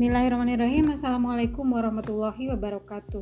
Bismillahirrahmanirrahim. 0.00 0.96
Assalamualaikum 0.96 1.76
warahmatullahi 1.76 2.48
wabarakatuh. 2.48 3.20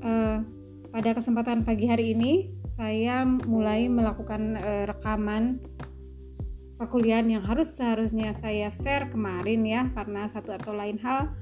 Uh, 0.00 0.40
Pada 0.88 1.12
kesempatan 1.12 1.60
pagi 1.60 1.92
hari 1.92 2.16
ini 2.16 2.56
Saya 2.64 3.20
mulai 3.28 3.84
melakukan 3.92 4.56
uh, 4.56 4.88
rekaman 4.88 5.60
Perkuliahan 6.80 7.28
yang 7.28 7.44
harus 7.44 7.68
seharusnya 7.76 8.32
saya 8.32 8.72
share 8.72 9.12
kemarin 9.12 9.60
ya 9.68 9.92
Karena 9.92 10.24
satu 10.24 10.56
atau 10.56 10.72
lain 10.72 10.96
hal. 11.04 11.36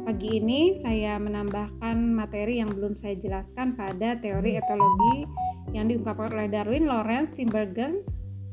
Pagi 0.00 0.40
ini 0.40 0.72
saya 0.72 1.20
menambahkan 1.20 2.16
materi 2.16 2.64
yang 2.64 2.72
belum 2.72 2.96
saya 2.96 3.12
jelaskan 3.12 3.76
pada 3.76 4.16
teori 4.16 4.56
etologi 4.56 5.28
yang 5.76 5.84
diungkapkan 5.84 6.32
oleh 6.32 6.48
Darwin, 6.48 6.88
Lawrence, 6.88 7.36
Timbergen, 7.36 8.00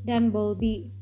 dan 0.03 0.35
Bowlby 0.35 0.99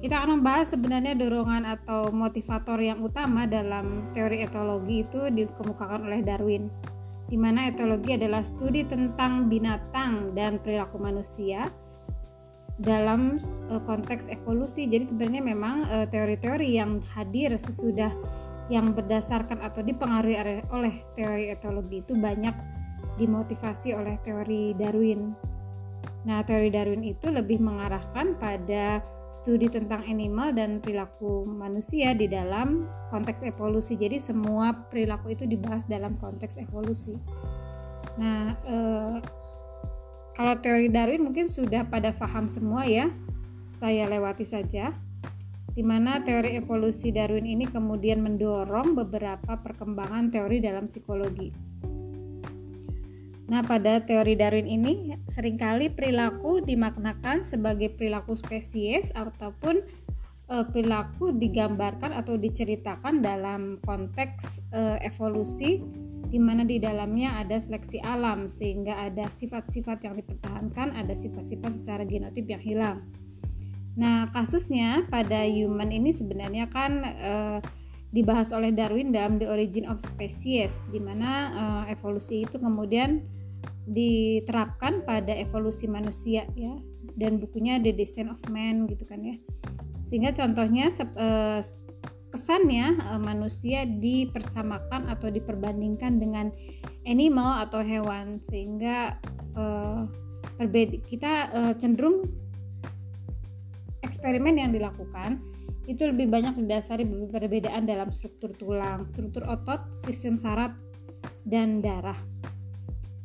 kita 0.00 0.16
akan 0.16 0.40
membahas 0.40 0.72
sebenarnya 0.72 1.12
dorongan 1.12 1.68
atau 1.68 2.08
motivator 2.08 2.80
yang 2.80 3.04
utama 3.04 3.44
dalam 3.44 4.08
teori 4.16 4.40
etologi 4.40 5.04
itu 5.04 5.28
dikemukakan 5.28 6.08
oleh 6.08 6.24
Darwin, 6.24 6.72
di 7.28 7.36
mana 7.36 7.68
etologi 7.68 8.16
adalah 8.16 8.40
studi 8.40 8.88
tentang 8.88 9.52
binatang 9.52 10.32
dan 10.32 10.56
perilaku 10.56 10.96
manusia 10.96 11.68
dalam 12.80 13.36
e, 13.68 13.76
konteks 13.84 14.32
evolusi. 14.32 14.88
Jadi 14.88 15.04
sebenarnya 15.04 15.44
memang 15.44 15.84
e, 15.84 16.08
teori-teori 16.08 16.80
yang 16.80 17.04
hadir 17.12 17.52
sesudah 17.60 18.16
yang 18.72 18.96
berdasarkan 18.96 19.60
atau 19.60 19.84
dipengaruhi 19.84 20.64
oleh 20.72 21.04
teori 21.12 21.52
etologi 21.52 22.00
itu 22.00 22.16
banyak 22.16 22.56
dimotivasi 23.20 23.92
oleh 23.92 24.16
teori 24.24 24.72
Darwin. 24.72 25.36
Nah, 26.24 26.40
teori 26.40 26.72
Darwin 26.72 27.04
itu 27.04 27.28
lebih 27.28 27.60
mengarahkan 27.60 28.40
pada 28.40 29.04
studi 29.30 29.70
tentang 29.70 30.02
animal 30.10 30.50
dan 30.50 30.82
perilaku 30.82 31.46
manusia 31.46 32.12
di 32.18 32.26
dalam 32.26 32.90
konteks 33.08 33.46
evolusi. 33.46 33.94
Jadi 33.94 34.18
semua 34.18 34.74
perilaku 34.74 35.32
itu 35.32 35.46
dibahas 35.46 35.86
dalam 35.86 36.18
konteks 36.18 36.58
evolusi. 36.58 37.14
Nah, 38.18 38.58
eh, 38.66 39.16
kalau 40.34 40.54
teori 40.58 40.90
Darwin 40.90 41.22
mungkin 41.22 41.46
sudah 41.46 41.86
pada 41.86 42.10
paham 42.10 42.50
semua 42.50 42.84
ya. 42.84 43.06
Saya 43.70 44.10
lewati 44.10 44.42
saja. 44.42 44.98
Di 45.70 45.86
mana 45.86 46.18
teori 46.26 46.58
evolusi 46.58 47.14
Darwin 47.14 47.46
ini 47.46 47.70
kemudian 47.70 48.18
mendorong 48.26 48.98
beberapa 48.98 49.62
perkembangan 49.62 50.34
teori 50.34 50.58
dalam 50.58 50.90
psikologi. 50.90 51.54
Nah, 53.50 53.66
pada 53.66 53.98
teori 53.98 54.38
Darwin 54.38 54.70
ini 54.70 55.18
sering 55.26 55.58
kali 55.58 55.90
perilaku 55.90 56.62
dimaknakan 56.62 57.42
sebagai 57.42 57.90
perilaku 57.90 58.38
spesies 58.38 59.10
ataupun 59.10 59.82
e, 60.46 60.56
perilaku 60.70 61.34
digambarkan 61.34 62.14
atau 62.14 62.38
diceritakan 62.38 63.18
dalam 63.18 63.82
konteks 63.82 64.70
e, 64.70 65.02
evolusi 65.02 65.82
di 66.30 66.38
mana 66.38 66.62
di 66.62 66.78
dalamnya 66.78 67.42
ada 67.42 67.58
seleksi 67.58 67.98
alam 67.98 68.46
sehingga 68.46 69.02
ada 69.02 69.26
sifat-sifat 69.34 69.98
yang 70.06 70.14
dipertahankan, 70.14 70.94
ada 70.94 71.10
sifat-sifat 71.18 71.82
secara 71.82 72.06
genotip 72.06 72.46
yang 72.46 72.62
hilang. 72.62 73.02
Nah, 73.98 74.30
kasusnya 74.30 75.10
pada 75.10 75.42
human 75.42 75.90
ini 75.90 76.14
sebenarnya 76.14 76.70
kan 76.70 77.02
e, 77.02 77.34
dibahas 78.14 78.54
oleh 78.54 78.70
Darwin 78.70 79.10
dalam 79.10 79.42
The 79.42 79.50
Origin 79.50 79.90
of 79.90 79.98
Species 79.98 80.86
di 80.94 81.02
mana 81.02 81.50
evolusi 81.90 82.46
itu 82.46 82.58
kemudian 82.58 83.39
diterapkan 83.90 85.02
pada 85.02 85.34
evolusi 85.34 85.90
manusia 85.90 86.46
ya. 86.54 86.78
Dan 87.18 87.42
bukunya 87.42 87.82
The 87.82 87.90
Descent 87.90 88.30
of 88.30 88.40
Man 88.46 88.86
gitu 88.86 89.02
kan 89.02 89.20
ya. 89.20 89.36
Sehingga 90.06 90.30
contohnya 90.32 90.88
eh, 90.94 91.60
kesannya 92.30 92.86
eh, 92.96 93.20
manusia 93.20 93.82
dipersamakan 93.84 95.10
atau 95.10 95.28
diperbandingkan 95.28 96.22
dengan 96.22 96.54
animal 97.02 97.66
atau 97.66 97.82
hewan. 97.82 98.38
Sehingga 98.38 99.18
uh, 99.58 100.06
kita 101.08 101.48
cenderung 101.80 102.20
eksperimen 104.04 104.60
yang 104.60 104.70
dilakukan 104.76 105.40
itu 105.88 106.06
lebih 106.06 106.30
banyak 106.30 106.54
didasari 106.54 107.02
perbedaan 107.26 107.82
dalam 107.82 108.14
struktur 108.14 108.54
tulang, 108.54 109.10
struktur 109.10 109.42
otot, 109.48 109.90
sistem 109.90 110.38
saraf, 110.38 110.70
dan 111.42 111.82
darah. 111.82 112.18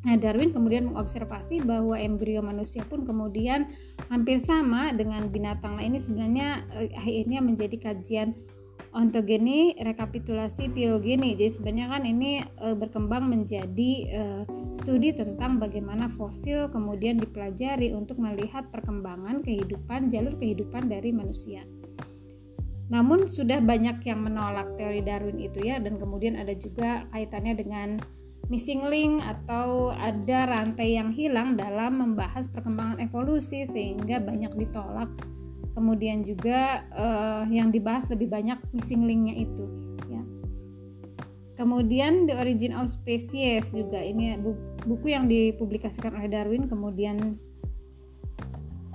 Nah, 0.06 0.22
Darwin 0.22 0.54
kemudian 0.54 0.94
mengobservasi 0.94 1.66
bahwa 1.66 1.98
embrio 1.98 2.46
manusia 2.46 2.86
pun 2.86 3.02
kemudian 3.02 3.66
hampir 4.08 4.38
sama 4.38 4.94
dengan 4.94 5.26
binatang. 5.34 5.82
Nah, 5.82 5.84
ini 5.84 5.98
sebenarnya 5.98 6.62
eh, 6.78 6.94
akhirnya 6.94 7.42
menjadi 7.42 7.74
kajian 7.82 8.38
ontogeni 8.94 9.74
rekapitulasi 9.76 10.70
filogeni. 10.72 11.34
Jadi 11.34 11.52
sebenarnya 11.58 11.88
kan 11.90 12.04
ini 12.06 12.46
eh, 12.46 12.76
berkembang 12.78 13.26
menjadi 13.26 13.92
eh, 14.14 14.44
studi 14.78 15.10
tentang 15.18 15.58
bagaimana 15.58 16.06
fosil 16.06 16.70
kemudian 16.70 17.18
dipelajari 17.18 17.90
untuk 17.98 18.22
melihat 18.22 18.70
perkembangan 18.70 19.42
kehidupan 19.42 20.14
jalur 20.14 20.38
kehidupan 20.38 20.86
dari 20.86 21.10
manusia. 21.10 21.66
Namun 22.86 23.26
sudah 23.26 23.58
banyak 23.66 24.06
yang 24.06 24.22
menolak 24.22 24.78
teori 24.78 25.02
Darwin 25.02 25.42
itu 25.42 25.58
ya 25.66 25.82
dan 25.82 25.98
kemudian 25.98 26.38
ada 26.38 26.54
juga 26.54 27.10
kaitannya 27.10 27.58
dengan 27.58 27.98
missing 28.46 28.86
link 28.86 29.26
atau 29.26 29.90
ada 29.94 30.46
rantai 30.46 30.98
yang 30.98 31.10
hilang 31.10 31.58
dalam 31.58 31.98
membahas 31.98 32.46
perkembangan 32.46 33.02
evolusi 33.02 33.66
sehingga 33.66 34.22
banyak 34.22 34.54
ditolak. 34.54 35.10
Kemudian 35.74 36.24
juga 36.24 36.88
uh, 36.96 37.44
yang 37.52 37.68
dibahas 37.74 38.08
lebih 38.08 38.32
banyak 38.32 38.56
missing 38.72 39.04
linknya 39.04 39.36
itu 39.36 39.66
ya. 40.08 40.24
Kemudian 41.60 42.30
the 42.30 42.36
origin 42.38 42.72
of 42.78 42.88
species 42.88 43.76
juga 43.76 44.00
ini 44.00 44.40
buku 44.88 45.12
yang 45.12 45.28
dipublikasikan 45.28 46.16
oleh 46.16 46.32
Darwin 46.32 46.70
kemudian 46.70 47.36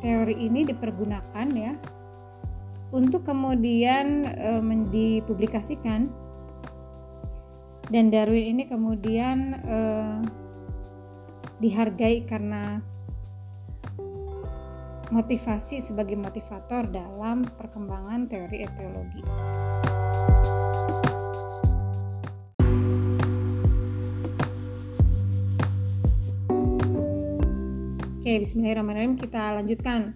teori 0.00 0.37
ini 0.41 0.65
dipergunakan 0.65 1.49
ya. 1.53 1.75
Untuk 2.91 3.22
kemudian 3.28 4.27
uh, 4.27 4.62
dipublikasikan 4.91 6.19
dan 7.90 8.06
Darwin 8.06 8.54
ini 8.54 8.64
kemudian 8.70 9.58
eh, 9.66 10.18
dihargai 11.58 12.22
karena 12.22 12.78
motivasi 15.10 15.82
sebagai 15.82 16.14
motivator 16.14 16.86
dalam 16.86 17.42
perkembangan 17.42 18.30
teori 18.30 18.62
etiologi. 18.62 19.22
Oke, 28.22 28.46
bismillahirrahmanirrahim 28.46 29.18
kita 29.18 29.58
lanjutkan 29.58 30.14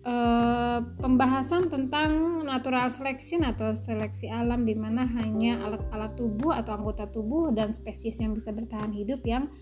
Eh, 0.00 0.80
pembahasan 0.96 1.68
tentang 1.68 2.40
natural 2.48 2.88
selection 2.88 3.44
atau 3.44 3.76
seleksi 3.76 4.32
alam 4.32 4.64
di 4.64 4.72
mana 4.72 5.04
hanya 5.04 5.60
alat-alat 5.60 6.16
tubuh 6.16 6.56
atau 6.56 6.72
anggota 6.72 7.04
tubuh 7.04 7.52
dan 7.52 7.76
spesies 7.76 8.16
yang 8.16 8.32
bisa 8.32 8.48
bertahan 8.48 8.96
hidup 8.96 9.20
yang 9.28 9.52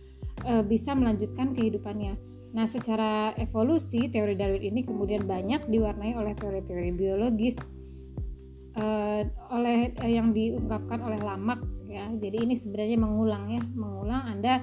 uh, 0.47 0.63
bisa 0.63 0.95
melanjutkan 0.95 1.51
kehidupannya. 1.51 2.15
Nah, 2.55 2.71
secara 2.71 3.35
evolusi 3.35 4.07
teori 4.07 4.39
Darwin 4.39 4.63
ini 4.63 4.87
kemudian 4.87 5.27
banyak 5.27 5.67
diwarnai 5.67 6.15
oleh 6.15 6.39
teori-teori 6.39 6.95
biologis 6.95 7.59
uh, 8.79 9.27
oleh 9.51 9.91
yang 10.07 10.31
diungkapkan 10.31 11.03
oleh 11.03 11.19
Lamarck 11.19 11.67
ya. 11.89 12.07
Jadi 12.13 12.45
ini 12.45 12.55
sebenarnya 12.55 13.01
mengulang 13.01 13.45
ya, 13.49 13.63
mengulang 13.73 14.23
Anda 14.29 14.63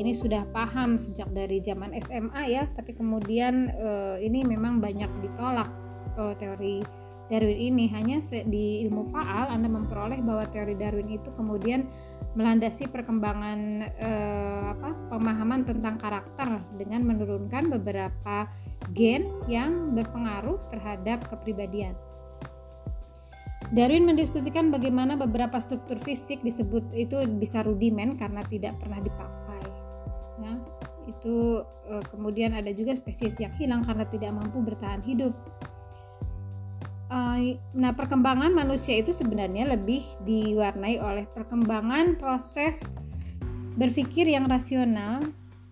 ini 0.00 0.16
sudah 0.16 0.48
paham 0.48 0.96
sejak 0.96 1.28
dari 1.30 1.60
zaman 1.60 1.92
SMA 2.00 2.42
ya, 2.48 2.64
tapi 2.72 2.96
kemudian 2.96 3.70
uh, 3.76 4.16
ini 4.16 4.42
memang 4.42 4.80
banyak 4.80 5.12
ditolak 5.20 5.68
uh, 6.16 6.34
teori 6.34 7.02
Darwin 7.32 7.56
ini 7.56 7.88
hanya 7.88 8.20
di 8.44 8.84
ilmu 8.84 9.08
faal 9.08 9.48
Anda 9.48 9.64
memperoleh 9.64 10.20
bahwa 10.20 10.44
teori 10.52 10.76
Darwin 10.76 11.16
itu 11.16 11.32
kemudian 11.32 11.88
melandasi 12.36 12.88
perkembangan 12.92 13.60
eh, 13.96 14.62
apa 14.72 14.96
pemahaman 15.12 15.64
tentang 15.68 16.00
karakter 16.00 16.60
dengan 16.80 17.04
menurunkan 17.08 17.72
beberapa 17.72 18.48
gen 18.92 19.32
yang 19.48 19.96
berpengaruh 19.96 20.60
terhadap 20.68 21.28
kepribadian. 21.28 21.96
Darwin 23.70 24.08
mendiskusikan 24.08 24.74
bagaimana 24.74 25.14
beberapa 25.14 25.62
struktur 25.62 26.00
fisik 26.02 26.42
disebut 26.42 26.90
itu 26.96 27.22
bisa 27.38 27.62
rudimen 27.62 28.18
karena 28.18 28.42
tidak 28.42 28.76
pernah 28.82 28.98
dipakai. 28.98 29.64
Ya, 30.42 30.52
itu 31.06 31.62
e, 31.86 31.94
kemudian 32.10 32.58
ada 32.58 32.74
juga 32.74 32.96
spesies 32.98 33.38
yang 33.38 33.54
hilang 33.54 33.86
karena 33.86 34.08
tidak 34.10 34.34
mampu 34.34 34.58
bertahan 34.60 35.06
hidup. 35.06 35.32
E, 37.06 37.18
nah, 37.78 37.94
perkembangan 37.94 38.50
manusia 38.50 38.98
itu 38.98 39.14
sebenarnya 39.14 39.70
lebih 39.70 40.02
diwarnai 40.26 40.98
oleh 40.98 41.24
perkembangan 41.30 42.18
proses 42.18 42.82
berpikir 43.78 44.28
yang 44.28 44.50
rasional 44.50 45.22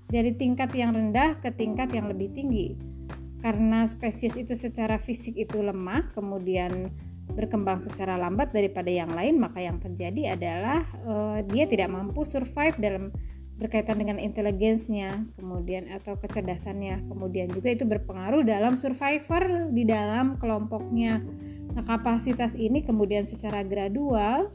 dari 0.08 0.34
tingkat 0.34 0.72
yang 0.72 0.96
rendah 0.96 1.38
ke 1.38 1.52
tingkat 1.52 1.92
yang 1.92 2.08
lebih 2.08 2.32
tinggi. 2.32 2.74
Karena 3.40 3.88
spesies 3.88 4.36
itu 4.36 4.52
secara 4.52 5.00
fisik 5.00 5.32
itu 5.36 5.64
lemah, 5.64 6.12
kemudian 6.12 6.92
berkembang 7.32 7.80
secara 7.80 8.18
lambat 8.18 8.52
daripada 8.52 8.90
yang 8.92 9.10
lain, 9.14 9.40
maka 9.40 9.62
yang 9.62 9.78
terjadi 9.78 10.34
adalah 10.36 10.84
uh, 11.06 11.38
dia 11.46 11.64
tidak 11.66 11.90
mampu 11.90 12.26
survive 12.26 12.76
dalam 12.76 13.14
berkaitan 13.60 14.00
dengan 14.00 14.16
inteligensinya, 14.16 15.28
kemudian 15.36 15.84
atau 15.92 16.16
kecerdasannya, 16.16 17.04
kemudian 17.12 17.52
juga 17.52 17.68
itu 17.68 17.84
berpengaruh 17.84 18.40
dalam 18.40 18.80
survivor 18.80 19.68
di 19.68 19.84
dalam 19.84 20.40
kelompoknya. 20.40 21.20
Nah, 21.76 21.84
kapasitas 21.84 22.56
ini 22.56 22.80
kemudian 22.80 23.28
secara 23.28 23.60
gradual 23.60 24.48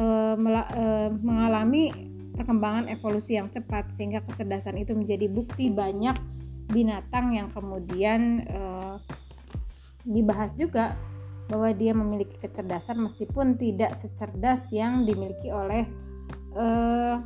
uh, 0.00 0.36
uh, 0.36 1.08
mengalami 1.20 1.92
perkembangan 2.32 2.88
evolusi 2.88 3.36
yang 3.36 3.52
cepat 3.52 3.92
sehingga 3.92 4.24
kecerdasan 4.24 4.80
itu 4.80 4.96
menjadi 4.96 5.28
bukti 5.28 5.68
banyak 5.68 6.16
binatang 6.72 7.36
yang 7.36 7.52
kemudian 7.52 8.46
uh, 8.48 8.96
dibahas 10.08 10.56
juga 10.56 10.96
bahwa 11.50 11.74
dia 11.74 11.90
memiliki 11.90 12.38
kecerdasan 12.38 13.02
meskipun 13.02 13.58
tidak 13.58 13.98
secerdas 13.98 14.70
yang 14.70 15.02
dimiliki 15.02 15.50
oleh 15.50 15.90
uh, 16.54 17.18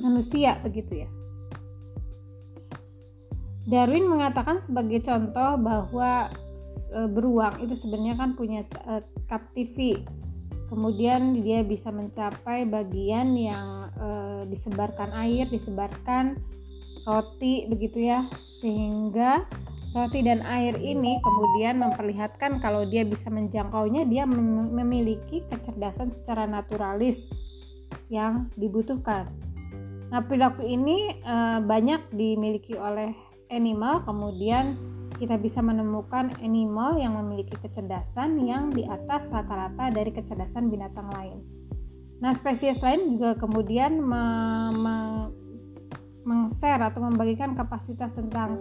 manusia 0.00 0.56
begitu 0.64 1.04
ya. 1.04 1.08
Darwin 3.68 4.10
mengatakan 4.10 4.58
sebagai 4.58 5.04
contoh 5.04 5.60
bahwa 5.60 6.32
uh, 6.96 7.08
beruang 7.12 7.62
itu 7.62 7.78
sebenarnya 7.78 8.18
kan 8.18 8.34
punya 8.34 8.66
uh, 8.88 9.04
captivity. 9.30 10.02
Kemudian 10.72 11.36
dia 11.36 11.60
bisa 11.60 11.92
mencapai 11.92 12.64
bagian 12.64 13.36
yang 13.36 13.92
uh, 14.00 14.42
disebarkan 14.48 15.12
air, 15.12 15.46
disebarkan 15.52 16.40
roti 17.04 17.68
begitu 17.68 18.08
ya. 18.08 18.26
Sehingga 18.48 19.46
Roti 19.92 20.24
dan 20.24 20.40
air 20.48 20.80
ini 20.80 21.20
kemudian 21.20 21.76
memperlihatkan 21.76 22.64
kalau 22.64 22.88
dia 22.88 23.04
bisa 23.04 23.28
menjangkaunya, 23.28 24.08
dia 24.08 24.24
memiliki 24.24 25.44
kecerdasan 25.44 26.08
secara 26.08 26.48
naturalis 26.48 27.28
yang 28.08 28.48
dibutuhkan. 28.56 29.28
Nah, 30.08 30.24
perilaku 30.24 30.64
ini 30.64 31.12
e, 31.20 31.36
banyak 31.60 32.08
dimiliki 32.08 32.72
oleh 32.72 33.12
animal, 33.52 34.00
kemudian 34.04 34.80
kita 35.20 35.36
bisa 35.36 35.60
menemukan 35.60 36.32
animal 36.40 36.96
yang 36.96 37.12
memiliki 37.20 37.52
kecerdasan 37.60 38.40
yang 38.48 38.72
di 38.72 38.88
atas 38.88 39.28
rata-rata 39.28 39.92
dari 39.92 40.08
kecerdasan 40.08 40.72
binatang 40.72 41.12
lain. 41.12 41.44
Nah, 42.24 42.32
spesies 42.32 42.80
lain 42.80 43.12
juga 43.12 43.36
kemudian 43.36 44.00
meng-share 46.22 46.82
atau 46.82 47.02
membagikan 47.04 47.54
kapasitas 47.54 48.14
tentang 48.14 48.58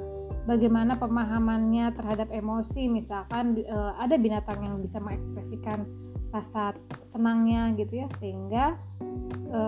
bagaimana 0.50 0.98
pemahamannya 0.98 1.94
terhadap 1.94 2.34
emosi 2.34 2.90
misalkan 2.90 3.62
e, 3.62 3.78
ada 4.02 4.18
binatang 4.18 4.62
yang 4.66 4.76
bisa 4.82 4.98
mengekspresikan 4.98 5.86
rasa 6.32 6.74
senangnya 7.04 7.70
gitu 7.78 8.06
ya 8.06 8.08
sehingga 8.18 8.80
e, 9.52 9.62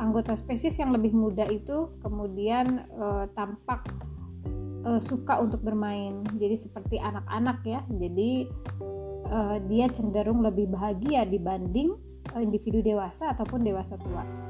anggota 0.00 0.32
spesies 0.38 0.80
yang 0.80 0.94
lebih 0.94 1.12
muda 1.12 1.44
itu 1.50 1.92
kemudian 2.00 2.86
e, 2.88 3.06
tampak 3.36 3.84
suka 5.02 5.42
untuk 5.42 5.66
bermain 5.66 6.22
jadi 6.38 6.54
seperti 6.54 7.02
anak-anak 7.02 7.58
ya 7.66 7.82
jadi 7.90 8.46
dia 9.66 9.90
cenderung 9.90 10.46
lebih 10.46 10.70
bahagia 10.70 11.26
dibanding 11.26 11.90
individu 12.38 12.86
dewasa 12.86 13.34
ataupun 13.34 13.66
dewasa 13.66 13.98
tua. 13.98 14.45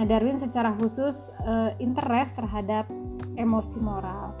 Nah, 0.00 0.08
Darwin 0.08 0.40
secara 0.40 0.72
khusus 0.72 1.28
e, 1.44 1.76
interest 1.76 2.32
terhadap 2.32 2.88
emosi 3.36 3.76
moral. 3.84 4.32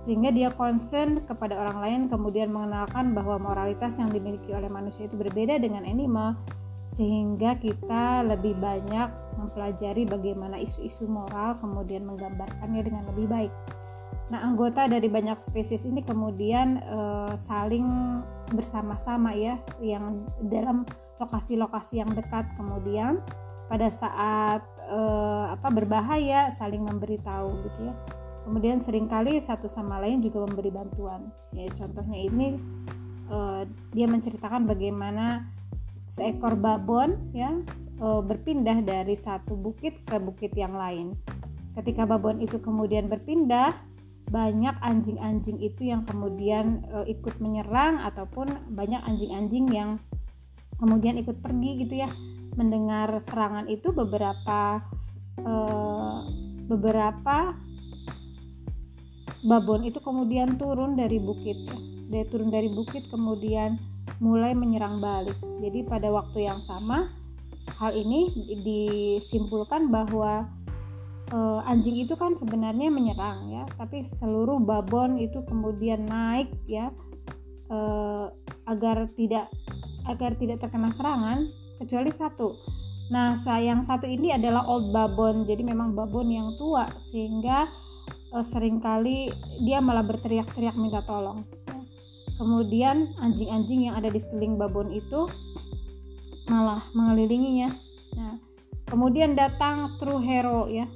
Sehingga 0.00 0.32
dia 0.32 0.48
concern 0.48 1.28
kepada 1.28 1.60
orang 1.60 1.78
lain 1.84 2.00
kemudian 2.08 2.48
mengenalkan 2.48 3.12
bahwa 3.12 3.36
moralitas 3.36 4.00
yang 4.00 4.08
dimiliki 4.08 4.48
oleh 4.56 4.72
manusia 4.72 5.04
itu 5.04 5.20
berbeda 5.20 5.60
dengan 5.60 5.84
animal. 5.84 6.40
Sehingga 6.88 7.60
kita 7.60 8.24
lebih 8.32 8.56
banyak 8.56 9.12
mempelajari 9.36 10.08
bagaimana 10.08 10.56
isu-isu 10.56 11.04
moral 11.04 11.60
kemudian 11.60 12.08
menggambarkannya 12.08 12.80
dengan 12.80 13.04
lebih 13.12 13.28
baik. 13.28 13.52
Nah, 14.32 14.40
anggota 14.40 14.88
dari 14.88 15.12
banyak 15.12 15.36
spesies 15.36 15.84
ini 15.84 16.00
kemudian 16.00 16.80
e, 16.80 17.00
saling 17.36 17.84
bersama-sama 18.56 19.36
ya 19.36 19.60
yang 19.84 20.24
dalam 20.48 20.88
lokasi-lokasi 21.20 22.00
yang 22.00 22.08
dekat. 22.16 22.48
Kemudian 22.56 23.20
pada 23.68 23.92
saat 23.92 24.64
e, 24.88 25.00
apa 25.52 25.68
berbahaya 25.68 26.48
saling 26.48 26.80
memberitahu 26.80 27.68
gitu 27.68 27.92
ya. 27.92 27.94
Kemudian 28.48 28.80
sering 28.80 29.04
kali 29.04 29.36
satu 29.44 29.68
sama 29.68 30.00
lain 30.00 30.24
juga 30.24 30.40
memberi 30.48 30.72
bantuan. 30.72 31.28
Ya 31.52 31.68
contohnya 31.68 32.16
ini 32.16 32.56
uh, 33.28 33.68
dia 33.92 34.08
menceritakan 34.08 34.64
bagaimana 34.64 35.44
seekor 36.08 36.56
babon 36.56 37.28
ya 37.36 37.52
uh, 38.00 38.24
berpindah 38.24 38.80
dari 38.80 39.14
satu 39.14 39.52
bukit 39.52 40.00
ke 40.08 40.16
bukit 40.16 40.56
yang 40.56 40.72
lain. 40.74 41.12
Ketika 41.76 42.08
babon 42.08 42.40
itu 42.40 42.58
kemudian 42.58 43.06
berpindah 43.06 43.76
banyak 44.28 44.76
anjing-anjing 44.84 45.56
itu 45.60 45.88
yang 45.88 46.04
kemudian 46.04 46.84
uh, 46.92 47.04
ikut 47.04 47.40
menyerang 47.40 48.00
ataupun 48.00 48.72
banyak 48.72 49.00
anjing-anjing 49.04 49.68
yang 49.72 50.00
kemudian 50.76 51.16
ikut 51.16 51.40
pergi 51.40 51.84
gitu 51.84 52.00
ya 52.04 52.08
mendengar 52.58 53.22
serangan 53.22 53.70
itu 53.70 53.94
beberapa 53.94 54.82
uh, 55.46 56.26
beberapa 56.66 57.54
babon 59.46 59.86
itu 59.86 60.02
kemudian 60.02 60.58
turun 60.58 60.98
dari 60.98 61.22
bukit 61.22 61.56
ya. 61.62 61.78
Dia 62.08 62.24
turun 62.26 62.50
dari 62.50 62.66
bukit 62.72 63.06
kemudian 63.06 63.78
mulai 64.18 64.56
menyerang 64.56 64.98
balik. 64.98 65.36
Jadi 65.62 65.86
pada 65.86 66.10
waktu 66.10 66.48
yang 66.48 66.58
sama 66.64 67.12
hal 67.78 67.94
ini 67.94 68.32
disimpulkan 68.64 69.92
bahwa 69.92 70.48
e, 71.28 71.38
anjing 71.68 72.00
itu 72.00 72.16
kan 72.16 72.34
sebenarnya 72.34 72.88
menyerang 72.88 73.52
ya, 73.52 73.64
tapi 73.76 74.02
seluruh 74.02 74.58
babon 74.58 75.20
itu 75.20 75.44
kemudian 75.44 76.08
naik 76.08 76.50
ya 76.64 76.90
e, 77.68 77.78
agar 78.66 79.06
tidak 79.12 79.52
agar 80.08 80.34
tidak 80.40 80.64
terkena 80.64 80.88
serangan 80.90 81.52
kecuali 81.78 82.10
satu. 82.10 82.58
Nah, 83.08 83.38
sayang 83.38 83.80
satu 83.80 84.04
ini 84.04 84.36
adalah 84.36 84.66
old 84.68 84.92
babon. 84.92 85.48
Jadi 85.48 85.64
memang 85.64 85.96
babon 85.96 86.28
yang 86.28 86.48
tua 86.60 86.90
sehingga 87.00 87.70
uh, 88.34 88.44
sering 88.44 88.82
kali 88.82 89.32
dia 89.64 89.80
malah 89.80 90.04
berteriak-teriak 90.04 90.76
minta 90.76 91.00
tolong. 91.06 91.46
Kemudian 92.36 93.16
anjing-anjing 93.18 93.90
yang 93.90 93.94
ada 93.98 94.12
di 94.12 94.20
sekeliling 94.20 94.60
babon 94.60 94.92
itu 94.92 95.26
malah 96.50 96.84
mengelilinginya. 96.92 97.72
Nah, 98.14 98.34
kemudian 98.86 99.34
datang 99.34 99.96
true 99.96 100.20
hero 100.20 100.68
ya. 100.68 100.86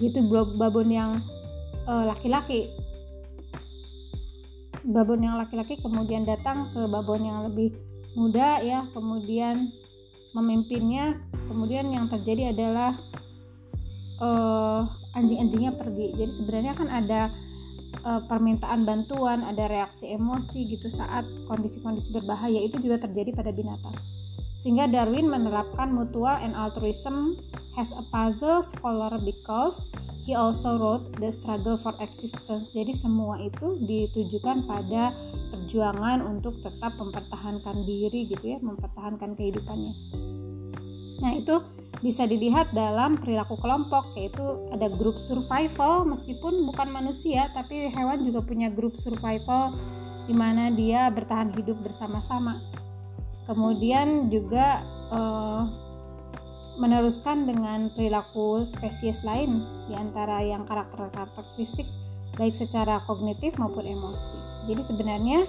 Gitu 0.00 0.24
babon 0.30 0.88
yang 0.88 1.20
eh, 1.84 2.04
laki-laki. 2.08 2.70
Uh, 2.70 2.84
babon 4.84 5.24
yang 5.24 5.40
laki-laki 5.40 5.80
kemudian 5.80 6.28
datang 6.28 6.68
ke 6.76 6.84
babon 6.84 7.24
yang 7.24 7.48
lebih 7.48 7.72
muda 8.14 8.62
ya, 8.62 8.86
kemudian 8.94 9.70
memimpinnya. 10.34 11.20
Kemudian 11.44 11.92
yang 11.92 12.08
terjadi 12.08 12.56
adalah 12.56 12.96
uh, 14.18 14.88
anjing-anjingnya 15.14 15.72
pergi 15.74 16.14
jadi 16.18 16.30
sebenarnya 16.30 16.72
kan 16.74 16.88
ada 16.90 17.30
uh, 18.02 18.22
permintaan 18.26 18.82
bantuan 18.82 19.46
ada 19.46 19.70
reaksi 19.70 20.10
emosi 20.10 20.66
gitu 20.68 20.90
saat 20.90 21.24
kondisi-kondisi 21.46 22.10
berbahaya 22.10 22.60
itu 22.60 22.78
juga 22.82 23.00
terjadi 23.02 23.30
pada 23.34 23.50
binatang 23.54 23.94
sehingga 24.54 24.86
Darwin 24.86 25.26
menerapkan 25.26 25.90
mutual 25.90 26.38
and 26.38 26.54
altruism 26.54 27.38
has 27.74 27.90
a 27.90 28.02
puzzle 28.08 28.62
scholar 28.62 29.18
because 29.20 29.90
he 30.24 30.32
also 30.32 30.78
wrote 30.80 31.10
the 31.20 31.28
struggle 31.28 31.76
for 31.76 31.92
existence 32.00 32.70
jadi 32.72 32.94
semua 32.94 33.42
itu 33.42 33.76
ditujukan 33.82 34.64
pada 34.64 35.12
perjuangan 35.52 36.22
untuk 36.24 36.62
tetap 36.62 36.96
mempertahankan 36.96 37.84
diri 37.84 38.30
gitu 38.30 38.56
ya 38.56 38.58
mempertahankan 38.62 39.36
kehidupannya 39.36 39.94
nah 41.18 41.32
itu 41.34 41.60
bisa 42.04 42.28
dilihat 42.28 42.74
dalam 42.76 43.16
perilaku 43.16 43.56
kelompok 43.60 44.12
yaitu 44.18 44.44
ada 44.70 44.92
grup 44.92 45.16
survival 45.16 46.04
meskipun 46.04 46.68
bukan 46.68 46.92
manusia 46.92 47.48
tapi 47.54 47.88
hewan 47.88 48.22
juga 48.26 48.44
punya 48.44 48.68
grup 48.68 48.94
survival 49.00 49.72
di 50.24 50.32
mana 50.32 50.72
dia 50.72 51.08
bertahan 51.12 51.52
hidup 51.52 51.84
bersama-sama. 51.84 52.60
Kemudian 53.44 54.32
juga 54.32 54.80
eh, 55.12 55.62
meneruskan 56.74 57.46
dengan 57.46 57.92
perilaku 57.94 58.66
spesies 58.66 59.22
lain 59.22 59.62
di 59.86 59.94
antara 59.94 60.42
yang 60.42 60.66
karakter-karakter 60.66 61.44
fisik 61.54 61.86
baik 62.34 62.54
secara 62.54 62.98
kognitif 63.06 63.54
maupun 63.62 63.86
emosi. 63.86 64.34
Jadi 64.66 64.82
sebenarnya 64.82 65.46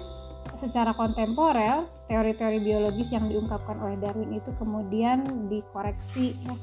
secara 0.54 0.94
kontemporer 0.94 1.82
teori-teori 2.06 2.62
biologis 2.62 3.10
yang 3.10 3.26
diungkapkan 3.26 3.82
oleh 3.82 3.98
Darwin 3.98 4.30
itu 4.38 4.54
kemudian 4.54 5.50
dikoreksi 5.50 6.38
ya. 6.46 6.54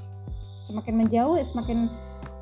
semakin 0.63 1.03
menjauh 1.03 1.35
semakin 1.43 1.91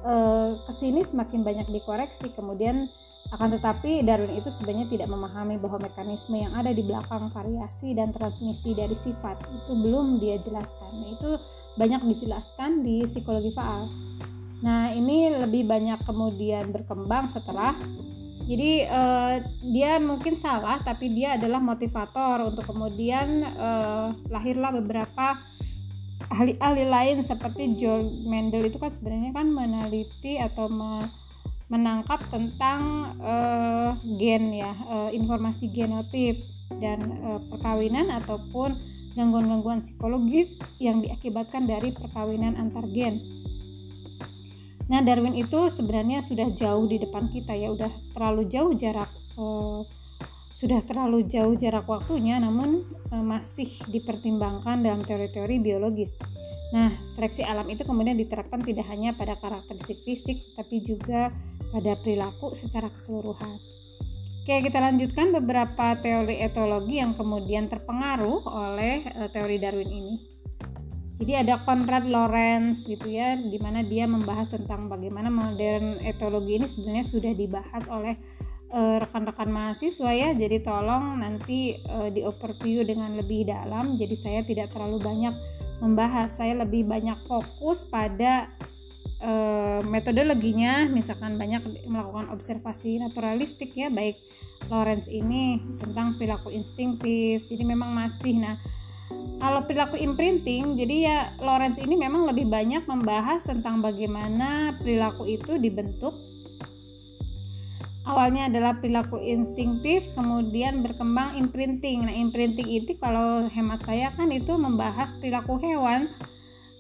uh, 0.05 0.61
ke 0.69 0.73
sini 0.77 1.01
semakin 1.01 1.41
banyak 1.41 1.67
dikoreksi 1.73 2.29
kemudian 2.37 2.85
Akan 3.29 3.53
tetapi 3.53 4.01
Darwin 4.01 4.33
itu 4.33 4.49
sebenarnya 4.49 4.89
tidak 4.89 5.07
memahami 5.07 5.61
bahwa 5.61 5.85
mekanisme 5.85 6.35
yang 6.35 6.51
ada 6.57 6.73
di 6.73 6.81
belakang 6.81 7.29
variasi 7.29 7.93
dan 7.93 8.09
transmisi 8.09 8.73
dari 8.73 8.97
sifat 8.97 9.39
itu 9.47 9.71
belum 9.77 10.17
dia 10.17 10.41
jelaskan. 10.41 10.91
Nah, 10.99 11.09
itu 11.13 11.29
banyak 11.77 12.01
dijelaskan 12.11 12.81
di 12.81 13.05
psikologi 13.05 13.53
faal. 13.53 13.87
Nah, 14.65 14.91
ini 14.91 15.31
lebih 15.31 15.63
banyak 15.63 16.03
kemudian 16.03 16.73
berkembang 16.75 17.31
setelah 17.31 17.77
jadi 18.51 18.89
uh, 18.89 19.35
dia 19.69 19.95
mungkin 20.01 20.35
salah 20.35 20.81
tapi 20.83 21.13
dia 21.13 21.39
adalah 21.39 21.63
motivator 21.63 22.51
untuk 22.51 22.67
kemudian 22.67 23.45
uh, 23.47 24.11
lahirlah 24.27 24.75
beberapa 24.75 25.39
ahli-ahli 26.31 26.83
lain 26.87 27.17
seperti 27.23 27.79
George 27.79 28.27
Mendel 28.27 28.67
itu 28.67 28.75
kan 28.75 28.91
sebenarnya 28.91 29.31
kan 29.31 29.47
meneliti 29.51 30.35
atau 30.35 30.67
me 30.67 31.20
menangkap 31.71 32.27
tentang 32.27 33.15
uh, 33.23 33.95
gen 34.19 34.51
ya 34.51 34.75
uh, 34.91 35.09
informasi 35.15 35.71
genotip 35.71 36.43
dan 36.83 36.99
uh, 37.23 37.39
perkawinan 37.47 38.11
ataupun 38.11 38.75
gangguan-gangguan 39.15 39.79
psikologis 39.79 40.51
yang 40.83 40.99
diakibatkan 40.99 41.67
dari 41.67 41.95
perkawinan 41.95 42.59
antar 42.59 42.87
gen. 42.91 43.23
Nah, 44.91 44.99
Darwin 44.99 45.39
itu 45.39 45.71
sebenarnya 45.71 46.19
sudah 46.19 46.51
jauh 46.51 46.83
di 46.83 46.99
depan 46.99 47.31
kita 47.31 47.55
ya, 47.55 47.71
udah 47.71 47.91
terlalu 48.11 48.51
jauh 48.51 48.75
jarak 48.75 49.07
uh, 49.39 49.87
sudah 50.51 50.83
terlalu 50.83 51.23
jauh 51.31 51.55
jarak 51.55 51.87
waktunya 51.87 52.35
namun 52.35 52.83
uh, 53.15 53.23
masih 53.23 53.71
dipertimbangkan 53.87 54.83
dalam 54.83 54.99
teori-teori 55.07 55.63
biologis. 55.63 56.11
Nah, 56.75 56.91
seleksi 57.03 57.43
alam 57.43 57.67
itu 57.67 57.83
kemudian 57.83 58.15
diterapkan 58.15 58.63
tidak 58.63 58.87
hanya 58.91 59.15
pada 59.15 59.35
karakteristik 59.39 60.03
fisik 60.03 60.55
tapi 60.55 60.83
juga 60.83 61.31
pada 61.71 61.95
perilaku 61.97 62.53
secara 62.53 62.91
keseluruhan. 62.91 63.57
Oke, 64.41 64.57
kita 64.67 64.81
lanjutkan 64.81 65.31
beberapa 65.31 65.95
teori 66.01 66.41
etologi 66.41 66.97
yang 66.97 67.13
kemudian 67.13 67.69
terpengaruh 67.69 68.41
oleh 68.49 69.05
uh, 69.13 69.29
teori 69.29 69.61
Darwin 69.61 69.87
ini. 69.87 70.15
Jadi 71.21 71.37
ada 71.37 71.61
Konrad 71.61 72.09
Lorenz 72.09 72.89
gitu 72.89 73.05
ya, 73.05 73.37
di 73.37 73.61
mana 73.61 73.85
dia 73.85 74.09
membahas 74.09 74.57
tentang 74.57 74.89
bagaimana 74.89 75.29
modern 75.29 76.01
etologi 76.01 76.57
ini 76.57 76.65
sebenarnya 76.65 77.05
sudah 77.05 77.33
dibahas 77.37 77.85
oleh 77.93 78.17
uh, 78.73 78.97
rekan-rekan 78.97 79.53
mahasiswa 79.53 80.09
ya. 80.09 80.33
Jadi 80.33 80.57
tolong 80.65 81.21
nanti 81.21 81.77
uh, 81.85 82.09
di 82.09 82.25
overview 82.25 82.81
dengan 82.81 83.13
lebih 83.13 83.45
dalam. 83.45 84.01
Jadi 84.01 84.15
saya 84.17 84.41
tidak 84.41 84.73
terlalu 84.73 84.97
banyak 84.97 85.37
membahas, 85.85 86.33
saya 86.33 86.57
lebih 86.65 86.89
banyak 86.89 87.21
fokus 87.29 87.85
pada 87.85 88.49
uh, 89.21 89.79
metodologinya 89.85 90.89
misalkan 90.89 91.37
banyak 91.37 91.61
melakukan 91.87 92.33
observasi 92.33 92.99
naturalistik 92.99 93.71
ya 93.77 93.87
baik 93.87 94.19
Lorenz 94.69 95.09
ini 95.09 95.57
tentang 95.81 96.19
perilaku 96.19 96.53
instingtif 96.53 97.47
jadi 97.49 97.63
memang 97.65 97.89
masih. 97.95 98.37
Nah 98.37 98.55
kalau 99.41 99.65
perilaku 99.65 99.97
imprinting 99.97 100.77
jadi 100.77 100.95
ya 101.01 101.17
Lorenz 101.41 101.81
ini 101.81 101.97
memang 101.97 102.29
lebih 102.29 102.45
banyak 102.45 102.85
membahas 102.85 103.41
tentang 103.41 103.81
bagaimana 103.81 104.77
perilaku 104.77 105.25
itu 105.25 105.57
dibentuk. 105.57 106.13
Awalnya 108.01 108.49
adalah 108.49 108.81
perilaku 108.81 109.21
instingtif 109.21 110.09
kemudian 110.17 110.81
berkembang 110.81 111.37
imprinting. 111.37 112.09
Nah 112.09 112.13
imprinting 112.13 112.65
itu 112.65 112.97
kalau 112.97 113.45
hemat 113.45 113.85
saya 113.85 114.09
kan 114.13 114.33
itu 114.33 114.57
membahas 114.57 115.13
perilaku 115.21 115.61
hewan 115.61 116.09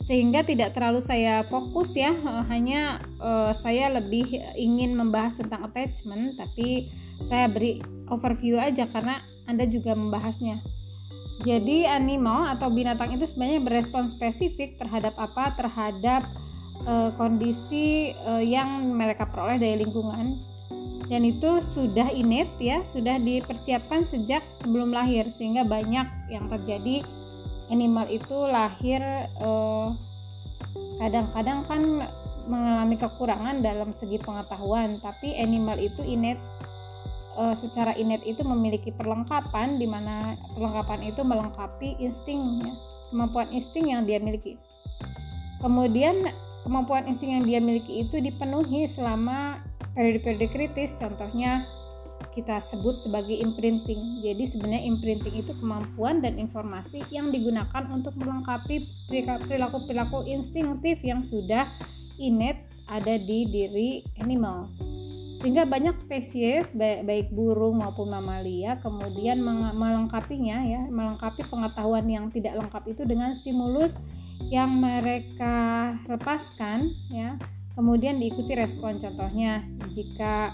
sehingga 0.01 0.41
tidak 0.41 0.73
terlalu 0.73 0.97
saya 0.97 1.45
fokus 1.45 1.93
ya 1.93 2.09
hanya 2.49 2.97
uh, 3.21 3.53
saya 3.53 3.93
lebih 3.93 4.33
ingin 4.57 4.97
membahas 4.97 5.37
tentang 5.37 5.61
attachment 5.69 6.41
tapi 6.41 6.89
saya 7.29 7.45
beri 7.45 7.85
overview 8.09 8.57
aja 8.57 8.89
karena 8.89 9.21
anda 9.45 9.65
juga 9.69 9.93
membahasnya. 9.93 10.61
Jadi 11.41 11.89
animal 11.89 12.53
atau 12.53 12.69
binatang 12.69 13.17
itu 13.17 13.25
sebenarnya 13.25 13.61
berespon 13.65 14.05
spesifik 14.05 14.77
terhadap 14.77 15.17
apa? 15.17 15.57
Terhadap 15.57 16.29
uh, 16.85 17.09
kondisi 17.17 18.13
uh, 18.25 18.41
yang 18.41 18.93
mereka 18.93 19.25
peroleh 19.25 19.57
dari 19.57 19.81
lingkungan. 19.81 20.37
Dan 21.09 21.27
itu 21.27 21.59
sudah 21.59 22.13
innate 22.13 22.55
ya 22.61 22.85
sudah 22.87 23.19
dipersiapkan 23.19 24.07
sejak 24.07 24.45
sebelum 24.55 24.95
lahir 24.95 25.27
sehingga 25.27 25.67
banyak 25.67 26.07
yang 26.31 26.47
terjadi 26.47 27.03
animal 27.71 28.05
itu 28.11 28.35
lahir 28.45 29.01
eh, 29.25 29.87
kadang-kadang 30.99 31.65
kan 31.65 31.81
mengalami 32.45 32.95
kekurangan 32.99 33.63
dalam 33.63 33.95
segi 33.95 34.21
pengetahuan 34.21 34.99
tapi 35.01 35.33
animal 35.37 35.77
itu 35.77 36.01
innate 36.05 36.41
uh, 37.37 37.55
secara 37.55 37.95
innate 37.95 38.25
itu 38.27 38.41
memiliki 38.43 38.89
perlengkapan 38.91 39.77
di 39.77 39.87
mana 39.87 40.35
perlengkapan 40.57 41.13
itu 41.13 41.21
melengkapi 41.21 42.01
instingnya 42.01 42.75
kemampuan 43.11 43.51
insting 43.51 43.91
yang 43.91 44.07
dia 44.07 44.17
miliki. 44.23 44.55
Kemudian 45.59 46.31
kemampuan 46.63 47.05
insting 47.05 47.35
yang 47.35 47.43
dia 47.43 47.59
miliki 47.59 48.07
itu 48.07 48.17
dipenuhi 48.23 48.87
selama 48.87 49.61
periode-periode 49.93 50.47
kritis 50.47 50.95
contohnya 50.95 51.67
kita 52.29 52.61
sebut 52.61 52.93
sebagai 52.93 53.33
imprinting. 53.33 54.21
Jadi 54.21 54.45
sebenarnya 54.45 54.85
imprinting 54.85 55.41
itu 55.41 55.51
kemampuan 55.57 56.21
dan 56.21 56.37
informasi 56.37 57.01
yang 57.09 57.33
digunakan 57.33 57.89
untuk 57.89 58.13
melengkapi 58.21 58.85
perilaku-perilaku 59.09 60.29
instingtif 60.29 61.01
yang 61.01 61.25
sudah 61.25 61.65
innate 62.21 62.69
ada 62.85 63.17
di 63.17 63.49
diri 63.49 64.05
animal. 64.21 64.69
Sehingga 65.41 65.65
banyak 65.65 65.97
spesies 65.97 66.69
baik 66.77 67.33
burung 67.33 67.81
maupun 67.81 68.13
mamalia 68.13 68.77
kemudian 68.77 69.41
melengkapinya 69.73 70.61
ya, 70.61 70.85
melengkapi 70.85 71.41
pengetahuan 71.49 72.05
yang 72.05 72.29
tidak 72.29 72.53
lengkap 72.61 72.83
itu 72.85 73.01
dengan 73.09 73.33
stimulus 73.33 73.97
yang 74.53 74.69
mereka 74.77 75.97
lepaskan 76.05 76.93
ya. 77.09 77.41
Kemudian 77.73 78.19
diikuti 78.21 78.53
respon 78.53 78.99
contohnya 78.99 79.65
jika 79.89 80.53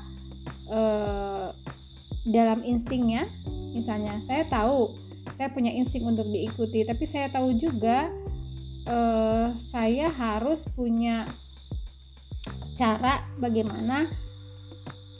uh, 0.70 1.52
dalam 2.28 2.64
instingnya 2.68 3.28
misalnya 3.72 4.20
saya 4.20 4.44
tahu 4.48 4.98
saya 5.36 5.52
punya 5.54 5.72
insting 5.72 6.04
untuk 6.08 6.28
diikuti 6.28 6.84
tapi 6.84 7.04
saya 7.08 7.30
tahu 7.30 7.56
juga 7.56 8.12
uh, 8.88 9.54
saya 9.60 10.10
harus 10.12 10.66
punya 10.72 11.28
cara 12.78 13.26
bagaimana 13.42 14.08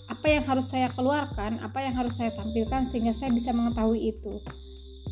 apa 0.08 0.28
yang 0.32 0.44
harus 0.48 0.72
saya 0.72 0.88
keluarkan 0.94 1.60
apa 1.60 1.84
yang 1.84 1.94
harus 1.98 2.16
saya 2.16 2.32
tampilkan 2.32 2.88
sehingga 2.88 3.12
saya 3.12 3.34
bisa 3.34 3.52
mengetahui 3.52 4.16
itu. 4.16 4.40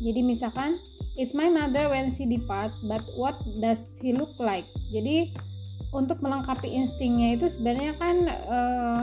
Jadi 0.00 0.20
misalkan 0.24 0.80
it's 1.16 1.36
my 1.36 1.48
mother 1.48 1.92
when 1.92 2.08
she 2.08 2.24
depart 2.24 2.72
but 2.84 3.04
what 3.16 3.36
does 3.60 3.86
she 4.00 4.16
look 4.16 4.32
like? 4.40 4.64
Jadi 4.88 5.36
untuk 5.92 6.20
melengkapi 6.24 6.68
instingnya 6.72 7.36
itu 7.36 7.46
sebenarnya 7.48 7.92
kan 7.96 8.16
uh, 8.48 9.02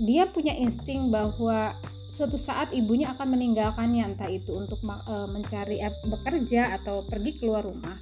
dia 0.00 0.26
punya 0.26 0.54
insting 0.58 1.10
bahwa 1.12 1.78
suatu 2.10 2.38
saat 2.38 2.70
ibunya 2.70 3.10
akan 3.10 3.34
meninggalkannya 3.34 4.14
entah 4.14 4.30
itu 4.30 4.54
untuk 4.54 4.78
e, 4.86 5.14
mencari 5.30 5.82
bekerja 6.06 6.78
atau 6.78 7.02
pergi 7.02 7.42
keluar 7.42 7.66
rumah. 7.66 7.98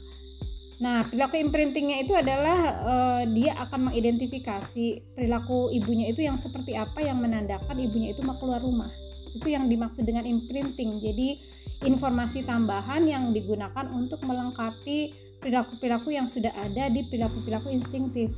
Nah, 0.83 1.07
perilaku 1.07 1.41
imprintingnya 1.41 2.05
itu 2.05 2.13
adalah 2.13 2.61
e, 2.61 2.95
dia 3.33 3.57
akan 3.57 3.89
mengidentifikasi 3.89 5.17
perilaku 5.17 5.73
ibunya 5.73 6.13
itu 6.13 6.21
yang 6.21 6.37
seperti 6.37 6.77
apa 6.77 7.01
yang 7.01 7.25
menandakan 7.25 7.77
ibunya 7.81 8.13
itu 8.13 8.21
mau 8.21 8.37
keluar 8.37 8.61
rumah. 8.61 8.93
Itu 9.33 9.49
yang 9.49 9.65
dimaksud 9.73 10.05
dengan 10.05 10.29
imprinting. 10.29 11.01
Jadi, 11.01 11.41
informasi 11.89 12.45
tambahan 12.45 13.09
yang 13.09 13.33
digunakan 13.33 13.89
untuk 13.89 14.21
melengkapi 14.29 15.17
perilaku-perilaku 15.41 16.15
yang 16.15 16.29
sudah 16.29 16.53
ada 16.53 16.93
di 16.93 17.03
perilaku-perilaku 17.09 17.73
instingtif. 17.73 18.29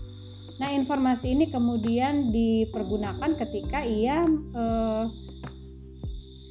Nah, 0.55 0.71
informasi 0.71 1.35
ini 1.35 1.51
kemudian 1.51 2.31
dipergunakan 2.31 3.35
ketika 3.35 3.83
ia 3.83 4.23
eh, 4.55 5.05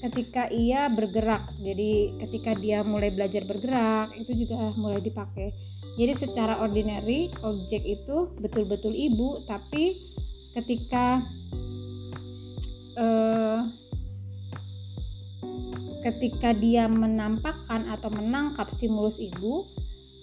ketika 0.04 0.52
ia 0.52 0.92
bergerak. 0.92 1.56
Jadi, 1.64 2.20
ketika 2.20 2.52
dia 2.60 2.84
mulai 2.84 3.16
belajar 3.16 3.48
bergerak, 3.48 4.12
itu 4.20 4.44
juga 4.44 4.76
mulai 4.76 5.00
dipakai. 5.00 5.56
Jadi, 5.96 6.14
secara 6.20 6.60
ordinary 6.60 7.32
objek 7.48 7.88
itu 7.88 8.36
betul-betul 8.44 8.92
ibu, 8.92 9.48
tapi 9.48 10.12
ketika 10.52 11.24
eh, 13.00 13.60
ketika 16.04 16.52
dia 16.52 16.92
menampakkan 16.92 17.88
atau 17.88 18.12
menangkap 18.12 18.68
stimulus 18.68 19.24
ibu, 19.24 19.72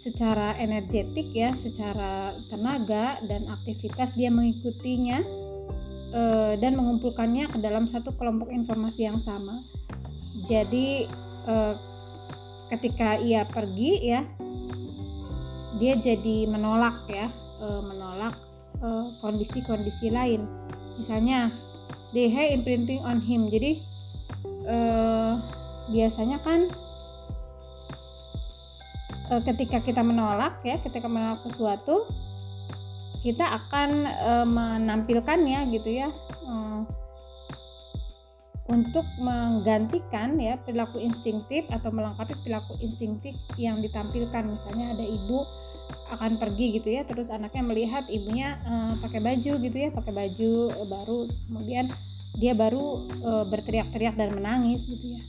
secara 0.01 0.57
energetik 0.57 1.29
ya, 1.37 1.53
secara 1.53 2.33
tenaga 2.49 3.21
dan 3.29 3.53
aktivitas 3.53 4.17
dia 4.17 4.33
mengikutinya 4.33 5.21
e, 6.09 6.23
dan 6.57 6.73
mengumpulkannya 6.81 7.53
ke 7.53 7.61
dalam 7.61 7.85
satu 7.85 8.17
kelompok 8.17 8.49
informasi 8.49 9.05
yang 9.05 9.21
sama. 9.21 9.61
Jadi 10.49 11.05
e, 11.45 11.55
ketika 12.73 13.21
ia 13.21 13.45
pergi 13.45 13.93
ya, 14.01 14.25
dia 15.77 16.01
jadi 16.01 16.49
menolak 16.49 17.05
ya, 17.13 17.29
e, 17.61 17.69
menolak 17.85 18.33
kondisi-kondisi 19.21 20.09
lain. 20.09 20.49
misalnya 20.97 21.53
they 22.17 22.33
imprinting 22.33 22.97
on 23.05 23.21
him 23.21 23.53
jadi 23.53 23.77
biasanya 25.93 26.41
kan 26.41 26.73
uh, 29.31 29.43
ketika 29.47 29.79
kita 29.81 30.03
menolak 30.03 30.61
ya 30.67 30.77
ketika 30.83 31.07
menolak 31.07 31.41
sesuatu 31.41 32.11
kita 33.21 33.45
akan 33.45 33.91
uh, 34.09 34.47
menampilkannya 34.49 35.71
gitu 35.77 35.91
ya. 35.93 36.09
Uh, 36.45 36.83
untuk 38.71 39.03
menggantikan 39.19 40.39
ya 40.39 40.55
perilaku 40.55 41.03
instinktif 41.03 41.67
atau 41.75 41.91
melengkapi 41.91 42.39
perilaku 42.39 42.79
instinktif 42.79 43.35
yang 43.59 43.83
ditampilkan. 43.83 44.47
Misalnya 44.47 44.95
ada 44.95 45.03
ibu 45.03 45.43
akan 46.11 46.39
pergi 46.39 46.79
gitu 46.79 46.91
ya 46.91 47.07
terus 47.07 47.31
anaknya 47.31 47.63
melihat 47.63 48.05
ibunya 48.11 48.59
uh, 48.67 48.95
pakai 48.99 49.23
baju 49.23 49.53
gitu 49.63 49.77
ya 49.79 49.89
pakai 49.95 50.11
baju 50.15 50.53
uh, 50.75 50.87
baru 50.87 51.19
kemudian 51.47 51.87
dia 52.35 52.55
baru 52.55 53.07
uh, 53.23 53.45
berteriak-teriak 53.47 54.19
dan 54.19 54.35
menangis 54.35 54.87
gitu 54.87 55.19
ya 55.19 55.23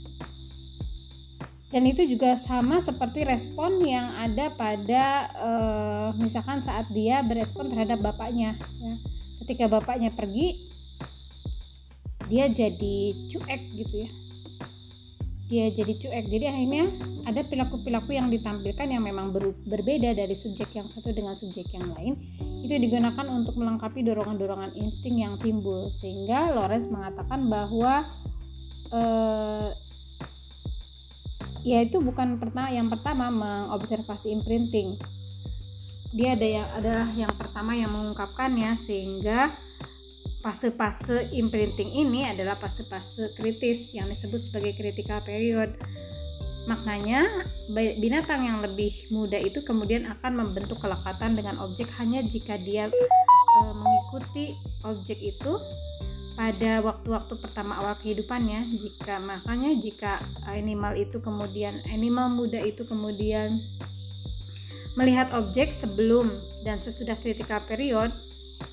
dan 1.71 1.83
itu 1.87 2.03
juga 2.03 2.35
sama 2.35 2.83
seperti 2.83 3.23
respon 3.23 3.79
yang 3.87 4.11
ada 4.19 4.51
pada 4.51 5.05
uh, 5.39 6.07
misalkan 6.19 6.59
saat 6.61 6.91
dia 6.91 7.23
berespon 7.23 7.71
terhadap 7.71 8.03
bapaknya 8.03 8.59
ya. 8.79 8.95
ketika 9.39 9.71
bapaknya 9.71 10.11
pergi 10.11 10.71
dia 12.31 12.47
jadi 12.47 13.27
cuek 13.27 13.61
gitu 13.75 14.07
ya. 14.07 14.09
Dia 15.51 15.67
jadi 15.67 15.93
cuek. 15.99 16.31
Jadi 16.31 16.45
akhirnya 16.47 16.95
ada 17.27 17.43
perilaku-perilaku 17.43 18.15
yang 18.15 18.31
ditampilkan 18.31 18.87
yang 18.87 19.03
memang 19.03 19.35
ber, 19.35 19.51
berbeda 19.67 20.15
dari 20.15 20.31
subjek 20.31 20.71
yang 20.71 20.87
satu 20.87 21.11
dengan 21.11 21.35
subjek 21.35 21.67
yang 21.75 21.91
lain. 21.91 22.15
Itu 22.63 22.71
digunakan 22.71 23.27
untuk 23.27 23.59
melengkapi 23.59 23.99
dorongan-dorongan 24.07 24.79
insting 24.79 25.19
yang 25.19 25.35
timbul. 25.43 25.91
Sehingga 25.91 26.55
Lawrence 26.55 26.87
mengatakan 26.87 27.51
bahwa 27.51 28.07
eh, 28.95 29.75
ya 31.61 31.81
itu 31.83 32.01
bukan 32.01 32.41
pertama 32.41 32.69
yang 32.73 32.89
pertama 32.89 33.29
mengobservasi 33.29 34.33
imprinting 34.33 34.97
dia 36.11 36.35
ada 36.35 36.47
yang 36.47 36.67
adalah 36.75 37.07
yang 37.15 37.33
pertama 37.37 37.71
yang 37.77 37.91
mengungkapkannya 37.93 38.75
sehingga 38.81 39.55
Fase-fase 40.41 41.29
imprinting 41.37 41.93
ini 41.93 42.25
adalah 42.25 42.57
fase-fase 42.57 43.29
kritis 43.37 43.93
yang 43.93 44.09
disebut 44.09 44.41
sebagai 44.41 44.73
critical 44.73 45.21
period. 45.21 45.77
Maknanya, 46.65 47.45
binatang 48.01 48.49
yang 48.49 48.57
lebih 48.65 49.05
muda 49.13 49.37
itu 49.37 49.61
kemudian 49.61 50.09
akan 50.09 50.41
membentuk 50.41 50.81
kelekatan 50.81 51.37
dengan 51.37 51.61
objek 51.61 51.85
hanya 52.01 52.25
jika 52.25 52.57
dia 52.57 52.89
e, 52.89 53.57
mengikuti 53.77 54.57
objek 54.81 55.21
itu 55.21 55.61
pada 56.33 56.79
waktu-waktu 56.81 57.33
pertama 57.37 57.79
awal 57.79 57.95
kehidupannya. 57.99 58.77
Jika 58.79 59.19
makanya 59.19 59.71
jika 59.77 60.23
animal 60.47 60.95
itu 60.97 61.19
kemudian 61.19 61.83
animal 61.89 62.31
muda 62.31 62.59
itu 62.63 62.87
kemudian 62.87 63.61
melihat 64.95 65.31
objek 65.31 65.71
sebelum 65.71 66.31
dan 66.67 66.77
sesudah 66.77 67.15
critical 67.19 67.63
period 67.63 68.11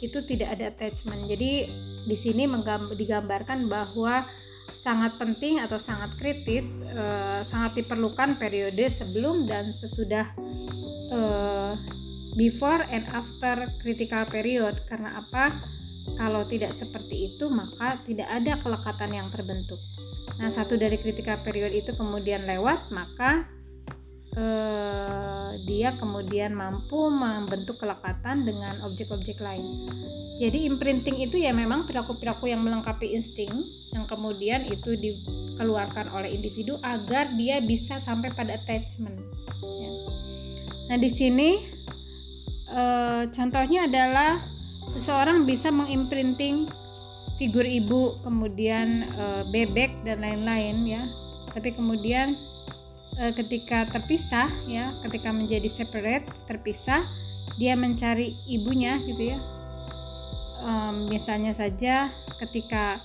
itu 0.03 0.21
tidak 0.23 0.59
ada 0.59 0.71
attachment. 0.71 1.27
Jadi 1.27 1.71
di 2.05 2.17
sini 2.17 2.45
digambarkan 2.95 3.67
bahwa 3.71 4.27
sangat 4.79 5.19
penting 5.19 5.59
atau 5.59 5.81
sangat 5.83 6.15
kritis, 6.15 6.87
eh, 6.87 7.43
sangat 7.43 7.83
diperlukan 7.83 8.39
periode 8.39 8.87
sebelum 8.89 9.49
dan 9.49 9.75
sesudah 9.75 10.33
eh, 11.09 11.73
before 12.37 12.85
and 12.93 13.09
after 13.11 13.73
critical 13.83 14.23
period. 14.29 14.79
Karena 14.87 15.19
apa? 15.19 15.78
Kalau 16.17 16.47
tidak 16.49 16.73
seperti 16.73 17.35
itu, 17.35 17.51
maka 17.53 18.01
tidak 18.07 18.31
ada 18.31 18.57
kelekatan 18.63 19.11
yang 19.13 19.29
terbentuk. 19.29 19.83
Nah, 20.39 20.49
satu 20.53 20.79
dari 20.79 21.01
critical 21.01 21.43
period 21.43 21.75
itu 21.75 21.93
kemudian 21.99 22.47
lewat, 22.47 22.95
maka 22.95 23.49
eh, 24.39 25.51
dia 25.67 25.99
kemudian 25.99 26.55
mampu 26.55 27.11
membentuk 27.11 27.83
kelekatan 27.83 28.47
dengan 28.47 28.79
objek-objek 28.87 29.43
lain. 29.43 29.91
Jadi 30.39 30.71
imprinting 30.71 31.19
itu 31.19 31.35
ya 31.43 31.51
memang 31.51 31.83
perilaku-perilaku 31.83 32.47
yang 32.47 32.63
melengkapi 32.63 33.11
insting 33.11 33.51
yang 33.91 34.07
kemudian 34.07 34.63
itu 34.71 34.95
dikeluarkan 34.95 36.15
oleh 36.15 36.31
individu 36.31 36.79
agar 36.79 37.35
dia 37.35 37.59
bisa 37.59 37.99
sampai 37.99 38.31
pada 38.31 38.55
attachment. 38.55 39.19
Ya. 39.59 39.91
Nah 40.93 40.99
di 41.01 41.11
sini 41.11 41.59
eh, 42.71 43.23
contohnya 43.35 43.91
adalah 43.91 44.58
seseorang 44.95 45.45
bisa 45.49 45.69
mengimprinting 45.75 46.71
figur 47.37 47.65
ibu, 47.65 48.19
kemudian 48.23 49.05
eh, 49.05 49.43
bebek 49.49 50.07
dan 50.07 50.23
lain-lain 50.23 50.77
ya. 50.87 51.03
Tapi 51.53 51.75
kemudian 51.75 52.39
e, 53.19 53.35
ketika 53.35 53.85
terpisah 53.91 54.49
ya 54.71 54.95
ketika 55.03 55.35
menjadi 55.35 55.67
separate 55.67 56.25
terpisah 56.47 57.05
dia 57.59 57.75
mencari 57.75 58.39
ibunya 58.47 59.03
gitu 59.03 59.35
ya 59.35 59.39
e, 60.63 60.71
misalnya 61.11 61.53
saja 61.53 62.15
ketika 62.39 63.03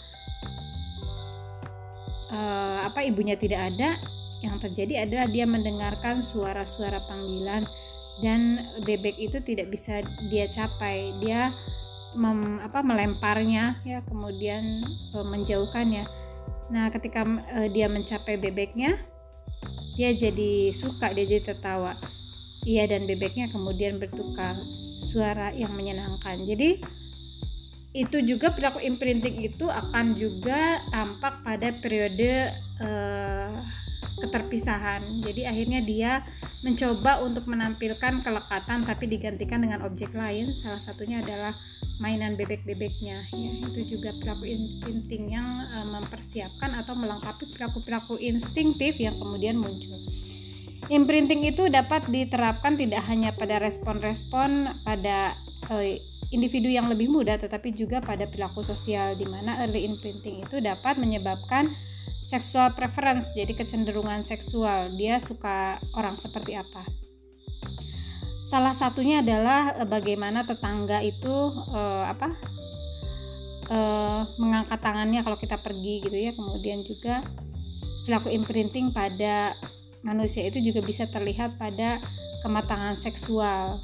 e, 2.29 2.39
apa 2.85 3.01
ibunya 3.03 3.33
tidak 3.35 3.73
ada 3.73 3.97
yang 4.45 4.59
terjadi 4.59 5.07
adalah 5.07 5.27
dia 5.31 5.47
mendengarkan 5.49 6.21
suara-suara 6.21 7.01
panggilan 7.09 7.65
dan 8.21 8.69
bebek 8.85 9.17
itu 9.17 9.41
tidak 9.41 9.73
bisa 9.73 10.05
dia 10.29 10.45
capai 10.51 11.15
dia 11.17 11.49
mem, 12.13 12.61
apa 12.61 12.85
melemparnya 12.85 13.81
ya 13.81 14.05
kemudian 14.05 14.85
e, 14.85 15.17
menjauhkannya 15.25 16.05
nah 16.69 16.93
ketika 16.93 17.25
e, 17.57 17.73
dia 17.73 17.89
mencapai 17.89 18.37
bebeknya 18.37 19.01
dia 19.93 20.09
jadi 20.13 20.73
suka, 20.73 21.13
dia 21.13 21.25
jadi 21.25 21.53
tertawa. 21.53 21.97
Ia 22.65 22.89
dan 22.89 23.05
bebeknya 23.05 23.51
kemudian 23.51 24.01
bertukar 24.01 24.57
suara 24.97 25.53
yang 25.53 25.75
menyenangkan. 25.75 26.47
Jadi 26.47 26.81
itu 27.93 28.17
juga 28.25 28.49
perilaku 28.49 28.81
imprinting 28.81 29.37
itu 29.45 29.69
akan 29.69 30.17
juga 30.17 30.81
tampak 30.89 31.45
pada 31.45 31.69
periode 31.77 32.49
uh, 32.81 33.53
keterpisahan. 34.19 35.23
Jadi 35.23 35.47
akhirnya 35.47 35.79
dia 35.81 36.11
mencoba 36.61 37.23
untuk 37.23 37.49
menampilkan 37.49 38.21
kelekatan 38.21 38.85
tapi 38.85 39.05
digantikan 39.09 39.61
dengan 39.63 39.81
objek 39.85 40.13
lain. 40.13 40.53
Salah 40.57 40.79
satunya 40.81 41.21
adalah 41.23 41.55
mainan 42.01 42.33
bebek-bebeknya 42.33 43.29
ya 43.29 43.51
itu 43.69 43.97
juga 43.97 44.15
perilaku 44.17 44.49
insting 44.89 45.29
yang 45.29 45.69
uh, 45.69 45.85
mempersiapkan 45.85 46.73
atau 46.73 46.97
melengkapi 46.97 47.45
perilaku-perilaku 47.53 48.17
instingtif 48.17 48.97
yang 48.97 49.13
kemudian 49.21 49.61
muncul 49.61 50.01
imprinting 50.89 51.45
itu 51.45 51.69
dapat 51.69 52.09
diterapkan 52.09 52.75
tidak 52.75 53.05
hanya 53.05 53.31
pada 53.31 53.61
respon-respon 53.61 54.81
pada 54.81 55.37
uh, 55.69 55.85
individu 56.33 56.67
yang 56.67 56.89
lebih 56.89 57.13
muda 57.13 57.37
tetapi 57.37 57.69
juga 57.77 58.01
pada 58.01 58.25
perilaku 58.25 58.65
sosial 58.65 59.13
di 59.13 59.29
mana 59.29 59.61
early 59.61 59.85
imprinting 59.85 60.41
itu 60.41 60.57
dapat 60.65 60.97
menyebabkan 60.97 61.77
seksual 62.23 62.71
preference 62.73 63.35
jadi 63.35 63.51
kecenderungan 63.51 64.23
seksual. 64.23 64.95
Dia 64.95 65.19
suka 65.19 65.77
orang 65.93 66.15
seperti 66.15 66.55
apa? 66.55 66.87
Salah 68.43 68.75
satunya 68.75 69.23
adalah 69.23 69.75
e, 69.75 69.83
bagaimana 69.87 70.43
tetangga 70.47 70.99
itu 70.99 71.51
e, 71.71 71.81
apa 72.07 72.35
e, 73.67 73.79
mengangkat 74.39 74.79
tangannya 74.79 75.21
kalau 75.23 75.37
kita 75.39 75.59
pergi 75.59 76.03
gitu 76.03 76.15
ya. 76.15 76.31
Kemudian 76.35 76.83
juga 76.87 77.23
perilaku 78.03 78.31
imprinting 78.31 78.91
pada 78.91 79.55
manusia 80.03 80.43
itu 80.43 80.59
juga 80.59 80.83
bisa 80.83 81.07
terlihat 81.07 81.55
pada 81.55 82.03
kematangan 82.43 82.99
seksual 82.99 83.79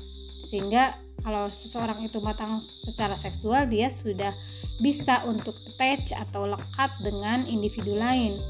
sehingga 0.49 0.97
kalau 1.21 1.53
seseorang 1.53 2.01
itu 2.09 2.17
matang 2.17 2.57
secara 2.63 3.13
seksual 3.13 3.69
dia 3.69 3.93
sudah 3.93 4.33
bisa 4.81 5.21
untuk 5.29 5.53
attach 5.69 6.17
atau 6.17 6.49
lekat 6.49 6.89
dengan 7.05 7.45
individu 7.45 7.93
lain. 7.93 8.41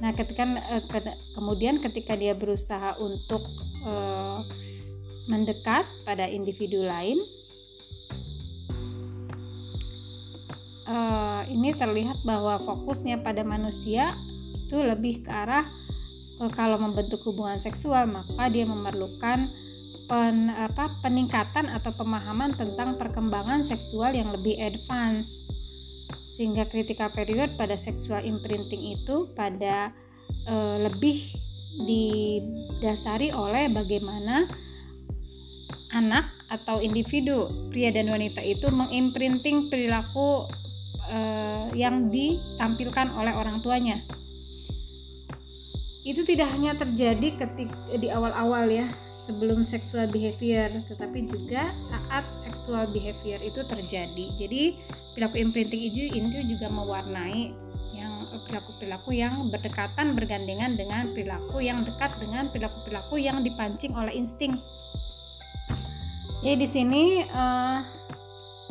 Nah, 0.00 0.16
ketika 0.16 0.48
kemudian 1.36 1.76
ketika 1.76 2.16
dia 2.16 2.32
berusaha 2.32 2.96
untuk 2.96 3.44
mendekat 5.30 5.86
pada 6.02 6.26
individu 6.26 6.82
lain. 6.82 7.22
Uh, 10.90 11.46
ini 11.46 11.70
terlihat 11.70 12.18
bahwa 12.26 12.58
fokusnya 12.58 13.22
pada 13.22 13.46
manusia 13.46 14.18
itu 14.58 14.74
lebih 14.82 15.22
ke 15.22 15.30
arah 15.30 15.70
uh, 16.42 16.50
kalau 16.50 16.82
membentuk 16.82 17.22
hubungan 17.30 17.62
seksual 17.62 18.10
maka 18.10 18.50
dia 18.50 18.66
memerlukan 18.66 19.46
pen, 20.10 20.50
apa, 20.50 20.98
peningkatan 21.06 21.70
atau 21.70 21.94
pemahaman 21.94 22.58
tentang 22.58 22.98
perkembangan 22.98 23.62
seksual 23.62 24.10
yang 24.10 24.34
lebih 24.34 24.58
advance. 24.58 25.46
Sehingga 26.26 26.66
critical 26.66 27.14
period 27.14 27.54
pada 27.54 27.78
seksual 27.78 28.26
imprinting 28.26 28.98
itu 28.98 29.30
pada 29.38 29.94
uh, 30.50 30.82
lebih 30.82 31.38
didasari 31.86 33.30
oleh 33.30 33.70
bagaimana 33.70 34.50
anak 35.94 36.26
atau 36.50 36.82
individu 36.82 37.70
pria 37.70 37.94
dan 37.94 38.10
wanita 38.10 38.42
itu 38.42 38.66
mengimprinting 38.74 39.70
perilaku 39.70 40.50
uh, 41.06 41.70
yang 41.78 42.10
ditampilkan 42.10 43.14
oleh 43.14 43.30
orang 43.30 43.62
tuanya. 43.62 44.02
Itu 46.02 46.26
tidak 46.26 46.50
hanya 46.50 46.74
terjadi 46.74 47.46
ketika 47.46 47.78
di 47.94 48.10
awal-awal 48.10 48.66
ya 48.66 48.90
sebelum 49.30 49.62
sexual 49.62 50.10
behavior 50.10 50.82
tetapi 50.90 51.30
juga 51.30 51.70
saat 51.86 52.26
sexual 52.42 52.90
behavior 52.90 53.38
itu 53.38 53.62
terjadi. 53.62 54.26
Jadi 54.34 54.74
perilaku 55.14 55.38
imprinting 55.38 55.86
itu 55.86 56.10
itu 56.10 56.38
juga 56.50 56.66
mewarnai 56.66 57.54
yang 57.94 58.26
perilaku-perilaku 58.42 59.10
yang 59.14 59.46
berdekatan 59.46 60.18
bergandengan 60.18 60.74
dengan 60.74 61.14
perilaku 61.14 61.62
yang 61.62 61.86
dekat 61.86 62.10
dengan 62.18 62.50
perilaku-perilaku 62.50 63.22
yang 63.22 63.46
dipancing 63.46 63.94
oleh 63.94 64.10
insting. 64.18 64.58
Jadi 66.42 66.56
di 66.58 66.66
sini 66.66 67.22
uh, 67.22 67.78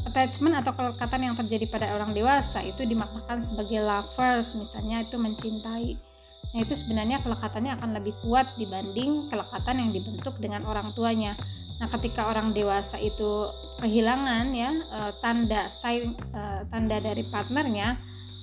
attachment 0.04 0.60
atau 0.60 0.76
kelekatan 0.76 1.32
yang 1.32 1.36
terjadi 1.40 1.70
pada 1.70 1.88
orang 1.96 2.12
dewasa 2.12 2.66
itu 2.66 2.84
dimaknakan 2.84 3.40
sebagai 3.46 3.80
lovers. 3.80 4.58
Misalnya 4.58 5.06
itu 5.06 5.16
mencintai 5.16 6.09
Nah, 6.50 6.66
itu 6.66 6.74
sebenarnya 6.74 7.22
kelekatannya 7.22 7.78
akan 7.78 7.90
lebih 8.02 8.18
kuat 8.26 8.58
dibanding 8.58 9.30
kelekatan 9.30 9.86
yang 9.86 9.90
dibentuk 9.94 10.42
dengan 10.42 10.66
orang 10.66 10.98
tuanya. 10.98 11.38
Nah, 11.78 11.88
ketika 11.88 12.28
orang 12.28 12.52
dewasa 12.52 12.98
itu 12.98 13.54
kehilangan 13.80 14.52
ya 14.52 14.72
e, 14.76 15.00
tanda 15.24 15.72
sign 15.72 16.18
e, 16.18 16.42
tanda 16.68 16.98
dari 17.00 17.24
partnernya, 17.24 17.96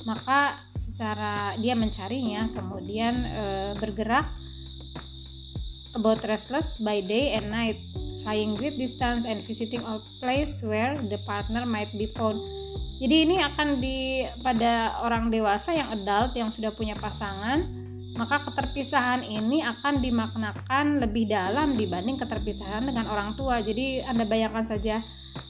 maka 0.06 0.62
secara 0.78 1.58
dia 1.58 1.74
mencarinya, 1.74 2.48
kemudian 2.54 3.14
e, 3.26 3.44
bergerak 3.76 4.30
about 5.98 6.22
restless 6.24 6.78
by 6.78 7.02
day 7.02 7.34
and 7.34 7.50
night, 7.50 7.82
flying 8.22 8.54
great 8.54 8.78
distance 8.78 9.26
and 9.26 9.42
visiting 9.42 9.82
all 9.82 10.00
place 10.22 10.62
where 10.62 10.94
the 11.10 11.18
partner 11.26 11.66
might 11.66 11.90
be 11.98 12.06
found. 12.06 12.38
Jadi 12.96 13.28
ini 13.28 13.36
akan 13.44 13.76
di 13.76 14.24
pada 14.40 15.04
orang 15.04 15.28
dewasa 15.28 15.76
yang 15.76 15.92
adult 15.92 16.32
yang 16.32 16.48
sudah 16.48 16.72
punya 16.72 16.96
pasangan 16.96 17.85
maka 18.16 18.42
keterpisahan 18.48 19.22
ini 19.22 19.60
akan 19.60 20.00
dimaknakan 20.00 21.04
lebih 21.04 21.28
dalam 21.28 21.76
dibanding 21.76 22.16
keterpisahan 22.16 22.88
dengan 22.88 23.12
orang 23.12 23.36
tua. 23.36 23.60
Jadi 23.60 24.00
Anda 24.00 24.24
bayangkan 24.24 24.64
saja 24.64 25.04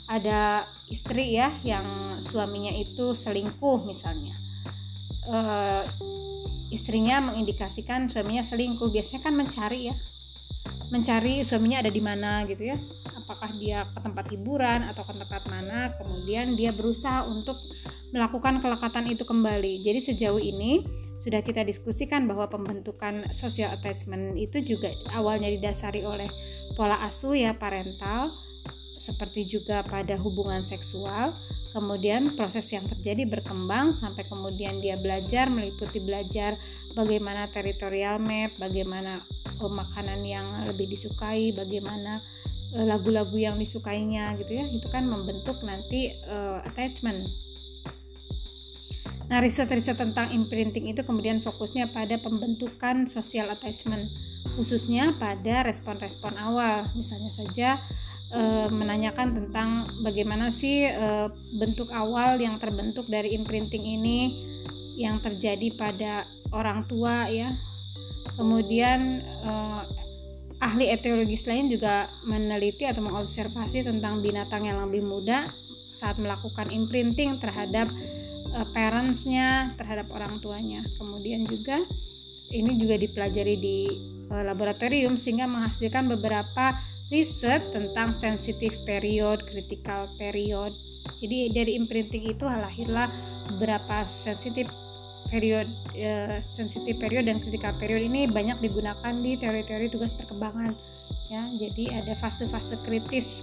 ada 0.07 0.67
istri 0.91 1.35
ya 1.35 1.51
yang 1.63 2.19
suaminya 2.19 2.75
itu 2.75 3.15
selingkuh 3.15 3.87
misalnya. 3.87 4.35
E, 5.27 5.39
istrinya 6.75 7.23
mengindikasikan 7.23 8.11
suaminya 8.11 8.43
selingkuh, 8.43 8.91
biasanya 8.91 9.23
kan 9.23 9.35
mencari 9.39 9.91
ya. 9.91 9.97
Mencari 10.87 11.43
suaminya 11.43 11.83
ada 11.83 11.91
di 11.91 11.99
mana 11.99 12.47
gitu 12.47 12.71
ya. 12.71 12.79
Apakah 13.19 13.51
dia 13.59 13.91
ke 13.91 13.99
tempat 13.99 14.31
hiburan 14.31 14.87
atau 14.87 15.03
ke 15.03 15.15
tempat 15.19 15.43
mana, 15.51 15.91
kemudian 15.99 16.55
dia 16.55 16.71
berusaha 16.71 17.27
untuk 17.27 17.59
melakukan 18.15 18.63
kelekatan 18.63 19.11
itu 19.11 19.27
kembali. 19.27 19.83
Jadi 19.83 19.99
sejauh 19.99 20.39
ini 20.39 20.87
sudah 21.19 21.43
kita 21.43 21.67
diskusikan 21.67 22.29
bahwa 22.29 22.47
pembentukan 22.47 23.27
social 23.35 23.73
attachment 23.75 24.37
itu 24.39 24.63
juga 24.63 24.93
awalnya 25.11 25.49
didasari 25.49 26.05
oleh 26.07 26.29
pola 26.77 27.03
asuh 27.03 27.35
ya 27.35 27.57
parental 27.57 28.31
seperti 28.97 29.45
juga 29.47 29.85
pada 29.85 30.17
hubungan 30.17 30.65
seksual 30.65 31.37
kemudian 31.77 32.33
proses 32.33 32.73
yang 32.73 32.89
terjadi 32.89 33.29
berkembang 33.29 33.93
sampai 33.93 34.25
kemudian 34.25 34.81
dia 34.81 34.97
belajar 34.97 35.53
meliputi 35.53 36.01
belajar 36.01 36.57
bagaimana 36.97 37.53
teritorial 37.53 38.17
map 38.17 38.57
bagaimana 38.57 39.21
oh, 39.61 39.69
makanan 39.69 40.25
yang 40.25 40.65
lebih 40.65 40.89
disukai 40.89 41.53
bagaimana 41.53 42.25
eh, 42.73 42.87
lagu-lagu 42.89 43.37
yang 43.37 43.61
disukainya 43.61 44.33
gitu 44.41 44.57
ya 44.57 44.65
itu 44.73 44.89
kan 44.89 45.05
membentuk 45.05 45.61
nanti 45.61 46.17
uh, 46.25 46.65
attachment 46.65 47.29
Nah, 49.27 49.43
riset-riset 49.43 49.99
tentang 49.99 50.31
imprinting 50.31 50.87
itu 50.87 51.03
kemudian 51.03 51.43
fokusnya 51.43 51.91
pada 51.91 52.15
pembentukan 52.15 53.11
social 53.11 53.51
attachment, 53.51 54.07
khususnya 54.55 55.19
pada 55.19 55.67
respon-respon 55.67 56.39
awal. 56.39 56.87
Misalnya 56.95 57.35
saja 57.35 57.83
e, 58.33 58.43
menanyakan 58.71 59.35
tentang 59.35 59.91
bagaimana 60.03 60.49
sih 60.55 60.87
e, 60.87 61.31
bentuk 61.57 61.91
awal 61.91 62.39
yang 62.39 62.59
terbentuk 62.59 63.07
dari 63.07 63.35
imprinting 63.35 63.85
ini 63.85 64.21
yang 64.97 65.21
terjadi 65.21 65.75
pada 65.77 66.25
orang 66.55 66.87
tua 66.89 67.29
ya. 67.29 67.53
Kemudian 68.37 69.23
e, 69.23 69.53
ahli 70.61 70.89
etiologis 70.89 71.45
lain 71.45 71.69
juga 71.69 72.09
meneliti 72.25 72.89
atau 72.89 73.05
mengobservasi 73.05 73.85
tentang 73.85 74.25
binatang 74.25 74.65
yang 74.65 74.81
lebih 74.89 75.05
muda 75.05 75.53
saat 75.93 76.17
melakukan 76.21 76.73
imprinting 76.73 77.41
terhadap 77.41 77.89
uh, 78.53 78.67
parentsnya 78.73 79.73
terhadap 79.77 80.09
orang 80.13 80.41
tuanya 80.41 80.85
kemudian 80.97 81.45
juga 81.45 81.81
ini 82.53 82.79
juga 82.79 82.97
dipelajari 82.97 83.57
di 83.59 83.79
uh, 84.33 84.45
laboratorium 84.45 85.17
sehingga 85.21 85.49
menghasilkan 85.49 86.09
beberapa 86.09 86.77
riset 87.11 87.71
tentang 87.71 88.11
sensitive 88.11 88.83
period, 88.83 89.47
critical 89.47 90.11
period. 90.19 90.75
Jadi 91.23 91.55
dari 91.55 91.79
imprinting 91.79 92.35
itu 92.35 92.45
lahirlah 92.47 93.07
beberapa 93.55 94.03
sensitive 94.11 94.67
period, 95.31 95.71
uh, 95.95 96.39
sensitive 96.43 96.99
period 96.99 97.31
dan 97.31 97.39
critical 97.39 97.75
period 97.79 98.07
ini 98.07 98.27
banyak 98.27 98.59
digunakan 98.59 99.15
di 99.23 99.39
teori-teori 99.39 99.87
tugas 99.91 100.15
perkembangan. 100.15 100.75
Ya, 101.27 101.47
jadi 101.51 102.03
ada 102.03 102.15
fase-fase 102.15 102.79
kritis 102.87 103.43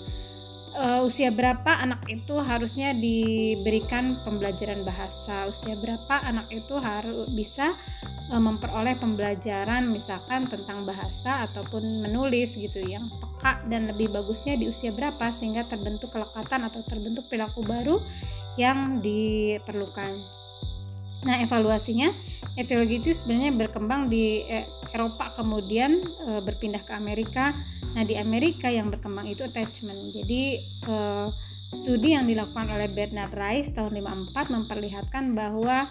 uh, 0.76 1.02
usia 1.06 1.30
berapa 1.30 1.80
anak 1.80 2.06
itu 2.10 2.36
harusnya 2.42 2.94
diberikan 2.94 4.22
pembelajaran 4.26 4.82
bahasa? 4.82 5.48
Usia 5.48 5.78
berapa 5.78 6.22
anak 6.22 6.50
itu 6.50 6.76
harus 6.78 7.30
bisa 7.30 7.78
uh, 8.30 8.42
memperoleh 8.42 8.98
pembelajaran 8.98 9.88
misalkan 9.90 10.50
tentang 10.50 10.84
bahasa 10.84 11.46
ataupun 11.50 12.04
menulis 12.06 12.58
gitu 12.58 12.82
yang 12.84 13.08
peka 13.22 13.64
dan 13.70 13.90
lebih 13.90 14.12
bagusnya 14.12 14.58
di 14.58 14.70
usia 14.70 14.90
berapa 14.90 15.30
sehingga 15.30 15.66
terbentuk 15.66 16.14
kelekatan 16.14 16.68
atau 16.68 16.82
terbentuk 16.86 17.30
perilaku 17.30 17.62
baru 17.64 17.98
yang 18.60 19.02
diperlukan 19.02 20.43
nah 21.24 21.40
evaluasinya 21.40 22.12
etiologi 22.60 23.00
itu 23.00 23.10
sebenarnya 23.16 23.56
berkembang 23.56 24.12
di 24.12 24.46
eh, 24.46 24.68
Eropa 24.94 25.34
kemudian 25.34 26.06
e, 26.06 26.38
berpindah 26.46 26.86
ke 26.86 26.94
Amerika 26.94 27.58
Nah, 27.94 28.04
di 28.04 28.18
Amerika 28.18 28.74
yang 28.74 28.90
berkembang 28.90 29.30
itu 29.30 29.46
attachment. 29.46 30.14
Jadi, 30.14 30.66
eh, 30.66 31.28
studi 31.74 32.18
yang 32.18 32.26
dilakukan 32.26 32.70
oleh 32.70 32.90
Bernard 32.90 33.34
Rice 33.34 33.74
tahun 33.74 33.98
54 34.02 34.50
memperlihatkan 34.50 35.34
bahwa 35.34 35.90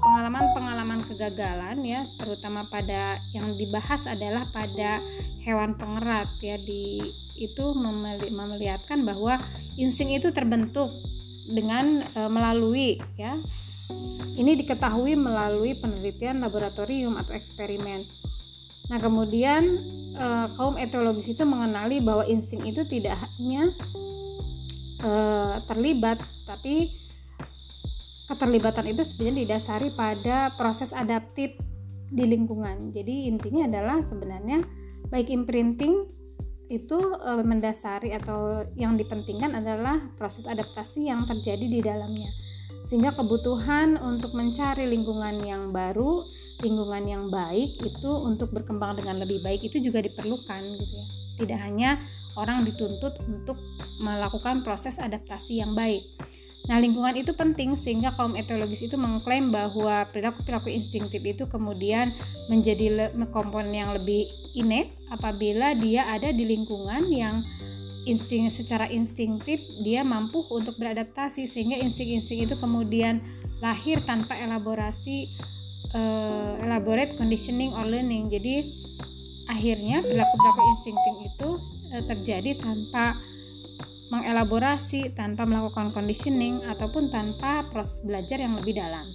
pengalaman-pengalaman 0.00 1.04
kegagalan 1.04 1.84
ya, 1.84 2.08
terutama 2.16 2.64
pada 2.72 3.20
yang 3.36 3.60
dibahas 3.60 4.08
adalah 4.08 4.48
pada 4.48 5.04
hewan 5.44 5.76
pengerat 5.76 6.32
ya 6.40 6.56
di 6.56 7.12
itu 7.36 7.76
memelihatkan 7.76 9.04
bahwa 9.04 9.36
insting 9.76 10.16
itu 10.16 10.32
terbentuk 10.32 10.88
dengan 11.44 12.00
e, 12.08 12.20
melalui 12.32 13.04
ya 13.20 13.36
ini 14.40 14.56
diketahui 14.56 15.18
melalui 15.20 15.76
penelitian 15.76 16.40
laboratorium 16.40 17.20
atau 17.20 17.36
eksperimen. 17.36 18.08
Nah, 18.90 18.98
kemudian 18.98 19.62
e, 20.16 20.26
kaum 20.58 20.74
etologis 20.80 21.30
itu 21.30 21.46
mengenali 21.46 22.02
bahwa 22.02 22.26
insting 22.26 22.66
itu 22.66 22.82
tidak 22.88 23.20
hanya 23.38 23.70
e, 24.98 25.12
terlibat, 25.68 26.18
tapi 26.48 26.98
keterlibatan 28.26 28.90
itu 28.90 29.02
sebenarnya 29.06 29.46
didasari 29.46 29.94
pada 29.94 30.54
proses 30.58 30.90
adaptif 30.90 31.54
di 32.10 32.24
lingkungan. 32.26 32.90
Jadi 32.90 33.30
intinya 33.30 33.70
adalah 33.70 34.02
sebenarnya 34.02 34.62
baik 35.06 35.30
imprinting 35.30 36.10
itu 36.66 36.98
e, 36.98 37.30
mendasari 37.46 38.10
atau 38.14 38.66
yang 38.74 38.98
dipentingkan 38.98 39.54
adalah 39.54 40.10
proses 40.18 40.50
adaptasi 40.50 41.06
yang 41.06 41.26
terjadi 41.30 41.66
di 41.66 41.78
dalamnya. 41.78 42.49
Sehingga 42.84 43.14
kebutuhan 43.14 44.00
untuk 44.00 44.34
mencari 44.34 44.88
lingkungan 44.88 45.40
yang 45.44 45.70
baru 45.70 46.26
lingkungan 46.60 47.04
yang 47.08 47.24
baik 47.32 47.80
itu 47.80 48.10
untuk 48.20 48.52
berkembang 48.52 49.00
dengan 49.00 49.24
lebih 49.24 49.40
baik 49.40 49.64
itu 49.64 49.80
juga 49.80 50.04
diperlukan 50.04 50.62
gitu 50.76 50.94
ya. 50.94 51.06
Tidak 51.40 51.58
hanya 51.60 51.90
orang 52.36 52.68
dituntut 52.68 53.16
untuk 53.24 53.56
melakukan 53.98 54.60
proses 54.60 55.00
adaptasi 55.00 55.64
yang 55.64 55.72
baik. 55.72 56.04
Nah, 56.68 56.76
lingkungan 56.76 57.16
itu 57.16 57.32
penting 57.32 57.74
sehingga 57.74 58.12
kaum 58.14 58.36
etologis 58.36 58.84
itu 58.84 58.94
mengklaim 58.94 59.48
bahwa 59.48 60.04
perilaku-perilaku 60.12 60.68
instingtif 60.70 61.24
itu 61.24 61.48
kemudian 61.48 62.12
menjadi 62.52 63.10
komponen 63.32 63.72
yang 63.72 63.90
lebih 63.96 64.28
innate 64.52 64.92
apabila 65.08 65.72
dia 65.74 66.06
ada 66.06 66.30
di 66.30 66.44
lingkungan 66.44 67.08
yang 67.10 67.42
insting 68.08 68.48
secara 68.48 68.88
instingtif 68.88 69.60
dia 69.80 70.00
mampu 70.00 70.44
untuk 70.48 70.76
beradaptasi 70.80 71.44
sehingga 71.44 71.76
insting-insting 71.80 72.44
itu 72.48 72.54
kemudian 72.56 73.20
lahir 73.60 74.00
tanpa 74.04 74.36
elaborasi 74.40 75.28
uh, 75.92 76.56
elaborate 76.64 77.16
conditioning 77.16 77.76
or 77.76 77.84
learning 77.84 78.32
jadi 78.32 78.68
akhirnya 79.50 80.00
perilaku-perilaku 80.00 80.62
instinktif 80.78 81.14
itu 81.28 81.48
uh, 81.92 82.04
terjadi 82.06 82.50
tanpa 82.56 83.20
mengelaborasi, 84.10 85.14
tanpa 85.14 85.46
melakukan 85.46 85.94
conditioning 85.94 86.66
ataupun 86.66 87.08
tanpa 87.14 87.62
proses 87.70 88.02
belajar 88.02 88.42
yang 88.42 88.58
lebih 88.58 88.74
dalam. 88.76 89.06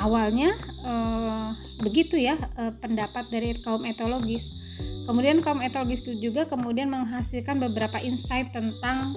Awalnya 0.00 0.56
eh, 0.80 1.48
begitu 1.84 2.16
ya 2.16 2.40
eh, 2.56 2.72
pendapat 2.72 3.28
dari 3.28 3.52
kaum 3.60 3.84
etologis. 3.84 4.48
Kemudian 5.04 5.44
kaum 5.44 5.60
etologis 5.60 6.00
juga 6.02 6.48
kemudian 6.48 6.88
menghasilkan 6.88 7.60
beberapa 7.60 8.00
insight 8.00 8.52
tentang 8.54 9.12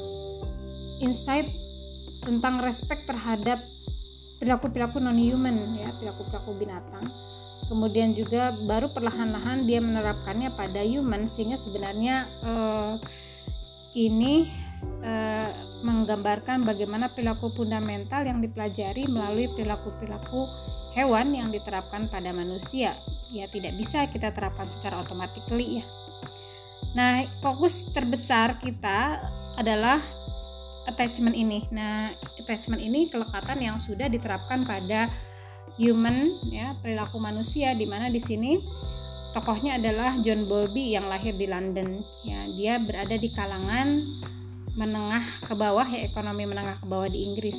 insight 1.00 1.48
tentang 2.24 2.64
respect 2.64 3.04
terhadap 3.08 3.64
perilaku-perilaku 4.40 5.00
non-human 5.00 5.76
ya 5.76 5.92
perilaku-perilaku 6.00 6.52
binatang 6.56 7.06
kemudian 7.68 8.12
juga 8.12 8.52
baru 8.52 8.92
perlahan-lahan 8.92 9.64
dia 9.64 9.80
menerapkannya 9.80 10.52
pada 10.52 10.84
human 10.84 11.32
sehingga 11.32 11.56
sebenarnya 11.56 12.28
uh, 12.44 13.00
ini 13.96 14.52
uh, 15.04 15.50
menggambarkan 15.84 16.64
bagaimana 16.64 17.12
perilaku 17.12 17.52
fundamental 17.52 18.24
yang 18.24 18.40
dipelajari 18.40 19.08
melalui 19.08 19.52
perilaku-perilaku 19.52 20.48
hewan 20.96 21.36
yang 21.36 21.50
diterapkan 21.52 22.08
pada 22.08 22.32
manusia 22.32 22.96
ya 23.34 23.50
tidak 23.50 23.76
bisa 23.76 24.06
kita 24.08 24.30
terapkan 24.30 24.70
secara 24.70 25.02
otomatis 25.02 25.44
ya 25.58 25.84
nah 26.94 27.26
fokus 27.42 27.90
terbesar 27.90 28.62
kita 28.62 29.18
adalah 29.58 30.02
attachment 30.88 31.36
ini. 31.36 31.66
Nah, 31.72 32.12
attachment 32.40 32.82
ini 32.84 33.08
kelekatan 33.08 33.60
yang 33.64 33.78
sudah 33.80 34.12
diterapkan 34.12 34.68
pada 34.68 35.08
human 35.80 36.38
ya, 36.52 36.76
perilaku 36.80 37.18
manusia 37.18 37.74
di 37.74 37.88
mana 37.88 38.12
di 38.12 38.22
sini 38.22 38.62
tokohnya 39.34 39.82
adalah 39.82 40.20
John 40.22 40.46
Bowlby 40.46 40.94
yang 40.94 41.10
lahir 41.10 41.34
di 41.34 41.48
London. 41.50 42.04
Ya, 42.28 42.46
dia 42.52 42.74
berada 42.78 43.16
di 43.18 43.30
kalangan 43.32 44.04
menengah 44.74 45.24
ke 45.46 45.54
bawah 45.54 45.86
ya, 45.86 46.06
ekonomi 46.06 46.50
menengah 46.50 46.78
ke 46.82 46.86
bawah 46.90 47.10
di 47.10 47.26
Inggris. 47.26 47.58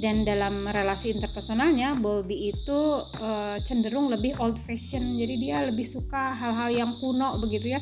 Dan 0.00 0.28
dalam 0.28 0.68
relasi 0.68 1.08
interpersonalnya, 1.08 1.96
Bowlby 1.96 2.52
itu 2.52 2.80
e, 3.16 3.56
cenderung 3.64 4.12
lebih 4.12 4.36
old 4.36 4.60
fashion. 4.60 5.16
Jadi 5.16 5.40
dia 5.40 5.64
lebih 5.64 5.88
suka 5.88 6.36
hal-hal 6.36 6.68
yang 6.68 6.92
kuno 7.00 7.40
begitu 7.40 7.72
ya. 7.72 7.80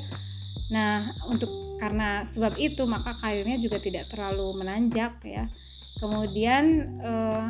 Nah, 0.71 1.11
untuk 1.27 1.51
karena 1.83 2.23
sebab 2.23 2.55
itu 2.63 2.87
maka 2.87 3.19
karirnya 3.19 3.59
juga 3.59 3.83
tidak 3.83 4.07
terlalu 4.07 4.63
menanjak 4.63 5.19
ya 5.27 5.51
kemudian 5.99 6.95
eh, 7.03 7.47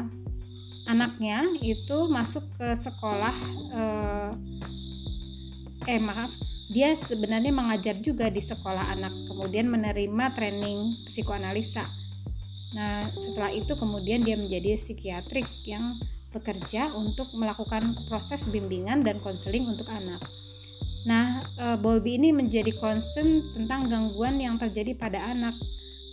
anaknya 0.88 1.52
itu 1.60 2.08
masuk 2.08 2.48
ke 2.56 2.72
sekolah 2.72 3.36
eh, 3.76 4.30
eh 5.92 6.00
maaf 6.00 6.32
dia 6.70 6.94
sebenarnya 6.94 7.50
mengajar 7.50 7.98
juga 7.98 8.30
di 8.30 8.38
sekolah 8.38 8.92
anak 8.94 9.14
kemudian 9.26 9.66
menerima 9.66 10.24
training 10.36 11.02
psikoanalisa 11.08 11.88
nah 12.72 13.08
setelah 13.18 13.52
itu 13.52 13.74
kemudian 13.76 14.24
dia 14.24 14.38
menjadi 14.38 14.76
psikiatrik 14.76 15.48
yang 15.66 15.98
bekerja 16.32 16.94
untuk 16.96 17.28
melakukan 17.36 17.92
proses 18.08 18.48
bimbingan 18.48 19.04
dan 19.04 19.20
konseling 19.20 19.68
untuk 19.68 19.92
anak 19.92 20.20
Nah, 21.02 21.42
uh, 21.58 21.76
Bowlby 21.78 22.18
ini 22.18 22.30
menjadi 22.30 22.70
concern 22.78 23.42
tentang 23.50 23.90
gangguan 23.90 24.38
yang 24.38 24.54
terjadi 24.54 24.94
pada 24.94 25.18
anak. 25.34 25.58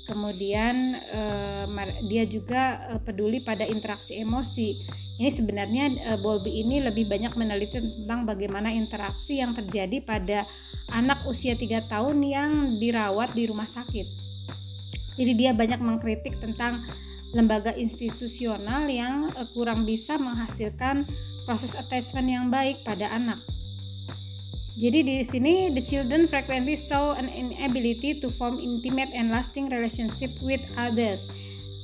Kemudian 0.10 0.98
uh, 0.98 1.66
dia 2.10 2.26
juga 2.26 2.82
uh, 2.90 3.02
peduli 3.02 3.38
pada 3.38 3.70
interaksi 3.70 4.18
emosi. 4.18 4.82
Ini 5.20 5.30
sebenarnya 5.30 6.16
uh, 6.16 6.18
Bowlby 6.18 6.64
ini 6.64 6.80
lebih 6.80 7.06
banyak 7.06 7.36
meneliti 7.36 7.84
tentang 7.84 8.24
bagaimana 8.24 8.72
interaksi 8.72 9.44
yang 9.44 9.52
terjadi 9.52 10.00
pada 10.00 10.48
anak 10.90 11.28
usia 11.28 11.60
3 11.60 11.92
tahun 11.92 12.18
yang 12.24 12.52
dirawat 12.80 13.36
di 13.36 13.52
rumah 13.52 13.68
sakit. 13.68 14.08
Jadi 15.20 15.32
dia 15.36 15.52
banyak 15.52 15.84
mengkritik 15.84 16.40
tentang 16.40 16.88
lembaga 17.36 17.76
institusional 17.76 18.88
yang 18.88 19.28
uh, 19.36 19.44
kurang 19.52 19.84
bisa 19.84 20.16
menghasilkan 20.16 21.04
proses 21.44 21.76
attachment 21.76 22.32
yang 22.32 22.48
baik 22.48 22.88
pada 22.88 23.12
anak 23.12 23.44
jadi 24.80 25.04
di 25.04 25.28
sini 25.28 25.68
the 25.76 25.84
children 25.84 26.24
frequently 26.24 26.80
show 26.80 27.12
an 27.12 27.28
inability 27.28 28.16
to 28.16 28.32
form 28.32 28.64
intimate 28.64 29.12
and 29.12 29.28
lasting 29.28 29.68
relationship 29.68 30.32
with 30.40 30.64
others. 30.80 31.28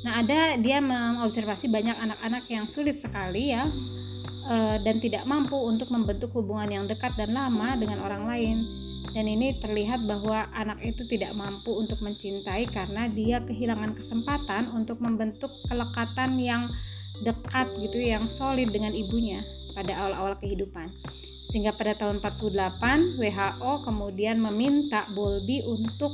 Nah, 0.05 0.21
ada 0.21 0.53
dia 0.61 0.77
mengobservasi 0.85 1.65
banyak 1.65 1.97
anak-anak 1.97 2.45
yang 2.45 2.69
sulit 2.69 2.93
sekali 2.93 3.49
ya 3.57 3.65
uh, 4.45 4.77
dan 4.77 5.01
tidak 5.01 5.25
mampu 5.25 5.57
untuk 5.57 5.89
membentuk 5.89 6.29
hubungan 6.37 6.69
yang 6.69 6.85
dekat 6.85 7.17
dan 7.17 7.33
lama 7.33 7.73
dengan 7.73 8.05
orang 8.05 8.29
lain. 8.29 8.57
Dan 9.17 9.25
ini 9.25 9.57
terlihat 9.57 10.05
bahwa 10.05 10.45
anak 10.53 10.77
itu 10.85 11.09
tidak 11.09 11.33
mampu 11.33 11.73
untuk 11.73 12.05
mencintai 12.05 12.69
karena 12.69 13.09
dia 13.09 13.41
kehilangan 13.41 13.97
kesempatan 13.97 14.69
untuk 14.77 15.01
membentuk 15.01 15.49
kelekatan 15.65 16.37
yang 16.37 16.69
dekat 17.25 17.73
gitu 17.81 17.97
yang 17.97 18.29
solid 18.29 18.69
dengan 18.69 18.93
ibunya 18.93 19.41
pada 19.73 19.97
awal-awal 20.05 20.37
kehidupan. 20.37 20.93
Sehingga 21.49 21.73
pada 21.73 21.97
tahun 21.97 22.21
48 22.21 23.17
WHO 23.17 23.73
kemudian 23.81 24.37
meminta 24.37 25.09
Bowlby 25.09 25.65
untuk 25.65 26.13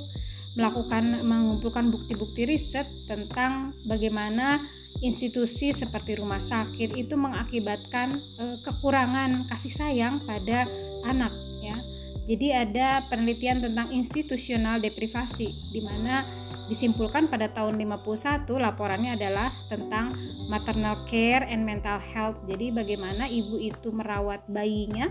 melakukan 0.55 1.23
mengumpulkan 1.23 1.87
bukti-bukti 1.91 2.43
riset 2.43 2.87
tentang 3.07 3.71
bagaimana 3.87 4.59
institusi 4.99 5.71
seperti 5.71 6.19
rumah 6.19 6.43
sakit 6.43 6.93
itu 6.99 7.15
mengakibatkan 7.15 8.19
e, 8.35 8.45
kekurangan 8.59 9.47
kasih 9.47 9.71
sayang 9.71 10.19
pada 10.27 10.67
anak 11.07 11.31
ya. 11.63 11.79
Jadi 12.27 12.53
ada 12.53 13.07
penelitian 13.07 13.63
tentang 13.63 13.89
institusional 13.95 14.77
deprivasi 14.77 15.71
di 15.71 15.81
mana 15.81 16.27
disimpulkan 16.69 17.27
pada 17.27 17.51
tahun 17.51 17.75
51 17.75 18.47
laporannya 18.47 19.17
adalah 19.19 19.51
tentang 19.67 20.15
maternal 20.47 21.03
care 21.07 21.47
and 21.47 21.63
mental 21.63 21.97
health. 21.99 22.43
Jadi 22.45 22.71
bagaimana 22.71 23.27
ibu 23.27 23.57
itu 23.57 23.91
merawat 23.91 24.45
bayinya 24.47 25.09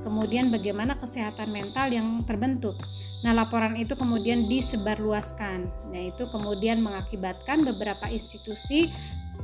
kemudian 0.00 0.48
bagaimana 0.48 0.96
kesehatan 0.96 1.52
mental 1.52 1.92
yang 1.92 2.24
terbentuk. 2.24 2.76
Nah, 3.20 3.36
laporan 3.36 3.76
itu 3.76 3.92
kemudian 3.92 4.48
disebarluaskan. 4.48 5.92
Nah, 5.92 6.02
itu 6.08 6.24
kemudian 6.32 6.80
mengakibatkan 6.80 7.68
beberapa 7.68 8.08
institusi 8.08 8.88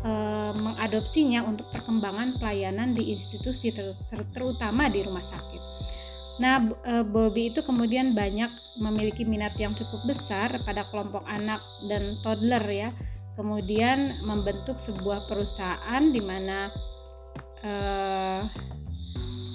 e, 0.01 0.13
mengadopsinya 0.57 1.45
untuk 1.45 1.69
perkembangan 1.73 2.41
pelayanan 2.41 2.97
di 2.97 3.13
institusi 3.13 3.77
ter, 3.77 3.93
terutama 4.33 4.89
di 4.89 5.05
rumah 5.05 5.21
sakit. 5.21 5.63
Nah, 6.41 6.65
e, 6.85 7.05
Bobby 7.05 7.53
itu 7.53 7.61
kemudian 7.61 8.17
banyak 8.17 8.49
memiliki 8.81 9.29
minat 9.29 9.57
yang 9.61 9.77
cukup 9.77 10.09
besar 10.09 10.57
pada 10.65 10.89
kelompok 10.89 11.25
anak 11.29 11.61
dan 11.85 12.17
toddler 12.25 12.65
ya. 12.69 12.89
Kemudian 13.37 14.25
membentuk 14.25 14.81
sebuah 14.81 15.29
perusahaan 15.29 16.03
di 16.09 16.25
mana 16.25 16.73
e, 17.61 17.73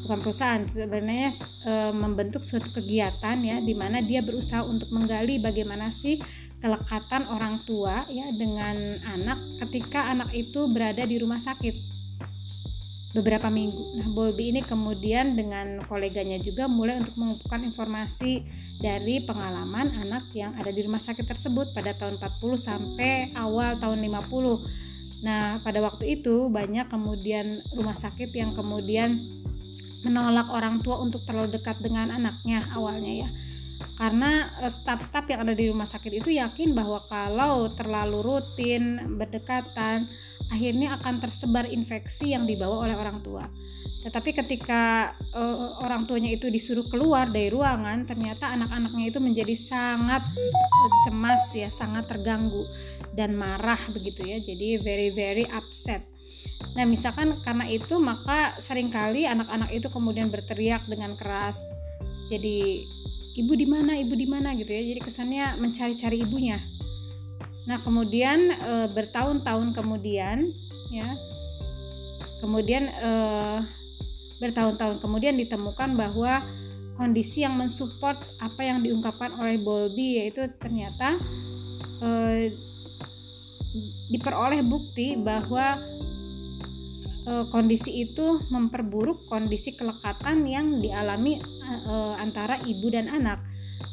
bukan 0.02 0.20
perusahaan 0.20 0.62
sebenarnya 0.66 1.30
e, 1.62 1.74
membentuk 1.94 2.42
suatu 2.42 2.74
kegiatan 2.74 3.38
ya 3.42 3.62
di 3.62 3.74
mana 3.78 4.02
dia 4.02 4.26
berusaha 4.26 4.66
untuk 4.66 4.90
menggali 4.90 5.38
bagaimana 5.38 5.94
sih 5.94 6.18
kelekatan 6.62 7.30
orang 7.30 7.62
tua 7.66 8.06
ya 8.10 8.30
dengan 8.34 9.02
anak 9.06 9.62
ketika 9.66 10.10
anak 10.10 10.34
itu 10.34 10.66
berada 10.70 11.06
di 11.06 11.18
rumah 11.22 11.42
sakit 11.42 11.92
beberapa 13.12 13.52
minggu. 13.52 14.00
Nah, 14.00 14.08
Bobby 14.08 14.56
ini 14.56 14.64
kemudian 14.64 15.36
dengan 15.36 15.84
koleganya 15.84 16.40
juga 16.40 16.72
mulai 16.72 17.04
untuk 17.04 17.20
mengumpulkan 17.20 17.68
informasi 17.68 18.48
dari 18.80 19.20
pengalaman 19.20 19.92
anak 20.00 20.32
yang 20.32 20.56
ada 20.56 20.72
di 20.72 20.80
rumah 20.80 21.04
sakit 21.04 21.28
tersebut 21.28 21.76
pada 21.76 21.92
tahun 21.92 22.18
40 22.18 22.40
sampai 22.56 23.36
awal 23.36 23.76
tahun 23.78 24.00
50. 24.00 25.22
Nah, 25.22 25.60
pada 25.62 25.80
waktu 25.84 26.18
itu 26.18 26.50
banyak 26.50 26.88
kemudian 26.90 27.62
rumah 27.76 27.94
sakit 27.94 28.32
yang 28.34 28.56
kemudian 28.58 29.22
menolak 30.02 30.50
orang 30.50 30.82
tua 30.82 30.98
untuk 31.02 31.26
terlalu 31.26 31.58
dekat 31.58 31.78
dengan 31.82 32.10
anaknya 32.10 32.66
awalnya 32.74 33.28
ya. 33.28 33.30
Karena 33.98 34.50
eh, 34.62 34.72
staf-staf 34.72 35.26
yang 35.30 35.46
ada 35.46 35.54
di 35.54 35.70
rumah 35.70 35.86
sakit 35.86 36.22
itu 36.22 36.30
yakin 36.34 36.74
bahwa 36.74 37.02
kalau 37.06 37.70
terlalu 37.74 38.22
rutin 38.22 39.18
berdekatan 39.18 40.10
akhirnya 40.52 41.00
akan 41.00 41.24
tersebar 41.24 41.70
infeksi 41.70 42.36
yang 42.36 42.44
dibawa 42.44 42.86
oleh 42.86 42.96
orang 42.98 43.24
tua. 43.24 43.48
Tetapi 44.02 44.34
ketika 44.34 45.14
uh, 45.38 45.78
orang 45.86 46.10
tuanya 46.10 46.34
itu 46.34 46.50
disuruh 46.50 46.90
keluar 46.90 47.30
dari 47.30 47.54
ruangan 47.54 48.02
ternyata 48.02 48.50
anak-anaknya 48.50 49.14
itu 49.14 49.22
menjadi 49.22 49.54
sangat 49.54 50.26
cemas 51.06 51.54
ya 51.54 51.70
sangat 51.70 52.10
terganggu 52.10 52.66
dan 53.14 53.38
marah 53.38 53.78
begitu 53.94 54.26
ya. 54.26 54.42
Jadi 54.42 54.82
very 54.82 55.14
very 55.14 55.46
upset 55.54 56.11
Nah, 56.71 56.88
misalkan 56.88 57.36
karena 57.43 57.67
itu 57.67 57.99
maka 57.99 58.56
sering 58.63 58.88
kali 58.88 59.27
anak-anak 59.27 59.75
itu 59.75 59.91
kemudian 59.91 60.32
berteriak 60.32 60.88
dengan 60.88 61.19
keras. 61.19 61.60
Jadi, 62.32 62.88
ibu 63.36 63.54
di 63.56 63.67
mana? 63.67 63.99
Ibu 63.99 64.13
di 64.15 64.27
mana 64.30 64.56
gitu 64.56 64.71
ya. 64.71 64.82
Jadi 64.82 65.01
kesannya 65.04 65.60
mencari-cari 65.60 66.23
ibunya. 66.23 66.63
Nah, 67.67 67.77
kemudian 67.84 68.56
e, 68.56 68.73
bertahun-tahun 68.88 69.75
kemudian 69.75 70.49
ya. 70.89 71.12
Kemudian 72.39 72.88
e, 72.88 73.12
bertahun-tahun 74.41 74.97
kemudian 74.97 75.38
ditemukan 75.38 75.93
bahwa 75.93 76.41
kondisi 76.97 77.45
yang 77.45 77.56
mensupport 77.56 78.17
apa 78.41 78.62
yang 78.65 78.82
diungkapkan 78.82 79.38
oleh 79.38 79.62
Bowlby 79.62 80.17
yaitu 80.17 80.49
ternyata 80.58 81.21
eh, 82.01 82.49
diperoleh 84.10 84.65
bukti 84.65 85.15
bahwa 85.15 85.80
eh, 87.28 87.46
kondisi 87.50 88.06
itu 88.06 88.42
memperburuk 88.50 89.26
kondisi 89.30 89.74
kelekatan 89.74 90.46
yang 90.46 90.80
dialami 90.82 91.42
eh, 91.42 92.14
antara 92.18 92.60
ibu 92.64 92.88
dan 92.92 93.10
anak 93.10 93.42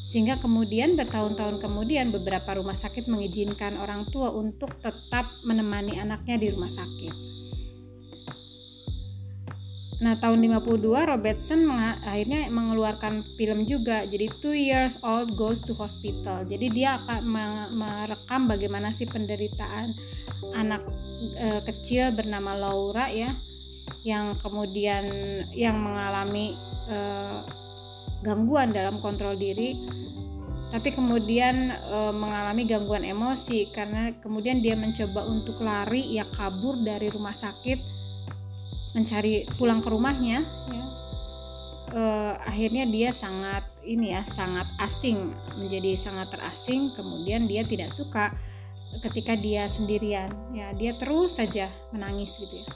sehingga 0.09 0.41
kemudian 0.41 0.97
bertahun-tahun 0.97 1.61
kemudian 1.61 2.09
beberapa 2.09 2.57
rumah 2.57 2.77
sakit 2.77 3.13
mengizinkan 3.13 3.77
orang 3.77 4.09
tua 4.09 4.33
untuk 4.33 4.73
tetap 4.81 5.29
menemani 5.45 6.01
anaknya 6.01 6.41
di 6.41 6.49
rumah 6.49 6.73
sakit. 6.73 7.38
Nah, 9.99 10.15
tahun 10.15 10.39
52 10.47 11.11
Robertson 11.11 11.67
meng 11.67 11.99
akhirnya 12.07 12.47
mengeluarkan 12.55 13.27
film 13.35 13.67
juga. 13.67 14.07
Jadi 14.07 14.31
Two 14.39 14.55
Years 14.55 14.95
Old 15.03 15.35
Goes 15.35 15.59
to 15.59 15.75
Hospital. 15.75 16.47
Jadi 16.47 16.71
dia 16.71 17.03
akan 17.03 17.27
merekam 17.75 18.47
bagaimana 18.47 18.95
sih 18.95 19.11
penderitaan 19.11 19.99
anak 20.55 20.87
e, 21.35 21.49
kecil 21.67 22.15
bernama 22.15 22.55
Laura 22.55 23.11
ya 23.11 23.35
yang 24.07 24.39
kemudian 24.39 25.05
yang 25.51 25.75
mengalami 25.83 26.55
e, 26.87 26.99
gangguan 28.23 28.71
dalam 28.71 29.03
kontrol 29.03 29.35
diri 29.35 29.75
tapi 30.69 30.93
kemudian 30.93 31.73
e, 31.75 31.99
mengalami 32.15 32.63
gangguan 32.69 33.03
emosi 33.03 33.73
karena 33.73 34.15
kemudian 34.21 34.63
dia 34.63 34.79
mencoba 34.79 35.27
untuk 35.27 35.65
lari 35.65 36.15
ya 36.15 36.29
kabur 36.29 36.79
dari 36.79 37.11
rumah 37.11 37.35
sakit 37.35 37.98
mencari 38.97 39.45
pulang 39.57 39.85
ke 39.85 39.89
rumahnya 39.93 40.45
ya. 40.73 40.85
uh, 41.93 42.35
akhirnya 42.49 42.89
dia 42.89 43.11
sangat 43.13 43.65
ini 43.85 44.13
ya 44.13 44.25
sangat 44.25 44.69
asing 44.81 45.33
menjadi 45.57 45.97
sangat 45.97 46.33
terasing 46.33 46.93
kemudian 46.93 47.49
dia 47.49 47.65
tidak 47.65 47.93
suka 47.93 48.33
ketika 49.05 49.37
dia 49.37 49.69
sendirian. 49.69 50.33
Ya 50.57 50.73
dia 50.73 50.97
terus 50.97 51.37
saja 51.37 51.69
menangis 51.93 52.37
gitu 52.41 52.65
ya. 52.65 52.69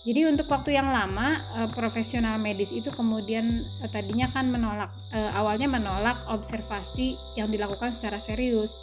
Jadi 0.00 0.24
untuk 0.24 0.48
waktu 0.48 0.80
yang 0.80 0.88
lama 0.88 1.44
uh, 1.52 1.68
profesional 1.76 2.40
medis 2.40 2.72
itu 2.72 2.88
kemudian 2.88 3.68
uh, 3.84 3.90
tadinya 3.90 4.30
kan 4.32 4.48
menolak 4.48 4.90
awalnya 5.10 5.66
menolak 5.66 6.22
observasi 6.30 7.18
yang 7.34 7.50
dilakukan 7.50 7.90
secara 7.90 8.22
serius. 8.22 8.78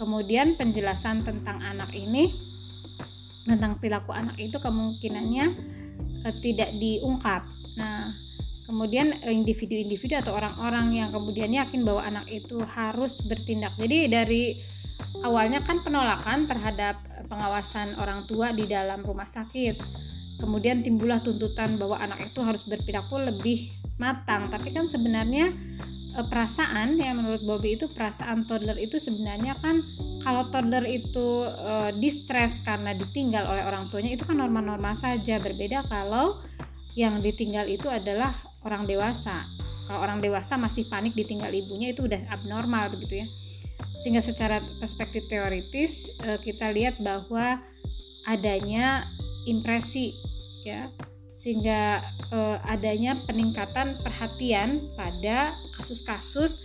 Kemudian 0.00 0.56
penjelasan 0.56 1.24
tentang 1.24 1.60
anak 1.60 1.92
ini 1.92 2.32
tentang 3.44 3.80
perilaku 3.80 4.12
anak 4.12 4.36
itu 4.40 4.56
kemungkinannya 4.60 5.44
uh, 6.00 6.34
tidak 6.40 6.74
diungkap. 6.76 7.46
Nah, 7.76 8.12
kemudian 8.70 9.18
eh, 9.18 9.34
individu-individu 9.34 10.14
atau 10.20 10.38
orang-orang 10.38 10.94
yang 10.94 11.10
kemudian 11.10 11.50
yakin 11.50 11.82
bahwa 11.82 12.06
anak 12.06 12.26
itu 12.30 12.62
harus 12.62 13.18
bertindak. 13.26 13.74
Jadi 13.74 14.06
dari 14.06 14.44
awalnya 15.26 15.58
kan 15.66 15.82
penolakan 15.82 16.46
terhadap 16.46 17.02
pengawasan 17.26 17.98
orang 17.98 18.26
tua 18.30 18.54
di 18.54 18.70
dalam 18.70 19.02
rumah 19.02 19.26
sakit. 19.26 19.82
Kemudian 20.40 20.80
timbullah 20.80 21.20
tuntutan 21.20 21.76
bahwa 21.76 22.00
anak 22.00 22.32
itu 22.32 22.40
harus 22.40 22.64
berperilaku 22.64 23.20
lebih 23.20 23.74
matang. 24.00 24.48
Tapi 24.48 24.72
kan 24.72 24.88
sebenarnya 24.88 25.52
eh, 25.52 25.99
perasaan 26.26 26.98
ya 26.98 27.14
menurut 27.14 27.40
Bobby 27.46 27.78
itu 27.78 27.88
perasaan 27.88 28.44
toddler 28.44 28.76
itu 28.76 28.98
sebenarnya 28.98 29.56
kan 29.62 29.80
kalau 30.20 30.48
toddler 30.52 30.84
itu 30.84 31.48
uh, 31.48 31.88
distress 31.96 32.60
karena 32.60 32.92
ditinggal 32.92 33.48
oleh 33.48 33.64
orang 33.64 33.88
tuanya 33.88 34.12
itu 34.12 34.28
kan 34.28 34.36
normal-normal 34.36 34.92
saja. 34.98 35.40
Berbeda 35.40 35.86
kalau 35.88 36.42
yang 36.98 37.24
ditinggal 37.24 37.64
itu 37.70 37.88
adalah 37.88 38.36
orang 38.66 38.84
dewasa. 38.84 39.48
Kalau 39.88 40.02
orang 40.04 40.20
dewasa 40.20 40.60
masih 40.60 40.86
panik 40.86 41.16
ditinggal 41.16 41.50
ibunya 41.50 41.96
itu 41.96 42.04
udah 42.04 42.20
abnormal 42.28 42.92
begitu 42.92 43.24
ya. 43.24 43.26
Sehingga 44.00 44.20
secara 44.20 44.60
perspektif 44.80 45.24
teoritis 45.30 46.12
uh, 46.26 46.36
kita 46.36 46.68
lihat 46.68 47.00
bahwa 47.00 47.64
adanya 48.28 49.08
impresi 49.48 50.12
ya 50.60 50.92
sehingga 51.40 52.04
uh, 52.28 52.60
adanya 52.68 53.16
peningkatan 53.16 53.96
perhatian 54.04 54.92
pada 54.92 55.56
kasus-kasus 55.72 56.60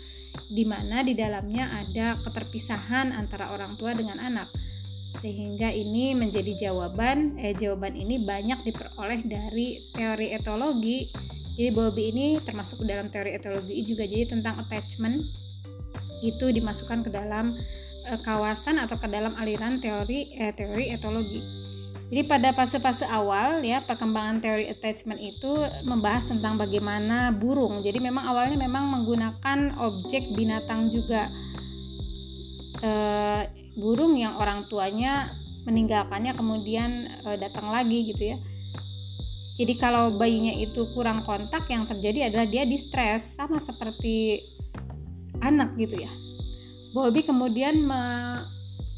di 0.52 0.68
mana 0.68 1.00
di 1.00 1.16
dalamnya 1.16 1.72
ada 1.72 2.20
keterpisahan 2.20 3.16
antara 3.16 3.56
orang 3.56 3.80
tua 3.80 3.96
dengan 3.96 4.20
anak. 4.20 4.52
Sehingga 5.16 5.72
ini 5.72 6.12
menjadi 6.12 6.68
jawaban 6.68 7.40
eh 7.40 7.56
jawaban 7.56 7.96
ini 7.96 8.20
banyak 8.20 8.68
diperoleh 8.68 9.24
dari 9.24 9.80
teori 9.96 10.36
etologi. 10.36 11.08
Jadi 11.56 11.72
Bowlby 11.72 12.12
ini 12.12 12.28
termasuk 12.44 12.84
dalam 12.84 13.08
teori 13.08 13.32
etologi 13.32 13.80
juga 13.88 14.04
jadi 14.04 14.28
tentang 14.28 14.60
attachment 14.60 15.24
itu 16.20 16.52
dimasukkan 16.52 17.08
ke 17.08 17.10
dalam 17.16 17.56
eh, 18.04 18.20
kawasan 18.20 18.76
atau 18.76 19.00
ke 19.00 19.08
dalam 19.08 19.40
aliran 19.40 19.80
teori 19.80 20.36
eh, 20.36 20.52
teori 20.52 20.92
etologi. 20.92 21.64
Jadi 22.06 22.22
pada 22.30 22.54
fase-fase 22.54 23.10
awal 23.10 23.65
ya 23.65 23.82
perkembangan 23.82 24.38
teori 24.38 24.70
attachment 24.70 25.18
itu 25.18 25.58
membahas 25.82 26.30
tentang 26.30 26.54
bagaimana 26.54 27.34
burung. 27.34 27.82
Jadi 27.82 27.98
memang 27.98 28.30
awalnya 28.30 28.62
memang 28.62 28.94
menggunakan 28.94 29.74
objek 29.82 30.30
binatang 30.38 30.94
juga 30.94 31.34
e, 32.78 32.91
burung 33.74 34.13
yang 34.13 34.38
orang 34.38 34.70
tuanya 34.70 35.34
meninggalkannya 35.65 36.38
kemudian 36.38 37.10
e, 37.26 37.41
datang 37.41 37.74
lagi 37.74 38.06
gitu 38.13 38.38
ya. 38.38 38.38
Jadi 39.58 39.74
kalau 39.74 40.13
bayinya 40.13 40.54
itu 40.54 40.86
kurang 40.94 41.26
kontak 41.26 41.65
yang 41.74 41.89
terjadi 41.89 42.30
adalah 42.30 42.46
dia 42.46 42.70
distres 42.70 43.34
sama 43.34 43.58
seperti 43.58 44.46
anak 45.41 45.74
gitu 45.74 46.06
ya. 46.06 46.12
Bobby 46.94 47.26
kemudian 47.26 47.82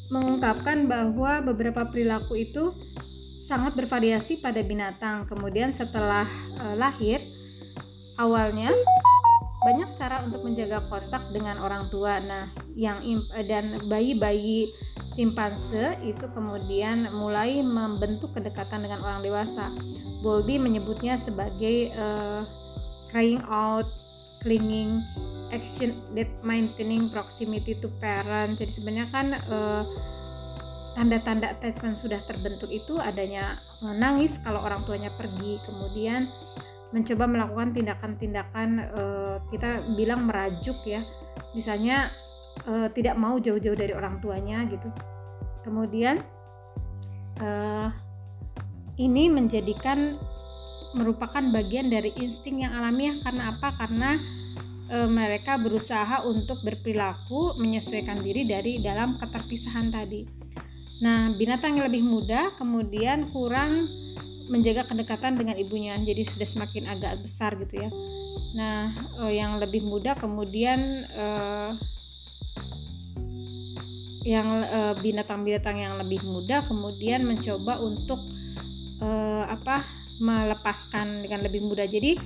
mengungkapkan 0.08 0.88
bahwa 0.88 1.44
beberapa 1.44 1.84
perilaku 1.88 2.40
itu 2.40 2.72
sangat 3.48 3.76
bervariasi 3.80 4.44
pada 4.44 4.60
binatang. 4.64 5.28
Kemudian 5.28 5.72
setelah 5.72 6.28
uh, 6.60 6.76
lahir, 6.76 7.24
awalnya 8.20 8.76
banyak 9.64 10.00
cara 10.00 10.24
untuk 10.24 10.44
menjaga 10.48 10.84
kontak 10.88 11.28
dengan 11.32 11.60
orang 11.60 11.92
tua. 11.92 12.20
Nah, 12.20 12.52
yang 12.76 13.04
dan 13.48 13.84
bayi-bayi 13.88 14.72
simpanse 15.18 15.98
itu 16.06 16.30
kemudian 16.30 17.10
mulai 17.10 17.60
membentuk 17.66 18.32
kedekatan 18.38 18.86
dengan 18.86 19.02
orang 19.02 19.26
dewasa. 19.26 19.74
Bowlby 20.22 20.62
menyebutnya 20.62 21.18
sebagai 21.18 21.92
uh, 21.98 22.46
crying 23.10 23.42
out, 23.50 23.90
clinging, 24.48 25.04
action 25.52 26.00
that 26.16 26.32
maintaining 26.40 27.12
proximity 27.12 27.76
to 27.84 27.92
parent. 28.00 28.56
Jadi 28.56 28.72
sebenarnya 28.72 29.08
kan 29.12 29.28
tanda 30.96 31.20
tanda-tanda 31.20 31.48
attachment 31.52 32.00
sudah 32.00 32.24
terbentuk 32.24 32.72
itu 32.72 32.96
adanya 32.96 33.60
menangis 33.84 34.40
kalau 34.40 34.64
orang 34.64 34.88
tuanya 34.88 35.12
pergi. 35.12 35.60
Kemudian 35.68 36.32
mencoba 36.96 37.28
melakukan 37.28 37.76
tindakan-tindakan 37.76 38.70
uh, 38.96 39.36
kita 39.52 39.84
bilang 40.00 40.24
merajuk 40.24 40.80
ya. 40.88 41.04
Misalnya 41.52 42.16
uh, 42.64 42.88
tidak 42.96 43.20
mau 43.20 43.36
jauh-jauh 43.36 43.76
dari 43.76 43.92
orang 43.92 44.24
tuanya 44.24 44.64
gitu. 44.72 44.88
Kemudian 45.68 46.24
uh, 47.44 47.92
ini 48.96 49.28
menjadikan 49.28 50.16
merupakan 50.98 51.40
bagian 51.54 51.88
dari 51.94 52.10
insting 52.18 52.66
yang 52.66 52.74
alamiah 52.74 53.16
karena 53.22 53.54
apa 53.54 53.70
karena 53.78 54.18
e, 54.90 55.06
mereka 55.06 55.56
berusaha 55.62 56.26
untuk 56.26 56.66
berperilaku 56.66 57.56
menyesuaikan 57.62 58.20
diri 58.20 58.44
dari 58.44 58.82
dalam 58.82 59.16
keterpisahan 59.16 59.94
tadi. 59.94 60.26
Nah, 60.98 61.30
binatang 61.30 61.78
yang 61.78 61.86
lebih 61.86 62.02
muda 62.02 62.50
kemudian 62.58 63.30
kurang 63.30 63.86
menjaga 64.50 64.88
kedekatan 64.88 65.38
dengan 65.38 65.60
ibunya, 65.60 66.00
jadi 66.02 66.24
sudah 66.26 66.48
semakin 66.48 66.90
agak 66.90 67.22
besar 67.22 67.54
gitu 67.62 67.86
ya. 67.86 67.90
Nah, 68.58 68.90
e, 69.22 69.38
yang 69.38 69.62
lebih 69.62 69.86
muda 69.86 70.18
kemudian 70.18 71.06
e, 71.06 71.26
yang 74.28 74.60
binatang-binatang 75.00 75.80
yang 75.80 75.96
lebih 75.96 76.20
muda 76.28 76.60
kemudian 76.68 77.24
mencoba 77.24 77.80
untuk 77.80 78.20
apa 79.48 79.97
melepaskan 80.18 81.26
dengan 81.26 81.46
lebih 81.46 81.64
mudah. 81.66 81.86
Jadi 81.86 82.18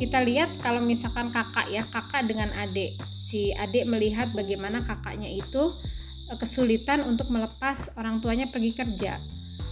kita 0.00 0.24
lihat 0.24 0.56
kalau 0.64 0.80
misalkan 0.80 1.28
kakak 1.28 1.68
ya 1.68 1.84
kakak 1.84 2.24
dengan 2.24 2.56
adik. 2.56 2.96
Si 3.12 3.52
adik 3.52 3.84
melihat 3.84 4.32
bagaimana 4.32 4.80
kakaknya 4.80 5.28
itu 5.28 5.76
eh, 6.32 6.38
kesulitan 6.40 7.04
untuk 7.04 7.28
melepas 7.28 7.92
orang 8.00 8.24
tuanya 8.24 8.48
pergi 8.48 8.72
kerja. 8.72 9.20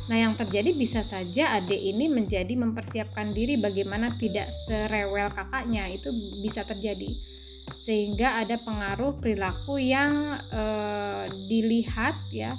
Nah 0.09 0.17
yang 0.17 0.37
terjadi 0.37 0.73
bisa 0.77 1.05
saja 1.05 1.57
adik 1.57 1.81
ini 1.81 2.13
menjadi 2.13 2.57
mempersiapkan 2.57 3.33
diri 3.33 3.57
bagaimana 3.61 4.17
tidak 4.21 4.53
serewel 4.53 5.33
kakaknya. 5.33 5.89
Itu 5.89 6.13
bisa 6.45 6.65
terjadi. 6.65 7.13
Sehingga 7.77 8.41
ada 8.41 8.57
pengaruh 8.57 9.21
perilaku 9.21 9.77
yang 9.77 10.41
e, 10.49 10.65
dilihat 11.53 12.33
ya 12.33 12.57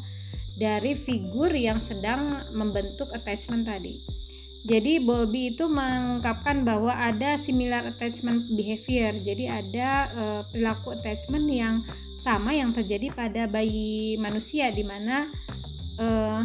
dari 0.53 0.93
figur 0.93 1.49
yang 1.49 1.82
sedang 1.82 2.45
membentuk 2.53 3.10
attachment 3.10 3.66
tadi 3.66 4.18
Jadi 4.68 4.99
Bowlby 4.99 5.55
itu 5.55 5.72
mengungkapkan 5.72 6.68
bahwa 6.68 6.91
ada 6.91 7.39
similar 7.39 7.88
attachment 7.88 8.51
behavior. 8.51 9.16
Jadi 9.16 9.47
ada 9.47 10.12
uh, 10.12 10.41
perilaku 10.51 10.99
attachment 10.99 11.47
yang 11.47 11.82
sama 12.20 12.51
yang 12.51 12.76
terjadi 12.76 13.16
pada 13.16 13.47
bayi 13.47 14.20
manusia 14.20 14.68
di 14.76 14.84
mana 14.84 15.32
uh, 15.95 16.43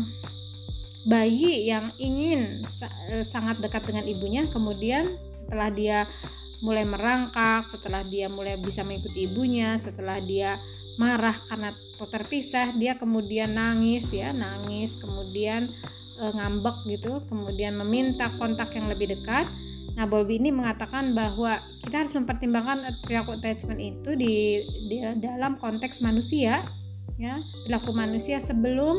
bayi 1.03 1.67
yang 1.67 1.91
ingin 1.99 2.65
sa 2.71 2.89
sangat 3.27 3.61
dekat 3.61 3.85
dengan 3.85 4.09
ibunya 4.09 4.49
kemudian 4.49 5.21
setelah 5.29 5.69
dia 5.69 6.09
mulai 6.65 6.89
merangkak, 6.89 7.69
setelah 7.69 8.01
dia 8.01 8.33
mulai 8.33 8.57
bisa 8.57 8.81
mengikuti 8.81 9.29
ibunya, 9.29 9.77
setelah 9.77 10.17
dia 10.17 10.57
marah 10.97 11.37
karena 11.45 11.77
terpisah, 12.01 12.73
dia 12.73 12.97
kemudian 12.97 13.53
nangis 13.53 14.09
ya, 14.09 14.33
nangis, 14.33 14.97
kemudian 14.97 15.69
e, 16.19 16.25
ngambek 16.35 16.77
gitu, 16.89 17.23
kemudian 17.27 17.79
meminta 17.79 18.31
kontak 18.39 18.75
yang 18.75 18.91
lebih 18.91 19.15
dekat. 19.15 19.47
Nah, 19.95 20.11
Bowlby 20.11 20.43
ini 20.43 20.51
mengatakan 20.51 21.15
bahwa 21.15 21.63
kita 21.87 22.03
harus 22.03 22.15
mempertimbangkan 22.19 22.99
perilaku 23.07 23.39
attachment 23.39 23.79
itu 23.79 24.19
di, 24.19 24.67
di 24.91 24.99
dalam 25.23 25.55
konteks 25.55 26.03
manusia, 26.03 26.67
ya, 27.15 27.39
perilaku 27.63 27.95
manusia 27.95 28.43
sebelum 28.43 28.99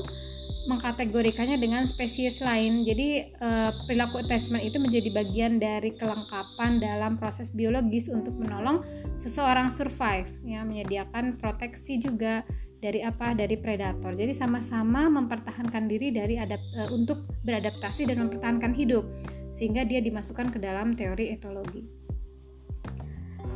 mengkategorikannya 0.66 1.62
dengan 1.62 1.86
spesies 1.86 2.42
lain. 2.42 2.88
Jadi 2.88 3.28
eh, 3.28 3.72
perilaku 3.86 4.24
attachment 4.24 4.66
itu 4.66 4.82
menjadi 4.82 5.10
bagian 5.14 5.62
dari 5.62 5.94
kelengkapan 5.94 6.82
dalam 6.82 7.22
proses 7.22 7.54
biologis 7.54 8.10
untuk 8.10 8.34
menolong 8.40 8.82
seseorang 9.22 9.70
survive, 9.70 10.30
ya, 10.42 10.66
menyediakan 10.66 11.38
proteksi 11.38 12.02
juga 12.02 12.48
dari 12.86 13.02
apa? 13.02 13.34
Dari 13.34 13.58
predator. 13.58 14.14
Jadi 14.14 14.38
sama-sama 14.38 15.10
mempertahankan 15.10 15.90
diri 15.90 16.14
dari 16.14 16.38
adap, 16.38 16.62
e, 16.78 16.86
untuk 16.94 17.26
beradaptasi 17.42 18.06
dan 18.06 18.22
mempertahankan 18.22 18.78
hidup 18.78 19.10
sehingga 19.50 19.82
dia 19.88 20.06
dimasukkan 20.06 20.54
ke 20.54 20.62
dalam 20.62 20.94
teori 20.94 21.34
etologi. 21.34 21.82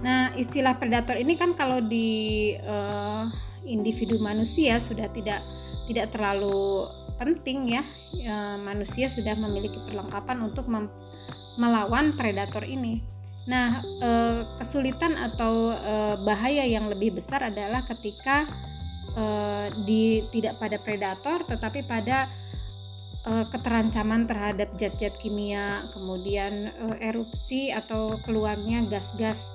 Nah 0.01 0.33
istilah 0.33 0.81
predator 0.81 1.19
ini 1.19 1.37
kan 1.37 1.53
kalau 1.53 1.77
di 1.77 2.57
e, 2.57 2.75
individu 3.69 4.17
manusia 4.17 4.81
sudah 4.81 5.05
tidak 5.13 5.45
tidak 5.85 6.09
terlalu 6.09 6.89
penting 7.19 7.77
ya 7.77 7.83
e, 8.15 8.33
manusia 8.63 9.11
sudah 9.11 9.35
memiliki 9.37 9.77
perlengkapan 9.83 10.41
untuk 10.41 10.65
mem, 10.71 10.89
melawan 11.59 12.15
predator 12.15 12.63
ini. 12.63 13.03
Nah, 13.49 13.81
e, 13.81 14.11
kesulitan 14.61 15.17
atau 15.17 15.73
e, 15.73 16.21
bahaya 16.21 16.63
yang 16.69 16.85
lebih 16.85 17.17
besar 17.17 17.49
adalah 17.49 17.81
ketika 17.81 18.45
uh, 19.19 19.67
di 19.83 20.23
tidak 20.31 20.55
pada 20.63 20.79
predator 20.79 21.43
tetapi 21.43 21.83
pada 21.83 22.31
uh, 23.27 23.45
keterancaman 23.51 24.23
terhadap 24.23 24.71
zat-zat 24.79 25.19
kimia, 25.19 25.87
kemudian 25.91 26.71
uh, 26.79 26.97
erupsi 27.03 27.73
atau 27.73 28.19
keluarnya 28.23 28.85
gas-gas 28.87 29.51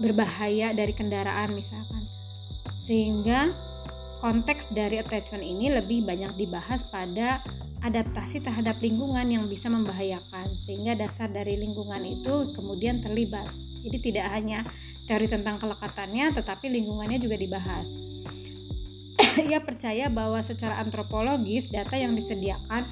berbahaya 0.00 0.72
dari 0.72 0.92
kendaraan 0.92 1.52
misalkan. 1.52 2.08
Sehingga 2.76 3.52
konteks 4.20 4.72
dari 4.72 5.00
attachment 5.00 5.44
ini 5.44 5.72
lebih 5.72 6.04
banyak 6.04 6.36
dibahas 6.36 6.84
pada 6.84 7.44
adaptasi 7.84 8.40
terhadap 8.40 8.80
lingkungan 8.80 9.28
yang 9.28 9.44
bisa 9.46 9.68
membahayakan 9.68 10.56
sehingga 10.56 10.96
dasar 10.96 11.28
dari 11.28 11.60
lingkungan 11.60 12.00
itu 12.04 12.52
kemudian 12.56 13.04
terlibat. 13.04 13.46
Jadi 13.84 13.98
tidak 14.02 14.26
hanya 14.34 14.66
teori 15.06 15.30
tentang 15.30 15.60
kelekatannya 15.60 16.34
tetapi 16.34 16.66
lingkungannya 16.72 17.20
juga 17.22 17.36
dibahas. 17.38 18.15
ia 19.50 19.60
percaya 19.60 20.08
bahwa 20.08 20.40
secara 20.40 20.80
antropologis 20.80 21.68
data 21.68 21.96
yang 21.96 22.16
disediakan 22.16 22.88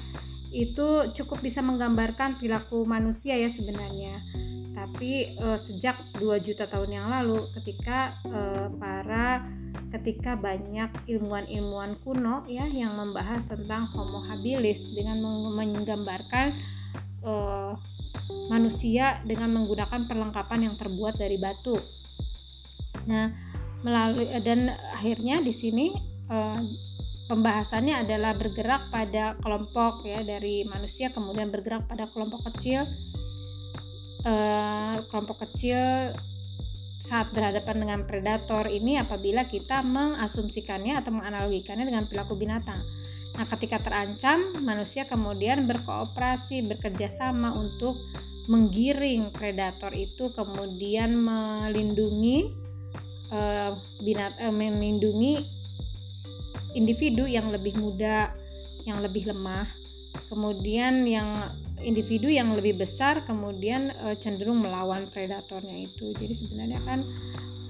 itu 0.55 1.11
cukup 1.11 1.43
bisa 1.43 1.59
menggambarkan 1.59 2.39
perilaku 2.39 2.87
manusia 2.87 3.35
ya 3.35 3.51
sebenarnya. 3.51 4.23
Tapi 4.71 5.35
e, 5.35 5.47
sejak 5.59 6.15
2 6.15 6.39
juta 6.39 6.69
tahun 6.69 6.95
yang 6.95 7.07
lalu 7.11 7.51
ketika 7.59 8.15
e, 8.23 8.39
para 8.79 9.43
ketika 9.91 10.35
banyak 10.39 10.91
ilmuwan-ilmuwan 11.07 11.99
kuno 12.03 12.47
ya 12.47 12.67
yang 12.67 12.95
membahas 12.95 13.43
tentang 13.47 13.87
Homo 13.91 14.23
habilis 14.23 14.79
dengan 14.95 15.19
menggambarkan 15.59 16.55
e, 17.19 17.33
manusia 18.47 19.19
dengan 19.27 19.51
menggunakan 19.51 20.07
perlengkapan 20.07 20.71
yang 20.71 20.75
terbuat 20.79 21.19
dari 21.19 21.35
batu. 21.35 21.75
Nah, 23.11 23.27
melalui 23.83 24.31
dan 24.39 24.71
akhirnya 24.95 25.43
di 25.43 25.51
sini 25.51 26.14
uh, 26.29 26.61
pembahasannya 27.25 28.05
adalah 28.05 28.37
bergerak 28.37 28.93
pada 28.93 29.33
kelompok 29.41 30.05
ya 30.05 30.21
dari 30.21 30.61
manusia 30.65 31.09
kemudian 31.09 31.49
bergerak 31.49 31.89
pada 31.89 32.05
kelompok 32.09 32.45
kecil 32.53 32.85
uh, 34.25 35.01
kelompok 35.09 35.45
kecil 35.49 36.13
saat 37.05 37.29
berhadapan 37.29 37.85
dengan 37.85 37.99
predator 38.09 38.65
ini 38.65 38.97
apabila 38.97 39.45
kita 39.45 39.85
mengasumsikannya 39.85 40.97
atau 40.97 41.13
menganalogikannya 41.13 41.85
dengan 41.85 42.09
perilaku 42.09 42.33
binatang. 42.33 42.81
Nah, 43.35 43.45
ketika 43.45 43.83
terancam, 43.83 44.57
manusia 44.63 45.05
kemudian 45.05 45.69
berkooperasi, 45.69 46.65
bekerja 46.65 47.11
sama 47.13 47.53
untuk 47.53 47.99
menggiring 48.49 49.29
predator 49.29 49.91
itu 49.93 50.33
kemudian 50.33 51.13
melindungi 51.13 52.53
uh, 53.29 53.77
binat 54.01 54.37
uh, 54.39 54.53
melindungi 54.53 55.45
individu 56.75 57.23
yang 57.25 57.49
lebih 57.49 57.79
muda, 57.79 58.35
yang 58.83 58.99
lebih 58.99 59.31
lemah, 59.31 59.65
kemudian 60.27 61.07
yang 61.07 61.55
individu 61.83 62.31
yang 62.31 62.55
lebih 62.55 62.79
besar 62.79 63.27
kemudian 63.27 63.91
e, 63.91 64.15
cenderung 64.19 64.63
melawan 64.63 65.07
predatornya 65.09 65.75
itu. 65.75 66.15
Jadi 66.15 66.33
sebenarnya 66.35 66.79
kan 66.83 67.03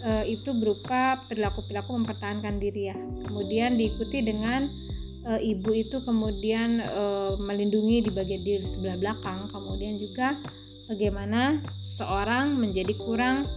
e, 0.02 0.12
itu 0.38 0.54
berupa 0.54 1.26
perilaku-perilaku 1.26 1.92
mempertahankan 2.04 2.62
diri 2.62 2.94
ya. 2.94 2.98
Kemudian 3.26 3.78
diikuti 3.80 4.22
dengan 4.22 4.70
e, 5.26 5.32
ibu 5.42 5.74
itu 5.74 6.06
kemudian 6.06 6.84
e, 6.86 7.04
melindungi 7.42 8.06
di 8.06 8.12
bagian 8.14 8.44
diri 8.46 8.68
sebelah 8.68 8.98
belakang. 8.98 9.50
Kemudian 9.50 9.98
juga 9.98 10.38
bagaimana 10.86 11.66
seorang 11.82 12.54
menjadi 12.58 12.94
kurang 12.94 13.50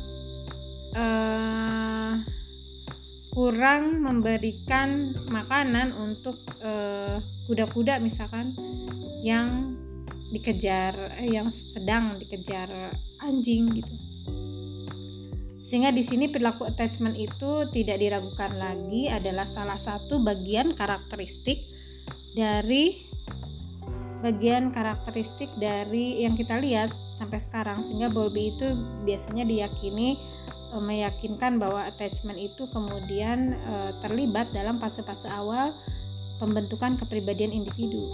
kurang 3.33 4.03
memberikan 4.03 5.14
makanan 5.29 5.93
untuk 5.95 6.41
eh, 6.59 7.20
kuda-kuda 7.45 8.01
uh, 8.01 8.03
misalkan 8.03 8.57
yang 9.22 9.76
dikejar 10.33 11.20
eh, 11.20 11.33
yang 11.33 11.53
sedang 11.53 12.16
dikejar 12.20 12.93
anjing 13.20 13.68
gitu. 13.72 13.95
Sehingga 15.68 15.93
di 15.93 16.01
sini 16.01 16.33
perilaku 16.33 16.64
attachment 16.64 17.20
itu 17.20 17.68
tidak 17.68 18.01
diragukan 18.01 18.57
lagi 18.57 19.12
adalah 19.12 19.45
salah 19.45 19.76
satu 19.76 20.16
bagian 20.24 20.72
karakteristik 20.72 21.61
dari 22.33 23.05
bagian 24.24 24.72
karakteristik 24.72 25.53
dari 25.61 26.24
yang 26.24 26.41
kita 26.41 26.57
lihat 26.57 26.89
sampai 27.12 27.37
sekarang. 27.37 27.85
Sehingga 27.85 28.09
Bowlby 28.09 28.57
itu 28.57 28.66
biasanya 29.05 29.45
diyakini 29.45 30.16
meyakinkan 30.77 31.57
bahwa 31.57 31.89
attachment 31.89 32.37
itu 32.37 32.69
kemudian 32.69 33.57
e, 33.57 33.75
terlibat 34.05 34.53
dalam 34.53 34.77
fase-fase 34.77 35.25
awal 35.33 35.73
pembentukan 36.37 37.01
kepribadian 37.01 37.57
individu. 37.57 38.12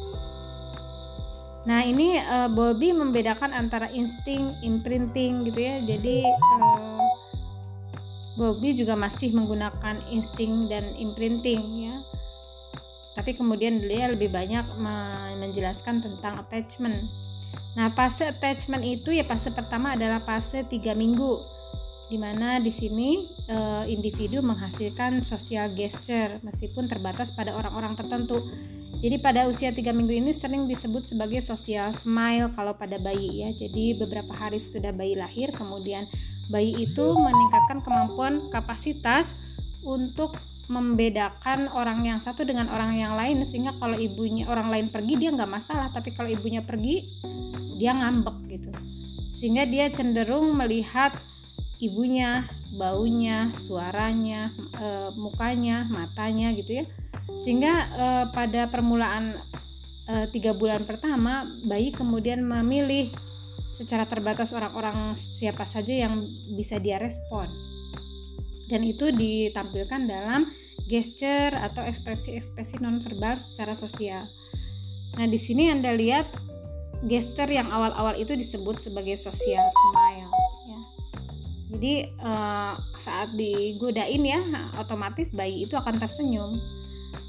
Nah, 1.67 1.83
ini 1.83 2.23
e, 2.23 2.37
Bobby 2.55 2.95
membedakan 2.95 3.51
antara 3.51 3.91
insting, 3.91 4.55
imprinting 4.63 5.43
gitu 5.51 5.59
ya. 5.59 5.83
Jadi 5.83 6.23
e, 6.31 6.57
Bobby 8.39 8.79
juga 8.79 8.95
masih 8.95 9.35
menggunakan 9.35 9.99
insting 10.15 10.71
dan 10.71 10.95
imprinting 10.95 11.91
ya. 11.91 11.97
Tapi 13.15 13.35
kemudian 13.35 13.83
dia 13.83 14.11
lebih 14.11 14.31
banyak 14.31 14.75
menjelaskan 15.39 16.03
tentang 16.03 16.35
attachment. 16.39 17.07
Nah, 17.79 17.91
fase 17.95 18.27
attachment 18.27 18.83
itu 18.83 19.15
ya 19.15 19.23
fase 19.23 19.55
pertama 19.55 19.95
adalah 19.95 20.23
fase 20.23 20.67
3 20.67 20.95
minggu 20.99 21.54
di 22.13 22.21
mana 22.21 22.61
di 22.61 22.69
sini 22.69 23.25
e, 23.49 23.59
individu 23.89 24.45
menghasilkan 24.45 25.25
sosial 25.25 25.73
gesture 25.73 26.37
meskipun 26.45 26.85
terbatas 26.85 27.33
pada 27.33 27.57
orang-orang 27.57 27.97
tertentu. 27.97 28.45
Jadi 29.01 29.21
pada 29.21 29.51
usia 29.51 29.75
tiga 29.75 29.91
minggu 29.93 30.17
ini 30.17 30.33
sering 30.33 30.65
disebut 30.71 31.05
sebagai 31.05 31.43
social 31.45 31.93
smile 31.93 32.53
kalau 32.53 32.77
pada 32.77 32.97
bayi 33.01 33.45
ya. 33.45 33.51
Jadi 33.53 33.97
beberapa 33.97 34.33
hari 34.33 34.61
sudah 34.61 34.93
bayi 34.95 35.17
lahir, 35.19 35.53
kemudian 35.53 36.09
bayi 36.49 36.77
itu 36.77 37.05
meningkatkan 37.17 37.81
kemampuan 37.81 38.49
kapasitas 38.53 39.37
untuk 39.85 40.41
membedakan 40.69 41.69
orang 41.69 42.01
yang 42.09 42.21
satu 42.25 42.49
dengan 42.49 42.73
orang 42.73 42.97
yang 42.97 43.13
lain 43.13 43.45
sehingga 43.45 43.77
kalau 43.77 44.01
ibunya 44.01 44.49
orang 44.49 44.73
lain 44.73 44.87
pergi 44.89 45.21
dia 45.21 45.29
nggak 45.29 45.51
masalah 45.51 45.93
tapi 45.93 46.17
kalau 46.17 46.33
ibunya 46.33 46.65
pergi 46.65 47.05
dia 47.77 47.93
ngambek 47.93 48.37
gitu 48.49 48.73
sehingga 49.37 49.69
dia 49.69 49.93
cenderung 49.93 50.57
melihat 50.57 51.21
ibunya, 51.83 52.47
baunya, 52.75 53.51
suaranya, 53.55 54.55
e, 54.75 54.89
mukanya, 55.19 55.87
matanya 55.91 56.55
gitu 56.55 56.83
ya. 56.83 56.85
Sehingga 57.41 57.75
e, 57.91 58.07
pada 58.31 58.71
permulaan 58.71 59.39
e, 60.07 60.29
tiga 60.31 60.55
bulan 60.55 60.87
pertama 60.87 61.49
bayi 61.65 61.91
kemudian 61.91 62.43
memilih 62.43 63.11
secara 63.75 64.07
terbatas 64.07 64.55
orang-orang 64.55 65.19
siapa 65.19 65.67
saja 65.67 66.07
yang 66.07 66.23
bisa 66.55 66.79
dia 66.79 67.03
respon 67.03 67.51
dan 68.69 68.81
itu 68.85 69.13
ditampilkan 69.13 70.09
dalam 70.09 70.49
gesture 70.89 71.57
atau 71.57 71.85
ekspresi-ekspresi 71.85 72.81
nonverbal 72.81 73.37
secara 73.41 73.73
sosial. 73.73 74.29
Nah, 75.17 75.27
di 75.29 75.39
sini 75.39 75.71
Anda 75.71 75.95
lihat 75.95 76.29
gesture 77.05 77.49
yang 77.53 77.69
awal-awal 77.71 78.17
itu 78.17 78.37
disebut 78.37 78.81
sebagai 78.81 79.17
social 79.21 79.65
smile. 79.69 80.33
Jadi 81.75 82.07
uh, 82.23 82.79
saat 82.95 83.35
digodain 83.35 84.23
ya, 84.23 84.71
otomatis 84.79 85.35
bayi 85.35 85.67
itu 85.67 85.75
akan 85.75 85.99
tersenyum. 85.99 86.63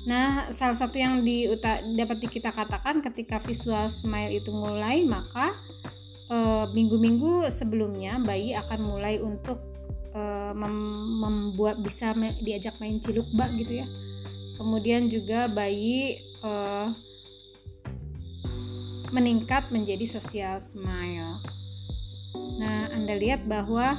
Nah, 0.05 0.53
salah 0.53 0.77
satu 0.77 1.01
yang 1.01 1.25
di, 1.25 1.49
dapat 1.97 2.21
kita 2.29 2.53
katakan 2.53 3.01
ketika 3.01 3.41
visual 3.41 3.89
smile 3.89 4.37
itu 4.37 4.53
mulai, 4.53 5.01
maka 5.01 5.57
eh, 6.29 6.65
minggu-minggu 6.69 7.49
uh, 7.49 7.49
sebelumnya 7.49 8.21
bayi 8.21 8.53
akan 8.53 8.85
mulai 8.85 9.17
untuk 9.17 9.57
uh, 10.13 10.53
mem 10.53 10.77
membuat 11.25 11.81
bisa 11.81 12.13
me 12.13 12.37
diajak 12.37 12.77
main 12.77 13.01
cilukba 13.01 13.49
gitu 13.57 13.81
ya. 13.81 13.87
Kemudian 14.61 15.09
juga 15.09 15.49
bayi 15.49 16.21
uh, 16.45 16.93
meningkat 19.09 19.73
menjadi 19.73 20.05
social 20.05 20.61
smile. 20.61 21.41
Nah, 22.61 22.93
Anda 22.93 23.17
lihat 23.17 23.49
bahwa 23.49 23.97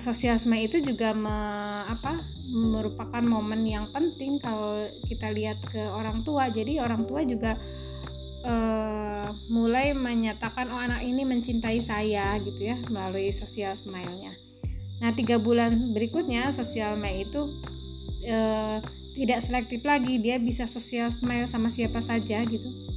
social 0.00 0.40
smile 0.40 0.66
itu 0.66 0.80
juga 0.80 1.12
me, 1.12 1.36
apa, 1.86 2.24
merupakan 2.48 3.20
momen 3.20 3.68
yang 3.68 3.86
penting 3.92 4.40
kalau 4.40 4.80
kita 5.04 5.28
lihat 5.28 5.60
ke 5.68 5.80
orang 5.92 6.24
tua. 6.24 6.48
Jadi 6.48 6.80
orang 6.80 7.04
tua 7.04 7.20
juga 7.22 7.60
uh, 8.44 9.28
mulai 9.52 9.92
menyatakan 9.92 10.72
oh 10.72 10.80
anak 10.80 11.04
ini 11.04 11.22
mencintai 11.28 11.80
saya 11.84 12.36
gitu 12.40 12.64
ya 12.64 12.80
melalui 12.88 13.28
social 13.30 13.76
smile-nya. 13.76 14.32
Nah, 15.04 15.12
tiga 15.12 15.36
bulan 15.36 15.92
berikutnya 15.92 16.48
social 16.54 16.96
smile 16.96 17.28
itu 17.28 17.40
uh, 18.30 18.80
tidak 19.14 19.44
selektif 19.44 19.84
lagi, 19.84 20.16
dia 20.18 20.40
bisa 20.40 20.64
social 20.64 21.12
smile 21.12 21.46
sama 21.46 21.70
siapa 21.70 22.02
saja 22.02 22.42
gitu 22.42 22.94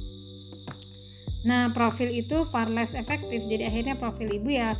Nah, 1.46 1.70
profil 1.70 2.10
itu 2.10 2.44
far 2.50 2.68
less 2.68 2.92
efektif. 2.92 3.46
Jadi 3.46 3.62
akhirnya 3.62 3.94
profil 3.94 4.28
ibu 4.34 4.50
ya 4.50 4.74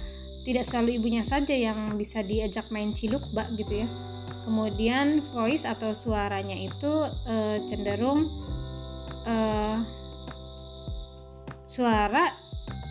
tidak 0.49 0.65
selalu 0.65 0.97
ibunya 0.97 1.21
saja 1.21 1.53
yang 1.53 1.93
bisa 2.01 2.25
diajak 2.25 2.73
main 2.73 2.97
ciluk, 2.97 3.21
Mbak 3.37 3.49
gitu 3.61 3.85
ya. 3.85 3.89
Kemudian 4.49 5.21
voice 5.21 5.69
atau 5.69 5.93
suaranya 5.93 6.57
itu 6.57 7.05
e, 7.29 7.61
cenderung 7.69 8.33
e, 9.29 9.37
suara 11.69 12.33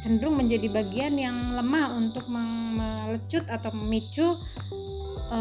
cenderung 0.06 0.38
menjadi 0.38 0.70
bagian 0.70 1.18
yang 1.18 1.58
lemah 1.58 1.98
untuk 1.98 2.30
melecut 2.30 3.50
atau 3.50 3.74
memicu 3.74 4.38
e, 5.34 5.40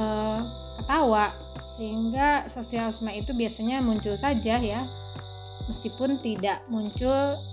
ketawa. 0.80 1.36
Sehingga 1.76 2.48
sosialisme 2.48 3.12
itu 3.12 3.36
biasanya 3.36 3.84
muncul 3.84 4.16
saja 4.16 4.56
ya. 4.56 4.88
Meskipun 5.68 6.24
tidak 6.24 6.64
muncul 6.72 7.44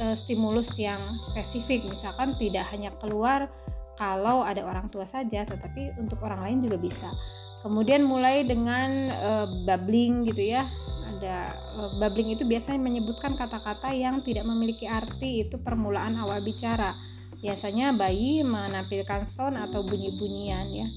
e, 0.00 0.16
stimulus 0.16 0.80
yang 0.80 1.20
spesifik. 1.20 1.84
Misalkan 1.84 2.40
tidak 2.40 2.72
hanya 2.72 2.88
keluar 2.96 3.52
kalau 3.98 4.46
ada 4.46 4.62
orang 4.62 4.86
tua 4.86 5.04
saja 5.04 5.42
tetapi 5.42 5.98
untuk 5.98 6.22
orang 6.22 6.46
lain 6.46 6.58
juga 6.62 6.78
bisa. 6.78 7.10
Kemudian 7.58 8.06
mulai 8.06 8.46
dengan 8.46 9.10
e, 9.10 9.30
babbling 9.66 10.22
gitu 10.30 10.54
ya. 10.54 10.70
Ada 11.10 11.36
e, 11.74 11.80
babbling 11.98 12.38
itu 12.38 12.46
biasanya 12.46 12.78
menyebutkan 12.78 13.34
kata-kata 13.34 13.90
yang 13.90 14.22
tidak 14.22 14.46
memiliki 14.46 14.86
arti 14.86 15.42
itu 15.42 15.58
permulaan 15.58 16.14
awal 16.22 16.38
bicara. 16.38 16.94
Biasanya 17.42 17.90
bayi 17.98 18.46
menampilkan 18.46 19.26
sound 19.26 19.58
atau 19.58 19.82
bunyi-bunyian 19.82 20.66
ya. 20.70 20.88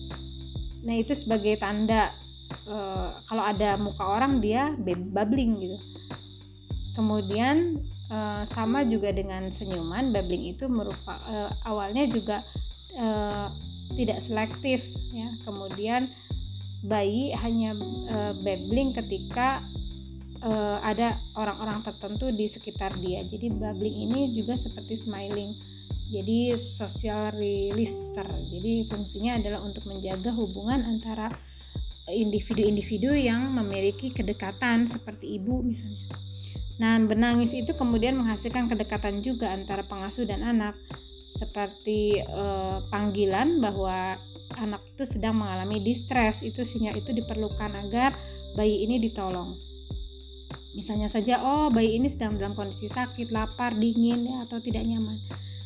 Nah 0.85 0.93
itu 0.93 1.17
sebagai 1.17 1.57
tanda 1.57 2.13
e, 2.69 2.77
kalau 3.25 3.41
ada 3.41 3.81
muka 3.81 4.05
orang 4.05 4.37
dia 4.37 4.77
babbling 5.09 5.57
gitu. 5.57 5.77
Kemudian 6.93 7.81
uh, 8.11 8.43
sama 8.43 8.83
juga 8.83 9.15
dengan 9.15 9.47
senyuman 9.47 10.11
babbling 10.11 10.51
itu 10.51 10.67
merupakan 10.67 11.17
uh, 11.23 11.47
eh, 11.47 11.51
awalnya 11.63 12.03
juga 12.11 12.43
uh, 12.97 13.51
tidak 13.95 14.23
selektif 14.23 14.87
ya. 15.11 15.35
Kemudian 15.43 16.11
bayi 16.81 17.35
hanya 17.37 17.77
uh, 18.09 18.33
babbling 18.33 18.95
ketika 18.95 19.61
uh, 20.41 20.81
ada 20.81 21.21
orang-orang 21.37 21.85
tertentu 21.85 22.33
di 22.33 22.49
sekitar 22.49 22.97
dia. 22.97 23.21
Jadi 23.21 23.53
babbling 23.53 24.09
ini 24.09 24.33
juga 24.33 24.57
seperti 24.57 24.97
smiling. 24.97 25.53
Jadi 26.11 26.59
social 26.59 27.31
releaser. 27.31 28.27
Jadi 28.51 28.83
fungsinya 28.89 29.39
adalah 29.39 29.63
untuk 29.63 29.87
menjaga 29.87 30.35
hubungan 30.35 30.83
antara 30.83 31.31
individu-individu 32.11 33.15
yang 33.15 33.47
memiliki 33.55 34.11
kedekatan 34.11 34.89
seperti 34.89 35.39
ibu 35.39 35.63
misalnya. 35.63 36.03
Nah, 36.81 36.97
benangis 36.97 37.53
itu 37.53 37.77
kemudian 37.77 38.17
menghasilkan 38.17 38.65
kedekatan 38.65 39.21
juga 39.21 39.53
antara 39.53 39.85
pengasuh 39.85 40.25
dan 40.25 40.41
anak, 40.41 40.73
seperti 41.31 42.19
eh, 42.19 42.77
panggilan 42.91 43.63
bahwa 43.63 44.19
anak 44.59 44.83
itu 44.91 45.03
sedang 45.07 45.39
mengalami 45.39 45.79
distress. 45.79 46.43
Itu 46.43 46.67
sinyal 46.67 46.99
itu 46.99 47.15
diperlukan 47.15 47.71
agar 47.87 48.13
bayi 48.53 48.83
ini 48.83 48.99
ditolong. 48.99 49.55
Misalnya 50.71 51.11
saja, 51.11 51.43
oh 51.43 51.67
bayi 51.67 51.99
ini 51.99 52.07
sedang 52.07 52.39
dalam 52.39 52.55
kondisi 52.55 52.87
sakit, 52.87 53.31
lapar, 53.31 53.75
dingin, 53.75 54.23
ya, 54.23 54.47
atau 54.47 54.63
tidak 54.63 54.87
nyaman. 54.87 55.19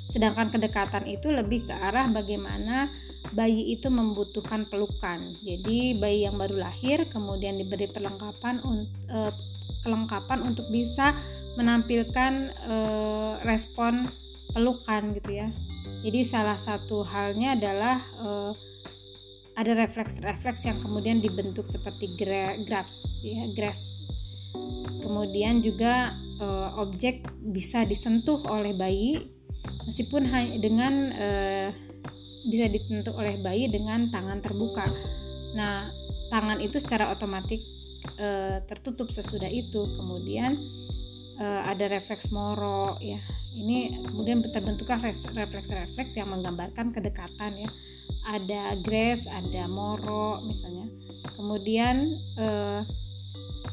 Sedangkan 0.10 0.50
kedekatan 0.54 1.06
itu 1.10 1.30
lebih 1.30 1.70
ke 1.70 1.74
arah 1.74 2.10
bagaimana 2.10 2.90
bayi 3.34 3.74
itu 3.74 3.90
membutuhkan 3.90 4.70
pelukan. 4.70 5.34
Jadi 5.42 5.98
bayi 5.98 6.26
yang 6.30 6.38
baru 6.38 6.62
lahir 6.62 7.10
kemudian 7.10 7.58
diberi 7.58 7.90
perlengkapan 7.90 8.62
uh, 8.66 9.34
kelengkapan 9.86 10.42
untuk 10.42 10.66
bisa 10.74 11.14
menampilkan 11.54 12.50
e, 12.66 12.78
respon 13.46 14.10
pelukan 14.56 15.12
gitu 15.12 15.44
ya. 15.44 15.52
Jadi 16.08 16.24
salah 16.24 16.56
satu 16.56 17.04
halnya 17.04 17.60
adalah 17.60 18.00
e, 18.16 18.30
ada 19.60 19.76
refleks-refleks 19.76 20.64
yang 20.64 20.80
kemudian 20.80 21.20
dibentuk 21.20 21.68
seperti 21.68 22.16
gra 22.16 22.56
grabs 22.64 23.20
ya, 23.20 23.52
grass. 23.52 24.00
Kemudian 25.04 25.60
juga 25.60 26.16
e, 26.40 26.48
objek 26.80 27.28
bisa 27.52 27.84
disentuh 27.84 28.40
oleh 28.48 28.72
bayi 28.72 29.28
meskipun 29.84 30.32
dengan 30.64 31.12
e, 31.12 31.28
bisa 32.48 32.72
ditentu 32.72 33.12
oleh 33.12 33.36
bayi 33.44 33.68
dengan 33.68 34.08
tangan 34.08 34.40
terbuka. 34.40 34.88
Nah, 35.52 35.92
tangan 36.32 36.64
itu 36.64 36.80
secara 36.80 37.12
otomatis 37.12 37.60
e, 38.16 38.62
tertutup 38.70 39.12
sesudah 39.12 39.50
itu 39.50 39.90
kemudian 39.98 40.56
e, 41.42 41.46
ada 41.66 41.90
refleks 41.90 42.30
moro 42.30 43.02
ya 43.02 43.20
ini 43.56 44.04
kemudian 44.04 44.44
terbentuklah 44.44 45.00
refleks-refleks 45.32 46.20
yang 46.20 46.30
menggambarkan 46.30 46.92
kedekatan 46.92 47.66
ya. 47.66 47.70
Ada 48.26 48.76
grace 48.84 49.26
ada 49.32 49.66
moro 49.72 50.44
misalnya. 50.44 50.92
Kemudian 51.34 52.20
e, 52.36 52.48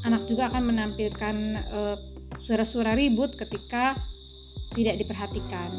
anak 0.07 0.25
juga 0.31 0.49
akan 0.49 0.63
menampilkan 0.73 1.37
suara-suara 2.39 2.95
ribut 2.95 3.35
ketika 3.35 3.99
tidak 4.73 5.03
diperhatikan. 5.03 5.71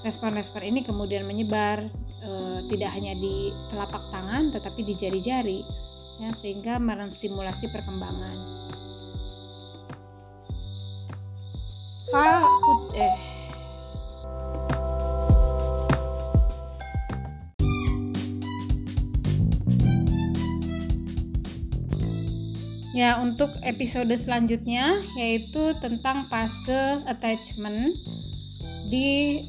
Respon-respon 0.00 0.62
ini 0.64 0.80
kemudian 0.84 1.24
menyebar 1.24 1.88
e, 2.20 2.30
tidak 2.68 2.90
hanya 2.96 3.16
di 3.16 3.52
telapak 3.68 4.08
tangan 4.12 4.52
tetapi 4.52 4.80
di 4.84 4.94
jari-jari 4.96 5.60
ya 6.20 6.30
sehingga 6.36 6.76
menstimulasi 6.76 7.72
perkembangan. 7.72 8.38
File 12.10 12.42
put 12.66 12.90
eh 12.98 13.16
Ya, 22.90 23.22
untuk 23.22 23.54
episode 23.62 24.10
selanjutnya 24.18 24.98
yaitu 25.14 25.78
tentang 25.78 26.26
fase 26.26 26.98
attachment 27.06 27.94
di 28.90 29.40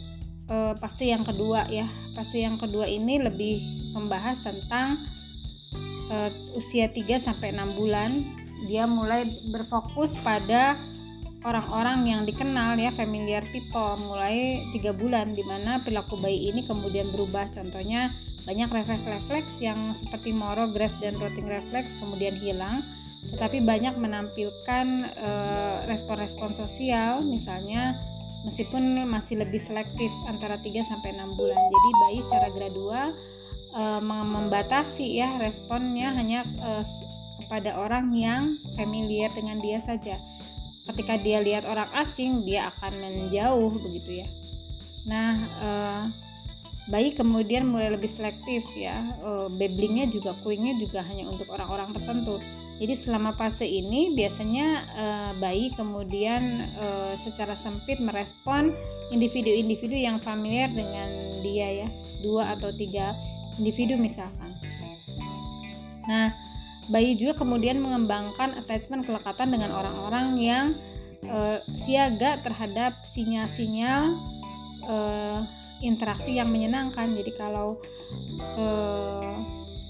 uh, 0.45 0.77
fase 0.77 1.09
yang 1.09 1.25
kedua 1.25 1.65
ya. 1.65 1.89
Fase 2.13 2.45
yang 2.45 2.61
kedua 2.61 2.85
ini 2.85 3.17
lebih 3.17 3.65
membahas 3.97 4.45
tentang 4.45 5.01
uh, 6.13 6.29
usia 6.53 6.93
3 6.93 7.17
sampai 7.17 7.49
6 7.57 7.73
bulan 7.73 8.21
dia 8.69 8.85
mulai 8.85 9.25
berfokus 9.49 10.13
pada 10.21 10.77
orang-orang 11.41 12.05
yang 12.05 12.21
dikenal 12.23 12.77
ya 12.77 12.93
familiar 12.93 13.41
people 13.49 13.97
mulai 13.97 14.65
tiga 14.69 14.93
bulan 14.93 15.33
di 15.33 15.41
mana 15.41 15.81
perilaku 15.81 16.17
bayi 16.17 16.53
ini 16.53 16.61
kemudian 16.65 17.09
berubah 17.09 17.49
contohnya 17.49 18.13
banyak 18.41 18.73
refleks-refleks 18.73 19.61
yang 19.61 19.93
seperti 19.93 20.33
moro, 20.33 20.65
graph 20.65 20.97
dan 20.97 21.13
rotting 21.17 21.45
refleks 21.45 21.93
kemudian 21.97 22.33
hilang 22.37 22.81
tetapi 23.21 23.61
banyak 23.61 23.93
menampilkan 24.01 25.13
respon-respon 25.85 26.57
sosial 26.57 27.21
misalnya 27.21 28.01
meskipun 28.41 29.05
masih 29.05 29.37
lebih 29.37 29.61
selektif 29.61 30.09
antara 30.25 30.57
3 30.57 30.81
sampai 30.81 31.13
6 31.13 31.37
bulan. 31.37 31.57
Jadi 31.57 31.89
bayi 32.01 32.19
secara 32.25 32.49
gradual 32.49 33.13
membatasi 34.01 35.21
ya 35.21 35.37
responnya 35.37 36.17
hanya 36.17 36.41
kepada 37.37 37.77
orang 37.77 38.09
yang 38.17 38.57
familiar 38.73 39.29
dengan 39.37 39.61
dia 39.61 39.77
saja. 39.77 40.17
Ketika 40.87 41.17
dia 41.21 41.39
lihat 41.39 41.69
orang 41.69 41.89
asing, 41.93 42.41
dia 42.41 42.73
akan 42.73 42.97
menjauh 42.99 43.77
begitu 43.77 44.25
ya. 44.25 44.27
Nah, 45.05 45.33
bayi 46.89 47.13
kemudian 47.13 47.69
mulai 47.69 47.93
lebih 47.93 48.09
selektif 48.09 48.65
ya. 48.73 49.15
Uh, 49.21 49.47
babblingnya 49.47 50.09
juga 50.09 50.33
kuingnya 50.41 50.75
juga 50.81 51.05
hanya 51.05 51.29
untuk 51.29 51.47
orang-orang 51.53 51.93
tertentu. 51.93 52.41
Jadi 52.81 52.97
selama 52.97 53.31
fase 53.37 53.69
ini 53.69 54.09
biasanya 54.11 54.67
uh, 54.97 55.31
bayi 55.37 55.69
kemudian 55.77 56.73
uh, 56.75 57.13
secara 57.15 57.53
sempit 57.53 58.01
merespon 58.01 58.73
individu-individu 59.13 59.93
yang 59.93 60.17
familiar 60.17 60.73
dengan 60.73 61.07
dia 61.45 61.85
ya. 61.85 61.89
Dua 62.25 62.57
atau 62.57 62.73
tiga 62.73 63.13
individu 63.61 63.95
misalkan. 64.01 64.57
Nah 66.09 66.50
bayi 66.91 67.15
juga 67.15 67.39
kemudian 67.39 67.79
mengembangkan 67.79 68.59
attachment 68.59 69.07
kelekatan 69.07 69.49
dengan 69.49 69.71
orang-orang 69.71 70.27
yang 70.37 70.65
uh, 71.31 71.63
siaga 71.71 72.43
terhadap 72.43 73.01
sinyal-sinyal 73.07 74.19
uh, 74.85 75.41
interaksi 75.81 76.37
yang 76.37 76.53
menyenangkan 76.53 77.17
jadi 77.17 77.31
kalau 77.33 77.81
eh, 78.37 79.33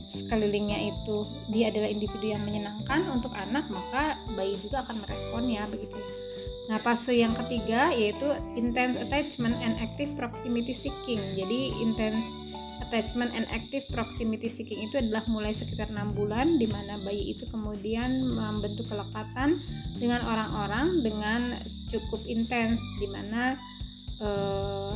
sekelilingnya 0.08 0.88
itu 0.88 1.28
dia 1.52 1.68
adalah 1.68 1.92
individu 1.92 2.32
yang 2.32 2.48
menyenangkan 2.48 3.12
untuk 3.12 3.36
anak 3.36 3.68
maka 3.68 4.16
bayi 4.32 4.56
juga 4.64 4.88
akan 4.88 5.04
meresponnya 5.04 5.68
begitu 5.68 6.00
Nah, 6.72 6.80
fase 6.80 7.20
yang 7.20 7.36
ketiga 7.36 7.92
yaitu 7.92 8.32
intense 8.56 8.96
attachment 8.96 9.60
and 9.60 9.76
active 9.84 10.08
proximity 10.16 10.72
seeking. 10.72 11.20
Jadi 11.36 11.76
intense 11.84 12.24
attachment 12.92 13.32
and 13.32 13.48
active 13.48 13.88
proximity 13.88 14.52
seeking 14.52 14.84
itu 14.84 15.00
adalah 15.00 15.24
mulai 15.32 15.56
sekitar 15.56 15.88
enam 15.88 16.12
bulan 16.12 16.60
di 16.60 16.68
mana 16.68 17.00
bayi 17.00 17.32
itu 17.32 17.48
kemudian 17.48 18.28
membentuk 18.28 18.92
kelekatan 18.92 19.64
dengan 19.96 20.20
orang-orang 20.28 21.00
dengan 21.00 21.56
cukup 21.88 22.20
intens 22.28 22.84
di 23.00 23.08
mana 23.08 23.56
eh, 24.20 24.92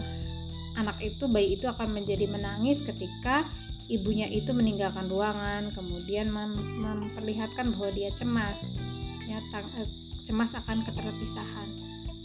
anak 0.76 1.00
itu 1.00 1.32
bayi 1.32 1.56
itu 1.56 1.72
akan 1.72 1.96
menjadi 1.96 2.28
menangis 2.28 2.84
ketika 2.84 3.48
ibunya 3.88 4.28
itu 4.28 4.52
meninggalkan 4.52 5.08
ruangan 5.08 5.72
kemudian 5.72 6.28
mem 6.28 6.52
memperlihatkan 6.84 7.72
bahwa 7.72 7.96
dia 7.96 8.12
cemas 8.20 8.60
ya 9.24 9.40
tang 9.56 9.72
eh, 9.80 9.88
cemas 10.26 10.52
akan 10.58 10.82
keterpisahan. 10.84 11.70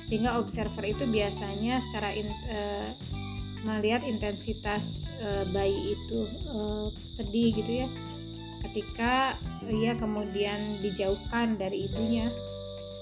Sehingga 0.08 0.40
observer 0.40 0.82
itu 0.90 1.06
biasanya 1.06 1.78
secara 1.86 2.10
in, 2.16 2.26
eh, 2.50 2.90
melihat 3.66 4.02
intensitas 4.06 5.08
eh, 5.20 5.44
bayi 5.48 5.96
itu 5.98 6.28
eh, 6.28 6.86
sedih 7.12 7.50
gitu 7.60 7.72
ya. 7.84 7.88
Ketika 8.60 9.40
ia 9.66 9.96
kemudian 9.96 10.78
dijauhkan 10.84 11.56
dari 11.56 11.88
ibunya 11.88 12.28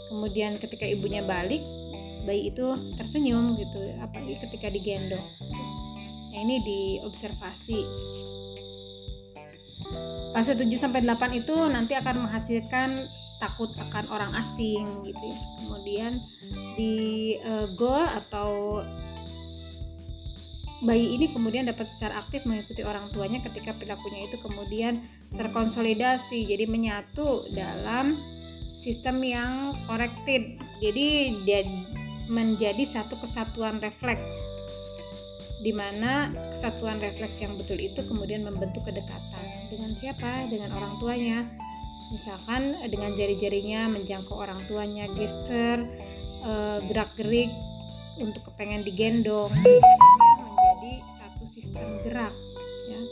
kemudian 0.08 0.56
ketika 0.56 0.88
ibunya 0.88 1.20
balik 1.20 1.60
bayi 2.24 2.48
itu 2.52 2.76
tersenyum 2.96 3.56
gitu 3.56 3.80
apalagi 4.00 4.40
ketika 4.48 4.68
digendong. 4.72 5.24
Nah 6.32 6.40
ini 6.44 6.60
diobservasi. 6.64 7.80
Fase 10.36 10.52
7 10.52 10.68
sampai 10.76 11.00
8 11.00 11.40
itu 11.40 11.56
nanti 11.72 11.96
akan 11.96 12.28
menghasilkan 12.28 13.08
takut 13.40 13.72
akan 13.78 14.04
orang 14.12 14.36
asing 14.36 14.84
gitu 15.06 15.24
ya. 15.24 15.38
Kemudian 15.64 16.12
di 16.76 16.94
uh, 17.40 17.70
goal 17.72 18.04
atau 18.04 18.82
bayi 20.78 21.18
ini 21.18 21.34
kemudian 21.34 21.66
dapat 21.66 21.90
secara 21.90 22.22
aktif 22.22 22.46
mengikuti 22.46 22.86
orang 22.86 23.10
tuanya 23.10 23.42
ketika 23.42 23.74
perilakunya 23.74 24.30
itu 24.30 24.36
kemudian 24.38 25.02
terkonsolidasi 25.34 26.46
jadi 26.46 26.70
menyatu 26.70 27.50
dalam 27.50 28.14
sistem 28.78 29.18
yang 29.26 29.74
corrected 29.90 30.54
jadi 30.78 31.34
dia 31.42 31.66
menjadi 32.30 32.84
satu 32.86 33.18
kesatuan 33.18 33.82
refleks 33.82 34.30
di 35.58 35.74
mana 35.74 36.30
kesatuan 36.54 37.02
refleks 37.02 37.42
yang 37.42 37.58
betul 37.58 37.82
itu 37.82 37.98
kemudian 38.06 38.46
membentuk 38.46 38.86
kedekatan 38.86 39.58
dengan 39.66 39.90
siapa? 39.98 40.46
Dengan 40.46 40.70
orang 40.70 41.02
tuanya. 41.02 41.42
Misalkan 42.14 42.78
dengan 42.88 43.12
jari-jarinya 43.12 43.90
menjangkau 43.90 44.38
orang 44.38 44.62
tuanya 44.64 45.10
gesture 45.12 45.82
eh, 46.46 46.78
gerak-gerik 46.88 47.52
untuk 48.16 48.48
kepengen 48.48 48.86
digendong 48.86 49.52
menjadi 50.78 51.02
satu 51.18 51.44
sistem 51.50 51.86
gerak 52.06 52.34
ya 52.86 53.02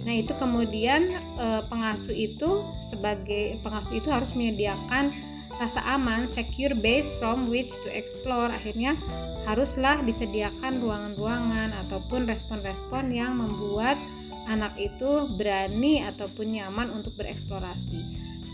nah 0.00 0.14
itu 0.16 0.32
kemudian 0.38 1.18
eh, 1.36 1.62
pengasuh 1.68 2.14
itu 2.14 2.64
sebagai 2.88 3.58
pengasuh 3.60 4.00
itu 4.00 4.08
harus 4.08 4.32
menyediakan 4.32 5.12
rasa 5.60 5.84
aman, 5.84 6.24
secure 6.24 6.72
base 6.72 7.12
from 7.20 7.52
which 7.52 7.68
to 7.84 7.92
explore. 7.92 8.48
Akhirnya 8.48 8.96
haruslah 9.44 10.00
disediakan 10.00 10.80
ruangan-ruangan 10.80 11.76
ataupun 11.84 12.24
respon-respon 12.24 13.12
yang 13.12 13.36
membuat 13.36 14.00
anak 14.48 14.72
itu 14.80 15.28
berani 15.36 16.00
ataupun 16.08 16.56
nyaman 16.56 16.96
untuk 16.96 17.12
bereksplorasi. 17.20 18.00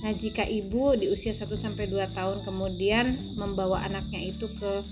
Nah, 0.02 0.12
jika 0.18 0.42
ibu 0.42 0.98
di 0.98 1.06
usia 1.06 1.30
1 1.30 1.46
sampai 1.54 1.86
2 1.86 2.10
tahun 2.10 2.42
kemudian 2.42 3.38
membawa 3.38 3.86
anaknya 3.86 4.34
itu 4.34 4.50
ke 4.58 4.82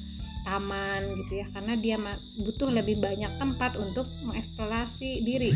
taman 0.45 1.24
gitu 1.24 1.42
ya, 1.42 1.47
karena 1.57 1.74
dia 1.80 1.97
butuh 2.38 2.70
lebih 2.70 3.01
banyak 3.01 3.32
tempat 3.40 3.80
untuk 3.80 4.07
mengeksplorasi 4.22 5.24
diri. 5.24 5.51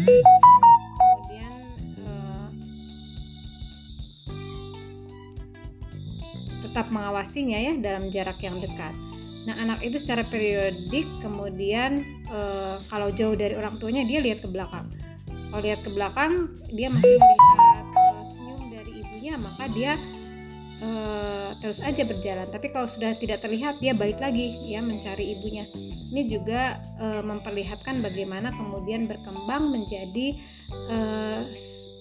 tetap 6.78 6.94
mengawasinya 6.94 7.58
ya 7.58 7.74
dalam 7.80 8.06
jarak 8.06 8.38
yang 8.38 8.62
dekat. 8.62 8.94
Nah, 9.50 9.56
anak 9.58 9.82
itu 9.82 9.96
secara 9.98 10.22
periodik 10.22 11.08
kemudian 11.24 12.06
e, 12.28 12.40
kalau 12.86 13.10
jauh 13.10 13.32
dari 13.34 13.58
orang 13.58 13.82
tuanya 13.82 14.06
dia 14.06 14.22
lihat 14.22 14.44
ke 14.44 14.48
belakang. 14.52 14.86
Kalau 15.26 15.58
lihat 15.58 15.80
ke 15.82 15.90
belakang 15.90 16.52
dia 16.70 16.86
masih 16.86 17.18
melihat 17.18 17.86
e, 17.90 18.04
senyum 18.30 18.62
dari 18.70 18.92
ibunya, 19.00 19.34
maka 19.40 19.64
dia 19.74 19.98
e, 20.78 20.90
terus 21.58 21.82
aja 21.82 22.02
berjalan. 22.06 22.46
Tapi 22.48 22.70
kalau 22.70 22.86
sudah 22.86 23.14
tidak 23.18 23.42
terlihat 23.42 23.82
dia 23.82 23.92
balik 23.94 24.22
lagi 24.22 24.58
ya 24.62 24.82
mencari 24.82 25.34
ibunya. 25.38 25.66
Ini 26.14 26.22
juga 26.30 26.78
e, 26.98 27.22
memperlihatkan 27.22 28.00
bagaimana 28.00 28.54
kemudian 28.54 29.06
berkembang 29.06 29.74
menjadi 29.74 30.38
e, 30.70 30.98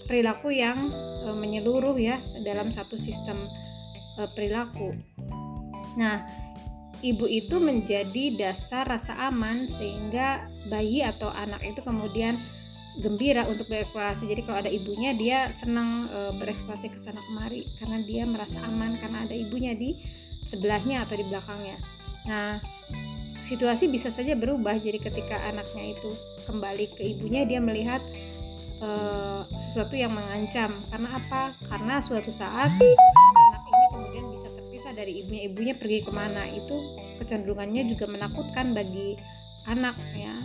perilaku 0.07 0.53
yang 0.53 0.89
e, 1.25 1.27
menyeluruh 1.33 1.97
ya 1.99 2.21
dalam 2.41 2.71
satu 2.71 2.95
sistem 2.95 3.49
e, 4.17 4.21
perilaku. 4.31 4.95
Nah, 5.97 6.23
ibu 7.01 7.25
itu 7.29 7.61
menjadi 7.61 8.33
dasar 8.37 8.89
rasa 8.89 9.13
aman 9.29 9.69
sehingga 9.69 10.49
bayi 10.69 11.05
atau 11.05 11.29
anak 11.29 11.61
itu 11.61 11.81
kemudian 11.85 12.41
gembira 12.97 13.45
untuk 13.45 13.69
bereksplorasi. 13.69 14.25
Jadi 14.25 14.41
kalau 14.43 14.57
ada 14.65 14.71
ibunya 14.71 15.13
dia 15.13 15.53
senang 15.57 16.09
e, 16.09 16.19
bereksplorasi 16.37 16.91
ke 16.91 16.97
sana 16.99 17.21
kemari 17.29 17.69
karena 17.77 17.97
dia 18.01 18.23
merasa 18.25 18.57
aman 18.65 18.97
karena 18.97 19.23
ada 19.23 19.35
ibunya 19.37 19.77
di 19.77 19.97
sebelahnya 20.43 21.05
atau 21.05 21.15
di 21.15 21.25
belakangnya. 21.25 21.77
Nah, 22.27 22.59
situasi 23.39 23.87
bisa 23.87 24.09
saja 24.09 24.33
berubah. 24.33 24.75
Jadi 24.81 24.97
ketika 24.97 25.37
anaknya 25.47 25.93
itu 25.95 26.09
kembali 26.49 26.85
ke 26.97 27.03
ibunya 27.17 27.45
dia 27.45 27.61
melihat 27.61 28.01
e, 28.81 28.89
sesuatu 29.69 29.93
yang 29.93 30.17
mengancam. 30.17 30.81
Karena 30.89 31.09
apa? 31.21 31.43
Karena 31.69 32.01
suatu 32.01 32.33
saat 32.33 32.73
kemudian 33.93 34.29
bisa 34.33 34.47
terpisah 34.53 34.93
dari 34.93 35.23
ibunya 35.23 35.43
ibunya 35.49 35.73
pergi 35.77 36.05
ke 36.05 36.11
mana 36.11 36.49
itu 36.49 36.75
kecenderungannya 37.21 37.89
juga 37.89 38.05
menakutkan 38.05 38.77
bagi 38.77 39.17
anak 39.67 39.99
ya. 40.15 40.35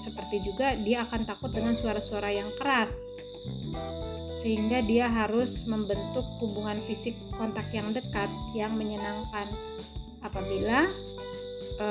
Seperti 0.00 0.40
juga 0.42 0.74
dia 0.78 1.04
akan 1.04 1.28
takut 1.28 1.52
dengan 1.52 1.76
suara-suara 1.76 2.32
yang 2.32 2.50
keras. 2.56 2.90
Sehingga 4.38 4.82
dia 4.86 5.10
harus 5.10 5.66
membentuk 5.66 6.24
hubungan 6.38 6.78
fisik 6.86 7.18
kontak 7.34 7.68
yang 7.74 7.90
dekat 7.92 8.30
yang 8.54 8.72
menyenangkan. 8.78 9.50
Apabila 10.22 10.86
e, 11.78 11.88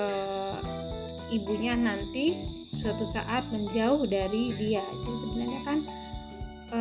ibunya 1.32 1.76
nanti 1.76 2.40
suatu 2.80 3.04
saat 3.04 3.48
menjauh 3.52 4.08
dari 4.08 4.56
dia. 4.56 4.84
Jadi 4.84 5.18
sebenarnya 5.20 5.62
kan 5.68 5.78
e, 6.72 6.80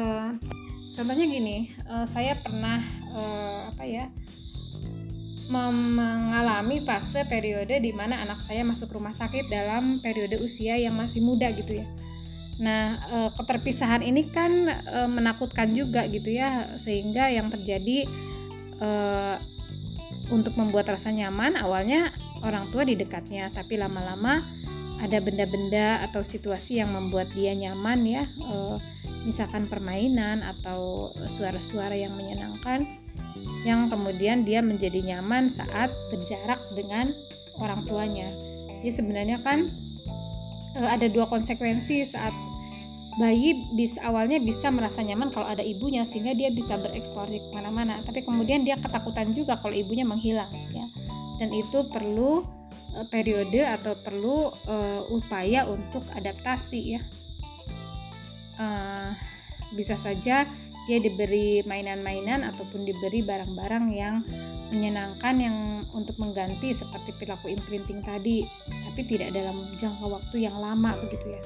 contohnya 0.97 1.29
gini 1.29 1.69
uh, 1.93 2.09
saya 2.09 2.33
pernah 2.41 2.81
uh, 3.13 3.69
apa 3.69 3.85
ya 3.85 4.09
mengalami 5.47 6.83
fase 6.83 7.23
periode 7.27 7.79
di 7.79 7.95
mana 7.95 8.23
anak 8.23 8.43
saya 8.43 8.67
masuk 8.67 8.99
rumah 8.99 9.15
sakit 9.15 9.47
dalam 9.47 10.03
periode 10.03 10.43
usia 10.43 10.75
yang 10.75 10.99
masih 10.99 11.23
muda 11.23 11.51
gitu 11.55 11.83
ya. 11.83 11.87
Nah, 12.57 12.99
e, 13.07 13.17
keterpisahan 13.37 14.01
ini 14.01 14.33
kan 14.33 14.67
e, 14.67 14.99
menakutkan 15.07 15.71
juga 15.77 16.09
gitu 16.09 16.33
ya, 16.33 16.75
sehingga 16.81 17.29
yang 17.29 17.53
terjadi 17.53 18.09
uh, 18.81 19.37
untuk 20.29 20.59
membuat 20.59 20.91
rasa 20.91 21.15
nyaman 21.15 21.55
awalnya 21.57 22.11
orang 22.43 22.69
tua 22.69 22.83
di 22.83 22.99
dekatnya 22.99 23.49
tapi 23.55 23.79
lama-lama 23.79 24.43
ada 24.97 25.21
benda-benda 25.21 26.01
atau 26.09 26.25
situasi 26.25 26.81
yang 26.81 26.93
membuat 26.93 27.31
dia 27.37 27.53
nyaman 27.53 28.01
ya 28.05 28.25
uh, 28.43 28.81
misalkan 29.23 29.69
permainan 29.69 30.41
atau 30.43 31.13
suara-suara 31.29 31.95
yang 31.95 32.15
menyenangkan 32.17 33.06
yang 33.67 33.91
kemudian 33.91 34.47
dia 34.47 34.63
menjadi 34.63 35.03
nyaman 35.03 35.51
saat 35.51 35.91
berjarak 36.09 36.63
dengan 36.73 37.11
orang 37.59 37.83
tuanya. 37.83 38.31
Jadi 38.79 38.91
sebenarnya 38.95 39.43
kan 39.43 39.67
uh, 40.79 40.89
ada 40.95 41.11
dua 41.11 41.27
konsekuensi 41.27 42.07
saat 42.07 42.33
bayi 43.17 43.67
bisa 43.73 44.05
awalnya 44.05 44.37
bisa 44.39 44.69
merasa 44.69 45.01
nyaman 45.01 45.33
kalau 45.33 45.49
ada 45.49 45.65
ibunya 45.65 46.05
sehingga 46.05 46.37
dia 46.37 46.53
bisa 46.53 46.77
bereksplorasi 46.77 47.49
ke 47.49 47.51
mana-mana 47.57 48.05
tapi 48.05 48.21
kemudian 48.21 48.61
dia 48.61 48.77
ketakutan 48.77 49.33
juga 49.33 49.57
kalau 49.57 49.75
ibunya 49.75 50.07
menghilang 50.07 50.53
ya. 50.71 50.87
Dan 51.37 51.53
itu 51.53 51.91
perlu 51.91 52.45
uh, 52.95 53.07
periode 53.11 53.67
atau 53.67 53.99
perlu 53.99 54.53
uh, 54.69 55.03
upaya 55.11 55.67
untuk 55.67 56.07
adaptasi 56.15 56.81
ya. 56.97 57.03
Uh, 58.57 59.13
bisa 59.77 59.99
saja 60.01 60.49
dia 60.87 60.99
diberi 61.03 61.63
mainan-mainan 61.67 62.47
ataupun 62.47 62.87
diberi 62.87 63.21
barang-barang 63.23 63.85
yang 63.91 64.23
menyenangkan 64.71 65.35
yang 65.39 65.57
untuk 65.95 66.19
mengganti 66.19 66.75
seperti 66.75 67.15
perilaku 67.15 67.51
imprinting 67.51 68.03
tadi 68.03 68.43
tapi 68.83 69.07
tidak 69.07 69.35
dalam 69.35 69.67
jangka 69.79 70.07
waktu 70.07 70.47
yang 70.47 70.59
lama 70.59 70.99
begitu 70.99 71.39
ya 71.39 71.43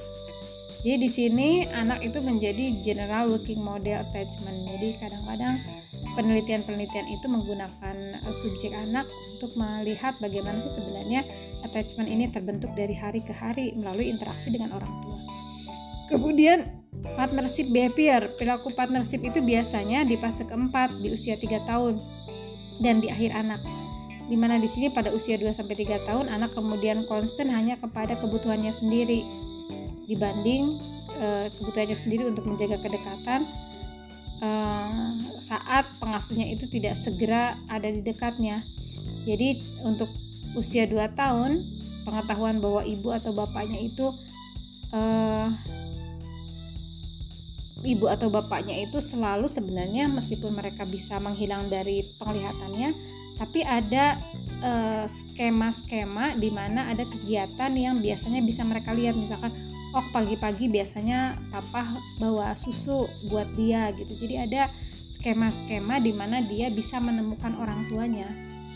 jadi 0.81 0.97
di 0.97 1.11
sini 1.13 1.69
anak 1.69 2.01
itu 2.01 2.25
menjadi 2.25 2.81
general 2.81 3.29
working 3.29 3.61
model 3.61 4.01
attachment. 4.01 4.65
Jadi 4.65 4.97
kadang-kadang 4.97 5.61
penelitian-penelitian 6.17 7.07
itu 7.13 7.29
menggunakan 7.29 8.25
uh, 8.25 8.33
subjek 8.33 8.73
anak 8.73 9.05
untuk 9.37 9.53
melihat 9.61 10.17
bagaimana 10.25 10.57
sih 10.65 10.81
sebenarnya 10.81 11.29
attachment 11.61 12.09
ini 12.09 12.33
terbentuk 12.33 12.73
dari 12.73 12.97
hari 12.97 13.21
ke 13.21 13.37
hari 13.37 13.77
melalui 13.77 14.09
interaksi 14.09 14.49
dengan 14.49 14.73
orang 14.73 14.93
tua. 15.05 15.19
Kemudian 16.09 16.80
partnership 17.15 17.71
behavior, 17.71 18.35
perilaku 18.35 18.75
partnership 18.75 19.23
itu 19.23 19.41
biasanya 19.41 20.03
di 20.03 20.19
fase 20.19 20.45
keempat 20.45 20.99
di 21.01 21.15
usia 21.15 21.39
3 21.39 21.69
tahun 21.69 21.99
dan 22.83 22.99
di 22.99 23.09
akhir 23.09 23.31
anak. 23.35 23.61
Di 24.31 24.39
mana 24.39 24.63
di 24.63 24.71
sini 24.71 24.95
pada 24.95 25.11
usia 25.11 25.35
2 25.35 25.51
sampai 25.51 25.75
3 25.75 26.07
tahun 26.07 26.27
anak 26.31 26.55
kemudian 26.55 27.03
concern 27.07 27.51
hanya 27.51 27.75
kepada 27.79 28.15
kebutuhannya 28.15 28.71
sendiri 28.71 29.27
dibanding 30.07 30.79
uh, 31.19 31.47
kebutuhannya 31.55 31.99
sendiri 31.99 32.27
untuk 32.27 32.47
menjaga 32.47 32.83
kedekatan 32.83 33.47
uh, 34.43 35.15
saat 35.39 35.87
pengasuhnya 36.03 36.51
itu 36.51 36.67
tidak 36.67 36.99
segera 36.99 37.59
ada 37.71 37.87
di 37.87 38.03
dekatnya. 38.03 38.67
Jadi 39.27 39.63
untuk 39.87 40.11
usia 40.59 40.87
2 40.87 41.15
tahun 41.15 41.63
pengetahuan 42.03 42.59
bahwa 42.59 42.83
ibu 42.83 43.15
atau 43.15 43.31
bapaknya 43.31 43.79
itu 43.79 44.11
uh, 44.91 45.53
ibu 47.81 48.07
atau 48.09 48.29
bapaknya 48.29 48.77
itu 48.77 49.01
selalu 49.01 49.49
sebenarnya 49.49 50.09
meskipun 50.13 50.53
mereka 50.53 50.85
bisa 50.85 51.17
menghilang 51.17 51.69
dari 51.73 52.05
penglihatannya 52.21 53.21
tapi 53.41 53.65
ada 53.65 54.21
skema-skema 55.09 56.37
uh, 56.37 56.37
di 56.37 56.53
mana 56.53 56.93
ada 56.93 57.09
kegiatan 57.09 57.73
yang 57.73 58.05
biasanya 58.05 58.45
bisa 58.45 58.61
mereka 58.69 58.93
lihat. 58.93 59.17
Misalkan 59.17 59.57
oh 59.97 60.05
pagi-pagi 60.13 60.69
biasanya 60.69 61.41
papa 61.49 61.89
bawa 62.21 62.53
susu 62.53 63.09
buat 63.33 63.49
dia 63.57 63.97
gitu. 63.97 64.13
Jadi 64.13 64.45
ada 64.45 64.69
skema-skema 65.17 66.05
di 66.05 66.13
mana 66.13 66.45
dia 66.45 66.69
bisa 66.69 67.01
menemukan 67.01 67.57
orang 67.57 67.89
tuanya. 67.89 68.29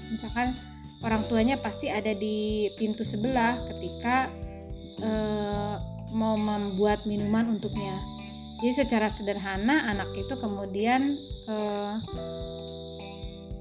Misalkan 0.09 0.57
orang 1.05 1.29
tuanya 1.29 1.61
pasti 1.61 1.93
ada 1.93 2.17
di 2.17 2.73
pintu 2.81 3.05
sebelah 3.05 3.61
ketika 3.69 4.33
uh, 5.05 5.77
mau 6.17 6.41
membuat 6.41 7.05
minuman 7.05 7.53
untuknya 7.53 8.14
jadi 8.63 8.73
secara 8.87 9.11
sederhana 9.11 9.89
anak 9.91 10.15
itu 10.15 10.35
kemudian 10.39 11.19
uh, 11.51 11.99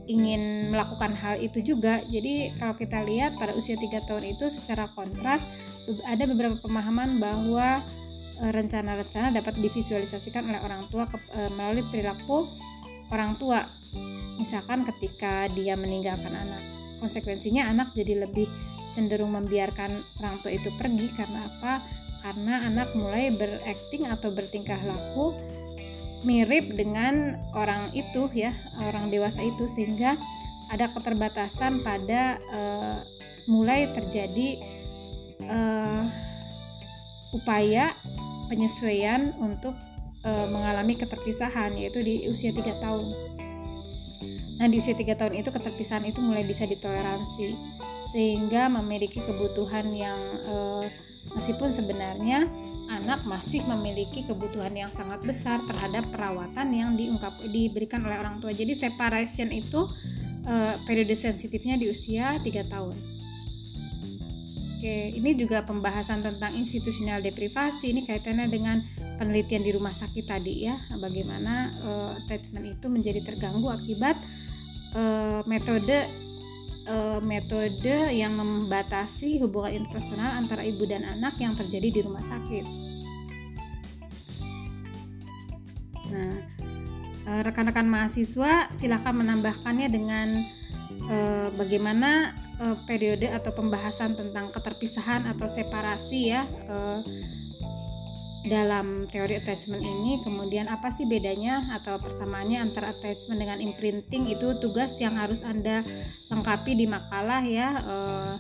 ingin 0.08 0.72
melakukan 0.72 1.16
hal 1.16 1.40
itu 1.40 1.64
juga. 1.64 2.04
Jadi 2.08 2.56
kalau 2.60 2.76
kita 2.76 3.04
lihat 3.04 3.40
pada 3.40 3.56
usia 3.56 3.80
3 3.80 4.04
tahun 4.04 4.36
itu 4.36 4.52
secara 4.52 4.92
kontras 4.92 5.48
ada 6.08 6.24
beberapa 6.28 6.60
pemahaman 6.60 7.20
bahwa 7.20 7.84
e, 8.40 8.46
rencana-rencana 8.52 9.36
dapat 9.36 9.60
divisualisasikan 9.60 10.48
oleh 10.48 10.60
orang 10.64 10.88
tua 10.92 11.08
ke, 11.08 11.18
e, 11.32 11.42
melalui 11.52 11.84
perilaku 11.88 12.52
orang 13.12 13.36
tua. 13.40 13.68
Misalkan 14.40 14.84
ketika 14.84 15.48
dia 15.52 15.80
meninggalkan 15.80 16.34
anak. 16.34 16.64
Konsekuensinya 17.00 17.68
anak 17.68 17.92
jadi 17.92 18.28
lebih 18.28 18.48
cenderung 18.96 19.36
membiarkan 19.36 20.04
orang 20.24 20.40
tua 20.40 20.52
itu 20.56 20.72
pergi 20.76 21.08
karena 21.12 21.48
apa? 21.48 22.03
Karena 22.24 22.64
anak 22.64 22.96
mulai 22.96 23.36
berakting 23.36 24.08
atau 24.08 24.32
bertingkah 24.32 24.80
laku 24.80 25.36
mirip 26.24 26.72
dengan 26.72 27.36
orang 27.52 27.92
itu 27.92 28.32
ya 28.32 28.56
orang 28.80 29.12
dewasa 29.12 29.44
itu 29.44 29.68
sehingga 29.68 30.16
ada 30.72 30.88
keterbatasan 30.88 31.84
pada 31.84 32.40
uh, 32.48 33.04
mulai 33.52 33.92
terjadi 33.92 34.56
uh, 35.52 36.08
upaya 37.36 38.00
penyesuaian 38.48 39.36
untuk 39.36 39.76
uh, 40.24 40.48
mengalami 40.48 40.96
keterpisahan 40.96 41.76
yaitu 41.76 42.00
di 42.00 42.24
usia 42.32 42.56
3 42.56 42.80
tahun. 42.80 43.06
Nah, 44.64 44.72
di 44.72 44.80
usia 44.80 44.96
3 44.96 45.20
tahun 45.20 45.34
itu 45.36 45.50
keterpisahan 45.52 46.08
itu 46.08 46.24
mulai 46.24 46.48
bisa 46.48 46.64
ditoleransi 46.64 47.58
sehingga 48.16 48.72
memiliki 48.72 49.20
kebutuhan 49.20 49.92
yang 49.92 50.20
uh, 50.48 50.86
meskipun 51.32 51.72
sebenarnya 51.72 52.52
anak 52.92 53.24
masih 53.24 53.64
memiliki 53.64 54.28
kebutuhan 54.28 54.76
yang 54.76 54.92
sangat 54.92 55.24
besar 55.24 55.64
terhadap 55.64 56.04
perawatan 56.12 56.68
yang 56.76 56.92
diungkap 57.00 57.40
diberikan 57.48 58.04
oleh 58.04 58.20
orang 58.20 58.44
tua. 58.44 58.52
Jadi 58.52 58.76
separation 58.76 59.50
itu 59.56 59.88
uh, 60.46 60.76
periode 60.84 61.16
sensitifnya 61.16 61.80
di 61.80 61.88
usia 61.88 62.38
3 62.38 62.44
tahun. 62.68 62.96
Oke, 64.84 65.16
ini 65.16 65.32
juga 65.40 65.64
pembahasan 65.64 66.20
tentang 66.20 66.60
institusional 66.60 67.24
deprivasi. 67.24 67.96
Ini 67.96 68.04
kaitannya 68.04 68.52
dengan 68.52 68.84
penelitian 69.16 69.64
di 69.64 69.72
rumah 69.72 69.96
sakit 69.96 70.28
tadi 70.28 70.68
ya, 70.68 70.76
bagaimana 71.00 71.72
uh, 71.80 72.12
attachment 72.20 72.68
itu 72.68 72.92
menjadi 72.92 73.24
terganggu 73.24 73.72
akibat 73.72 74.20
uh, 74.92 75.40
metode 75.48 76.12
uh, 76.88 77.20
metode 77.24 78.12
yang 78.14 78.36
membatasi 78.36 79.40
hubungan 79.44 79.84
interpersonal 79.84 80.36
antara 80.36 80.64
ibu 80.64 80.84
dan 80.88 81.04
anak 81.08 81.40
yang 81.40 81.56
terjadi 81.56 81.90
di 81.90 82.00
rumah 82.04 82.24
sakit. 82.24 82.66
Nah, 86.14 86.34
uh, 87.28 87.42
rekan-rekan 87.42 87.88
mahasiswa 87.90 88.70
silakan 88.70 89.26
menambahkannya 89.26 89.88
dengan 89.90 90.28
uh, 91.10 91.50
bagaimana 91.56 92.38
uh, 92.62 92.78
periode 92.86 93.28
atau 93.32 93.52
pembahasan 93.56 94.14
tentang 94.14 94.52
keterpisahan 94.54 95.26
atau 95.28 95.48
separasi 95.50 96.20
ya. 96.32 96.46
Uh, 96.70 97.02
dalam 98.44 99.08
teori 99.08 99.40
attachment 99.40 99.80
ini 99.80 100.20
kemudian 100.20 100.68
apa 100.68 100.92
sih 100.92 101.08
bedanya 101.08 101.64
atau 101.72 101.96
persamaannya 101.96 102.60
antara 102.60 102.92
attachment 102.92 103.40
dengan 103.40 103.64
imprinting? 103.64 104.28
Itu 104.28 104.60
tugas 104.60 105.00
yang 105.00 105.16
harus 105.16 105.48
anda 105.48 105.80
lengkapi 106.28 106.76
di 106.76 106.86
makalah 106.86 107.40
ya 107.48 107.70
uh, 107.84 108.34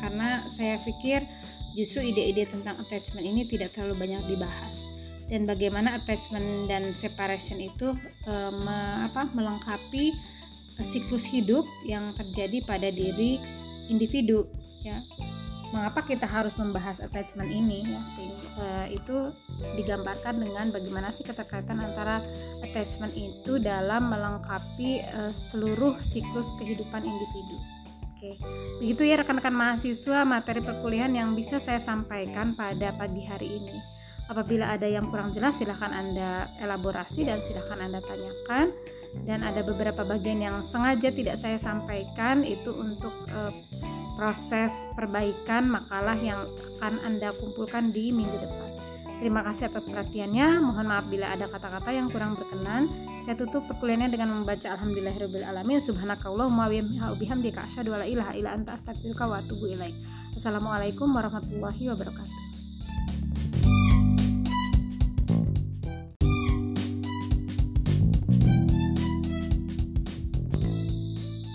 karena 0.00 0.48
saya 0.48 0.80
pikir 0.80 1.28
justru 1.76 2.00
ide-ide 2.02 2.48
tentang 2.48 2.80
attachment 2.80 3.22
ini 3.22 3.44
tidak 3.44 3.76
terlalu 3.76 4.08
banyak 4.08 4.24
dibahas. 4.32 4.88
Dan 5.30 5.46
bagaimana 5.46 5.94
attachment 5.94 6.66
dan 6.66 6.90
separation 6.90 7.62
itu 7.62 7.94
uh, 8.26 8.50
me, 8.50 9.06
apa, 9.06 9.30
melengkapi 9.30 10.16
siklus 10.82 11.28
hidup 11.28 11.68
yang 11.84 12.16
terjadi 12.16 12.64
pada 12.64 12.88
diri 12.88 13.38
individu 13.92 14.48
ya 14.80 15.04
mengapa 15.70 16.02
kita 16.02 16.26
harus 16.26 16.58
membahas 16.58 16.98
attachment 16.98 17.46
ini 17.46 17.86
ya 17.86 18.02
uh, 18.58 18.86
itu 18.90 19.30
digambarkan 19.78 20.42
dengan 20.42 20.74
bagaimana 20.74 21.14
sih 21.14 21.22
keterkaitan 21.22 21.78
antara 21.78 22.18
attachment 22.66 23.14
itu 23.14 23.62
dalam 23.62 24.10
melengkapi 24.10 25.06
uh, 25.06 25.32
seluruh 25.34 25.98
siklus 26.02 26.50
kehidupan 26.58 27.06
individu. 27.06 27.56
Oke, 28.10 28.36
begitu 28.82 29.08
ya 29.08 29.16
rekan-rekan 29.16 29.56
mahasiswa 29.56 30.28
materi 30.28 30.60
perkuliahan 30.60 31.14
yang 31.16 31.32
bisa 31.32 31.56
saya 31.56 31.80
sampaikan 31.80 32.52
pada 32.52 32.92
pagi 32.92 33.24
hari 33.24 33.48
ini. 33.56 33.76
Apabila 34.28 34.70
ada 34.70 34.86
yang 34.86 35.10
kurang 35.10 35.34
jelas 35.34 35.58
silahkan 35.58 35.90
Anda 35.90 36.46
elaborasi 36.62 37.26
dan 37.26 37.42
silahkan 37.42 37.82
Anda 37.82 37.98
tanyakan 37.98 38.70
dan 39.26 39.42
ada 39.42 39.60
beberapa 39.66 40.06
bagian 40.06 40.40
yang 40.42 40.56
sengaja 40.62 41.10
tidak 41.10 41.36
saya 41.38 41.58
sampaikan 41.58 42.46
itu 42.46 42.70
untuk 42.70 43.12
uh, 43.30 43.52
proses 44.14 44.84
perbaikan 44.92 45.70
makalah 45.70 46.18
yang 46.18 46.44
akan 46.78 47.00
Anda 47.02 47.32
kumpulkan 47.34 47.90
di 47.90 48.12
minggu 48.12 48.36
depan. 48.36 48.70
Terima 49.20 49.44
kasih 49.44 49.68
atas 49.68 49.84
perhatiannya. 49.84 50.64
Mohon 50.64 50.86
maaf 50.96 51.04
bila 51.12 51.28
ada 51.28 51.44
kata-kata 51.44 51.92
yang 51.92 52.08
kurang 52.08 52.40
berkenan. 52.40 52.88
Saya 53.20 53.36
tutup 53.36 53.68
perkuliahannya 53.68 54.08
dengan 54.08 54.32
membaca 54.32 54.72
Alhamdulillahirabbil 54.72 55.44
alamin. 55.44 55.76
Subhanakallahumma 55.76 56.72
wa 56.72 57.12
bihamdika 57.12 57.68
asyhadu 57.68 57.92
an 57.92 58.00
la 58.00 58.08
ilaha 58.08 58.32
illa 58.32 58.56
anta 58.56 58.80
astaghfiruka 58.80 59.28
wa 59.28 59.44
atubu 59.44 59.76
ilaik. 59.76 59.92
Assalamualaikum 60.32 61.12
warahmatullahi 61.12 61.92
wabarakatuh. 61.92 62.49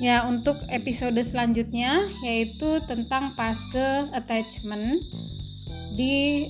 Ya, 0.05 0.21
untuk 0.21 0.61
episode 0.69 1.17
selanjutnya 1.25 2.05
yaitu 2.21 2.77
tentang 2.85 3.33
fase 3.33 4.05
attachment 4.13 5.01
di 5.97 6.45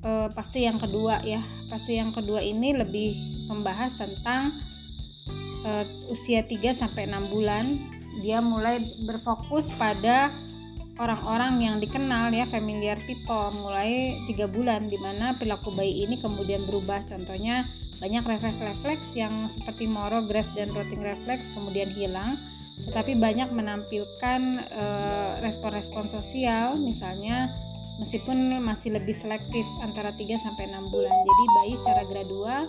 uh, 0.00 0.32
fase 0.32 0.64
yang 0.64 0.80
kedua 0.80 1.20
ya. 1.20 1.44
Fase 1.68 2.00
yang 2.00 2.16
kedua 2.16 2.40
ini 2.40 2.72
lebih 2.72 3.12
membahas 3.44 4.00
tentang 4.00 4.56
uh, 5.68 5.84
usia 6.08 6.48
3 6.48 6.56
sampai 6.72 7.04
6 7.04 7.28
bulan. 7.28 7.76
Dia 8.24 8.40
mulai 8.40 8.80
berfokus 9.04 9.68
pada 9.76 10.32
orang-orang 10.96 11.60
yang 11.60 11.76
dikenal 11.84 12.32
ya 12.32 12.48
familiar 12.48 12.96
people 13.04 13.52
mulai 13.52 14.16
tiga 14.24 14.48
bulan 14.48 14.88
di 14.88 14.96
mana 14.96 15.36
perilaku 15.36 15.76
bayi 15.76 16.08
ini 16.08 16.16
kemudian 16.16 16.64
berubah 16.64 17.04
contohnya 17.04 17.68
banyak 18.00 18.24
refleks-refleks 18.24 19.12
yang 19.12 19.44
seperti 19.52 19.84
moro, 19.84 20.24
graf 20.24 20.48
dan 20.56 20.72
rotting 20.72 21.04
refleks 21.04 21.52
kemudian 21.52 21.92
hilang 21.92 22.40
tetapi 22.74 23.14
banyak 23.14 23.54
menampilkan 23.54 24.40
eh, 24.66 25.32
respon-respon 25.38 26.10
sosial 26.10 26.74
misalnya 26.74 27.54
meskipun 27.98 28.58
masih 28.58 28.94
lebih 28.98 29.14
selektif 29.14 29.62
antara 29.78 30.10
3 30.10 30.34
sampai 30.34 30.66
6 30.66 30.90
bulan. 30.90 31.14
Jadi 31.14 31.44
bayi 31.62 31.74
secara 31.78 32.02
gradual 32.02 32.62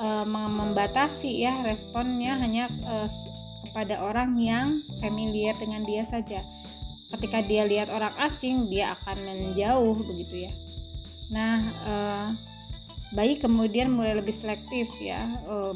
uh, 0.00 0.24
membatasi 0.24 1.44
ya 1.44 1.60
responnya 1.62 2.40
hanya 2.40 2.72
uh, 2.88 3.08
kepada 3.68 4.00
orang 4.00 4.38
yang 4.40 4.80
familiar 5.04 5.52
dengan 5.58 5.84
dia 5.84 6.06
saja. 6.06 6.40
Ketika 7.12 7.44
dia 7.44 7.62
lihat 7.68 7.94
orang 7.94 8.16
asing, 8.18 8.66
dia 8.72 8.96
akan 8.96 9.22
menjauh 9.22 9.94
begitu 10.02 10.50
ya. 10.50 10.52
Nah, 11.30 11.56
uh, 11.86 12.28
bayi 13.14 13.38
kemudian 13.38 13.92
mulai 13.92 14.18
lebih 14.18 14.34
selektif 14.34 14.90
ya. 14.98 15.28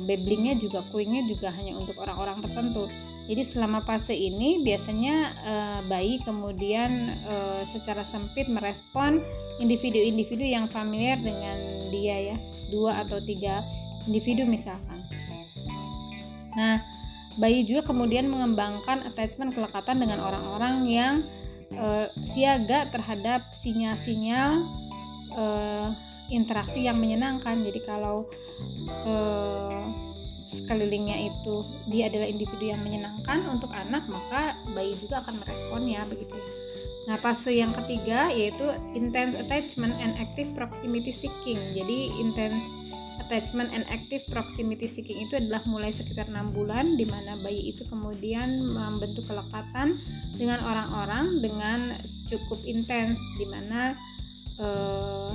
Babblingnya 0.02 0.58
juga 0.58 0.82
kuingnya 0.90 1.28
juga 1.30 1.54
hanya 1.54 1.78
untuk 1.78 1.94
orang-orang 2.00 2.42
tertentu 2.42 2.90
jadi 3.28 3.44
selama 3.44 3.84
fase 3.84 4.16
ini 4.16 4.64
biasanya 4.64 5.16
uh, 5.44 5.80
bayi 5.84 6.16
kemudian 6.24 7.12
uh, 7.28 7.60
secara 7.68 8.00
sempit 8.00 8.48
merespon 8.48 9.20
individu-individu 9.60 10.48
yang 10.48 10.64
familiar 10.64 11.20
dengan 11.20 11.60
dia 11.92 12.32
ya, 12.32 12.36
dua 12.72 13.04
atau 13.04 13.20
tiga 13.20 13.60
individu 14.08 14.48
misalkan. 14.48 15.04
Nah, 16.56 16.80
bayi 17.36 17.68
juga 17.68 17.84
kemudian 17.84 18.32
mengembangkan 18.32 19.04
attachment 19.04 19.52
kelekatan 19.52 20.00
dengan 20.00 20.24
orang-orang 20.24 20.88
yang 20.88 21.14
uh, 21.76 22.08
siaga 22.24 22.88
terhadap 22.88 23.52
sinyal-sinyal 23.52 24.64
uh, 25.36 25.92
interaksi 26.32 26.88
yang 26.88 26.96
menyenangkan. 26.96 27.60
Jadi 27.60 27.84
kalau 27.84 28.24
sekelilingnya 30.48 31.28
itu 31.28 31.62
dia 31.86 32.08
adalah 32.08 32.26
individu 32.26 32.72
yang 32.72 32.80
menyenangkan 32.80 33.44
untuk 33.46 33.68
anak 33.70 34.08
maka 34.08 34.56
bayi 34.72 34.96
juga 34.96 35.20
akan 35.20 35.44
meresponnya 35.44 36.02
begitu 36.08 36.34
Nah, 37.08 37.16
fase 37.16 37.56
yang 37.56 37.72
ketiga 37.72 38.28
yaitu 38.28 38.68
intense 38.92 39.32
attachment 39.32 39.96
and 39.96 40.12
active 40.20 40.52
proximity 40.52 41.08
seeking. 41.08 41.56
Jadi 41.72 42.12
intense 42.20 42.68
attachment 43.16 43.72
and 43.72 43.88
active 43.88 44.20
proximity 44.28 44.84
seeking 44.84 45.24
itu 45.24 45.40
adalah 45.40 45.64
mulai 45.64 45.88
sekitar 45.88 46.28
enam 46.28 46.52
bulan 46.52 47.00
di 47.00 47.08
mana 47.08 47.40
bayi 47.40 47.72
itu 47.72 47.88
kemudian 47.88 48.60
membentuk 48.60 49.24
kelekatan 49.24 49.96
dengan 50.36 50.60
orang-orang 50.60 51.40
dengan 51.40 51.96
cukup 52.28 52.60
intens 52.68 53.16
di 53.40 53.48
mana 53.48 53.96
uh, 54.60 55.32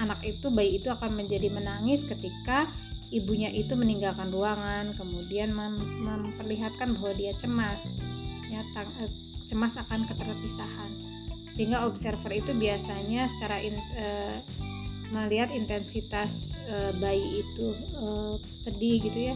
anak 0.00 0.24
itu 0.24 0.48
bayi 0.48 0.80
itu 0.80 0.88
akan 0.88 1.12
menjadi 1.12 1.52
menangis 1.52 2.08
ketika 2.08 2.72
ibunya 3.14 3.50
itu 3.52 3.78
meninggalkan 3.78 4.30
ruangan, 4.34 4.94
kemudian 4.98 5.54
mem 5.54 5.78
memperlihatkan 6.02 6.98
bahwa 6.98 7.12
dia 7.14 7.32
cemas, 7.38 7.82
ya 8.50 8.62
tang 8.74 8.90
eh, 9.02 9.10
cemas 9.46 9.78
akan 9.78 10.10
keterpisahan. 10.10 10.90
Sehingga 11.54 11.88
observer 11.88 12.36
itu 12.36 12.52
biasanya 12.52 13.30
secara 13.36 13.62
in, 13.62 13.78
eh, 13.96 14.36
melihat 15.14 15.54
intensitas 15.54 16.50
eh, 16.66 16.90
bayi 16.98 17.46
itu 17.46 17.66
eh, 17.94 18.34
sedih 18.60 18.98
gitu 19.06 19.18
ya, 19.32 19.34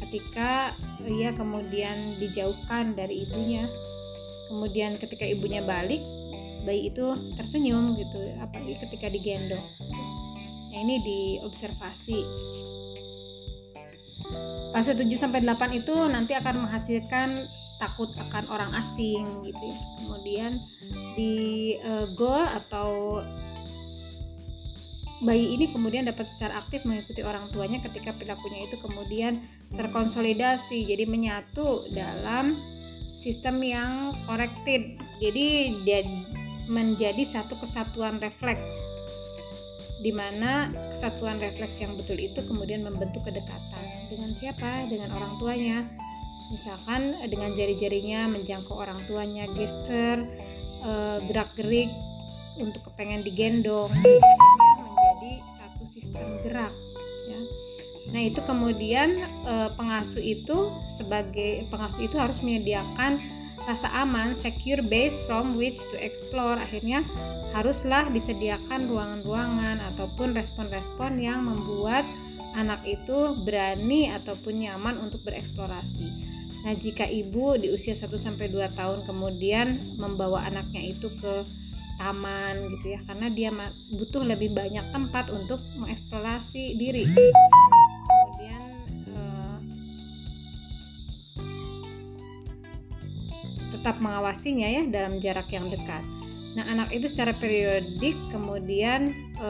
ketika 0.00 0.72
ia 1.04 1.30
kemudian 1.36 2.16
dijauhkan 2.16 2.96
dari 2.96 3.28
ibunya, 3.28 3.68
kemudian 4.48 4.96
ketika 4.96 5.24
ibunya 5.28 5.60
balik, 5.60 6.00
bayi 6.64 6.90
itu 6.90 7.14
tersenyum 7.36 7.94
gitu, 7.94 8.20
apalagi 8.40 8.80
ketika 8.88 9.06
digendong. 9.12 9.64
Nah, 10.76 10.84
ini 10.84 11.00
diobservasi 11.00 12.18
Fase 14.76 14.92
7 14.92 15.08
sampai 15.16 15.40
8 15.40 15.72
itu 15.72 15.96
nanti 16.12 16.36
akan 16.36 16.68
menghasilkan 16.68 17.48
takut 17.80 18.12
akan 18.12 18.44
orang 18.52 18.76
asing 18.76 19.24
gitu 19.40 19.72
ya. 19.72 19.78
Kemudian 20.04 20.52
di 21.16 21.32
uh, 21.80 22.04
goal 22.12 22.44
atau 22.44 23.24
bayi 25.24 25.56
ini 25.56 25.72
kemudian 25.72 26.04
dapat 26.04 26.28
secara 26.28 26.60
aktif 26.60 26.84
mengikuti 26.84 27.24
orang 27.24 27.48
tuanya 27.48 27.80
ketika 27.80 28.12
perilakunya 28.12 28.68
itu 28.68 28.76
kemudian 28.84 29.40
terkonsolidasi 29.72 30.84
jadi 30.84 31.08
menyatu 31.08 31.88
dalam 31.88 32.60
sistem 33.16 33.64
yang 33.64 34.12
corrected 34.28 35.00
jadi 35.16 35.72
menjadi 36.68 37.24
satu 37.24 37.56
kesatuan 37.56 38.20
refleks 38.20 38.95
di 39.96 40.12
mana 40.12 40.68
kesatuan 40.92 41.40
refleks 41.40 41.80
yang 41.80 41.96
betul 41.96 42.20
itu 42.20 42.44
kemudian 42.44 42.84
membentuk 42.84 43.24
kedekatan 43.24 43.84
dengan 44.12 44.36
siapa? 44.36 44.84
Dengan 44.88 45.12
orang 45.16 45.40
tuanya. 45.40 45.78
Misalkan 46.52 47.16
eh, 47.24 47.28
dengan 47.28 47.56
jari-jarinya 47.56 48.28
menjangkau 48.30 48.76
orang 48.76 49.00
tuanya 49.08 49.48
gesture 49.50 50.20
eh, 50.84 51.18
gerak-gerik 51.26 51.90
untuk 52.60 52.84
kepengen 52.92 53.24
digendong. 53.24 53.90
Akhirnya 53.92 54.84
menjadi 54.84 55.32
satu 55.58 55.84
sistem 55.92 56.26
gerak 56.44 56.74
ya. 57.26 57.40
Nah 58.12 58.22
itu 58.22 58.40
kemudian 58.44 59.08
eh, 59.48 59.70
pengasuh 59.74 60.22
itu 60.22 60.76
sebagai 61.00 61.66
pengasuh 61.72 62.04
itu 62.04 62.20
harus 62.20 62.38
menyediakan 62.44 63.45
rasa 63.66 63.90
aman, 63.90 64.38
secure 64.38 64.80
base 64.80 65.18
from 65.26 65.58
which 65.58 65.82
to 65.90 65.98
explore. 65.98 66.56
Akhirnya 66.56 67.02
haruslah 67.50 68.08
disediakan 68.14 68.86
ruangan-ruangan 68.86 69.82
ataupun 69.94 70.32
respon-respon 70.38 71.18
yang 71.18 71.44
membuat 71.44 72.06
anak 72.56 72.80
itu 72.88 73.36
berani 73.42 74.08
ataupun 74.14 74.64
nyaman 74.64 74.96
untuk 75.02 75.20
bereksplorasi. 75.26 76.08
Nah, 76.64 76.74
jika 76.74 77.06
ibu 77.06 77.54
di 77.60 77.70
usia 77.70 77.94
1 77.94 78.10
sampai 78.16 78.50
2 78.50 78.74
tahun 78.74 79.06
kemudian 79.06 79.98
membawa 80.00 80.46
anaknya 80.48 80.96
itu 80.96 81.12
ke 81.14 81.46
taman 81.96 82.58
gitu 82.76 82.96
ya, 82.96 83.00
karena 83.06 83.26
dia 83.30 83.50
butuh 83.92 84.24
lebih 84.24 84.52
banyak 84.52 84.84
tempat 84.90 85.30
untuk 85.30 85.62
mengeksplorasi 85.78 86.74
diri. 86.74 87.06
Tetap 93.86 94.02
mengawasinya 94.02 94.66
ya 94.66 94.82
dalam 94.90 95.22
jarak 95.22 95.46
yang 95.54 95.70
dekat. 95.70 96.02
Nah, 96.58 96.66
anak 96.66 96.90
itu 96.90 97.06
secara 97.06 97.30
periodik 97.38 98.18
kemudian 98.34 99.14
e, 99.38 99.48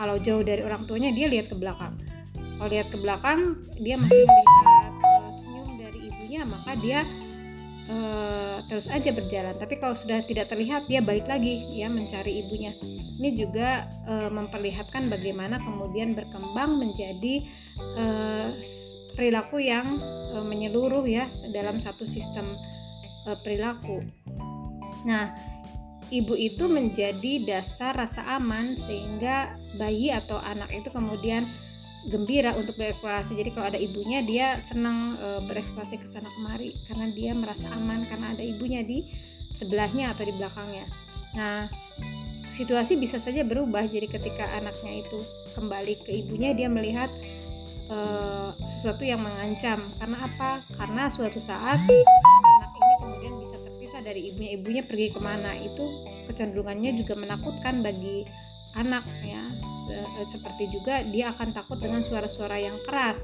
kalau 0.00 0.16
jauh 0.24 0.40
dari 0.40 0.64
orang 0.64 0.88
tuanya 0.88 1.12
dia 1.12 1.28
lihat 1.28 1.52
ke 1.52 1.56
belakang. 1.60 1.92
Kalau 2.32 2.70
lihat 2.72 2.88
ke 2.88 2.96
belakang 2.96 3.60
dia 3.76 4.00
masih 4.00 4.24
melihat 4.24 4.92
e, 5.04 5.12
senyum 5.36 5.68
dari 5.76 6.00
ibunya, 6.00 6.40
maka 6.48 6.72
dia 6.80 7.04
e, 7.92 7.96
terus 8.72 8.88
aja 8.88 9.12
berjalan. 9.12 9.52
Tapi 9.52 9.76
kalau 9.76 9.92
sudah 9.92 10.24
tidak 10.24 10.48
terlihat 10.48 10.88
dia 10.88 11.04
balik 11.04 11.28
lagi 11.28 11.68
ya 11.68 11.92
mencari 11.92 12.40
ibunya. 12.40 12.72
Ini 13.20 13.36
juga 13.36 13.84
e, 14.08 14.32
memperlihatkan 14.32 15.12
bagaimana 15.12 15.60
kemudian 15.60 16.16
berkembang 16.16 16.80
menjadi 16.80 17.44
e, 17.76 18.04
perilaku 19.12 19.60
yang 19.60 20.00
e, 20.32 20.40
menyeluruh 20.40 21.04
ya 21.04 21.28
dalam 21.52 21.76
satu 21.84 22.08
sistem 22.08 22.48
uh, 23.28 23.38
perilaku. 23.40 24.04
Nah, 25.04 25.36
ibu 26.08 26.32
itu 26.36 26.64
menjadi 26.68 27.44
dasar 27.44 27.96
rasa 27.96 28.24
aman 28.36 28.76
sehingga 28.76 29.56
bayi 29.76 30.12
atau 30.12 30.40
anak 30.40 30.72
itu 30.72 30.88
kemudian 30.92 31.48
gembira 32.08 32.52
untuk 32.56 32.76
bereksplorasi. 32.76 33.36
Jadi 33.36 33.50
kalau 33.56 33.66
ada 33.72 33.80
ibunya 33.80 34.20
dia 34.20 34.60
senang 34.68 35.16
e, 35.16 35.28
bereksplorasi 35.48 35.96
ke 35.96 36.04
sana 36.04 36.28
kemari 36.36 36.76
karena 36.84 37.08
dia 37.16 37.32
merasa 37.32 37.72
aman 37.72 38.04
karena 38.04 38.36
ada 38.36 38.44
ibunya 38.44 38.84
di 38.84 39.08
sebelahnya 39.56 40.12
atau 40.12 40.28
di 40.28 40.32
belakangnya. 40.36 40.84
Nah, 41.32 41.66
situasi 42.52 43.00
bisa 43.00 43.16
saja 43.16 43.40
berubah 43.40 43.88
jadi 43.88 44.06
ketika 44.06 44.46
anaknya 44.52 45.02
itu 45.06 45.18
kembali 45.56 45.94
ke 46.04 46.10
ibunya 46.22 46.52
dia 46.52 46.68
melihat 46.68 47.08
uh, 47.88 48.52
sesuatu 48.76 49.02
yang 49.02 49.24
mengancam 49.24 49.88
karena 49.98 50.18
apa 50.28 50.50
karena 50.76 51.08
suatu 51.08 51.40
saat 51.40 51.80
kemudian 53.24 53.40
bisa 53.40 53.56
terpisah 53.64 54.00
dari 54.04 54.20
ibunya. 54.28 54.50
Ibunya 54.60 54.82
pergi 54.84 55.08
ke 55.16 55.20
mana 55.20 55.56
itu 55.56 55.84
kecenderungannya 56.28 57.00
juga 57.00 57.14
menakutkan 57.16 57.80
bagi 57.80 58.28
anak 58.76 59.08
ya. 59.24 59.48
Seperti 60.28 60.68
juga 60.68 61.00
dia 61.08 61.32
akan 61.32 61.56
takut 61.56 61.80
dengan 61.80 62.04
suara-suara 62.04 62.60
yang 62.60 62.76
keras. 62.84 63.16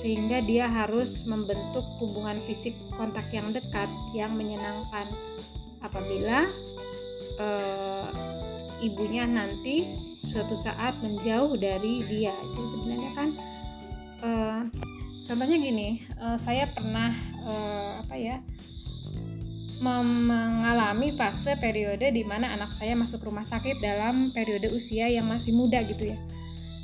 Sehingga 0.00 0.40
dia 0.40 0.72
harus 0.72 1.28
membentuk 1.28 1.84
hubungan 2.00 2.40
fisik 2.48 2.72
kontak 2.96 3.28
yang 3.28 3.52
dekat 3.52 3.92
yang 4.16 4.32
menyenangkan. 4.32 5.12
Apabila 5.84 6.48
uh, 7.36 8.08
ibunya 8.80 9.28
nanti 9.28 9.84
suatu 10.32 10.56
saat 10.56 10.96
menjauh 11.04 11.60
dari 11.60 12.00
dia. 12.08 12.32
Jadi 12.56 12.68
sebenarnya 12.72 13.10
kan 13.12 13.28
uh, 14.24 14.60
contohnya 15.26 15.58
gini 15.58 16.00
uh, 16.22 16.38
saya 16.38 16.70
pernah 16.70 17.10
uh, 17.44 18.00
apa 18.00 18.16
ya 18.16 18.40
mengalami 19.76 21.12
fase 21.12 21.52
periode 21.60 22.08
di 22.08 22.24
mana 22.24 22.56
anak 22.56 22.72
saya 22.72 22.96
masuk 22.96 23.28
rumah 23.28 23.44
sakit 23.44 23.76
dalam 23.76 24.32
periode 24.32 24.72
usia 24.72 25.04
yang 25.04 25.28
masih 25.28 25.52
muda 25.52 25.84
gitu 25.84 26.16
ya. 26.16 26.18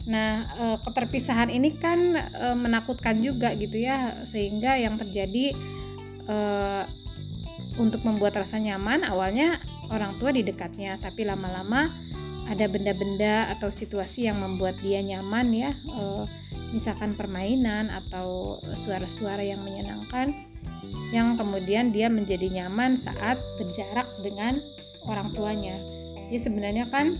Nah, 0.05 0.51
keterpisahan 0.85 1.49
ini 1.49 1.73
kan 1.81 2.13
menakutkan 2.53 3.17
juga 3.25 3.57
gitu 3.57 3.81
ya, 3.81 4.27
sehingga 4.29 4.77
yang 4.77 5.01
terjadi 5.01 5.57
untuk 7.81 8.05
membuat 8.05 8.45
rasa 8.45 8.61
nyaman 8.61 9.09
awalnya 9.09 9.57
orang 9.89 10.21
tua 10.21 10.29
di 10.37 10.45
dekatnya, 10.45 11.01
tapi 11.01 11.25
lama-lama 11.25 11.97
ada 12.49 12.67
benda-benda 12.67 13.51
atau 13.55 13.71
situasi 13.71 14.27
yang 14.27 14.43
membuat 14.43 14.79
dia 14.83 14.99
nyaman 15.03 15.55
ya, 15.55 15.71
e, 15.89 16.03
misalkan 16.75 17.15
permainan 17.15 17.93
atau 17.93 18.59
suara-suara 18.75 19.45
yang 19.47 19.63
menyenangkan, 19.63 20.35
yang 21.15 21.39
kemudian 21.39 21.95
dia 21.95 22.11
menjadi 22.11 22.51
nyaman 22.51 22.99
saat 22.99 23.39
berjarak 23.61 24.09
dengan 24.21 24.59
orang 25.07 25.31
tuanya. 25.31 25.79
Jadi 26.29 26.39
sebenarnya 26.39 26.87
kan 26.91 27.19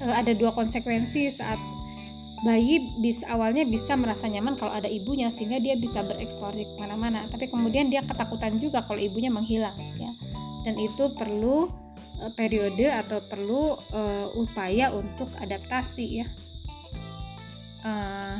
e, 0.00 0.06
ada 0.06 0.36
dua 0.36 0.52
konsekuensi 0.52 1.32
saat 1.32 1.58
bayi 2.40 2.96
bisa 2.96 3.28
awalnya 3.28 3.68
bisa 3.68 3.92
merasa 4.00 4.24
nyaman 4.24 4.56
kalau 4.56 4.72
ada 4.72 4.88
ibunya 4.88 5.28
sehingga 5.28 5.60
dia 5.60 5.76
bisa 5.76 6.00
bereksplorasi 6.00 6.72
ke 6.72 6.74
mana-mana 6.80 7.28
tapi 7.28 7.52
kemudian 7.52 7.92
dia 7.92 8.00
ketakutan 8.00 8.56
juga 8.56 8.80
kalau 8.80 8.96
ibunya 8.96 9.28
menghilang 9.28 9.76
ya 10.00 10.16
dan 10.64 10.80
itu 10.80 11.12
perlu 11.12 11.68
uh, 12.20 12.32
periode 12.32 12.88
atau 12.88 13.20
perlu 13.24 13.76
uh, 13.92 14.28
upaya 14.36 14.92
untuk 14.92 15.30
adaptasi 15.38 16.24
ya. 16.24 16.26
Uh, 17.80 18.36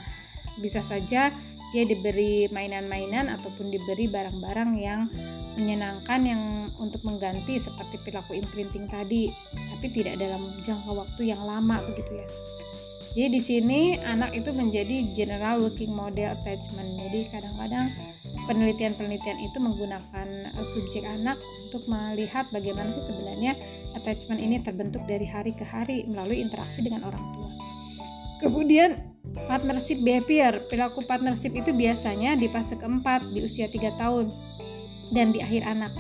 bisa 0.60 0.84
saja 0.84 1.32
dia 1.70 1.84
diberi 1.86 2.50
mainan-mainan 2.50 3.30
ataupun 3.30 3.70
diberi 3.70 4.10
barang-barang 4.10 4.70
yang 4.76 5.06
menyenangkan 5.54 6.20
yang 6.26 6.42
untuk 6.82 7.02
mengganti 7.06 7.58
seperti 7.58 7.98
perilaku 8.02 8.34
imprinting 8.34 8.90
tadi 8.90 9.30
tapi 9.54 9.86
tidak 9.90 10.18
dalam 10.18 10.50
jangka 10.60 10.90
waktu 10.90 11.30
yang 11.30 11.42
lama 11.42 11.82
begitu 11.86 12.22
ya 12.22 12.28
jadi 13.10 13.26
di 13.26 13.40
sini 13.42 13.80
anak 13.98 14.38
itu 14.38 14.54
menjadi 14.54 15.10
general 15.10 15.58
working 15.66 15.90
model 15.90 16.30
attachment 16.30 16.94
jadi 16.94 17.26
kadang-kadang 17.26 17.90
penelitian-penelitian 18.46 19.38
itu 19.42 19.58
menggunakan 19.62 20.54
uh, 20.54 20.66
subjek 20.66 21.06
anak 21.06 21.38
untuk 21.66 21.86
melihat 21.90 22.46
bagaimana 22.54 22.90
sih 22.94 23.02
sebenarnya 23.10 23.58
attachment 23.94 24.42
ini 24.42 24.62
terbentuk 24.62 25.02
dari 25.06 25.26
hari 25.26 25.54
ke 25.54 25.66
hari 25.66 26.06
melalui 26.06 26.42
interaksi 26.42 26.82
dengan 26.82 27.06
orang 27.06 27.24
tua. 27.34 27.50
Kemudian 28.40 28.98
partnership 29.46 30.00
behavior, 30.00 30.64
perilaku 30.66 31.04
partnership 31.04 31.52
itu 31.52 31.70
biasanya 31.70 32.34
di 32.34 32.48
fase 32.48 32.74
keempat 32.74 33.30
di 33.30 33.44
usia 33.44 33.68
3 33.68 34.00
tahun 34.00 34.32
dan 35.12 35.30
di 35.30 35.44
akhir 35.44 35.62
anak. 35.66 35.92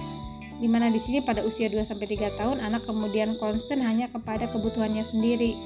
Di 0.60 0.68
mana 0.68 0.92
di 0.92 1.00
sini 1.00 1.24
pada 1.24 1.44
usia 1.44 1.68
2 1.68 1.84
sampai 1.84 2.08
3 2.08 2.36
tahun 2.36 2.58
anak 2.64 2.84
kemudian 2.88 3.36
concern 3.36 3.84
hanya 3.84 4.08
kepada 4.08 4.48
kebutuhannya 4.48 5.04
sendiri 5.04 5.56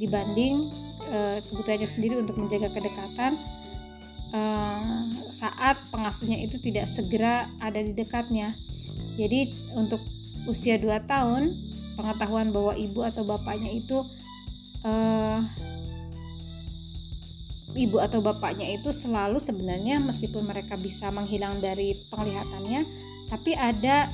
dibanding 0.00 0.72
e, 1.04 1.44
kebutuhannya 1.44 1.84
sendiri 1.84 2.16
untuk 2.16 2.40
menjaga 2.40 2.72
kedekatan 2.72 3.36
uh, 4.34 5.06
saat 5.30 5.78
pengasuhnya 5.90 6.38
itu 6.40 6.58
tidak 6.58 6.86
segera 6.90 7.50
ada 7.58 7.78
di 7.78 7.92
dekatnya. 7.94 8.54
Jadi 9.18 9.52
untuk 9.76 10.00
usia 10.48 10.80
2 10.80 10.88
tahun 11.04 11.54
pengetahuan 11.98 12.54
bahwa 12.54 12.72
ibu 12.78 13.04
atau 13.04 13.26
bapaknya 13.26 13.70
itu 13.76 14.06
uh, 14.86 15.44
ibu 17.76 18.00
atau 18.00 18.24
bapaknya 18.24 18.66
itu 18.72 18.90
selalu 18.90 19.38
sebenarnya 19.38 20.00
meskipun 20.00 20.42
mereka 20.48 20.74
bisa 20.80 21.12
menghilang 21.12 21.60
dari 21.60 21.94
penglihatannya 22.08 23.12
tapi 23.30 23.54
ada 23.54 24.10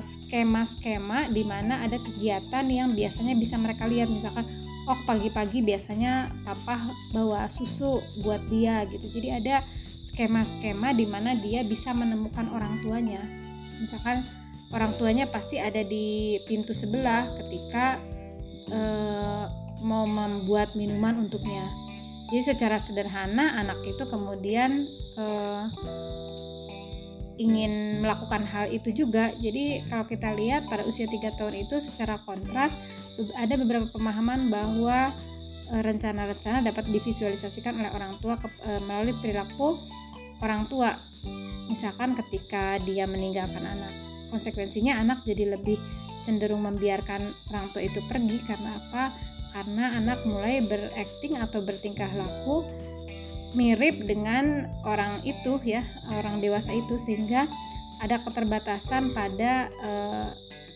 skema-skema 0.00 1.28
uh, 1.28 1.30
di 1.36 1.44
mana 1.44 1.84
ada 1.84 2.00
kegiatan 2.00 2.64
yang 2.64 2.96
biasanya 2.96 3.36
bisa 3.36 3.60
mereka 3.60 3.84
lihat 3.84 4.08
misalkan 4.08 4.48
oh 4.86 4.98
pagi-pagi 5.06 5.62
biasanya 5.62 6.32
papa 6.42 6.90
bawa 7.14 7.46
susu 7.46 8.02
buat 8.22 8.42
dia 8.50 8.82
gitu. 8.90 9.06
Jadi 9.10 9.28
ada 9.30 9.62
skema-skema 10.12 10.92
di 10.92 11.06
mana 11.06 11.38
dia 11.38 11.62
bisa 11.62 11.94
menemukan 11.94 12.50
orang 12.50 12.82
tuanya. 12.82 13.22
Misalkan 13.78 14.26
orang 14.74 14.98
tuanya 14.98 15.30
pasti 15.30 15.62
ada 15.62 15.80
di 15.86 16.38
pintu 16.44 16.74
sebelah 16.74 17.30
ketika 17.38 18.00
uh, 18.72 19.46
mau 19.82 20.06
membuat 20.06 20.74
minuman 20.74 21.26
untuknya. 21.26 21.70
Jadi 22.32 22.42
secara 22.56 22.80
sederhana 22.80 23.60
anak 23.60 23.84
itu 23.84 24.08
kemudian 24.08 24.88
uh, 25.20 25.68
ingin 27.36 28.00
melakukan 28.00 28.44
hal 28.48 28.72
itu 28.72 28.92
juga. 28.92 29.32
Jadi 29.36 29.84
kalau 29.88 30.08
kita 30.08 30.32
lihat 30.32 30.68
pada 30.68 30.86
usia 30.88 31.04
3 31.08 31.38
tahun 31.38 31.54
itu 31.66 31.80
secara 31.80 32.20
kontras 32.24 32.76
ada 33.36 33.54
beberapa 33.60 33.86
pemahaman 33.92 34.48
bahwa 34.48 35.12
e, 35.68 35.74
rencana-rencana 35.80 36.64
dapat 36.64 36.88
divisualisasikan 36.88 37.76
oleh 37.76 37.90
orang 37.92 38.16
tua 38.18 38.40
ke, 38.40 38.48
e, 38.64 38.80
melalui 38.80 39.16
perilaku 39.18 39.80
orang 40.40 40.66
tua. 40.66 40.96
Misalkan 41.68 42.18
ketika 42.18 42.76
dia 42.82 43.06
meninggalkan 43.06 43.62
anak, 43.62 43.92
konsekuensinya 44.32 44.98
anak 44.98 45.24
jadi 45.24 45.56
lebih 45.56 45.78
cenderung 46.22 46.64
membiarkan 46.64 47.34
orang 47.50 47.70
tua 47.74 47.82
itu 47.84 48.00
pergi 48.06 48.38
karena 48.42 48.78
apa? 48.78 49.12
Karena 49.52 49.92
anak 50.00 50.24
mulai 50.24 50.64
berakting 50.64 51.36
atau 51.36 51.60
bertingkah 51.60 52.08
laku 52.16 52.64
mirip 53.52 54.08
dengan 54.08 54.72
orang 54.88 55.20
itu 55.28 55.60
ya 55.60 55.84
orang 56.08 56.40
dewasa 56.40 56.72
itu 56.72 56.96
sehingga 56.96 57.44
ada 58.00 58.18
keterbatasan 58.24 59.12
pada 59.12 59.68
uh, 59.84 60.28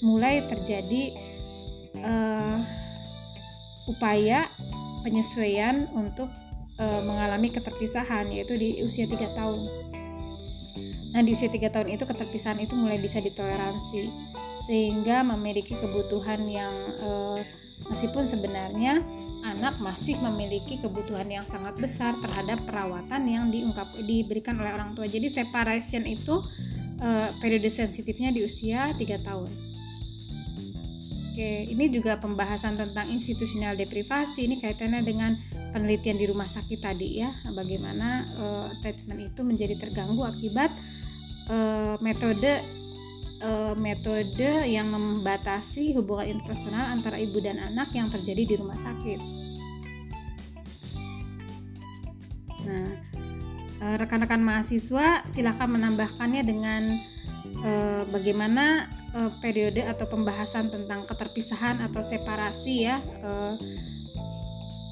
mulai 0.04 0.44
terjadi 0.44 1.16
uh, 2.02 2.58
upaya 3.86 4.50
penyesuaian 5.06 5.86
untuk 5.94 6.28
uh, 6.82 7.00
mengalami 7.02 7.48
keterpisahan 7.54 8.28
yaitu 8.32 8.58
di 8.58 8.82
usia 8.82 9.06
3 9.06 9.36
tahun. 9.36 9.60
Nah, 11.14 11.24
di 11.24 11.32
usia 11.32 11.48
3 11.48 11.72
tahun 11.72 11.88
itu 11.96 12.04
keterpisahan 12.04 12.60
itu 12.60 12.76
mulai 12.76 13.00
bisa 13.00 13.22
ditoleransi 13.22 14.10
sehingga 14.66 15.22
memiliki 15.22 15.78
kebutuhan 15.78 16.42
yang 16.44 16.74
uh, 17.00 17.38
meskipun 17.88 18.26
sebenarnya 18.26 19.00
anak 19.46 19.78
masih 19.78 20.18
memiliki 20.18 20.80
kebutuhan 20.82 21.30
yang 21.30 21.46
sangat 21.46 21.78
besar 21.78 22.18
terhadap 22.18 22.66
perawatan 22.66 23.22
yang 23.30 23.46
diungkap 23.46 23.94
diberikan 24.02 24.58
oleh 24.58 24.74
orang 24.74 24.98
tua. 24.98 25.06
Jadi 25.06 25.30
separation 25.30 26.02
itu 26.02 26.42
uh, 26.98 27.30
periode 27.38 27.70
sensitifnya 27.70 28.34
di 28.34 28.42
usia 28.42 28.90
3 28.90 28.98
tahun. 29.22 29.75
Oke, 31.36 31.68
ini 31.68 31.92
juga 31.92 32.16
pembahasan 32.16 32.80
tentang 32.80 33.12
institusional 33.12 33.76
deprivasi. 33.76 34.48
Ini 34.48 34.56
kaitannya 34.56 35.04
dengan 35.04 35.36
penelitian 35.68 36.16
di 36.16 36.24
rumah 36.32 36.48
sakit 36.48 36.80
tadi 36.80 37.20
ya, 37.20 37.28
bagaimana 37.52 38.24
uh, 38.40 38.72
attachment 38.72 39.20
itu 39.20 39.44
menjadi 39.44 39.76
terganggu 39.76 40.24
akibat 40.24 40.72
uh, 41.52 42.00
metode 42.00 42.64
uh, 43.44 43.76
metode 43.76 44.64
yang 44.64 44.88
membatasi 44.88 45.92
hubungan 45.92 46.40
interpersonal 46.40 46.88
antara 46.88 47.20
ibu 47.20 47.36
dan 47.44 47.60
anak 47.60 47.92
yang 47.92 48.08
terjadi 48.08 48.42
di 48.48 48.54
rumah 48.56 48.80
sakit. 48.80 49.20
Nah, 52.64 52.88
rekan-rekan 54.00 54.40
mahasiswa 54.40 55.20
silakan 55.28 55.76
menambahkannya 55.76 56.48
dengan 56.48 56.96
uh, 57.62 58.02
bagaimana 58.10 58.90
uh, 59.16 59.30
periode 59.40 59.84
atau 59.84 60.08
pembahasan 60.08 60.68
tentang 60.68 61.06
keterpisahan 61.08 61.80
atau 61.84 62.02
separasi 62.02 62.74
ya 62.88 63.00
uh, 63.24 63.54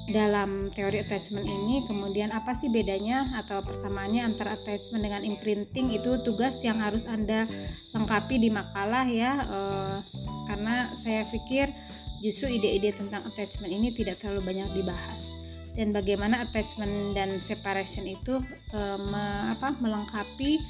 dalam 0.05 0.69
teori 0.69 1.01
attachment 1.01 1.45
ini? 1.49 1.81
Kemudian 1.85 2.29
apa 2.29 2.53
sih 2.53 2.69
bedanya 2.69 3.33
atau 3.37 3.61
persamaannya 3.65 4.21
antara 4.21 4.53
attachment 4.53 5.01
dengan 5.01 5.25
imprinting? 5.25 5.93
Itu 5.93 6.21
tugas 6.21 6.61
yang 6.61 6.81
harus 6.81 7.09
anda 7.09 7.49
lengkapi 7.93 8.37
di 8.37 8.49
makalah 8.53 9.05
ya 9.09 9.31
uh, 9.45 9.97
karena 10.45 10.93
saya 10.93 11.25
pikir 11.25 11.73
justru 12.21 12.49
ide-ide 12.49 12.95
tentang 12.95 13.25
attachment 13.27 13.73
ini 13.73 13.91
tidak 13.91 14.21
terlalu 14.21 14.53
banyak 14.53 14.69
dibahas. 14.73 15.33
Dan 15.75 15.91
bagaimana 15.91 16.39
attachment 16.39 17.11
dan 17.11 17.43
separation 17.43 18.07
itu 18.07 18.39
uh, 18.71 18.95
me, 18.95 19.51
apa, 19.51 19.75
melengkapi 19.75 20.63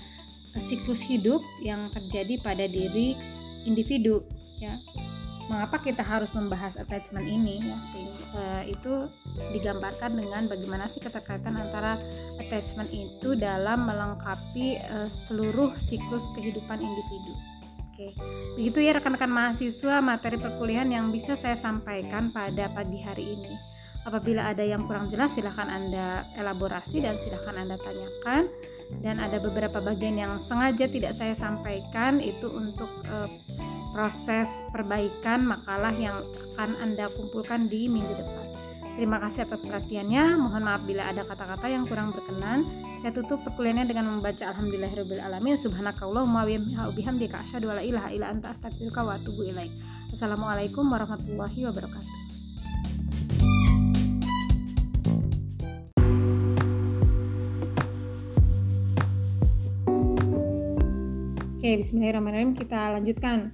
siklus 0.60 1.04
hidup 1.04 1.44
yang 1.60 1.92
terjadi 1.92 2.40
pada 2.40 2.66
diri 2.66 3.16
individu 3.68 4.24
ya 4.60 4.80
mengapa 5.46 5.78
kita 5.78 6.02
harus 6.02 6.34
membahas 6.34 6.74
attachment 6.74 7.30
ini 7.30 7.62
ya 7.62 7.78
sih 7.94 8.06
uh, 8.34 8.64
itu 8.66 9.10
digambarkan 9.54 10.18
dengan 10.18 10.50
bagaimana 10.50 10.90
sih 10.90 10.98
keterkaitan 10.98 11.54
antara 11.54 12.02
attachment 12.42 12.90
itu 12.90 13.38
dalam 13.38 13.86
melengkapi 13.86 14.82
uh, 14.90 15.10
seluruh 15.14 15.78
siklus 15.78 16.26
kehidupan 16.34 16.82
individu. 16.82 17.34
Oke, 17.86 18.12
begitu 18.60 18.84
ya 18.84 18.92
rekan-rekan 18.98 19.32
mahasiswa 19.32 20.04
materi 20.04 20.36
perkuliahan 20.36 20.92
yang 20.92 21.14
bisa 21.16 21.38
saya 21.40 21.56
sampaikan 21.56 22.34
pada 22.34 22.68
pagi 22.74 23.00
hari 23.06 23.40
ini. 23.40 23.54
Apabila 24.04 24.52
ada 24.52 24.62
yang 24.62 24.86
kurang 24.86 25.10
jelas 25.10 25.34
silahkan 25.34 25.66
Anda 25.66 26.30
elaborasi 26.38 27.02
dan 27.02 27.18
silahkan 27.18 27.56
Anda 27.58 27.80
tanyakan 27.80 28.52
dan 29.02 29.22
ada 29.22 29.42
beberapa 29.42 29.82
bagian 29.82 30.18
yang 30.18 30.34
sengaja 30.38 30.86
tidak 30.90 31.14
saya 31.14 31.34
sampaikan 31.34 32.22
itu 32.22 32.50
untuk 32.50 32.90
uh, 33.10 33.30
proses 33.96 34.66
perbaikan 34.76 35.48
makalah 35.48 35.94
yang 35.96 36.26
akan 36.54 36.76
Anda 36.84 37.08
kumpulkan 37.14 37.72
di 37.72 37.88
minggu 37.88 38.12
depan. 38.12 38.46
Terima 38.96 39.20
kasih 39.20 39.44
atas 39.44 39.60
perhatiannya. 39.60 40.40
Mohon 40.40 40.64
maaf 40.72 40.82
bila 40.88 41.12
ada 41.12 41.28
kata-kata 41.28 41.68
yang 41.68 41.84
kurang 41.84 42.16
berkenan. 42.16 42.64
Saya 43.04 43.12
tutup 43.12 43.44
perkuliahannya 43.44 43.92
dengan 43.92 44.08
membaca 44.08 44.48
Alhamdulillahirabbil 44.56 45.20
alamin. 45.20 45.60
Subhanakallahumma 45.60 46.48
wa 46.48 46.92
bihamdika 46.96 47.44
asyhadu 47.44 47.76
an 47.76 47.80
la 47.80 47.84
ilaha 47.84 48.08
illa 48.16 48.32
anta 48.32 48.56
astaghfiruka 48.56 49.04
wa 49.04 49.20
atubu 49.20 49.52
ilaik. 49.52 49.76
Assalamualaikum 50.16 50.88
warahmatullahi 50.88 51.68
wabarakatuh. 51.68 52.25
Oke, 61.66 61.82
bismillahirrahmanirrahim. 61.82 62.54
Kita 62.54 62.94
lanjutkan 62.94 63.50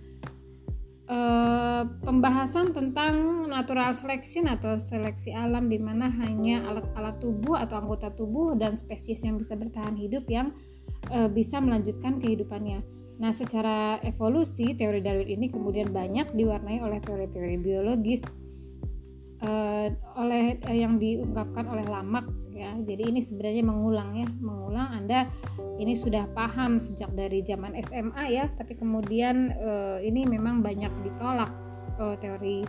Eh, 1.11 1.83
pembahasan 2.07 2.71
tentang 2.71 3.43
natural 3.51 3.91
selection 3.91 4.47
atau 4.47 4.79
seleksi 4.79 5.35
alam 5.35 5.67
di 5.67 5.75
mana 5.75 6.07
hanya 6.07 6.63
alat-alat 6.71 7.19
tubuh 7.19 7.59
atau 7.59 7.83
anggota 7.83 8.15
tubuh 8.15 8.55
dan 8.55 8.79
spesies 8.79 9.19
yang 9.27 9.35
bisa 9.35 9.59
bertahan 9.59 9.99
hidup 9.99 10.23
yang 10.31 10.55
uh, 11.11 11.27
bisa 11.27 11.59
melanjutkan 11.59 12.15
kehidupannya. 12.15 12.79
Nah, 13.19 13.35
secara 13.35 13.99
evolusi 14.07 14.71
teori 14.71 15.03
Darwin 15.03 15.35
ini 15.35 15.51
kemudian 15.51 15.91
banyak 15.91 16.31
diwarnai 16.31 16.79
oleh 16.79 17.03
teori-teori 17.03 17.59
biologis 17.59 18.23
uh, 19.43 19.87
oleh 20.17 20.57
uh, 20.63 20.75
yang 20.75 20.97
diungkapkan 20.97 21.67
oleh 21.69 21.85
Lamarck 21.85 22.29
ya. 22.53 22.73
Jadi 22.81 23.09
ini 23.09 23.19
sebenarnya 23.25 23.63
mengulang 23.65 24.09
ya, 24.15 24.27
mengulang 24.39 24.89
Anda 24.93 25.29
ini 25.81 25.97
sudah 25.97 26.29
paham 26.31 26.77
sejak 26.77 27.09
dari 27.17 27.41
zaman 27.41 27.73
SMA 27.81 28.23
ya 28.29 28.45
tapi 28.53 28.77
kemudian 28.77 29.49
uh, 29.57 29.97
ini 29.97 30.29
memang 30.29 30.61
banyak 30.61 30.93
ditolak 31.01 31.49
uh, 31.97 32.13
teori 32.21 32.61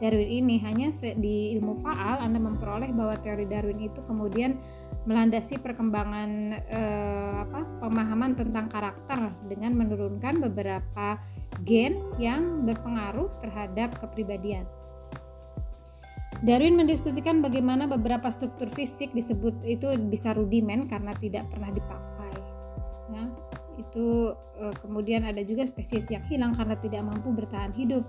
Darwin 0.00 0.32
ini 0.32 0.56
hanya 0.64 0.88
di 0.96 1.52
ilmu 1.60 1.76
faal 1.84 2.24
Anda 2.24 2.40
memperoleh 2.40 2.88
bahwa 2.96 3.20
teori 3.20 3.44
Darwin 3.44 3.84
itu 3.84 4.00
kemudian 4.00 4.56
melandasi 5.04 5.60
perkembangan 5.60 6.56
uh, 6.72 7.44
apa 7.44 7.60
pemahaman 7.84 8.32
tentang 8.32 8.72
karakter 8.72 9.28
dengan 9.44 9.76
menurunkan 9.76 10.40
beberapa 10.40 11.20
gen 11.68 12.00
yang 12.16 12.64
berpengaruh 12.64 13.28
terhadap 13.44 13.92
kepribadian. 14.00 14.64
Darwin 16.40 16.72
mendiskusikan 16.72 17.44
bagaimana 17.44 17.84
beberapa 17.84 18.32
struktur 18.32 18.72
fisik 18.72 19.12
disebut 19.12 19.60
itu 19.68 19.92
bisa 20.08 20.32
rudimen 20.32 20.88
karena 20.88 21.12
tidak 21.12 21.52
pernah 21.52 21.68
dipakai. 21.68 22.32
Ya 23.12 23.24
itu 23.76 24.32
e, 24.56 24.64
kemudian 24.80 25.28
ada 25.28 25.44
juga 25.44 25.68
spesies 25.68 26.08
yang 26.08 26.24
hilang 26.24 26.56
karena 26.56 26.80
tidak 26.80 27.04
mampu 27.04 27.28
bertahan 27.36 27.76
hidup. 27.76 28.08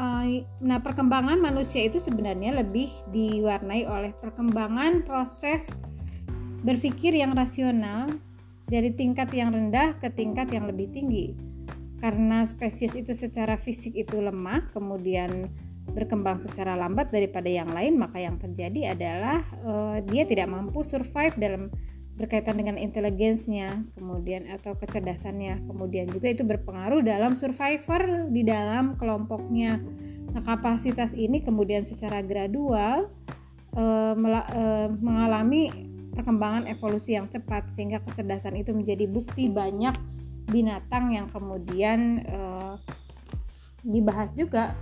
E, 0.00 0.48
nah 0.64 0.80
perkembangan 0.80 1.36
manusia 1.44 1.84
itu 1.84 2.00
sebenarnya 2.00 2.56
lebih 2.56 2.88
diwarnai 3.12 3.84
oleh 3.84 4.16
perkembangan 4.16 5.04
proses 5.04 5.68
berpikir 6.64 7.12
yang 7.20 7.36
rasional 7.36 8.16
dari 8.64 8.96
tingkat 8.96 9.28
yang 9.36 9.52
rendah 9.52 10.00
ke 10.00 10.08
tingkat 10.08 10.48
yang 10.56 10.64
lebih 10.64 10.88
tinggi. 10.88 11.36
Karena 12.00 12.48
spesies 12.48 12.96
itu 12.96 13.12
secara 13.12 13.60
fisik 13.60 13.92
itu 13.92 14.20
lemah 14.20 14.72
kemudian 14.72 15.52
berkembang 15.86 16.42
secara 16.42 16.74
lambat 16.74 17.14
daripada 17.14 17.46
yang 17.46 17.70
lain 17.70 17.96
maka 17.96 18.18
yang 18.18 18.36
terjadi 18.36 18.94
adalah 18.98 19.46
uh, 19.62 19.98
dia 20.02 20.26
tidak 20.26 20.50
mampu 20.50 20.82
survive 20.82 21.38
dalam 21.38 21.70
berkaitan 22.16 22.56
dengan 22.56 22.80
inteligensinya, 22.80 23.84
kemudian 23.92 24.48
atau 24.48 24.72
kecerdasannya, 24.72 25.68
kemudian 25.68 26.08
juga 26.08 26.32
itu 26.32 26.48
berpengaruh 26.48 27.04
dalam 27.04 27.36
survivor 27.36 28.32
di 28.32 28.40
dalam 28.40 28.96
kelompoknya. 28.96 29.76
Nah, 30.32 30.40
kapasitas 30.40 31.12
ini 31.12 31.44
kemudian 31.44 31.84
secara 31.84 32.24
gradual 32.24 33.12
e, 33.76 33.84
e, 34.16 34.64
mengalami 34.96 35.68
perkembangan 36.16 36.64
evolusi 36.72 37.20
yang 37.20 37.28
cepat 37.28 37.68
sehingga 37.68 38.00
kecerdasan 38.00 38.56
itu 38.56 38.72
menjadi 38.72 39.04
bukti 39.04 39.52
banyak 39.52 39.92
binatang 40.48 41.12
yang 41.12 41.28
kemudian 41.28 42.24
e, 42.24 42.40
dibahas 43.84 44.32
juga 44.32 44.72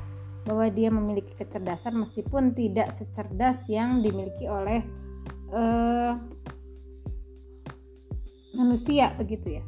bahwa 0.44 0.68
dia 0.68 0.92
memiliki 0.92 1.32
kecerdasan 1.32 1.96
meskipun 1.96 2.52
tidak 2.52 2.92
secerdas 2.92 3.68
yang 3.72 4.04
dimiliki 4.04 4.44
oleh 4.48 4.84
manusia 8.54 9.14
begitu 9.14 9.60
ya. 9.60 9.64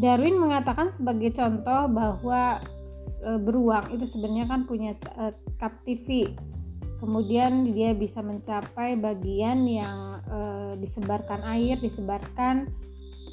Darwin 0.00 0.40
mengatakan 0.40 0.96
sebagai 0.96 1.28
contoh 1.36 1.92
bahwa 1.92 2.64
e, 3.20 3.30
beruang 3.36 3.92
itu 3.92 4.08
sebenarnya 4.08 4.48
kan 4.48 4.64
punya 4.64 4.96
e, 4.96 5.24
TV. 5.84 6.32
Kemudian 6.96 7.68
dia 7.68 7.92
bisa 7.92 8.24
mencapai 8.24 8.96
bagian 8.96 9.68
yang 9.68 10.24
e, 10.24 10.38
disebarkan 10.80 11.44
air, 11.44 11.76
disebarkan 11.84 12.72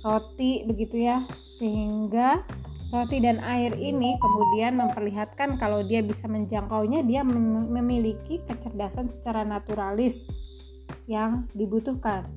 roti 0.03 0.67
begitu 0.67 1.07
ya. 1.07 1.23
Sehingga 1.39 2.43
roti 2.87 3.19
dan 3.19 3.43
air 3.43 3.75
ini 3.75 4.15
kemudian 4.15 4.79
memperlihatkan 4.79 5.59
kalau 5.59 5.83
dia 5.83 5.99
bisa 5.99 6.25
menjangkaunya 6.31 7.03
dia 7.03 7.21
memiliki 7.23 8.39
kecerdasan 8.47 9.11
secara 9.11 9.43
naturalis 9.43 10.23
yang 11.07 11.47
dibutuhkan. 11.51 12.27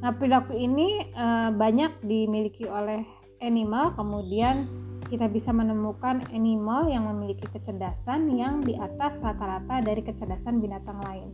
Nah, 0.00 0.16
perilaku 0.16 0.56
ini 0.56 1.12
e, 1.12 1.26
banyak 1.52 2.00
dimiliki 2.04 2.64
oleh 2.64 3.04
animal, 3.44 3.92
kemudian 3.96 4.68
kita 5.08 5.28
bisa 5.28 5.52
menemukan 5.52 6.24
animal 6.32 6.88
yang 6.88 7.08
memiliki 7.08 7.44
kecerdasan 7.48 8.32
yang 8.32 8.64
di 8.64 8.76
atas 8.76 9.20
rata-rata 9.20 9.84
dari 9.84 10.00
kecerdasan 10.00 10.60
binatang 10.60 11.00
lain. 11.04 11.28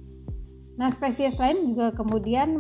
Nah, 0.77 0.91
spesies 0.91 1.39
lain 1.39 1.73
juga 1.73 1.95
kemudian 1.95 2.59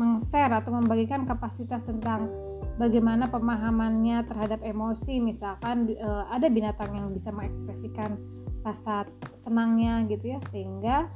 meng-share 0.00 0.56
atau 0.56 0.72
membagikan 0.72 1.28
kapasitas 1.28 1.84
tentang 1.84 2.32
bagaimana 2.80 3.28
pemahamannya 3.28 4.24
terhadap 4.24 4.64
emosi. 4.64 5.20
Misalkan 5.20 5.92
e, 5.92 6.08
ada 6.32 6.48
binatang 6.48 6.96
yang 6.96 7.12
bisa 7.12 7.28
mengekspresikan 7.28 8.16
rasa 8.64 9.04
senangnya 9.36 10.04
gitu 10.04 10.36
ya, 10.36 10.40
sehingga 10.52 11.08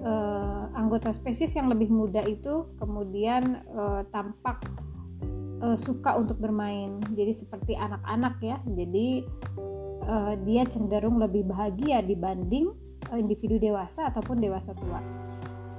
uh, 0.00 0.72
anggota 0.72 1.12
spesies 1.12 1.52
yang 1.52 1.68
lebih 1.68 1.92
muda 1.92 2.24
itu 2.24 2.72
kemudian 2.80 3.60
uh, 3.76 4.00
tampak 4.08 4.64
suka 5.76 6.16
untuk 6.16 6.40
bermain. 6.40 7.04
Jadi 7.12 7.36
seperti 7.36 7.76
anak-anak 7.76 8.40
ya. 8.40 8.56
Jadi 8.64 9.28
dia 10.48 10.64
cenderung 10.64 11.20
lebih 11.20 11.44
bahagia 11.52 12.00
dibanding 12.00 12.72
individu 13.12 13.60
dewasa 13.60 14.08
ataupun 14.08 14.40
dewasa 14.40 14.72
tua. 14.72 15.04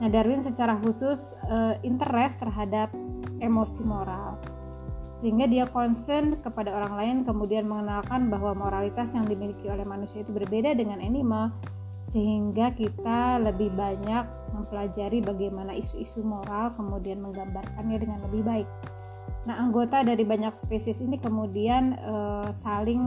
Nah, 0.02 0.10
Darwin 0.10 0.42
secara 0.42 0.74
khusus 0.82 1.38
uh, 1.46 1.78
interest 1.86 2.42
terhadap 2.42 2.90
emosi 3.38 3.86
moral. 3.86 4.42
Sehingga 5.14 5.46
dia 5.46 5.70
concern 5.70 6.42
kepada 6.42 6.74
orang 6.74 6.94
lain 6.98 7.18
kemudian 7.22 7.70
mengenalkan 7.70 8.34
bahwa 8.34 8.58
moralitas 8.58 9.14
yang 9.14 9.30
dimiliki 9.30 9.70
oleh 9.70 9.86
manusia 9.86 10.26
itu 10.26 10.34
berbeda 10.34 10.74
dengan 10.74 10.98
animal 10.98 11.54
sehingga 12.02 12.74
kita 12.74 13.38
lebih 13.38 13.70
banyak 13.78 14.26
mempelajari 14.58 15.22
bagaimana 15.22 15.78
isu-isu 15.78 16.26
moral 16.26 16.74
kemudian 16.74 17.22
menggambarkannya 17.22 17.98
dengan 18.02 18.26
lebih 18.26 18.42
baik. 18.42 18.70
Nah, 19.46 19.62
anggota 19.62 20.02
dari 20.02 20.26
banyak 20.26 20.58
spesies 20.58 21.02
ini 21.06 21.22
kemudian 21.22 21.98
uh, 22.02 22.50
saling 22.50 23.02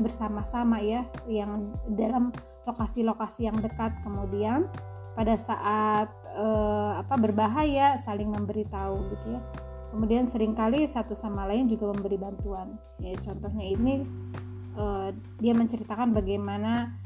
bersama-sama 0.00 0.80
ya 0.80 1.04
yang 1.28 1.76
dalam 1.92 2.32
lokasi-lokasi 2.64 3.52
yang 3.52 3.60
dekat 3.60 3.92
kemudian 4.00 4.68
pada 5.12 5.36
saat 5.36 6.08
uh, 6.34 7.00
apa 7.00 7.14
berbahaya 7.20 7.96
saling 8.00 8.28
memberitahu 8.28 8.96
gitu 9.12 9.26
ya. 9.38 9.40
Kemudian 9.92 10.24
sering 10.24 10.56
kali 10.56 10.88
satu 10.88 11.12
sama 11.12 11.44
lain 11.44 11.68
juga 11.68 11.92
memberi 11.92 12.16
bantuan. 12.16 12.80
Ya 12.96 13.12
contohnya 13.20 13.64
ini 13.64 14.08
uh, 14.76 15.12
dia 15.36 15.52
menceritakan 15.52 16.16
bagaimana 16.16 16.96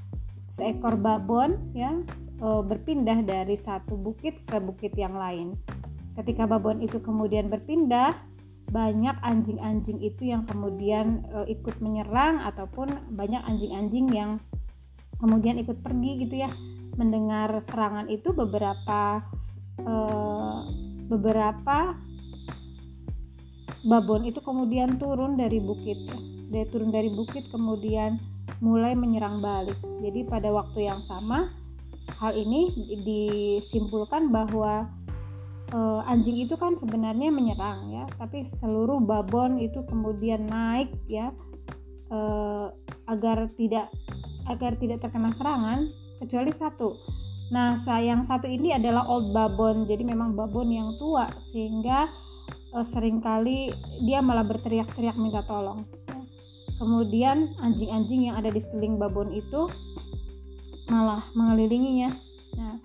seekor 0.47 0.95
babon 0.95 1.75
ya 1.75 1.99
uh, 2.39 2.63
berpindah 2.63 3.27
dari 3.27 3.59
satu 3.59 3.99
bukit 3.99 4.47
ke 4.47 4.63
bukit 4.63 4.95
yang 4.95 5.19
lain. 5.19 5.59
Ketika 6.17 6.49
babon 6.49 6.81
itu 6.81 7.03
kemudian 7.03 7.53
berpindah, 7.53 8.17
banyak 8.67 9.15
anjing-anjing 9.23 10.03
itu 10.03 10.27
yang 10.27 10.43
kemudian 10.43 11.23
e, 11.31 11.55
ikut 11.55 11.79
menyerang 11.79 12.43
ataupun 12.43 13.15
banyak 13.15 13.39
anjing-anjing 13.47 14.11
yang 14.11 14.43
kemudian 15.23 15.55
ikut 15.57 15.81
pergi 15.87 16.27
gitu 16.27 16.43
ya 16.43 16.51
mendengar 16.97 17.53
serangan 17.61 18.09
itu 18.09 18.33
beberapa 18.33 19.21
e, 19.81 19.95
beberapa 21.07 21.97
babon 23.87 24.27
itu 24.27 24.43
kemudian 24.43 24.99
turun 24.99 25.39
dari 25.39 25.63
bukit 25.63 25.97
ya. 26.09 26.19
Dia 26.47 26.65
turun 26.67 26.91
dari 26.91 27.13
bukit 27.13 27.53
kemudian 27.53 28.19
mulai 28.59 28.97
menyerang 28.97 29.39
balik. 29.45 29.79
Jadi 30.03 30.27
pada 30.27 30.51
waktu 30.51 30.89
yang 30.89 31.05
sama 31.05 31.53
hal 32.19 32.33
ini 32.33 32.73
disimpulkan 33.05 34.33
bahwa 34.33 34.89
uh, 35.75 36.03
anjing 36.07 36.39
itu 36.39 36.55
kan 36.55 36.79
sebenarnya 36.79 37.29
menyerang 37.35 37.91
ya 37.91 38.05
tapi 38.17 38.47
seluruh 38.47 39.03
babon 39.03 39.59
itu 39.59 39.83
kemudian 39.85 40.47
naik 40.47 40.93
ya 41.11 41.35
uh, 42.13 42.71
agar 43.11 43.51
tidak 43.59 43.91
agar 44.47 44.79
tidak 44.79 45.03
terkena 45.03 45.35
serangan 45.35 45.91
kecuali 46.19 46.53
satu. 46.53 47.17
Nah 47.47 47.79
yang 48.03 48.27
satu 48.27 48.51
ini 48.51 48.75
adalah 48.75 49.07
old 49.07 49.31
babon. 49.31 49.87
Jadi 49.87 50.03
memang 50.03 50.35
babon 50.35 50.67
yang 50.73 50.91
tua 50.99 51.31
sehingga 51.39 52.11
uh, 52.75 52.83
sering 52.83 53.23
kali 53.23 53.71
dia 54.03 54.19
malah 54.19 54.43
berteriak-teriak 54.43 55.15
minta 55.15 55.47
tolong. 55.47 55.87
Kemudian 56.77 57.57
anjing-anjing 57.63 58.29
yang 58.29 58.37
ada 58.37 58.53
di 58.53 58.61
sekeliling 58.61 59.01
babon 59.01 59.33
itu 59.33 59.71
malah 60.91 61.25
mengelilinginya. 61.33 62.13
Nah 62.59 62.77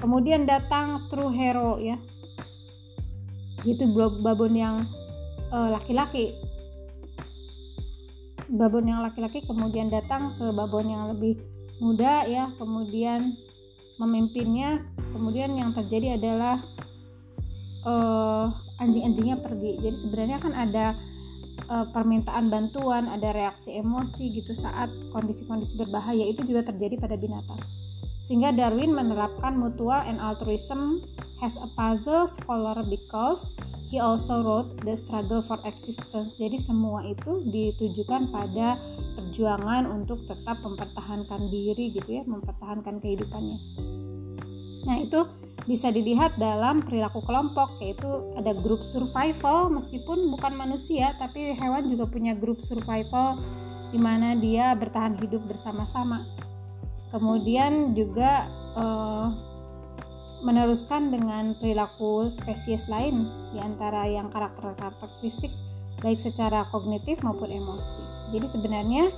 kemudian 0.00 0.48
datang 0.48 1.06
true 1.12 1.30
hero 1.30 1.76
ya. 1.76 2.00
Gitu 3.62 3.90
babon 4.22 4.54
yang 4.56 4.76
uh, 5.52 5.76
laki-laki. 5.76 6.32
Babon 8.46 8.86
yang 8.86 9.02
laki-laki 9.02 9.42
kemudian 9.42 9.90
datang 9.90 10.38
ke 10.38 10.54
babon 10.54 10.86
yang 10.86 11.10
lebih 11.10 11.34
muda 11.76 12.24
ya 12.24 12.52
kemudian 12.56 13.36
memimpinnya 13.96 14.84
kemudian 15.12 15.56
yang 15.56 15.72
terjadi 15.72 16.20
adalah 16.20 16.60
uh, 17.86 18.52
anjing-anjingnya 18.80 19.40
pergi. 19.40 19.80
Jadi 19.80 19.96
sebenarnya 19.96 20.38
kan 20.42 20.52
ada 20.52 20.96
uh, 21.70 21.86
permintaan 21.90 22.52
bantuan 22.52 23.08
ada 23.08 23.32
reaksi 23.32 23.76
emosi 23.76 24.28
gitu 24.36 24.52
saat 24.52 24.92
kondisi-kondisi 25.14 25.78
berbahaya 25.80 26.26
itu 26.28 26.44
juga 26.44 26.66
terjadi 26.68 27.00
pada 27.00 27.16
binatang. 27.16 27.60
Sehingga 28.20 28.50
Darwin 28.50 28.90
menerapkan 28.90 29.54
mutual 29.54 30.02
and 30.02 30.18
altruism 30.18 31.00
as 31.40 31.54
a 31.56 31.68
puzzle 31.78 32.26
scholar 32.26 32.82
because 32.82 33.54
he 33.86 34.02
also 34.02 34.42
wrote 34.42 34.82
the 34.82 34.98
struggle 34.98 35.40
for 35.40 35.62
existence. 35.62 36.34
Jadi 36.36 36.58
semua 36.58 37.06
itu 37.06 37.42
ditujukan 37.46 38.34
pada 38.34 38.78
perjuangan 39.14 39.86
untuk 39.86 40.26
tetap 40.26 40.58
mempertahankan 40.60 41.48
diri 41.48 41.94
gitu 41.94 42.20
ya, 42.20 42.22
mempertahankan 42.26 42.98
kehidupannya. 42.98 43.58
Nah, 44.86 45.02
itu 45.02 45.26
bisa 45.66 45.90
dilihat 45.90 46.38
dalam 46.38 46.78
perilaku 46.78 47.18
kelompok 47.26 47.82
yaitu 47.82 48.06
ada 48.38 48.54
grup 48.54 48.86
survival 48.86 49.66
meskipun 49.66 50.30
bukan 50.30 50.54
manusia 50.54 51.18
tapi 51.18 51.58
hewan 51.58 51.90
juga 51.90 52.06
punya 52.06 52.38
grup 52.38 52.62
survival 52.62 53.42
di 53.90 53.98
mana 53.98 54.38
dia 54.38 54.70
bertahan 54.78 55.18
hidup 55.18 55.42
bersama-sama 55.42 56.22
kemudian 57.10 57.98
juga 57.98 58.46
uh, 58.78 59.45
meneruskan 60.44 61.08
dengan 61.08 61.56
perilaku 61.56 62.28
spesies 62.28 62.88
lain 62.92 63.28
di 63.52 63.58
antara 63.60 64.04
yang 64.04 64.28
karakter-karakter 64.28 65.08
fisik 65.24 65.52
baik 66.04 66.20
secara 66.20 66.68
kognitif 66.68 67.24
maupun 67.24 67.48
emosi. 67.48 68.00
Jadi 68.32 68.46
sebenarnya 68.46 69.08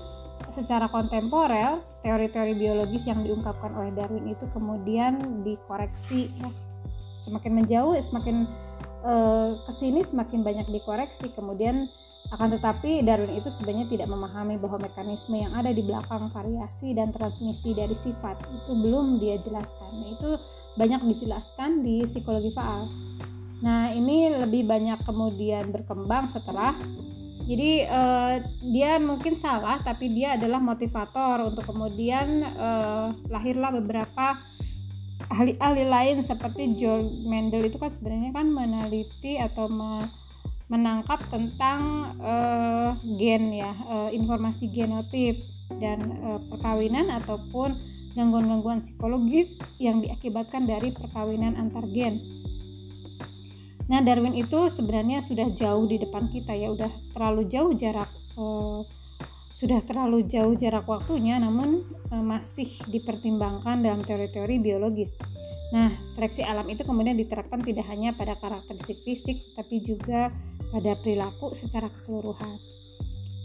secara 0.46 0.86
kontemporer 0.86 1.82
teori-teori 2.06 2.54
biologis 2.54 3.10
yang 3.10 3.26
diungkapkan 3.26 3.74
oleh 3.74 3.90
Darwin 3.90 4.30
itu 4.30 4.46
kemudian 4.54 5.42
dikoreksi 5.42 6.30
ya. 6.38 6.50
Semakin 7.18 7.52
menjauh 7.58 7.98
semakin 7.98 8.46
uh, 9.02 9.58
ke 9.66 9.72
sini 9.74 10.06
semakin 10.06 10.46
banyak 10.46 10.70
dikoreksi 10.70 11.34
kemudian 11.34 11.90
akan 12.28 12.60
tetapi 12.60 13.00
Darwin 13.00 13.40
itu 13.40 13.48
sebenarnya 13.48 13.88
tidak 13.88 14.08
memahami 14.12 14.60
bahwa 14.60 14.84
mekanisme 14.84 15.32
yang 15.32 15.56
ada 15.56 15.72
di 15.72 15.80
belakang 15.80 16.28
variasi 16.28 16.92
dan 16.92 17.08
transmisi 17.08 17.72
dari 17.72 17.96
sifat 17.96 18.36
itu 18.52 18.72
belum 18.76 19.16
dia 19.16 19.40
jelaskan. 19.40 19.90
Nah, 19.96 20.08
itu 20.12 20.30
banyak 20.76 21.08
dijelaskan 21.08 21.80
di 21.80 22.04
psikologi 22.04 22.52
faal. 22.52 22.92
Nah, 23.64 23.90
ini 23.96 24.28
lebih 24.28 24.68
banyak 24.68 25.08
kemudian 25.08 25.72
berkembang 25.72 26.28
setelah 26.28 26.76
jadi 27.48 27.88
eh, 27.88 28.34
dia 28.60 29.00
mungkin 29.00 29.40
salah 29.40 29.80
tapi 29.80 30.12
dia 30.12 30.36
adalah 30.36 30.60
motivator 30.60 31.48
untuk 31.48 31.64
kemudian 31.64 32.44
eh, 32.44 33.06
lahirlah 33.32 33.72
beberapa 33.72 34.36
ahli-ahli 35.32 35.84
lain 35.88 36.18
seperti 36.20 36.76
George 36.76 37.24
Mendel 37.24 37.72
itu 37.72 37.80
kan 37.80 37.88
sebenarnya 37.88 38.36
kan 38.36 38.52
meneliti 38.52 39.40
atau 39.40 39.68
me, 39.68 40.08
menangkap 40.68 41.24
tentang 41.32 42.12
uh, 42.20 42.92
gen 43.16 43.56
ya 43.56 43.72
uh, 43.88 44.10
informasi 44.12 44.68
genotip 44.68 45.40
dan 45.80 46.00
uh, 46.20 46.40
perkawinan 46.48 47.08
ataupun 47.08 47.76
gangguan-gangguan 48.12 48.84
psikologis 48.84 49.56
yang 49.80 50.04
diakibatkan 50.04 50.68
dari 50.68 50.92
perkawinan 50.92 51.56
antar 51.56 51.88
gen. 51.88 52.20
Nah, 53.88 54.04
Darwin 54.04 54.36
itu 54.36 54.68
sebenarnya 54.68 55.24
sudah 55.24 55.48
jauh 55.48 55.88
di 55.88 55.96
depan 55.96 56.28
kita 56.28 56.52
ya, 56.52 56.68
udah 56.68 56.92
terlalu 57.16 57.48
jauh 57.48 57.72
jarak 57.72 58.12
uh, 58.36 58.84
sudah 59.48 59.80
terlalu 59.80 60.28
jauh 60.28 60.52
jarak 60.54 60.84
waktunya 60.84 61.40
namun 61.40 61.88
uh, 62.12 62.20
masih 62.22 62.68
dipertimbangkan 62.86 63.80
dalam 63.80 64.04
teori-teori 64.04 64.60
biologis. 64.60 65.10
Nah, 65.68 66.00
seleksi 66.00 66.40
alam 66.40 66.64
itu 66.72 66.80
kemudian 66.80 67.12
diterapkan 67.12 67.60
tidak 67.60 67.84
hanya 67.92 68.16
pada 68.16 68.40
karakteristik 68.40 69.04
fisik 69.04 69.52
tapi 69.52 69.84
juga 69.84 70.32
pada 70.72 70.96
perilaku 70.96 71.52
secara 71.52 71.92
keseluruhan. 71.92 72.56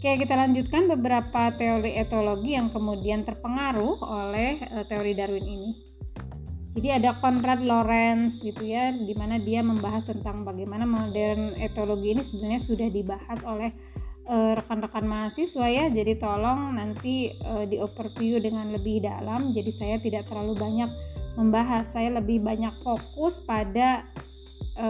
Oke, 0.00 0.20
kita 0.20 0.36
lanjutkan 0.36 0.84
beberapa 0.88 1.52
teori 1.56 1.96
etologi 1.96 2.56
yang 2.56 2.68
kemudian 2.68 3.24
terpengaruh 3.24 4.04
oleh 4.04 4.60
uh, 4.72 4.84
teori 4.84 5.16
Darwin 5.16 5.48
ini. 5.48 5.70
Jadi 6.74 6.88
ada 6.90 7.14
Konrad 7.22 7.62
Lorenz 7.62 8.42
gitu 8.42 8.66
ya, 8.66 8.90
di 8.90 9.14
mana 9.14 9.38
dia 9.38 9.62
membahas 9.62 10.10
tentang 10.10 10.42
bagaimana 10.42 10.82
modern 10.82 11.54
etologi 11.54 12.18
ini 12.18 12.26
sebenarnya 12.26 12.60
sudah 12.66 12.90
dibahas 12.90 13.46
oleh 13.46 13.70
eh, 14.26 14.52
rekan-rekan 14.58 15.06
mahasiswa 15.06 15.70
ya. 15.70 15.86
Jadi 15.86 16.18
tolong 16.18 16.74
nanti 16.74 17.30
uh, 17.46 17.62
di 17.62 17.78
overview 17.78 18.42
dengan 18.42 18.74
lebih 18.74 19.06
dalam. 19.06 19.54
Jadi 19.54 19.70
saya 19.70 20.02
tidak 20.02 20.26
terlalu 20.26 20.58
banyak 20.58 20.90
membahas, 21.34 21.86
saya 21.86 22.10
lebih 22.14 22.42
banyak 22.42 22.74
fokus 22.82 23.42
pada 23.42 24.06
e, 24.78 24.88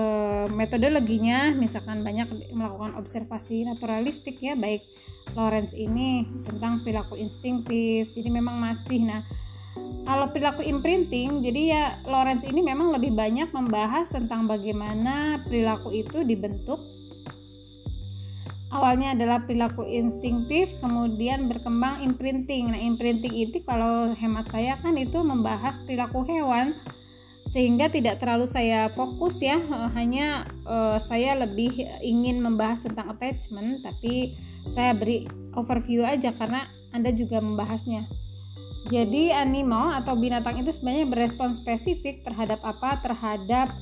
metodologinya. 0.52 1.52
Misalkan 1.56 2.04
banyak 2.04 2.52
melakukan 2.52 2.96
observasi 3.00 3.64
naturalistik 3.68 4.40
ya 4.40 4.56
baik 4.56 4.84
Lawrence 5.32 5.72
ini 5.72 6.28
tentang 6.44 6.84
perilaku 6.84 7.16
instinktif. 7.16 8.12
Jadi 8.12 8.28
memang 8.28 8.60
masih 8.60 9.02
nah 9.08 9.22
kalau 10.04 10.30
perilaku 10.30 10.62
imprinting 10.62 11.42
jadi 11.42 11.62
ya 11.66 11.84
Lawrence 12.06 12.46
ini 12.46 12.60
memang 12.62 12.94
lebih 12.94 13.10
banyak 13.16 13.50
membahas 13.50 14.12
tentang 14.12 14.46
bagaimana 14.46 15.42
perilaku 15.42 15.90
itu 15.90 16.22
dibentuk 16.22 16.78
awalnya 18.74 19.14
adalah 19.14 19.46
perilaku 19.46 19.86
instinktif 19.86 20.74
kemudian 20.82 21.46
berkembang 21.46 22.02
imprinting. 22.02 22.74
Nah 22.74 22.80
imprinting 22.82 23.30
itu 23.30 23.62
kalau 23.62 24.10
hemat 24.18 24.50
saya 24.50 24.74
kan 24.82 24.98
itu 24.98 25.22
membahas 25.22 25.78
perilaku 25.86 26.26
hewan 26.26 26.74
sehingga 27.46 27.86
tidak 27.86 28.18
terlalu 28.18 28.50
saya 28.50 28.90
fokus 28.90 29.38
ya. 29.38 29.62
Eh, 29.62 29.90
hanya 29.94 30.42
uh, 30.66 30.98
saya 30.98 31.38
lebih 31.38 31.86
ingin 32.02 32.42
membahas 32.42 32.82
tentang 32.82 33.14
attachment 33.14 33.86
tapi 33.86 34.34
saya 34.74 34.90
beri 34.90 35.30
overview 35.54 36.02
aja 36.02 36.34
karena 36.34 36.66
anda 36.90 37.14
juga 37.14 37.38
membahasnya. 37.38 38.10
Jadi 38.90 39.32
animal 39.32 39.96
atau 39.96 40.12
binatang 40.12 40.60
itu 40.60 40.68
sebenarnya 40.68 41.08
berespon 41.08 41.56
spesifik 41.56 42.20
terhadap 42.20 42.60
apa? 42.60 43.00
Terhadap 43.00 43.72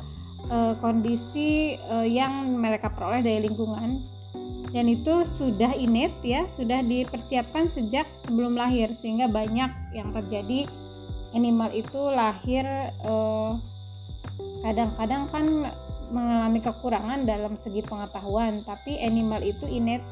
uh, 0.47 0.79
kondisi 0.79 1.75
uh, 1.91 2.07
yang 2.07 2.55
mereka 2.61 2.93
peroleh 2.93 3.19
dari 3.19 3.51
lingkungan 3.51 4.12
dan 4.73 4.89
itu 4.89 5.29
sudah 5.29 5.77
innate 5.77 6.17
ya 6.25 6.49
sudah 6.49 6.81
dipersiapkan 6.81 7.69
sejak 7.69 8.09
sebelum 8.17 8.57
lahir 8.57 8.97
sehingga 8.97 9.29
banyak 9.29 9.69
yang 9.93 10.11
terjadi. 10.17 10.65
Animal 11.33 11.73
itu 11.73 12.01
lahir 12.13 12.65
kadang-kadang 14.61 15.29
uh, 15.29 15.31
kan 15.33 15.47
mengalami 16.13 16.61
kekurangan 16.61 17.25
dalam 17.25 17.57
segi 17.57 17.81
pengetahuan 17.81 18.61
tapi 18.69 19.01
animal 19.01 19.41
itu 19.41 19.65
innate 19.65 20.05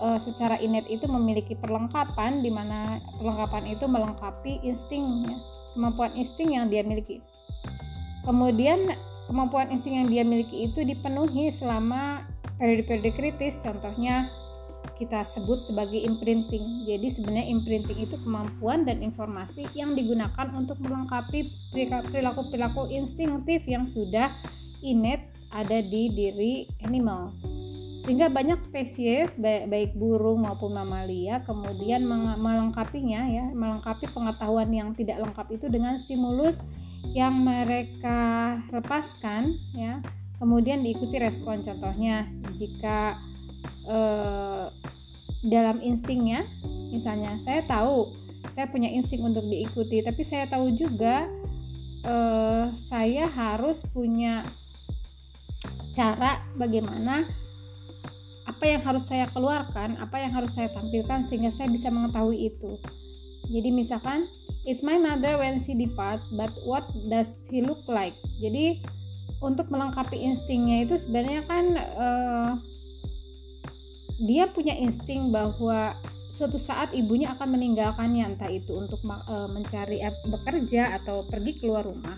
uh, 0.00 0.16
secara 0.16 0.56
innate 0.56 0.88
itu 0.88 1.04
memiliki 1.04 1.52
perlengkapan 1.52 2.40
di 2.40 2.48
mana 2.48 2.96
perlengkapan 3.20 3.76
itu 3.76 3.84
melengkapi 3.84 4.64
insting 4.64 5.28
ya, 5.28 5.36
kemampuan 5.76 6.12
insting 6.16 6.56
yang 6.56 6.72
dia 6.72 6.80
miliki. 6.80 7.20
Kemudian 8.24 8.88
kemampuan 9.28 9.68
insting 9.68 10.00
yang 10.00 10.08
dia 10.08 10.24
miliki 10.24 10.64
itu 10.64 10.80
dipenuhi 10.80 11.52
selama 11.52 12.24
periode-periode 12.62 13.10
kritis 13.10 13.58
contohnya 13.58 14.30
kita 14.94 15.26
sebut 15.26 15.58
sebagai 15.58 15.98
imprinting. 15.98 16.86
Jadi 16.86 17.10
sebenarnya 17.10 17.50
imprinting 17.50 18.06
itu 18.06 18.14
kemampuan 18.22 18.86
dan 18.86 19.02
informasi 19.02 19.66
yang 19.74 19.98
digunakan 19.98 20.46
untuk 20.54 20.78
melengkapi 20.78 21.50
perilaku-perilaku 21.74 22.86
instinktif 22.86 23.66
yang 23.66 23.82
sudah 23.82 24.30
innate 24.78 25.26
ada 25.50 25.82
di 25.82 26.06
diri 26.14 26.70
animal. 26.86 27.34
Sehingga 28.02 28.26
banyak 28.30 28.58
spesies 28.58 29.38
baik 29.38 29.94
burung 29.94 30.42
maupun 30.42 30.74
mamalia 30.74 31.42
kemudian 31.46 32.02
melengkapinya 32.38 33.26
ya, 33.30 33.46
melengkapi 33.54 34.10
pengetahuan 34.10 34.70
yang 34.74 34.90
tidak 34.94 35.22
lengkap 35.22 35.46
itu 35.54 35.66
dengan 35.70 35.98
stimulus 36.02 36.58
yang 37.14 37.34
mereka 37.42 38.58
lepaskan 38.70 39.58
ya 39.74 40.02
kemudian 40.42 40.82
diikuti 40.82 41.22
respon 41.22 41.62
contohnya 41.62 42.26
jika 42.58 43.14
eh, 43.86 44.66
dalam 45.46 45.78
instingnya 45.78 46.42
misalnya 46.90 47.38
saya 47.38 47.62
tahu 47.62 48.10
saya 48.50 48.66
punya 48.66 48.90
insting 48.90 49.22
untuk 49.22 49.46
diikuti 49.46 50.02
tapi 50.02 50.26
saya 50.26 50.50
tahu 50.50 50.74
juga 50.74 51.30
eh, 52.02 52.74
saya 52.74 53.30
harus 53.30 53.86
punya 53.86 54.42
cara 55.94 56.42
bagaimana 56.58 57.30
apa 58.42 58.64
yang 58.66 58.82
harus 58.82 59.06
saya 59.06 59.30
keluarkan 59.30 59.94
apa 60.02 60.18
yang 60.18 60.34
harus 60.34 60.58
saya 60.58 60.66
tampilkan 60.74 61.22
sehingga 61.22 61.54
saya 61.54 61.70
bisa 61.70 61.94
mengetahui 61.94 62.50
itu. 62.50 62.74
Jadi 63.46 63.70
misalkan 63.70 64.26
it's 64.66 64.82
my 64.82 64.98
mother 64.98 65.38
when 65.38 65.62
she 65.62 65.78
depart 65.78 66.18
but 66.34 66.50
what 66.66 66.82
does 67.06 67.38
he 67.46 67.62
look 67.62 67.86
like? 67.86 68.18
Jadi 68.42 68.82
untuk 69.42 69.68
melengkapi 69.68 70.22
instingnya 70.22 70.86
itu 70.86 70.94
sebenarnya 70.96 71.42
kan 71.44 71.64
uh, 71.98 72.50
dia 74.22 74.46
punya 74.46 74.78
insting 74.78 75.34
bahwa 75.34 75.98
suatu 76.32 76.56
saat 76.56 76.94
ibunya 76.96 77.34
akan 77.34 77.58
meninggalkannya 77.58 78.24
entah 78.32 78.48
itu 78.48 78.72
untuk 78.72 79.02
uh, 79.04 79.50
mencari 79.50 80.00
bekerja 80.24 80.96
atau 81.02 81.26
pergi 81.28 81.60
keluar 81.60 81.84
rumah. 81.84 82.16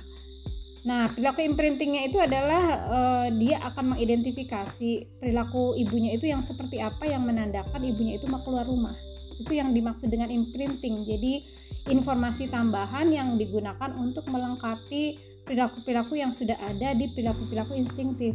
Nah, 0.84 1.09
perilaku 1.09 1.40
imprintingnya 1.40 2.12
itu 2.12 2.20
adalah 2.20 2.64
uh, 2.92 3.26
dia 3.32 3.56
akan 3.72 3.96
mengidentifikasi 3.96 5.16
perilaku 5.16 5.72
ibunya 5.80 6.12
itu 6.12 6.28
yang 6.28 6.44
seperti 6.44 6.76
apa 6.78 7.09
yang 7.09 7.24
menandakan 7.24 7.80
ibunya 7.88 8.20
itu 8.20 8.28
mau 8.28 8.44
keluar 8.44 8.68
rumah. 8.68 8.92
Itu 9.40 9.56
yang 9.56 9.72
dimaksud 9.72 10.12
dengan 10.12 10.28
imprinting. 10.28 11.09
Jadi, 11.09 11.48
informasi 11.88 12.52
tambahan 12.52 13.09
yang 13.10 13.40
digunakan 13.40 13.96
untuk 13.96 14.28
melengkapi 14.28 15.34
perilaku-perilaku 15.44 16.16
yang 16.16 16.32
sudah 16.32 16.56
ada 16.58 16.96
di 16.96 17.12
perilaku-perilaku 17.12 17.76
instingtif. 17.76 18.34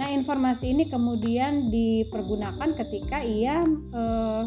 Nah, 0.00 0.08
informasi 0.08 0.72
ini 0.72 0.88
kemudian 0.88 1.68
dipergunakan 1.68 2.72
ketika 2.72 3.20
ia 3.20 3.60
eh, 3.68 4.44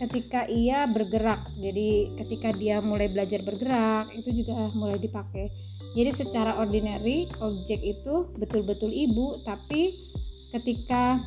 ketika 0.00 0.48
ia 0.48 0.88
bergerak. 0.88 1.52
Jadi, 1.60 2.16
ketika 2.16 2.54
dia 2.56 2.80
mulai 2.80 3.12
belajar 3.12 3.44
bergerak, 3.44 4.14
itu 4.16 4.42
juga 4.42 4.72
mulai 4.72 4.96
dipakai. 4.96 5.52
Jadi, 5.92 6.10
secara 6.14 6.56
ordinary 6.56 7.28
objek 7.44 7.84
itu 7.84 8.32
betul-betul 8.38 8.88
ibu, 8.94 9.44
tapi 9.44 10.08
ketika 10.56 11.20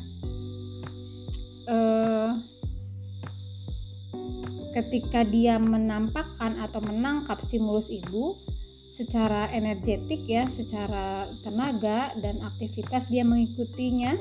eh, 1.70 2.32
ketika 4.72 5.28
dia 5.28 5.60
menampakkan 5.60 6.56
atau 6.64 6.80
menangkap 6.80 7.44
stimulus 7.44 7.92
ibu, 7.92 8.40
secara 8.92 9.48
energetik 9.56 10.28
ya, 10.28 10.52
secara 10.52 11.32
tenaga 11.40 12.12
dan 12.20 12.44
aktivitas 12.44 13.08
dia 13.08 13.24
mengikutinya 13.24 14.20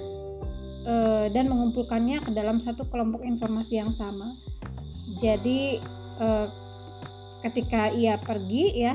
e, 0.86 0.94
dan 1.34 1.50
mengumpulkannya 1.50 2.22
ke 2.22 2.30
dalam 2.30 2.62
satu 2.62 2.86
kelompok 2.86 3.26
informasi 3.26 3.82
yang 3.82 3.90
sama. 3.90 4.38
Jadi 5.18 5.82
e, 6.22 6.28
ketika 7.42 7.90
ia 7.90 8.14
pergi 8.22 8.64
ya, 8.78 8.94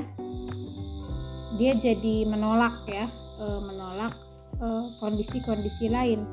dia 1.60 1.76
jadi 1.76 2.24
menolak 2.24 2.88
ya, 2.88 3.12
e, 3.36 3.46
menolak 3.60 4.16
kondisi-kondisi 5.04 5.92
lain. 5.92 6.24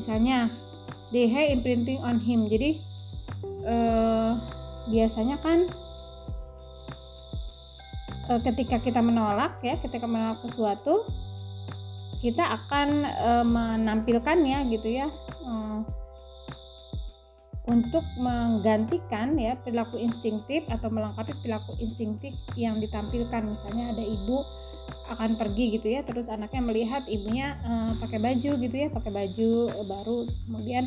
Misalnya, 0.00 0.48
they 1.12 1.28
imprinting 1.28 2.00
on 2.00 2.16
him. 2.16 2.48
Jadi 2.48 2.80
biasanya 4.88 5.36
kan 5.44 5.68
e, 8.28 8.32
ketika 8.42 8.82
kita 8.82 9.00
menolak 9.00 9.58
ya 9.62 9.78
ketika 9.78 10.04
menolak 10.04 10.38
sesuatu 10.42 11.06
kita 12.16 12.42
akan 12.42 12.88
e, 13.06 13.30
menampilkannya 13.44 14.58
gitu 14.72 14.88
ya. 15.04 15.08
E, 15.42 15.52
untuk 17.66 18.06
menggantikan 18.14 19.34
ya 19.34 19.58
perilaku 19.58 19.98
instingtif 19.98 20.62
atau 20.70 20.86
melengkapi 20.86 21.34
perilaku 21.42 21.74
instingtif 21.82 22.30
yang 22.54 22.78
ditampilkan. 22.78 23.42
Misalnya 23.42 23.90
ada 23.90 24.06
ibu 24.06 24.46
akan 25.06 25.38
pergi 25.38 25.78
gitu 25.78 25.86
ya 25.90 26.02
terus 26.02 26.26
anaknya 26.26 26.62
melihat 26.62 27.02
ibunya 27.06 27.58
e, 27.62 27.72
pakai 28.02 28.18
baju 28.18 28.50
gitu 28.58 28.76
ya 28.76 28.88
pakai 28.90 29.10
baju 29.14 29.52
e, 29.70 29.80
baru 29.86 30.18
kemudian 30.46 30.84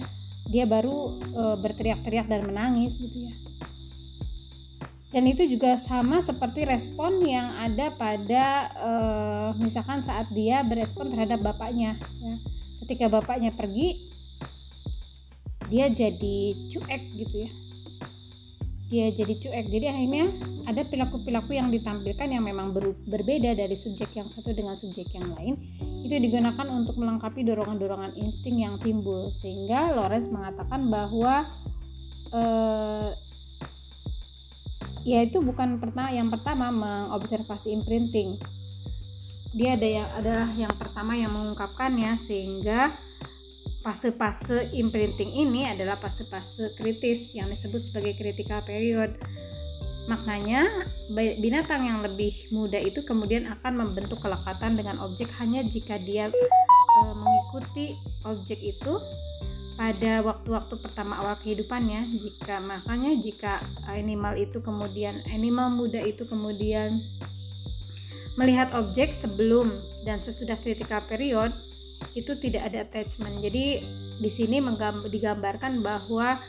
dia 0.48 0.68
baru 0.68 1.20
e, 1.24 1.44
berteriak-teriak 1.60 2.28
dan 2.28 2.44
menangis 2.48 3.00
gitu 3.00 3.32
ya 3.32 3.34
dan 5.10 5.24
itu 5.26 5.46
juga 5.50 5.74
sama 5.78 6.22
seperti 6.22 6.70
respon 6.70 7.26
yang 7.26 7.58
ada 7.58 7.90
pada 7.94 8.46
uh, 8.78 9.50
misalkan 9.58 10.06
saat 10.06 10.30
dia 10.30 10.62
berespon 10.62 11.10
terhadap 11.10 11.42
bapaknya 11.42 11.98
ya. 12.22 12.36
ketika 12.86 13.10
bapaknya 13.10 13.50
pergi 13.50 14.10
dia 15.70 15.86
jadi 15.88 16.38
cuek 16.68 17.04
gitu 17.16 17.36
ya. 17.46 17.52
Dia 18.90 19.06
jadi 19.14 19.34
cuek. 19.38 19.66
Jadi 19.70 19.86
akhirnya 19.86 20.26
ada 20.66 20.82
perilaku-perilaku 20.82 21.54
yang 21.54 21.70
ditampilkan 21.70 22.26
yang 22.26 22.42
memang 22.42 22.74
ber 22.74 22.98
berbeda 23.06 23.54
dari 23.54 23.78
subjek 23.78 24.18
yang 24.18 24.34
satu 24.34 24.50
dengan 24.50 24.74
subjek 24.74 25.14
yang 25.14 25.30
lain. 25.38 25.62
Itu 26.02 26.18
digunakan 26.18 26.66
untuk 26.74 26.98
melengkapi 26.98 27.46
dorongan-dorongan 27.46 28.18
insting 28.18 28.66
yang 28.66 28.82
timbul. 28.82 29.30
Sehingga 29.38 29.94
Lawrence 29.94 30.34
mengatakan 30.34 30.90
bahwa 30.90 31.54
uh, 32.34 33.14
yaitu 35.10 35.42
bukan 35.42 35.82
pertama 35.82 36.14
yang 36.14 36.30
pertama 36.30 36.70
mengobservasi 36.70 37.74
imprinting. 37.74 38.38
Dia 39.50 39.74
ada 39.74 39.90
yang 39.90 40.08
ada 40.14 40.36
yang 40.54 40.74
pertama 40.78 41.18
yang 41.18 41.34
mengungkapkannya 41.34 42.22
sehingga 42.22 42.94
fase-fase 43.82 44.70
imprinting 44.78 45.34
ini 45.34 45.66
adalah 45.66 45.98
fase-fase 45.98 46.78
kritis 46.78 47.34
yang 47.34 47.50
disebut 47.50 47.82
sebagai 47.82 48.14
critical 48.22 48.62
period. 48.62 49.18
Maknanya 50.06 50.86
binatang 51.42 51.90
yang 51.90 52.06
lebih 52.06 52.50
muda 52.54 52.78
itu 52.78 53.02
kemudian 53.02 53.50
akan 53.50 53.82
membentuk 53.82 54.22
kelekatan 54.22 54.78
dengan 54.78 55.02
objek 55.02 55.30
hanya 55.42 55.66
jika 55.66 56.02
dia 56.02 56.34
e, 56.34 57.00
mengikuti 57.14 57.98
objek 58.26 58.58
itu 58.62 58.98
pada 59.80 60.20
waktu-waktu 60.20 60.76
pertama 60.84 61.24
awal 61.24 61.40
kehidupannya 61.40 62.20
jika 62.20 62.60
makanya 62.60 63.16
jika 63.16 63.64
animal 63.88 64.36
itu 64.36 64.60
kemudian 64.60 65.24
animal 65.32 65.72
muda 65.72 66.04
itu 66.04 66.28
kemudian 66.28 67.00
melihat 68.36 68.76
objek 68.76 69.16
sebelum 69.16 69.80
dan 70.04 70.20
sesudah 70.20 70.60
critical 70.60 71.00
period 71.08 71.56
itu 72.12 72.36
tidak 72.40 72.72
ada 72.72 72.84
attachment. 72.84 73.40
Jadi 73.40 73.84
di 74.20 74.30
sini 74.32 74.60
digambarkan 75.08 75.80
bahwa 75.80 76.40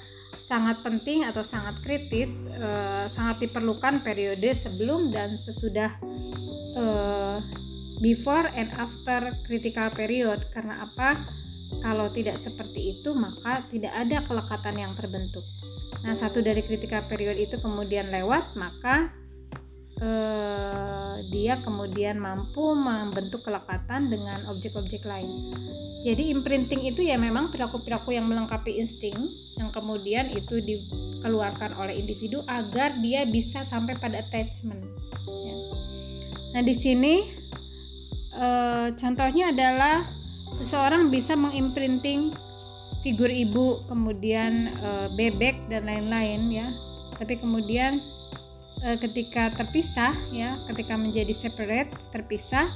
sangat 0.43 0.83
penting 0.83 1.23
atau 1.23 1.47
sangat 1.47 1.79
kritis 1.83 2.51
eh, 2.51 3.07
sangat 3.07 3.47
diperlukan 3.47 4.03
periode 4.03 4.51
sebelum 4.55 5.15
dan 5.15 5.39
sesudah 5.39 5.95
eh, 6.75 7.39
before 8.03 8.51
and 8.55 8.71
after 8.75 9.35
critical 9.47 9.91
period. 9.95 10.47
Karena 10.51 10.87
apa 10.87 11.40
kalau 11.79 12.11
tidak 12.11 12.43
seperti 12.43 12.99
itu, 12.99 13.15
maka 13.15 13.63
tidak 13.71 13.95
ada 13.95 14.27
kelekatan 14.27 14.75
yang 14.75 14.93
terbentuk. 14.99 15.47
Nah, 16.03 16.19
satu 16.19 16.43
dari 16.43 16.67
kritika 16.67 17.07
period 17.07 17.39
itu 17.39 17.63
kemudian 17.63 18.11
lewat, 18.11 18.59
maka 18.59 19.15
eh, 20.03 21.15
dia 21.31 21.63
kemudian 21.63 22.19
mampu 22.19 22.75
membentuk 22.75 23.47
kelekatan 23.47 24.11
dengan 24.11 24.49
objek-objek 24.51 25.07
lain. 25.07 25.55
Jadi 26.01 26.33
imprinting 26.33 26.89
itu 26.89 27.05
ya 27.05 27.21
memang 27.21 27.53
perilaku-perilaku 27.53 28.17
yang 28.17 28.25
melengkapi 28.25 28.81
insting 28.81 29.13
yang 29.61 29.69
kemudian 29.69 30.33
itu 30.33 30.65
dikeluarkan 30.65 31.77
oleh 31.77 32.01
individu 32.01 32.41
agar 32.49 32.97
dia 33.05 33.29
bisa 33.29 33.61
sampai 33.61 34.01
pada 34.01 34.25
attachment. 34.25 34.81
Ya. 35.29 35.57
Nah 36.57 36.63
di 36.65 36.73
sini 36.73 37.21
e, 38.33 38.49
contohnya 38.97 39.53
adalah 39.53 40.09
seseorang 40.59 41.13
bisa 41.13 41.39
mengimprinting 41.39 42.35
figur 43.01 43.31
ibu, 43.33 43.85
kemudian 43.89 44.75
e, 44.77 44.91
bebek 45.15 45.71
dan 45.71 45.87
lain-lain 45.87 46.51
ya. 46.51 46.69
Tapi 47.17 47.39
kemudian 47.41 48.03
e, 48.83 48.97
ketika 49.01 49.55
terpisah 49.55 50.13
ya, 50.35 50.61
ketika 50.69 50.99
menjadi 50.99 51.33
separate, 51.33 51.93
terpisah, 52.13 52.69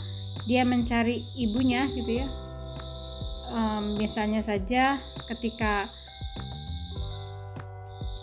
dia 0.49 0.65
mencari 0.65 1.25
ibunya 1.37 1.91
gitu 1.93 2.25
ya. 2.25 2.29
E, 3.53 3.61
misalnya 4.01 4.41
saja 4.41 5.03
ketika 5.29 5.93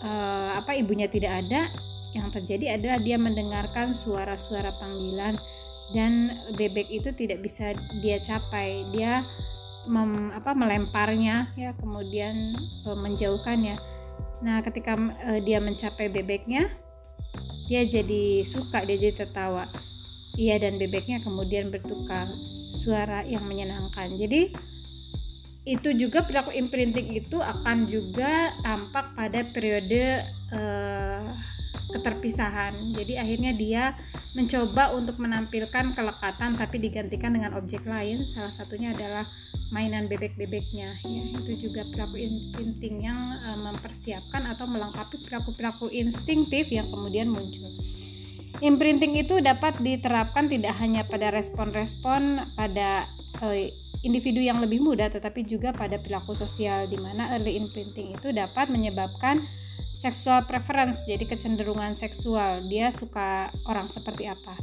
e, 0.02 0.10
apa 0.58 0.74
ibunya 0.74 1.06
tidak 1.06 1.46
ada, 1.46 1.70
yang 2.12 2.28
terjadi 2.28 2.76
adalah 2.76 2.98
dia 3.00 3.16
mendengarkan 3.16 3.96
suara-suara 3.96 4.76
panggilan 4.76 5.40
dan 5.92 6.40
bebek 6.56 6.88
itu 6.88 7.12
tidak 7.12 7.44
bisa 7.44 7.76
dia 8.00 8.18
capai. 8.20 8.84
Dia 8.92 9.24
mem, 9.88 10.32
apa 10.32 10.52
melemparnya 10.56 11.52
ya, 11.54 11.72
kemudian 11.76 12.56
e, 12.84 12.88
menjauhkannya. 12.92 13.76
Nah, 14.42 14.58
ketika 14.64 14.98
e, 15.22 15.44
dia 15.44 15.62
mencapai 15.62 16.10
bebeknya, 16.10 16.66
dia 17.72 17.88
jadi 17.88 18.44
suka 18.44 18.84
dia 18.84 19.00
jadi 19.00 19.24
tertawa 19.24 19.70
ia 20.36 20.56
dan 20.60 20.80
bebeknya 20.80 21.20
kemudian 21.20 21.68
bertukar 21.72 22.28
suara 22.72 23.24
yang 23.24 23.44
menyenangkan 23.44 24.16
jadi 24.16 24.52
itu 25.62 25.94
juga 25.94 26.26
perilaku 26.26 26.50
imprinting 26.50 27.14
itu 27.14 27.38
akan 27.38 27.86
juga 27.86 28.50
tampak 28.66 29.14
pada 29.14 29.40
periode 29.46 30.26
uh, 30.50 31.22
keterpisahan. 31.92 32.96
Jadi 32.96 33.20
akhirnya 33.20 33.52
dia 33.52 33.94
mencoba 34.32 34.96
untuk 34.96 35.20
menampilkan 35.20 35.92
kelekatan 35.92 36.56
tapi 36.56 36.80
digantikan 36.80 37.36
dengan 37.36 37.52
objek 37.60 37.84
lain. 37.84 38.24
Salah 38.32 38.50
satunya 38.50 38.96
adalah 38.96 39.28
mainan 39.68 40.08
bebek-bebeknya. 40.08 40.98
Ya 41.04 41.24
itu 41.36 41.68
juga 41.68 41.84
perilaku 41.84 42.16
insting 42.56 43.04
yang 43.04 43.36
uh, 43.44 43.58
mempersiapkan 43.60 44.48
atau 44.48 44.64
melengkapi 44.64 45.20
perilaku-perilaku 45.20 45.92
instingtif 45.92 46.72
yang 46.72 46.88
kemudian 46.88 47.28
muncul. 47.28 47.68
Imprinting 48.64 49.16
itu 49.20 49.40
dapat 49.44 49.80
diterapkan 49.80 50.48
tidak 50.48 50.76
hanya 50.80 51.04
pada 51.04 51.32
respon-respon 51.32 52.52
pada 52.56 53.10
uh, 53.40 53.56
individu 54.02 54.42
yang 54.42 54.58
lebih 54.58 54.82
muda 54.82 55.06
tetapi 55.06 55.46
juga 55.46 55.70
pada 55.70 55.96
perilaku 55.96 56.34
sosial 56.34 56.90
di 56.90 56.98
mana 56.98 57.38
early 57.38 57.54
imprinting 57.54 58.18
itu 58.18 58.34
dapat 58.34 58.68
menyebabkan 58.68 59.46
seksual 60.02 60.42
preference 60.50 61.06
jadi 61.06 61.22
kecenderungan 61.22 61.94
seksual 61.94 62.66
dia 62.66 62.90
suka 62.90 63.54
orang 63.70 63.86
seperti 63.86 64.26
apa 64.26 64.58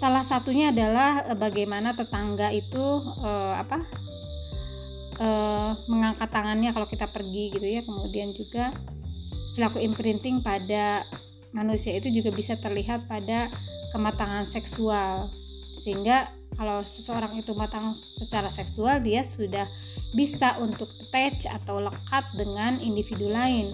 Salah 0.00 0.24
satunya 0.24 0.72
adalah 0.72 1.28
e, 1.28 1.36
bagaimana 1.36 1.92
tetangga 1.92 2.48
itu 2.56 3.04
e, 3.20 3.30
apa 3.52 3.84
e, 5.20 5.28
mengangkat 5.92 6.24
tangannya 6.32 6.72
kalau 6.72 6.88
kita 6.88 7.04
pergi 7.12 7.52
gitu 7.52 7.68
ya. 7.68 7.84
Kemudian 7.84 8.32
juga 8.32 8.72
perilaku 9.52 9.84
imprinting 9.84 10.40
pada 10.40 11.04
manusia 11.52 11.92
itu 11.92 12.08
juga 12.08 12.32
bisa 12.32 12.56
terlihat 12.56 13.12
pada 13.12 13.52
kematangan 13.92 14.48
seksual. 14.48 15.28
Sehingga 15.76 16.32
kalau 16.58 16.82
seseorang 16.82 17.38
itu 17.38 17.54
matang 17.54 17.94
secara 17.94 18.50
seksual 18.50 18.98
dia 18.98 19.22
sudah 19.22 19.70
bisa 20.10 20.58
untuk 20.58 20.90
attach 20.98 21.46
atau 21.46 21.78
lekat 21.78 22.24
dengan 22.34 22.82
individu 22.82 23.30
lain. 23.30 23.70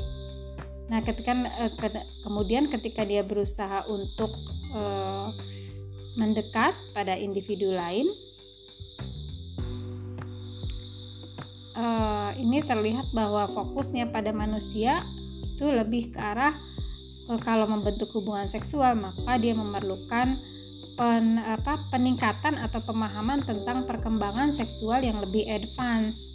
Nah, 0.87 1.03
ketika 1.03 1.35
ke, 1.75 1.89
kemudian 2.23 2.71
ketika 2.71 3.03
dia 3.03 3.27
berusaha 3.27 3.83
untuk 3.91 4.37
uh, 4.71 5.35
mendekat 6.17 6.73
pada 6.97 7.17
individu 7.17 7.73
lain. 7.75 8.09
Uh, 11.77 12.33
ini 12.41 12.65
terlihat 12.65 13.13
bahwa 13.13 13.45
fokusnya 13.53 14.09
pada 14.09 14.33
manusia 14.33 15.05
itu 15.45 15.69
lebih 15.69 16.09
ke 16.09 16.17
arah 16.17 16.57
kalau 17.45 17.69
membentuk 17.69 18.17
hubungan 18.17 18.49
seksual 18.49 18.97
maka 18.97 19.37
dia 19.37 19.53
memerlukan 19.53 20.41
pen, 20.97 21.39
apa, 21.39 21.87
peningkatan 21.93 22.57
atau 22.57 22.81
pemahaman 22.83 23.45
tentang 23.45 23.85
perkembangan 23.85 24.57
seksual 24.57 25.05
yang 25.05 25.21
lebih 25.21 25.45
advance 25.47 26.33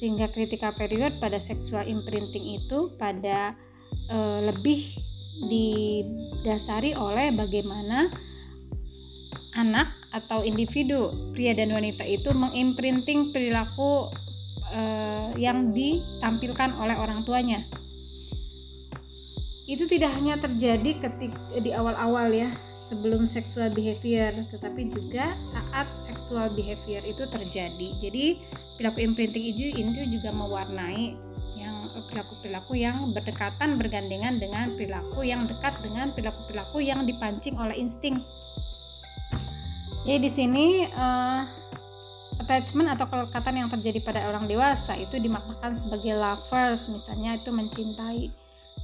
sehingga 0.00 0.32
kritika 0.32 0.72
period 0.72 1.20
pada 1.20 1.36
seksual 1.36 1.84
imprinting 1.84 2.56
itu 2.56 2.88
pada 2.96 3.52
uh, 4.08 4.40
lebih 4.42 4.96
didasari 5.44 6.96
oleh 6.96 7.32
bagaimana 7.32 8.08
anak 9.56 9.92
atau 10.10 10.40
individu 10.40 11.32
pria 11.36 11.52
dan 11.52 11.70
wanita 11.70 12.02
itu 12.08 12.32
mengimprinting 12.32 13.30
perilaku 13.30 14.10
uh, 14.72 15.30
yang 15.36 15.70
ditampilkan 15.70 16.74
oleh 16.80 16.96
orang 16.98 17.22
tuanya. 17.22 17.66
Itu 19.70 19.86
tidak 19.86 20.18
hanya 20.18 20.34
terjadi 20.40 20.98
ketika 20.98 21.38
di 21.62 21.70
awal-awal 21.70 22.34
ya, 22.34 22.50
sebelum 22.90 23.30
seksual 23.30 23.70
behavior, 23.70 24.34
tetapi 24.50 24.90
juga 24.90 25.38
saat 25.54 25.86
seksual 26.02 26.50
behavior 26.50 27.06
itu 27.06 27.22
terjadi. 27.30 27.88
Jadi 28.02 28.42
perilaku 28.74 28.98
imprinting 29.06 29.46
itu 29.54 29.70
itu 29.70 30.02
juga 30.10 30.34
mewarnai 30.34 31.14
yang 31.54 31.86
perilaku-perilaku 32.10 32.74
yang 32.74 33.14
berdekatan 33.14 33.78
bergandengan 33.78 34.42
dengan 34.42 34.74
perilaku 34.74 35.22
yang 35.22 35.46
dekat 35.46 35.78
dengan 35.78 36.10
perilaku-perilaku 36.10 36.82
yang 36.82 37.06
dipancing 37.06 37.54
oleh 37.54 37.78
insting 37.78 38.18
jadi 40.04 40.18
di 40.18 40.30
sini 40.32 40.66
uh, 40.88 41.44
attachment 42.40 42.88
atau 42.96 43.04
kelekatan 43.04 43.54
yang 43.64 43.68
terjadi 43.68 44.00
pada 44.00 44.20
orang 44.32 44.48
dewasa 44.48 44.96
itu 44.96 45.20
dimaknakan 45.20 45.76
sebagai 45.76 46.16
lovers, 46.16 46.88
misalnya 46.88 47.36
itu 47.36 47.52
mencintai. 47.52 48.32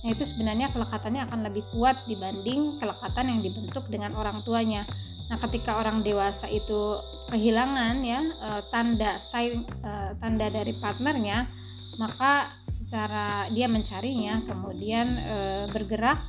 Nah, 0.07 0.15
itu 0.15 0.23
sebenarnya 0.23 0.71
kelekatannya 0.71 1.27
akan 1.27 1.51
lebih 1.51 1.67
kuat 1.75 2.07
dibanding 2.07 2.79
kelekatan 2.79 3.27
yang 3.27 3.41
dibentuk 3.43 3.91
dengan 3.91 4.15
orang 4.15 4.39
tuanya. 4.47 4.87
Nah, 5.27 5.35
ketika 5.35 5.83
orang 5.83 6.07
dewasa 6.07 6.47
itu 6.47 7.03
kehilangan 7.27 8.07
ya 8.07 8.23
uh, 8.39 8.63
tanda 8.71 9.19
sign 9.19 9.67
uh, 9.83 10.15
tanda 10.23 10.47
dari 10.47 10.71
partnernya, 10.79 11.51
maka 11.99 12.55
secara 12.71 13.51
dia 13.51 13.67
mencarinya, 13.67 14.47
kemudian 14.47 15.19
uh, 15.27 15.65
bergerak 15.75 16.23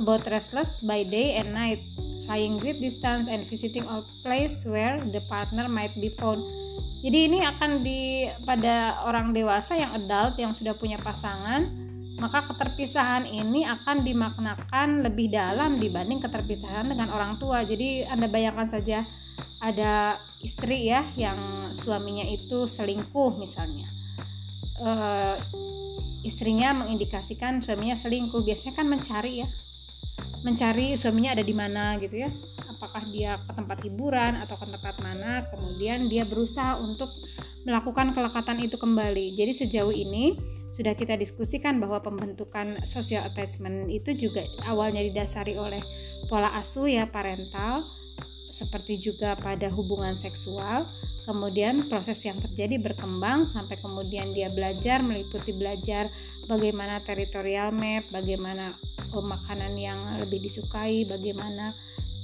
about 0.00 0.24
restless 0.32 0.80
by 0.80 1.04
day 1.04 1.36
and 1.36 1.52
night 1.52 1.84
flying 2.24 2.56
great 2.56 2.80
distance 2.80 3.28
and 3.28 3.44
visiting 3.44 3.84
all 3.84 4.08
place 4.24 4.64
where 4.64 4.96
the 5.12 5.20
partner 5.28 5.68
might 5.68 5.92
be 6.00 6.08
found. 6.08 6.40
Jadi 7.04 7.28
ini 7.28 7.44
akan 7.44 7.84
di 7.84 8.24
pada 8.42 9.04
orang 9.04 9.36
dewasa 9.36 9.76
yang 9.76 9.92
adult 9.92 10.40
yang 10.40 10.56
sudah 10.56 10.72
punya 10.74 10.96
pasangan, 10.96 11.68
maka 12.16 12.48
keterpisahan 12.48 13.28
ini 13.28 13.68
akan 13.68 14.00
dimaknakan 14.00 15.04
lebih 15.04 15.28
dalam 15.36 15.76
dibanding 15.76 16.20
keterpisahan 16.24 16.88
dengan 16.88 17.12
orang 17.12 17.36
tua. 17.36 17.60
Jadi 17.60 18.08
Anda 18.08 18.24
bayangkan 18.24 18.72
saja 18.72 19.04
ada 19.60 20.16
istri 20.40 20.88
ya 20.88 21.04
yang 21.16 21.70
suaminya 21.76 22.24
itu 22.24 22.64
selingkuh 22.64 23.36
misalnya. 23.36 23.88
Uh, 24.76 25.36
istrinya 26.24 26.72
mengindikasikan 26.72 27.60
suaminya 27.60 27.96
selingkuh, 27.96 28.40
biasanya 28.44 28.74
kan 28.80 28.86
mencari 28.88 29.44
ya. 29.44 29.48
Mencari 30.40 30.96
suaminya 30.96 31.36
ada 31.36 31.44
di 31.44 31.52
mana 31.52 32.00
gitu 32.00 32.16
ya. 32.16 32.32
Apakah 32.64 33.08
dia 33.08 33.40
ke 33.40 33.52
tempat 33.56 33.78
hiburan 33.84 34.40
atau 34.40 34.56
ke 34.56 34.68
tempat 34.68 35.00
mana. 35.04 35.44
Kemudian 35.48 36.08
dia 36.08 36.24
berusaha 36.24 36.80
untuk 36.80 37.12
melakukan 37.64 38.12
kelekatan 38.16 38.60
itu 38.60 38.76
kembali. 38.80 39.36
Jadi 39.36 39.52
sejauh 39.52 39.92
ini 39.92 40.55
sudah 40.76 40.92
kita 40.92 41.16
diskusikan 41.16 41.80
bahwa 41.80 42.04
pembentukan 42.04 42.84
social 42.84 43.24
attachment 43.24 43.88
itu 43.88 44.12
juga 44.12 44.44
awalnya 44.68 45.00
didasari 45.00 45.56
oleh 45.56 45.80
pola 46.28 46.52
asuh 46.52 46.84
ya 46.84 47.08
parental 47.08 47.88
seperti 48.52 49.00
juga 49.00 49.40
pada 49.40 49.72
hubungan 49.72 50.20
seksual. 50.20 50.84
Kemudian 51.24 51.88
proses 51.88 52.22
yang 52.22 52.38
terjadi 52.38 52.76
berkembang 52.78 53.48
sampai 53.48 53.80
kemudian 53.80 54.30
dia 54.36 54.52
belajar 54.52 55.00
meliputi 55.00 55.50
belajar 55.50 56.12
bagaimana 56.44 57.02
teritorial 57.02 57.74
map 57.74 58.06
bagaimana 58.14 58.76
oh, 59.10 59.24
makanan 59.24 59.74
yang 59.74 60.22
lebih 60.22 60.38
disukai 60.44 61.02
bagaimana 61.02 61.74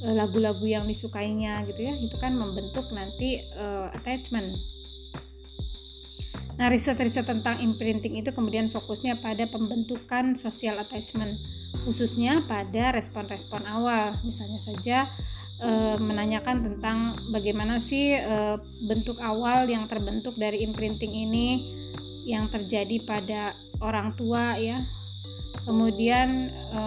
eh, 0.05 0.15
lagu-lagu 0.15 0.62
yang 0.62 0.85
disukainya 0.85 1.65
gitu 1.66 1.89
ya. 1.89 1.97
Itu 1.97 2.20
kan 2.20 2.37
membentuk 2.37 2.93
nanti 2.93 3.43
uh, 3.57 3.89
attachment 3.97 4.61
Nah, 6.63 6.71
riset-riset 6.71 7.27
tentang 7.27 7.59
imprinting 7.59 8.23
itu 8.23 8.31
kemudian 8.31 8.71
fokusnya 8.71 9.19
pada 9.19 9.51
pembentukan 9.51 10.39
social 10.39 10.79
attachment, 10.79 11.43
khususnya 11.83 12.39
pada 12.47 12.95
respon-respon 12.95 13.67
awal. 13.67 14.15
Misalnya 14.23 14.63
saja 14.63 15.11
e, 15.59 15.99
menanyakan 15.99 16.63
tentang 16.63 17.19
bagaimana 17.35 17.83
sih 17.83 18.15
e, 18.15 18.63
bentuk 18.79 19.19
awal 19.19 19.67
yang 19.67 19.91
terbentuk 19.91 20.39
dari 20.39 20.63
imprinting 20.63 21.11
ini 21.11 21.75
yang 22.31 22.47
terjadi 22.47 23.03
pada 23.03 23.59
orang 23.83 24.15
tua 24.15 24.55
ya. 24.55 24.87
Kemudian 25.67 26.47
e, 26.47 26.81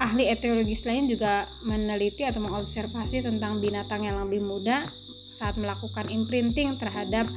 ahli 0.00 0.32
etiologis 0.32 0.88
lain 0.88 1.12
juga 1.12 1.44
meneliti 1.60 2.24
atau 2.24 2.40
mengobservasi 2.40 3.20
tentang 3.20 3.60
binatang 3.60 4.08
yang 4.08 4.16
lebih 4.24 4.40
muda 4.40 4.88
saat 5.28 5.60
melakukan 5.60 6.08
imprinting 6.08 6.80
terhadap 6.80 7.28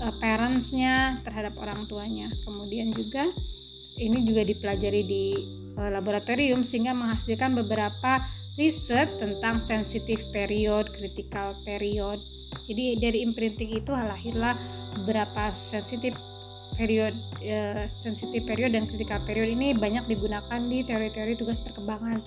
uh, 0.00 0.14
parentsnya 0.16 1.20
terhadap 1.22 1.54
orang 1.60 1.84
tuanya 1.84 2.32
kemudian 2.42 2.90
juga 2.90 3.28
ini 4.00 4.24
juga 4.24 4.42
dipelajari 4.42 5.02
di 5.04 5.24
uh, 5.76 5.90
laboratorium 5.92 6.64
sehingga 6.64 6.96
menghasilkan 6.96 7.52
beberapa 7.52 8.24
riset 8.56 9.20
tentang 9.20 9.60
sensitive 9.62 10.24
period, 10.32 10.90
critical 10.90 11.56
period. 11.62 12.20
Jadi 12.66 12.98
dari 12.98 13.22
imprinting 13.22 13.78
itu 13.78 13.94
lahirlah 13.94 14.58
beberapa 15.00 15.54
sensitive 15.54 16.16
period, 16.74 17.14
uh, 17.44 17.86
sensitive 17.86 18.42
period 18.48 18.74
dan 18.74 18.88
critical 18.88 19.20
period 19.22 19.52
ini 19.52 19.76
banyak 19.76 20.08
digunakan 20.08 20.60
di 20.66 20.82
teori-teori 20.82 21.36
tugas 21.38 21.60
perkembangan. 21.60 22.22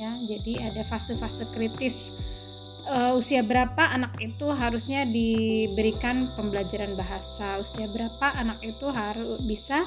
Ya, 0.00 0.18
jadi 0.26 0.72
ada 0.72 0.82
fase-fase 0.82 1.46
kritis 1.54 2.10
uh, 2.86 3.12
usia 3.18 3.42
berapa 3.42 3.90
anak 3.90 4.18
itu 4.18 4.50
harusnya 4.50 5.06
diberikan 5.06 6.34
pembelajaran 6.34 6.94
bahasa? 6.98 7.58
Usia 7.58 7.86
berapa 7.86 8.34
anak 8.34 8.62
itu 8.62 8.90
harus 8.90 9.38
bisa 9.42 9.86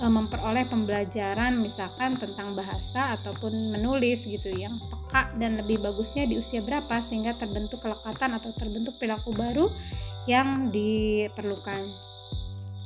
uh, 0.00 0.12
memperoleh 0.12 0.64
pembelajaran 0.68 1.60
misalkan 1.60 2.16
tentang 2.16 2.56
bahasa 2.56 3.16
ataupun 3.20 3.72
menulis 3.72 4.24
gitu 4.24 4.48
yang 4.52 4.80
peka 4.88 5.32
dan 5.36 5.60
lebih 5.60 5.80
bagusnya 5.80 6.24
di 6.24 6.40
usia 6.40 6.64
berapa 6.64 7.00
sehingga 7.00 7.36
terbentuk 7.36 7.84
kelekatan 7.84 8.36
atau 8.36 8.50
terbentuk 8.56 8.96
perilaku 8.96 9.32
baru 9.32 9.66
yang 10.28 10.68
diperlukan 10.68 12.09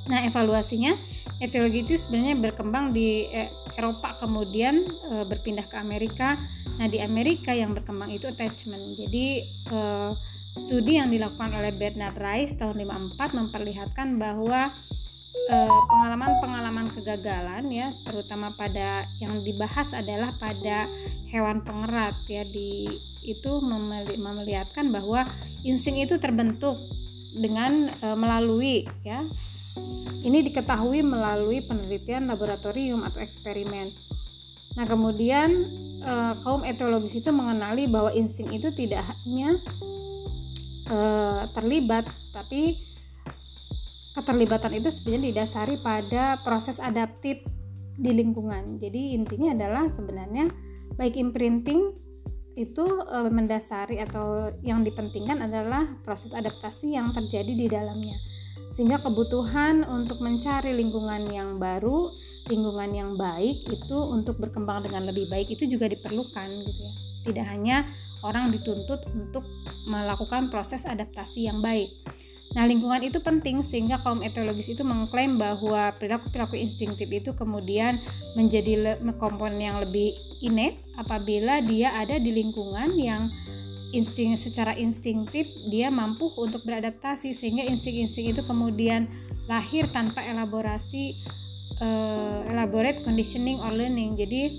Nah, 0.04 0.20
evaluasinya 0.28 0.96
etiologi 1.40 1.80
itu 1.84 1.94
sebenarnya 1.96 2.36
berkembang 2.36 2.92
di 2.92 3.28
eh, 3.32 3.48
Eropa 3.74 4.14
kemudian 4.14 4.86
e, 4.86 5.26
berpindah 5.26 5.66
ke 5.66 5.74
Amerika 5.74 6.38
Nah, 6.74 6.90
di 6.90 6.98
Amerika 6.98 7.54
yang 7.54 7.70
berkembang 7.70 8.10
itu 8.10 8.26
attachment. 8.26 8.98
Jadi 8.98 9.46
eh, 9.46 10.10
studi 10.58 10.98
yang 10.98 11.10
dilakukan 11.10 11.54
oleh 11.54 11.70
Bernard 11.70 12.18
Rice 12.18 12.58
tahun 12.58 12.82
54 12.82 13.38
memperlihatkan 13.38 14.18
bahwa 14.18 14.74
pengalaman-pengalaman 15.92 16.88
kegagalan 16.96 17.68
ya, 17.68 17.92
terutama 18.00 18.56
pada 18.56 19.04
yang 19.20 19.44
dibahas 19.44 19.92
adalah 19.92 20.32
pada 20.40 20.88
hewan 21.28 21.60
pengerat 21.60 22.16
ya 22.32 22.48
di 22.48 22.88
itu 23.20 23.60
memelihatkan 24.16 24.88
bahwa 24.88 25.28
insting 25.60 26.00
itu 26.00 26.16
terbentuk 26.16 26.80
dengan 27.36 27.92
e, 27.92 28.06
melalui 28.16 28.88
ya 29.04 29.20
ini 30.24 30.40
diketahui 30.40 31.04
melalui 31.04 31.60
penelitian 31.60 32.26
laboratorium 32.26 33.04
atau 33.04 33.20
eksperimen. 33.20 33.92
Nah, 34.74 34.86
kemudian 34.88 35.50
uh, 36.02 36.34
kaum 36.42 36.66
etologis 36.66 37.20
itu 37.20 37.30
mengenali 37.30 37.86
bahwa 37.86 38.10
insting 38.10 38.50
itu 38.50 38.74
tidak 38.74 39.06
hanya 39.06 39.60
uh, 40.90 41.46
terlibat, 41.54 42.08
tapi 42.34 42.82
keterlibatan 44.14 44.78
itu 44.78 44.88
sebenarnya 44.90 45.30
didasari 45.30 45.76
pada 45.82 46.40
proses 46.42 46.78
adaptif 46.78 47.42
di 47.94 48.10
lingkungan. 48.10 48.78
Jadi 48.78 49.14
intinya 49.14 49.54
adalah 49.54 49.90
sebenarnya 49.90 50.50
baik 50.94 51.18
imprinting 51.18 51.94
itu 52.54 52.86
e, 52.86 53.18
mendasari 53.34 53.98
atau 53.98 54.54
yang 54.62 54.86
dipentingkan 54.86 55.42
adalah 55.42 55.98
proses 56.06 56.30
adaptasi 56.30 56.94
yang 56.94 57.10
terjadi 57.10 57.50
di 57.50 57.66
dalamnya. 57.66 58.14
Sehingga 58.74 58.98
kebutuhan 58.98 59.86
untuk 59.86 60.18
mencari 60.18 60.74
lingkungan 60.74 61.30
yang 61.30 61.62
baru 61.62 62.10
lingkungan 62.50 62.90
yang 62.92 63.10
baik 63.16 63.64
itu 63.70 63.96
untuk 63.96 64.36
berkembang 64.36 64.84
dengan 64.84 65.08
lebih 65.08 65.30
baik 65.30 65.54
itu 65.54 65.64
juga 65.64 65.88
diperlukan 65.88 66.48
gitu 66.66 66.80
ya. 66.82 66.92
Tidak 67.24 67.46
hanya 67.46 67.88
orang 68.20 68.52
dituntut 68.52 69.06
untuk 69.14 69.46
melakukan 69.88 70.52
proses 70.52 70.84
adaptasi 70.84 71.48
yang 71.48 71.64
baik. 71.64 71.92
Nah, 72.54 72.70
lingkungan 72.70 73.02
itu 73.02 73.18
penting 73.18 73.66
sehingga 73.66 73.98
kaum 73.98 74.22
etologis 74.22 74.70
itu 74.70 74.86
mengklaim 74.86 75.34
bahwa 75.40 75.90
perilaku-perilaku 75.98 76.54
instingtif 76.54 77.10
itu 77.10 77.34
kemudian 77.34 77.98
menjadi 78.38 78.98
komponen 79.18 79.58
yang 79.58 79.82
lebih 79.82 80.14
innate 80.38 80.78
apabila 80.94 81.58
dia 81.64 81.90
ada 81.98 82.14
di 82.20 82.30
lingkungan 82.30 82.94
yang 82.94 83.32
insting 83.94 84.34
secara 84.34 84.74
instingtif 84.74 85.46
dia 85.70 85.88
mampu 85.88 86.34
untuk 86.34 86.66
beradaptasi 86.66 87.32
sehingga 87.32 87.62
insting-insting 87.64 88.34
itu 88.34 88.42
kemudian 88.42 89.06
lahir 89.46 89.86
tanpa 89.94 90.20
elaborasi 90.26 91.16
uh, 91.78 92.42
elaborate 92.50 93.06
conditioning 93.06 93.62
or 93.62 93.70
learning. 93.70 94.18
Jadi 94.18 94.58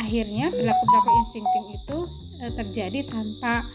akhirnya 0.00 0.48
perilaku-perilaku 0.52 1.10
instinktif 1.22 1.64
itu 1.76 1.98
uh, 2.40 2.52
terjadi 2.56 3.00
tanpa 3.06 3.68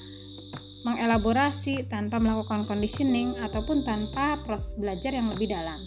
mengelaborasi, 0.82 1.86
tanpa 1.86 2.18
melakukan 2.18 2.66
conditioning 2.66 3.38
ataupun 3.38 3.86
tanpa 3.86 4.42
proses 4.42 4.74
belajar 4.74 5.14
yang 5.14 5.30
lebih 5.30 5.54
dalam. 5.54 5.86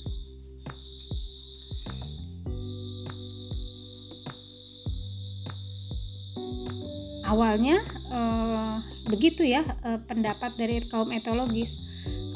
Awalnya 7.25 7.81
uh, 8.13 8.85
begitu 9.09 9.45
ya 9.49 9.65
uh, 9.83 10.01
pendapat 10.05 10.55
dari 10.61 10.85
kaum 10.85 11.09
etologis. 11.09 11.81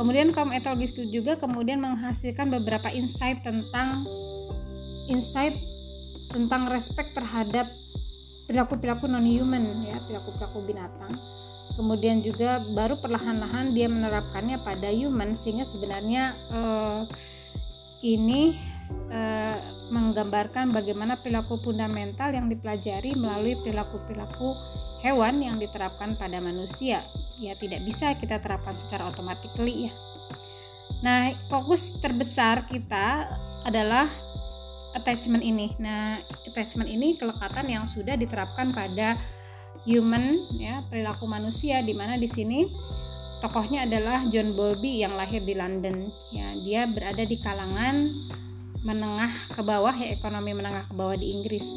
Kemudian 0.01 0.33
kaum 0.33 0.55
etologis 0.55 0.95
juga 0.95 1.37
kemudian 1.37 1.83
menghasilkan 1.83 2.49
beberapa 2.49 2.89
insight 2.89 3.43
tentang 3.45 4.07
insight 5.11 5.59
tentang 6.29 6.69
respect 6.69 7.17
terhadap 7.17 7.73
perilaku-perilaku 8.49 9.09
non-human 9.09 9.85
ya 9.85 10.01
perilaku-perilaku 10.09 10.59
binatang 10.65 11.13
kemudian 11.77 12.25
juga 12.25 12.59
baru 12.59 12.97
perlahan-lahan 12.99 13.77
dia 13.77 13.87
menerapkannya 13.87 14.59
pada 14.65 14.89
human 14.89 15.37
sehingga 15.37 15.69
sebenarnya 15.69 16.35
uh, 16.51 17.05
ini 18.01 18.57
uh, 19.09 19.57
menggambarkan 19.89 20.73
bagaimana 20.73 21.17
perilaku 21.21 21.61
fundamental 21.61 22.33
yang 22.33 22.47
dipelajari 22.47 23.17
melalui 23.17 23.57
perilaku-perilaku 23.61 24.55
hewan 25.01 25.41
yang 25.41 25.57
diterapkan 25.57 26.19
pada 26.19 26.43
manusia 26.43 27.07
ya 27.39 27.55
tidak 27.55 27.87
bisa 27.87 28.13
kita 28.19 28.43
terapkan 28.43 28.75
secara 28.77 29.09
otomatis 29.09 29.51
ya 29.57 29.95
nah 30.99 31.31
fokus 31.47 31.95
terbesar 32.03 32.67
kita 32.67 33.31
adalah 33.63 34.11
attachment 34.97 35.45
ini. 35.45 35.77
Nah, 35.79 36.21
attachment 36.47 36.89
ini 36.89 37.19
kelekatan 37.19 37.69
yang 37.69 37.85
sudah 37.85 38.17
diterapkan 38.17 38.73
pada 38.73 39.19
human 39.85 40.49
ya, 40.57 40.85
perilaku 40.89 41.29
manusia 41.29 41.81
di 41.85 41.93
mana 41.93 42.17
di 42.17 42.29
sini 42.29 42.69
tokohnya 43.39 43.87
adalah 43.87 44.27
John 44.27 44.59
Bowlby 44.59 45.05
yang 45.05 45.15
lahir 45.15 45.45
di 45.45 45.55
London. 45.55 46.09
Ya, 46.33 46.55
dia 46.59 46.83
berada 46.89 47.23
di 47.23 47.37
kalangan 47.39 48.11
menengah 48.89 49.29
ke 49.53 49.61
bawah 49.61 49.93
ya, 49.93 50.17
ekonomi 50.17 50.57
menengah 50.57 50.89
ke 50.89 50.95
bawah 50.97 51.21
di 51.21 51.37
Inggris. 51.37 51.69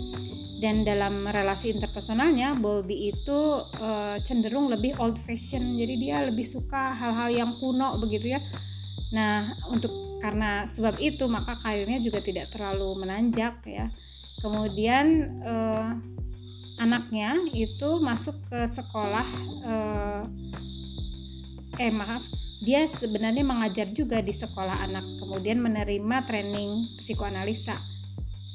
Dan 0.61 0.87
dalam 0.87 1.27
relasi 1.27 1.73
interpersonalnya, 1.73 2.55
Bowlby 2.55 3.11
itu 3.11 3.65
e, 3.75 4.21
cenderung 4.23 4.71
lebih 4.71 4.95
old 5.01 5.19
fashion. 5.19 5.75
Jadi 5.75 5.99
dia 5.99 6.23
lebih 6.23 6.47
suka 6.47 6.95
hal-hal 6.95 7.33
yang 7.33 7.51
kuno 7.59 7.99
begitu 7.99 8.37
ya. 8.37 8.39
Nah, 9.11 9.57
untuk 9.67 9.91
karena 10.21 10.69
sebab 10.69 11.01
itu 11.01 11.25
maka 11.25 11.57
karirnya 11.57 11.97
juga 11.97 12.21
tidak 12.21 12.53
terlalu 12.53 12.93
menanjak 13.01 13.57
ya 13.65 13.89
kemudian 14.41 15.33
eh, 15.41 15.89
anaknya 16.77 17.41
itu 17.53 18.01
masuk 18.01 18.37
ke 18.49 18.69
sekolah 18.69 19.27
eh, 19.65 20.23
eh 21.81 21.91
maaf 21.93 22.21
dia 22.61 22.85
sebenarnya 22.85 23.41
mengajar 23.41 23.89
juga 23.89 24.21
di 24.21 24.31
sekolah 24.31 24.85
anak 24.85 25.05
kemudian 25.17 25.57
menerima 25.57 26.17
training 26.29 26.87
psikoanalisa 27.01 27.81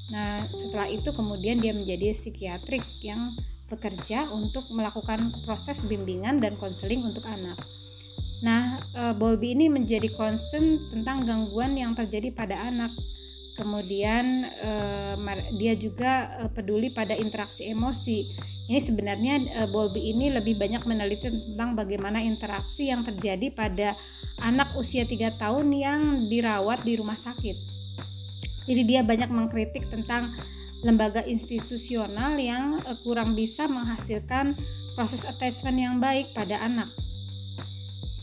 nah 0.09 0.47
setelah 0.55 0.87
itu 0.87 1.11
kemudian 1.11 1.59
dia 1.59 1.75
menjadi 1.75 2.15
psikiatrik 2.15 2.87
yang 3.03 3.35
bekerja 3.67 4.31
untuk 4.31 4.71
melakukan 4.71 5.35
proses 5.43 5.83
bimbingan 5.83 6.39
dan 6.39 6.55
konseling 6.55 7.03
untuk 7.03 7.27
anak 7.27 7.59
Nah, 8.45 8.85
uh, 8.93 9.15
Bowlby 9.17 9.57
ini 9.57 9.73
menjadi 9.73 10.13
concern 10.13 10.77
tentang 10.93 11.25
gangguan 11.25 11.73
yang 11.73 11.97
terjadi 11.97 12.33
pada 12.37 12.69
anak. 12.69 12.93
Kemudian 13.57 14.45
uh, 14.61 15.17
dia 15.57 15.73
juga 15.73 16.37
uh, 16.45 16.51
peduli 16.53 16.93
pada 16.93 17.17
interaksi 17.17 17.65
emosi 17.65 18.29
Ini 18.67 18.83
sebenarnya 18.83 19.35
uh, 19.63 19.69
Bowlby 19.71 20.13
ini 20.13 20.29
lebih 20.29 20.59
banyak 20.61 20.85
meneliti 20.85 21.31
tentang 21.31 21.73
bagaimana 21.73 22.19
interaksi 22.21 22.91
yang 22.91 23.07
terjadi 23.07 23.55
pada 23.55 23.95
anak 24.43 24.75
usia 24.77 25.07
3 25.09 25.41
tahun 25.41 25.67
yang 25.73 26.01
dirawat 26.27 26.83
di 26.83 26.99
rumah 26.99 27.17
sakit. 27.17 27.57
Jadi 28.67 28.83
dia 28.83 29.07
banyak 29.07 29.31
mengkritik 29.31 29.87
tentang 29.87 30.35
lembaga 30.83 31.23
institusional 31.25 32.37
yang 32.37 32.83
uh, 32.85 32.99
kurang 33.01 33.39
bisa 33.39 33.71
menghasilkan 33.71 34.59
proses 34.99 35.23
attachment 35.23 35.79
yang 35.79 35.97
baik 36.03 36.35
pada 36.35 36.59
anak. 36.61 36.91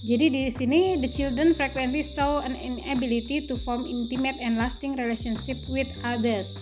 Jadi 0.03 0.35
di 0.35 0.43
sini 0.51 0.99
the 0.99 1.07
children 1.07 1.55
frequently 1.55 2.03
show 2.03 2.43
an 2.43 2.59
inability 2.59 3.47
to 3.47 3.55
form 3.55 3.87
intimate 3.87 4.35
and 4.43 4.59
lasting 4.59 4.99
relationship 4.99 5.63
with 5.71 5.87
others. 6.03 6.59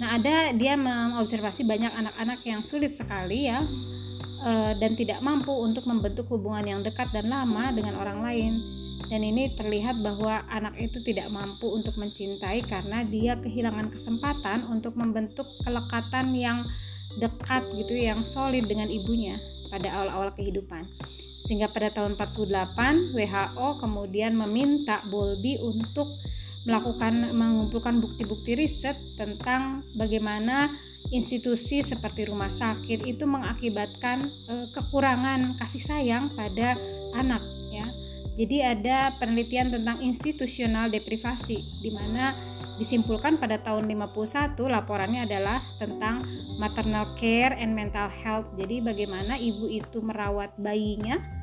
Nah, 0.00 0.16
ada 0.16 0.56
dia 0.56 0.72
mengobservasi 0.72 1.68
banyak 1.68 1.92
anak-anak 1.92 2.40
yang 2.48 2.64
sulit 2.64 2.96
sekali 2.96 3.44
ya 3.44 3.60
eh, 4.40 4.72
dan 4.72 4.96
tidak 4.96 5.20
mampu 5.20 5.52
untuk 5.52 5.84
membentuk 5.84 6.32
hubungan 6.32 6.64
yang 6.64 6.80
dekat 6.80 7.12
dan 7.12 7.28
lama 7.28 7.68
dengan 7.76 8.00
orang 8.00 8.24
lain. 8.24 8.52
Dan 9.12 9.20
ini 9.20 9.52
terlihat 9.52 10.00
bahwa 10.00 10.48
anak 10.48 10.80
itu 10.80 11.04
tidak 11.04 11.28
mampu 11.28 11.68
untuk 11.68 12.00
mencintai 12.00 12.64
karena 12.64 13.04
dia 13.04 13.36
kehilangan 13.36 13.92
kesempatan 13.92 14.64
untuk 14.64 14.96
membentuk 14.96 15.44
kelekatan 15.60 16.32
yang 16.32 16.64
dekat 17.20 17.68
gitu 17.76 17.92
yang 17.92 18.24
solid 18.24 18.64
dengan 18.64 18.88
ibunya 18.88 19.36
pada 19.68 19.92
awal-awal 19.92 20.32
kehidupan. 20.32 20.88
Sehingga 21.48 21.72
pada 21.72 21.88
tahun 21.88 22.20
48 22.20 23.16
WHO 23.16 23.68
kemudian 23.80 24.36
meminta 24.36 25.00
Bowlby 25.08 25.56
untuk 25.64 26.12
melakukan 26.68 27.32
mengumpulkan 27.32 28.04
bukti-bukti 28.04 28.52
riset 28.52 29.00
tentang 29.16 29.80
bagaimana 29.96 30.68
institusi 31.08 31.80
seperti 31.80 32.28
rumah 32.28 32.52
sakit 32.52 33.08
itu 33.08 33.24
mengakibatkan 33.24 34.28
e, 34.44 34.54
kekurangan 34.76 35.56
kasih 35.56 35.80
sayang 35.80 36.28
pada 36.36 36.76
anak 37.16 37.40
ya. 37.72 37.88
Jadi 38.36 38.60
ada 38.60 39.16
penelitian 39.16 39.72
tentang 39.72 40.04
institusional 40.04 40.92
deprivasi 40.92 41.64
di 41.80 41.88
mana 41.88 42.36
disimpulkan 42.76 43.40
pada 43.40 43.56
tahun 43.58 43.88
51 43.88 44.54
laporannya 44.54 45.24
adalah 45.24 45.64
tentang 45.80 46.22
maternal 46.60 47.16
care 47.16 47.56
and 47.56 47.72
mental 47.72 48.12
health. 48.12 48.52
Jadi 48.60 48.84
bagaimana 48.84 49.40
ibu 49.40 49.64
itu 49.66 50.04
merawat 50.04 50.52
bayinya 50.60 51.37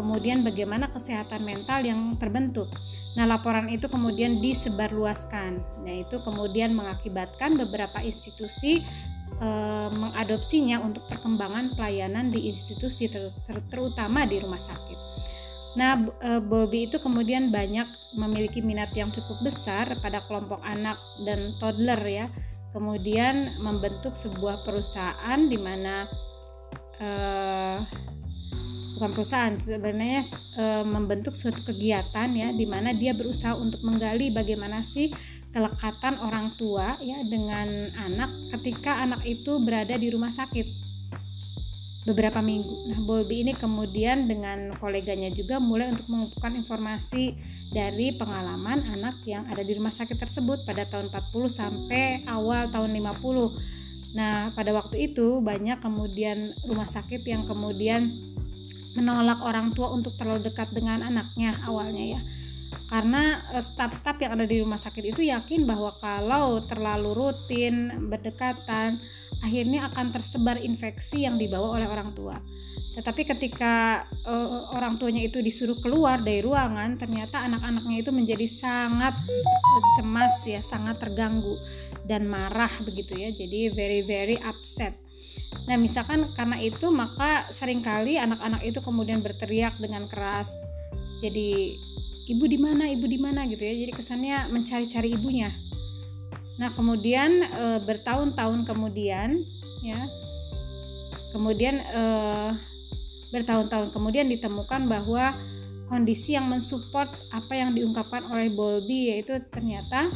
kemudian 0.00 0.40
bagaimana 0.40 0.88
kesehatan 0.88 1.44
mental 1.44 1.84
yang 1.84 2.16
terbentuk. 2.16 2.72
Nah, 3.20 3.28
laporan 3.28 3.68
itu 3.68 3.84
kemudian 3.84 4.40
disebarluaskan. 4.40 5.84
Nah, 5.84 5.94
itu 6.00 6.24
kemudian 6.24 6.72
mengakibatkan 6.72 7.60
beberapa 7.60 8.00
institusi 8.00 8.80
e, 9.36 9.48
mengadopsinya 9.92 10.80
untuk 10.80 11.04
perkembangan 11.12 11.76
pelayanan 11.76 12.32
di 12.32 12.48
institusi 12.48 13.12
ter 13.12 13.28
terutama 13.68 14.24
di 14.24 14.40
rumah 14.40 14.62
sakit. 14.62 14.98
Nah, 15.76 16.00
e, 16.16 16.40
Bobby 16.40 16.88
itu 16.88 16.96
kemudian 16.96 17.52
banyak 17.52 18.16
memiliki 18.16 18.64
minat 18.64 18.96
yang 18.96 19.12
cukup 19.12 19.44
besar 19.44 20.00
pada 20.00 20.24
kelompok 20.24 20.64
anak 20.64 20.96
dan 21.28 21.52
toddler 21.60 22.00
ya. 22.08 22.26
Kemudian 22.70 23.58
membentuk 23.58 24.14
sebuah 24.14 24.62
perusahaan 24.62 25.40
di 25.50 25.58
mana 25.58 26.06
eh, 27.02 27.78
bukan 29.00 29.16
perusahaan 29.16 29.56
sebenarnya 29.56 30.20
e, 30.60 30.64
membentuk 30.84 31.32
suatu 31.32 31.64
kegiatan 31.64 32.28
ya 32.36 32.52
di 32.52 32.68
mana 32.68 32.92
dia 32.92 33.16
berusaha 33.16 33.56
untuk 33.56 33.80
menggali 33.80 34.28
bagaimana 34.28 34.84
sih 34.84 35.08
kelekatan 35.56 36.20
orang 36.20 36.52
tua 36.60 37.00
ya 37.00 37.24
dengan 37.24 37.88
anak 37.96 38.28
ketika 38.58 39.00
anak 39.00 39.24
itu 39.24 39.56
berada 39.56 39.96
di 39.96 40.12
rumah 40.12 40.28
sakit 40.28 40.90
beberapa 42.04 42.40
minggu. 42.40 42.88
Nah, 42.88 42.98
Bolby 43.00 43.44
ini 43.44 43.52
kemudian 43.52 44.24
dengan 44.24 44.72
koleganya 44.80 45.28
juga 45.28 45.60
mulai 45.60 45.92
untuk 45.92 46.08
mengumpulkan 46.08 46.56
informasi 46.56 47.36
dari 47.68 48.16
pengalaman 48.16 48.88
anak 48.88 49.20
yang 49.28 49.44
ada 49.46 49.60
di 49.60 49.76
rumah 49.76 49.92
sakit 49.92 50.16
tersebut 50.16 50.64
pada 50.64 50.88
tahun 50.88 51.12
40 51.12 51.30
sampai 51.48 52.24
awal 52.24 52.72
tahun 52.72 52.96
50. 52.96 53.79
Nah, 54.10 54.50
pada 54.50 54.74
waktu 54.74 55.10
itu 55.10 55.38
banyak 55.38 55.78
kemudian 55.78 56.58
rumah 56.66 56.90
sakit 56.90 57.22
yang 57.22 57.46
kemudian 57.46 58.10
menolak 58.98 59.38
orang 59.46 59.70
tua 59.70 59.94
untuk 59.94 60.18
terlalu 60.18 60.50
dekat 60.50 60.74
dengan 60.74 61.06
anaknya 61.06 61.62
awalnya 61.62 62.18
ya 62.18 62.20
karena 62.90 63.46
eh, 63.54 63.62
staf-staf 63.62 64.18
yang 64.18 64.34
ada 64.34 64.44
di 64.44 64.58
rumah 64.58 64.76
sakit 64.76 65.14
itu 65.14 65.22
yakin 65.30 65.62
bahwa 65.64 65.94
kalau 66.02 66.66
terlalu 66.66 67.14
rutin 67.14 68.10
berdekatan 68.10 68.98
akhirnya 69.40 69.88
akan 69.88 70.10
tersebar 70.10 70.58
infeksi 70.58 71.24
yang 71.24 71.38
dibawa 71.38 71.78
oleh 71.78 71.86
orang 71.86 72.12
tua. 72.12 72.36
Tetapi 72.90 73.22
ketika 73.22 74.02
uh, 74.26 74.74
orang 74.74 74.98
tuanya 74.98 75.22
itu 75.22 75.38
disuruh 75.38 75.78
keluar 75.78 76.18
dari 76.18 76.42
ruangan, 76.42 76.98
ternyata 76.98 77.38
anak-anaknya 77.46 78.02
itu 78.02 78.10
menjadi 78.10 78.46
sangat 78.50 79.14
cemas 79.94 80.42
ya, 80.42 80.58
sangat 80.58 80.98
terganggu 80.98 81.54
dan 82.02 82.26
marah 82.26 82.70
begitu 82.82 83.14
ya. 83.14 83.30
Jadi 83.30 83.70
very 83.70 84.02
very 84.02 84.36
upset. 84.42 84.98
Nah, 85.70 85.78
misalkan 85.78 86.34
karena 86.34 86.58
itu 86.58 86.90
maka 86.90 87.46
sering 87.54 87.78
kali 87.78 88.18
anak-anak 88.18 88.66
itu 88.66 88.82
kemudian 88.82 89.22
berteriak 89.22 89.78
dengan 89.78 90.10
keras. 90.10 90.50
Jadi, 91.20 91.76
ibu 92.30 92.46
di 92.46 92.58
mana? 92.58 92.86
Ibu 92.86 93.06
di 93.10 93.18
mana 93.18 93.44
gitu 93.50 93.66
ya. 93.66 93.74
Jadi 93.74 93.92
kesannya 93.92 94.46
mencari-cari 94.54 95.10
ibunya. 95.12 95.50
Nah, 96.62 96.70
kemudian 96.70 97.42
e, 97.44 97.64
bertahun-tahun 97.82 98.62
kemudian 98.68 99.42
ya. 99.82 100.06
Kemudian 101.34 101.82
e, 101.82 102.02
bertahun-tahun 103.34 103.94
kemudian 103.94 104.26
ditemukan 104.30 104.90
bahwa 104.90 105.34
kondisi 105.90 106.38
yang 106.38 106.46
mensupport 106.46 107.10
apa 107.34 107.58
yang 107.58 107.74
diungkapkan 107.74 108.26
oleh 108.30 108.50
Bowlby 108.50 109.14
yaitu 109.14 109.38
ternyata 109.50 110.10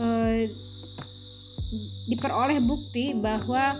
e, 0.00 0.08
diperoleh 2.06 2.62
bukti 2.62 3.12
bahwa 3.12 3.76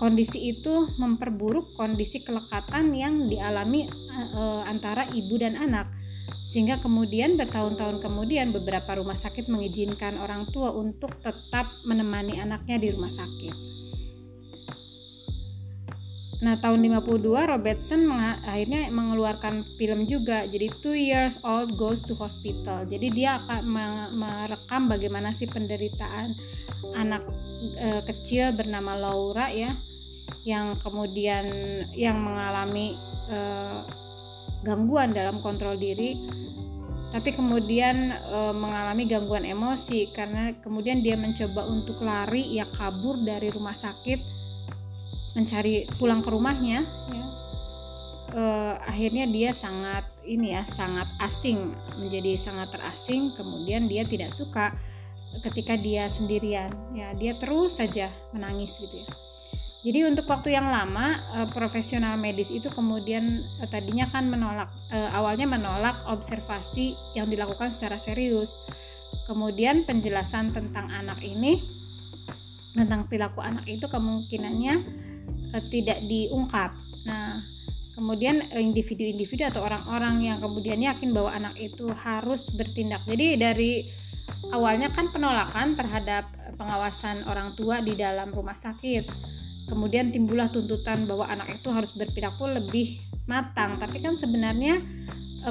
kondisi 0.00 0.52
itu 0.52 0.88
memperburuk 0.96 1.76
kondisi 1.76 2.24
kelekatan 2.24 2.94
yang 2.96 3.28
dialami 3.28 3.86
e, 3.88 4.42
antara 4.64 5.04
ibu 5.12 5.36
dan 5.36 5.58
anak 5.58 5.90
sehingga 6.46 6.78
kemudian 6.78 7.34
bertahun-tahun 7.34 7.98
kemudian 7.98 8.54
beberapa 8.54 8.98
rumah 8.98 9.18
sakit 9.18 9.50
mengizinkan 9.50 10.16
orang 10.22 10.46
tua 10.54 10.70
untuk 10.70 11.10
tetap 11.18 11.66
menemani 11.82 12.38
anaknya 12.38 12.78
di 12.78 12.88
rumah 12.94 13.10
sakit. 13.10 13.85
Nah, 16.36 16.60
tahun 16.60 16.84
52 16.84 17.48
Robertson 17.48 18.12
akhirnya 18.44 18.92
mengeluarkan 18.92 19.64
film 19.80 20.04
juga. 20.04 20.44
Jadi 20.44 20.68
Two 20.84 20.92
Years 20.92 21.40
Old 21.40 21.72
Goes 21.80 22.04
to 22.04 22.12
Hospital. 22.20 22.84
Jadi 22.84 23.08
dia 23.08 23.40
akan 23.40 23.64
merekam 24.12 24.92
bagaimana 24.92 25.32
sih 25.32 25.48
penderitaan 25.48 26.36
anak 26.92 27.24
e, 27.76 28.04
kecil 28.04 28.52
bernama 28.52 28.92
Laura 28.94 29.48
ya 29.48 29.74
yang 30.46 30.78
kemudian 30.78 31.46
yang 31.96 32.20
mengalami 32.20 32.94
e, 33.26 33.38
gangguan 34.62 35.14
dalam 35.14 35.38
kontrol 35.42 35.74
diri 35.78 36.14
tapi 37.10 37.32
kemudian 37.32 38.12
e, 38.12 38.38
mengalami 38.52 39.08
gangguan 39.08 39.46
emosi 39.46 40.10
karena 40.10 40.52
kemudian 40.58 41.00
dia 41.00 41.16
mencoba 41.16 41.64
untuk 41.66 42.02
lari 42.02 42.58
ya 42.58 42.66
kabur 42.68 43.18
dari 43.22 43.48
rumah 43.50 43.74
sakit 43.74 44.35
mencari 45.36 45.84
pulang 46.00 46.24
ke 46.24 46.32
rumahnya 46.32 46.88
ya. 47.12 47.24
uh, 48.32 48.74
akhirnya 48.88 49.28
dia 49.28 49.52
sangat 49.52 50.08
ini 50.24 50.56
ya 50.56 50.64
sangat 50.64 51.06
asing 51.20 51.76
menjadi 52.00 52.40
sangat 52.40 52.72
terasing 52.72 53.36
kemudian 53.36 53.84
dia 53.84 54.08
tidak 54.08 54.32
suka 54.32 54.72
ketika 55.44 55.76
dia 55.76 56.08
sendirian. 56.08 56.72
Ya 56.96 57.12
dia 57.12 57.36
terus 57.36 57.76
saja 57.76 58.08
menangis 58.32 58.80
gitu 58.80 59.04
ya. 59.04 59.08
Jadi 59.86 60.02
untuk 60.02 60.26
waktu 60.26 60.56
yang 60.56 60.66
lama 60.66 61.20
uh, 61.36 61.48
profesional 61.52 62.16
medis 62.16 62.48
itu 62.48 62.72
kemudian 62.72 63.44
uh, 63.60 63.68
tadinya 63.68 64.08
kan 64.08 64.26
menolak 64.32 64.72
awalnya 65.12 65.44
menolak 65.44 66.00
observasi 66.08 66.96
yang 67.12 67.28
dilakukan 67.28 67.70
secara 67.76 68.00
serius. 68.00 68.56
Kemudian 69.28 69.84
penjelasan 69.84 70.56
tentang 70.56 70.88
anak 70.88 71.20
ini 71.20 71.60
tentang 72.76 73.08
perilaku 73.08 73.40
anak 73.40 73.64
itu 73.66 73.88
kemungkinannya 73.88 74.74
tidak 75.64 76.04
diungkap. 76.04 76.74
Nah, 77.06 77.42
kemudian 77.96 78.44
individu-individu 78.52 79.48
atau 79.48 79.64
orang-orang 79.64 80.20
yang 80.20 80.38
kemudian 80.38 80.76
yakin 80.82 81.16
bahwa 81.16 81.32
anak 81.32 81.54
itu 81.56 81.88
harus 82.04 82.52
bertindak. 82.52 83.02
Jadi 83.08 83.26
dari 83.40 83.72
awalnya 84.52 84.92
kan 84.92 85.08
penolakan 85.10 85.74
terhadap 85.74 86.28
pengawasan 86.60 87.24
orang 87.24 87.56
tua 87.56 87.80
di 87.80 87.96
dalam 87.96 88.30
rumah 88.36 88.56
sakit. 88.56 89.08
Kemudian 89.66 90.14
timbullah 90.14 90.52
tuntutan 90.52 91.10
bahwa 91.10 91.26
anak 91.26 91.58
itu 91.58 91.68
harus 91.74 91.90
berperilaku 91.96 92.46
lebih 92.46 93.02
matang. 93.26 93.80
Tapi 93.80 93.98
kan 93.98 94.14
sebenarnya 94.14 94.78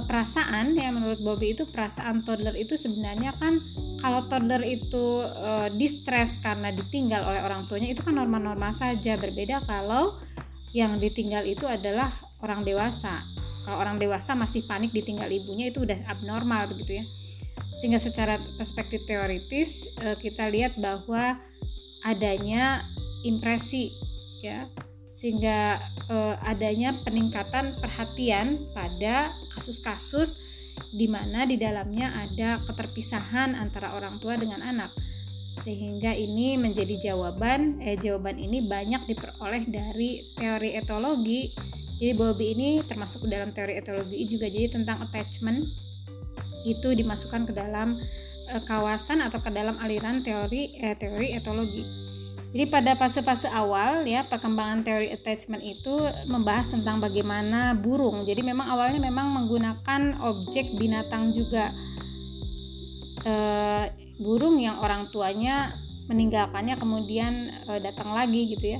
perasaan 0.04 0.76
ya 0.76 0.92
menurut 0.92 1.24
Bobby 1.24 1.56
itu 1.56 1.64
perasaan 1.72 2.28
toddler 2.28 2.52
itu 2.60 2.76
sebenarnya 2.76 3.32
kan 3.40 3.64
kalau 4.04 4.28
toddler 4.28 4.60
itu 4.68 5.24
e, 5.24 5.72
distress 5.80 6.36
karena 6.44 6.76
ditinggal 6.76 7.24
oleh 7.24 7.40
orang 7.40 7.64
tuanya 7.72 7.96
itu 7.96 8.04
kan 8.04 8.20
normal-normal 8.20 8.76
saja. 8.76 9.16
Berbeda 9.16 9.64
kalau 9.64 10.20
yang 10.76 11.00
ditinggal 11.00 11.48
itu 11.48 11.64
adalah 11.64 12.12
orang 12.44 12.68
dewasa. 12.68 13.24
Kalau 13.64 13.80
orang 13.80 13.96
dewasa 13.96 14.36
masih 14.36 14.68
panik 14.68 14.92
ditinggal 14.92 15.32
ibunya 15.32 15.72
itu 15.72 15.88
udah 15.88 16.04
abnormal 16.12 16.68
begitu 16.68 17.00
ya. 17.00 17.06
Sehingga 17.80 18.00
secara 18.04 18.36
perspektif 18.60 19.08
teoritis 19.08 19.88
e, 19.96 20.20
kita 20.20 20.52
lihat 20.52 20.76
bahwa 20.76 21.40
adanya 22.04 22.84
impresi 23.24 23.96
ya. 24.44 24.68
Sehingga 25.16 25.80
eh, 26.12 26.36
adanya 26.44 26.92
peningkatan 27.08 27.80
perhatian 27.80 28.68
pada 28.76 29.32
kasus-kasus 29.56 30.38
di 30.92 31.08
mana 31.08 31.48
di 31.48 31.56
dalamnya 31.56 32.12
ada 32.12 32.60
keterpisahan 32.64 33.56
antara 33.56 33.96
orang 33.96 34.20
tua 34.20 34.36
dengan 34.36 34.60
anak. 34.60 34.92
Sehingga 35.56 36.12
ini 36.12 36.60
menjadi 36.60 37.12
jawaban 37.12 37.80
eh 37.80 37.96
jawaban 37.96 38.36
ini 38.36 38.60
banyak 38.60 39.08
diperoleh 39.08 39.64
dari 39.72 40.36
teori 40.36 40.76
etologi. 40.76 41.56
Jadi 41.96 42.12
Bowlby 42.12 42.52
ini 42.52 42.70
termasuk 42.84 43.24
dalam 43.32 43.56
teori 43.56 43.80
etologi 43.80 44.20
juga 44.28 44.52
jadi 44.52 44.68
tentang 44.68 45.00
attachment. 45.00 45.64
Itu 46.68 46.92
dimasukkan 46.92 47.48
ke 47.48 47.54
dalam 47.56 48.04
eh, 48.52 48.62
kawasan 48.68 49.24
atau 49.24 49.40
ke 49.40 49.48
dalam 49.48 49.80
aliran 49.80 50.20
teori 50.20 50.76
eh, 50.76 51.00
teori 51.00 51.32
etologi 51.32 52.06
jadi 52.56 52.72
pada 52.72 52.96
fase-fase 52.96 53.52
awal 53.52 54.08
ya 54.08 54.24
perkembangan 54.24 54.80
teori 54.88 55.12
attachment 55.12 55.60
itu 55.60 56.08
membahas 56.24 56.72
tentang 56.72 57.04
bagaimana 57.04 57.76
burung. 57.76 58.24
Jadi 58.24 58.48
memang 58.48 58.72
awalnya 58.72 59.04
memang 59.04 59.28
menggunakan 59.28 60.24
objek 60.24 60.72
binatang 60.80 61.36
juga 61.36 61.76
e, 63.28 63.34
burung 64.24 64.56
yang 64.56 64.80
orang 64.80 65.12
tuanya 65.12 65.76
meninggalkannya 66.08 66.80
kemudian 66.80 67.52
e, 67.68 67.84
datang 67.84 68.16
lagi 68.16 68.48
gitu 68.48 68.80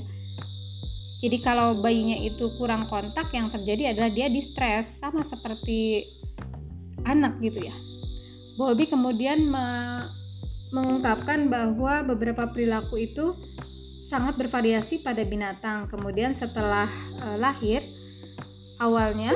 Jadi 1.20 1.36
kalau 1.44 1.76
bayinya 1.76 2.16
itu 2.16 2.56
kurang 2.56 2.88
kontak 2.88 3.28
yang 3.36 3.52
terjadi 3.52 3.92
adalah 3.92 4.08
dia 4.08 4.32
distres 4.32 5.04
sama 5.04 5.20
seperti 5.20 6.08
anak 7.04 7.44
gitu 7.44 7.68
ya. 7.68 7.76
Bobby 8.56 8.88
kemudian 8.88 9.52
me 9.52 9.68
mengungkapkan 10.74 11.46
bahwa 11.46 12.02
beberapa 12.02 12.50
perilaku 12.50 13.06
itu 13.06 13.38
sangat 14.06 14.38
bervariasi 14.38 15.02
pada 15.02 15.26
binatang. 15.26 15.90
Kemudian 15.90 16.38
setelah 16.38 16.86
e, 17.18 17.26
lahir, 17.36 17.82
awalnya 18.78 19.34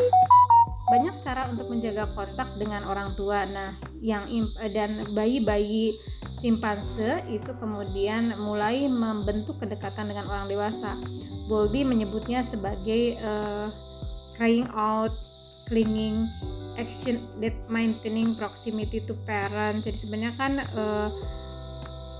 banyak 0.90 1.22
cara 1.22 1.46
untuk 1.50 1.70
menjaga 1.70 2.10
kontak 2.14 2.50
dengan 2.58 2.86
orang 2.86 3.14
tua. 3.14 3.46
Nah, 3.46 3.78
yang 4.02 4.26
dan 4.74 5.06
bayi-bayi 5.14 5.94
simpanse 6.42 7.22
itu 7.30 7.52
kemudian 7.60 8.34
mulai 8.40 8.90
membentuk 8.90 9.60
kedekatan 9.62 10.10
dengan 10.10 10.26
orang 10.26 10.46
dewasa. 10.50 10.98
Bowlby 11.46 11.86
menyebutnya 11.86 12.42
sebagai 12.42 13.18
uh, 13.22 13.70
crying 14.34 14.66
out, 14.74 15.14
clinging, 15.70 16.26
action 16.74 17.22
that 17.38 17.54
maintaining 17.70 18.34
proximity 18.34 18.98
to 19.06 19.14
parent. 19.28 19.86
Jadi 19.86 19.98
sebenarnya 20.00 20.34
kan 20.34 20.52
uh, 20.74 21.08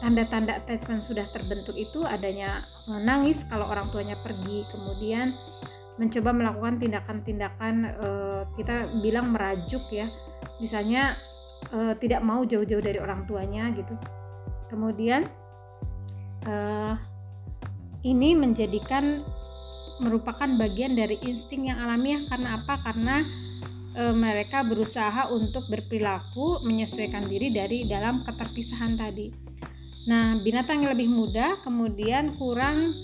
tanda-tanda 0.01 0.57
attachment 0.57 1.05
sudah 1.05 1.29
terbentuk 1.31 1.77
itu 1.77 2.03
adanya 2.03 2.65
menangis 2.89 3.45
kalau 3.47 3.69
orang 3.69 3.93
tuanya 3.93 4.17
pergi. 4.19 4.65
Kemudian 4.73 5.37
mencoba 6.01 6.33
melakukan 6.33 6.81
tindakan-tindakan 6.81 7.75
uh, 8.01 8.43
kita 8.57 8.89
bilang 9.05 9.31
merajuk 9.31 9.85
ya. 9.93 10.09
Misalnya 10.59 11.21
uh, 11.71 11.93
tidak 12.01 12.25
mau 12.25 12.43
jauh-jauh 12.43 12.83
dari 12.83 12.97
orang 12.97 13.29
tuanya 13.29 13.69
gitu. 13.77 13.95
Kemudian 14.73 15.29
uh, 16.49 16.97
ini 18.01 18.33
menjadikan 18.33 19.21
merupakan 20.01 20.49
bagian 20.57 20.97
dari 20.97 21.21
insting 21.29 21.69
yang 21.69 21.77
alamiah. 21.77 22.25
Karena 22.25 22.57
apa? 22.57 22.81
Karena 22.81 23.21
e, 23.93 24.03
mereka 24.17 24.65
berusaha 24.65 25.29
untuk 25.29 25.69
berperilaku 25.69 26.65
menyesuaikan 26.65 27.29
diri 27.29 27.53
dari 27.53 27.85
dalam 27.85 28.25
keterpisahan 28.25 28.97
tadi 28.97 29.50
Nah, 30.09 30.37
binatang 30.41 30.85
yang 30.85 30.93
lebih 30.97 31.11
muda 31.13 31.61
kemudian 31.61 32.33
kurang 32.37 32.97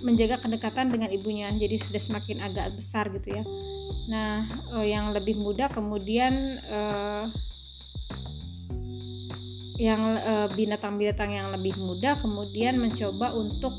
menjaga 0.00 0.38
kedekatan 0.38 0.94
dengan 0.94 1.10
ibunya, 1.10 1.50
jadi 1.52 1.76
sudah 1.76 1.98
semakin 1.98 2.38
agak 2.40 2.72
besar 2.78 3.10
gitu 3.12 3.42
ya. 3.42 3.44
Nah, 4.08 4.46
eh, 4.78 4.94
yang 4.94 5.12
lebih 5.12 5.36
muda 5.36 5.68
kemudian 5.68 6.62
eh, 6.62 7.24
yang 9.78 10.02
eh, 10.18 10.48
binatang-binatang 10.54 11.30
yang 11.30 11.48
lebih 11.54 11.78
muda 11.78 12.18
kemudian 12.18 12.80
mencoba 12.80 13.34
untuk 13.36 13.76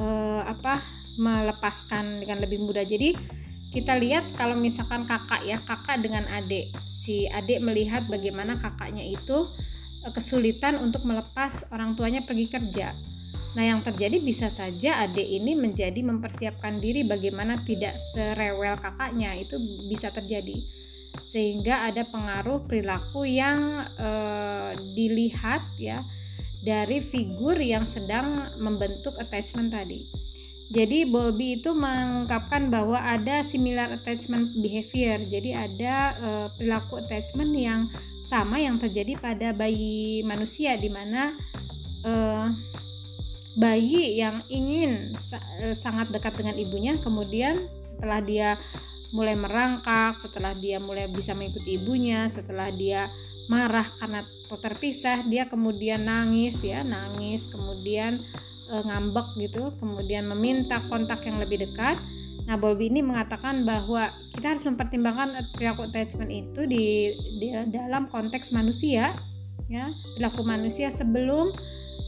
eh, 0.00 0.42
apa 0.42 0.82
melepaskan 1.20 2.24
dengan 2.24 2.40
lebih 2.40 2.58
mudah. 2.64 2.82
Jadi 2.82 3.14
kita 3.72 3.96
lihat 3.96 4.36
kalau 4.36 4.52
misalkan 4.52 5.08
kakak 5.08 5.44
ya 5.48 5.56
kakak 5.60 6.04
dengan 6.04 6.28
adik 6.28 6.72
si 6.84 7.24
adik 7.32 7.64
melihat 7.64 8.04
bagaimana 8.04 8.60
kakaknya 8.60 9.00
itu 9.00 9.48
kesulitan 10.10 10.82
untuk 10.82 11.06
melepas 11.06 11.70
orang 11.70 11.94
tuanya 11.94 12.26
pergi 12.26 12.50
kerja. 12.50 12.96
Nah, 13.52 13.64
yang 13.68 13.84
terjadi 13.84 14.16
bisa 14.18 14.48
saja 14.48 15.04
adik 15.04 15.28
ini 15.28 15.52
menjadi 15.52 16.00
mempersiapkan 16.00 16.80
diri 16.80 17.04
bagaimana 17.04 17.60
tidak 17.60 18.00
serewel 18.00 18.80
kakaknya, 18.80 19.36
itu 19.36 19.60
bisa 19.86 20.08
terjadi. 20.08 20.64
Sehingga 21.20 21.84
ada 21.84 22.08
pengaruh 22.08 22.64
perilaku 22.64 23.28
yang 23.28 23.84
e, 24.00 24.10
dilihat 24.96 25.76
ya 25.76 26.00
dari 26.64 27.04
figur 27.04 27.60
yang 27.60 27.84
sedang 27.84 28.56
membentuk 28.56 29.20
attachment 29.20 29.76
tadi. 29.76 30.08
Jadi 30.72 31.04
Bobby 31.04 31.60
itu 31.60 31.76
mengungkapkan 31.76 32.72
bahwa 32.72 32.96
ada 32.96 33.44
similar 33.44 33.92
attachment 33.92 34.56
behavior. 34.56 35.20
Jadi 35.20 35.52
ada 35.52 36.16
e, 36.16 36.28
perilaku 36.56 37.04
attachment 37.04 37.52
yang 37.52 37.92
sama 38.22 38.62
yang 38.62 38.78
terjadi 38.78 39.18
pada 39.18 39.50
bayi 39.50 40.22
manusia 40.22 40.78
di 40.78 40.86
mana 40.86 41.34
e, 42.06 42.12
bayi 43.58 44.16
yang 44.16 44.46
ingin 44.46 45.18
sa 45.18 45.42
e, 45.58 45.74
sangat 45.74 46.14
dekat 46.14 46.38
dengan 46.38 46.56
ibunya 46.56 46.96
kemudian 47.02 47.66
setelah 47.82 48.22
dia 48.22 48.56
mulai 49.12 49.36
merangkak, 49.36 50.16
setelah 50.16 50.56
dia 50.56 50.80
mulai 50.80 51.04
bisa 51.06 51.36
mengikuti 51.36 51.76
ibunya, 51.76 52.26
setelah 52.32 52.72
dia 52.72 53.12
marah 53.46 53.84
karena 54.00 54.24
terpisah, 54.48 55.20
dia 55.28 55.48
kemudian 55.48 56.08
nangis 56.08 56.64
ya, 56.64 56.80
nangis, 56.80 57.44
kemudian 57.44 58.24
e, 58.72 58.74
ngambek 58.80 59.36
gitu, 59.36 59.76
kemudian 59.76 60.24
meminta 60.24 60.80
kontak 60.88 61.28
yang 61.28 61.36
lebih 61.36 61.68
dekat. 61.68 62.00
Nah, 62.46 62.58
Bobby 62.58 62.90
ini 62.90 63.00
mengatakan 63.00 63.62
bahwa 63.62 64.10
kita 64.34 64.56
harus 64.56 64.64
mempertimbangkan 64.66 65.52
perilaku 65.54 65.86
attachment 65.86 66.30
itu 66.32 66.66
di, 66.66 67.14
di 67.38 67.48
dalam 67.70 68.10
konteks 68.10 68.50
manusia, 68.50 69.14
ya, 69.70 69.94
perilaku 70.16 70.42
manusia 70.42 70.90
sebelum 70.90 71.54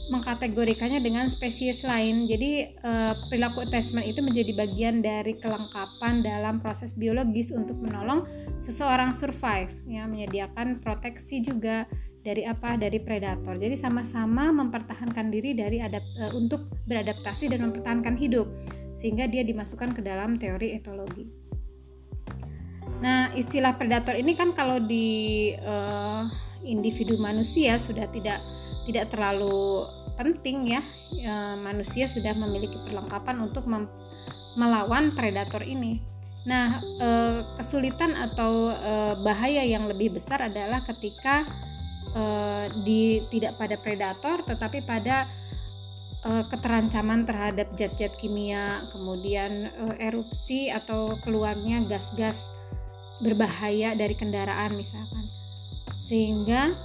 mengkategorikannya 0.05 1.01
dengan 1.01 1.25
spesies 1.31 1.81
lain. 1.81 2.29
Jadi 2.29 2.77
eh, 2.77 3.13
perilaku 3.29 3.65
attachment 3.65 4.05
itu 4.05 4.21
menjadi 4.21 4.51
bagian 4.53 5.01
dari 5.01 5.33
kelengkapan 5.39 6.21
dalam 6.21 6.61
proses 6.61 6.93
biologis 6.93 7.49
untuk 7.49 7.81
menolong 7.81 8.27
seseorang 8.61 9.17
survive, 9.17 9.73
ya, 9.89 10.05
menyediakan 10.05 10.77
proteksi 10.77 11.41
juga 11.41 11.89
dari 12.25 12.41
apa? 12.41 12.73
Dari 12.77 12.97
predator. 13.01 13.53
Jadi 13.57 13.77
sama-sama 13.77 14.49
mempertahankan 14.49 15.29
diri 15.29 15.53
dari 15.53 15.77
adap, 15.77 16.01
e, 16.17 16.33
untuk 16.33 16.65
beradaptasi 16.89 17.53
dan 17.53 17.69
mempertahankan 17.69 18.17
hidup 18.17 18.49
sehingga 18.95 19.27
dia 19.27 19.43
dimasukkan 19.43 19.91
ke 19.91 20.01
dalam 20.01 20.39
teori 20.39 20.73
etologi. 20.73 21.27
Nah 23.03 23.29
istilah 23.35 23.75
predator 23.75 24.15
ini 24.15 24.33
kan 24.33 24.55
kalau 24.55 24.79
di 24.79 25.51
e, 25.51 25.75
individu 26.63 27.19
manusia 27.19 27.75
sudah 27.75 28.07
tidak 28.07 28.39
tidak 28.87 29.11
terlalu 29.11 29.83
penting 30.15 30.79
ya 30.79 30.81
e, 31.11 31.33
manusia 31.59 32.07
sudah 32.07 32.31
memiliki 32.31 32.79
perlengkapan 32.81 33.43
untuk 33.43 33.67
melawan 34.55 35.11
predator 35.11 35.61
ini. 35.61 35.99
Nah, 36.45 36.77
e, 36.77 37.09
kesulitan 37.57 38.15
atau 38.15 38.69
e, 38.71 39.17
bahaya 39.19 39.65
yang 39.65 39.89
lebih 39.89 40.15
besar 40.15 40.45
adalah 40.45 40.85
ketika 40.85 41.43
uh, 42.15 42.65
di 42.81 43.21
tidak 43.27 43.59
pada 43.59 43.75
predator 43.75 44.41
tetapi 44.41 44.81
pada 44.81 45.27
uh, 46.25 46.43
keterancaman 46.49 47.23
terhadap 47.23 47.71
zat-zat 47.77 48.17
kimia, 48.17 48.83
kemudian 48.89 49.69
uh, 49.77 49.95
erupsi 50.01 50.73
atau 50.73 51.15
keluarnya 51.21 51.85
gas-gas 51.85 52.49
berbahaya 53.21 53.93
dari 53.93 54.17
kendaraan 54.17 54.75
misalkan. 54.75 55.29
Sehingga 55.95 56.75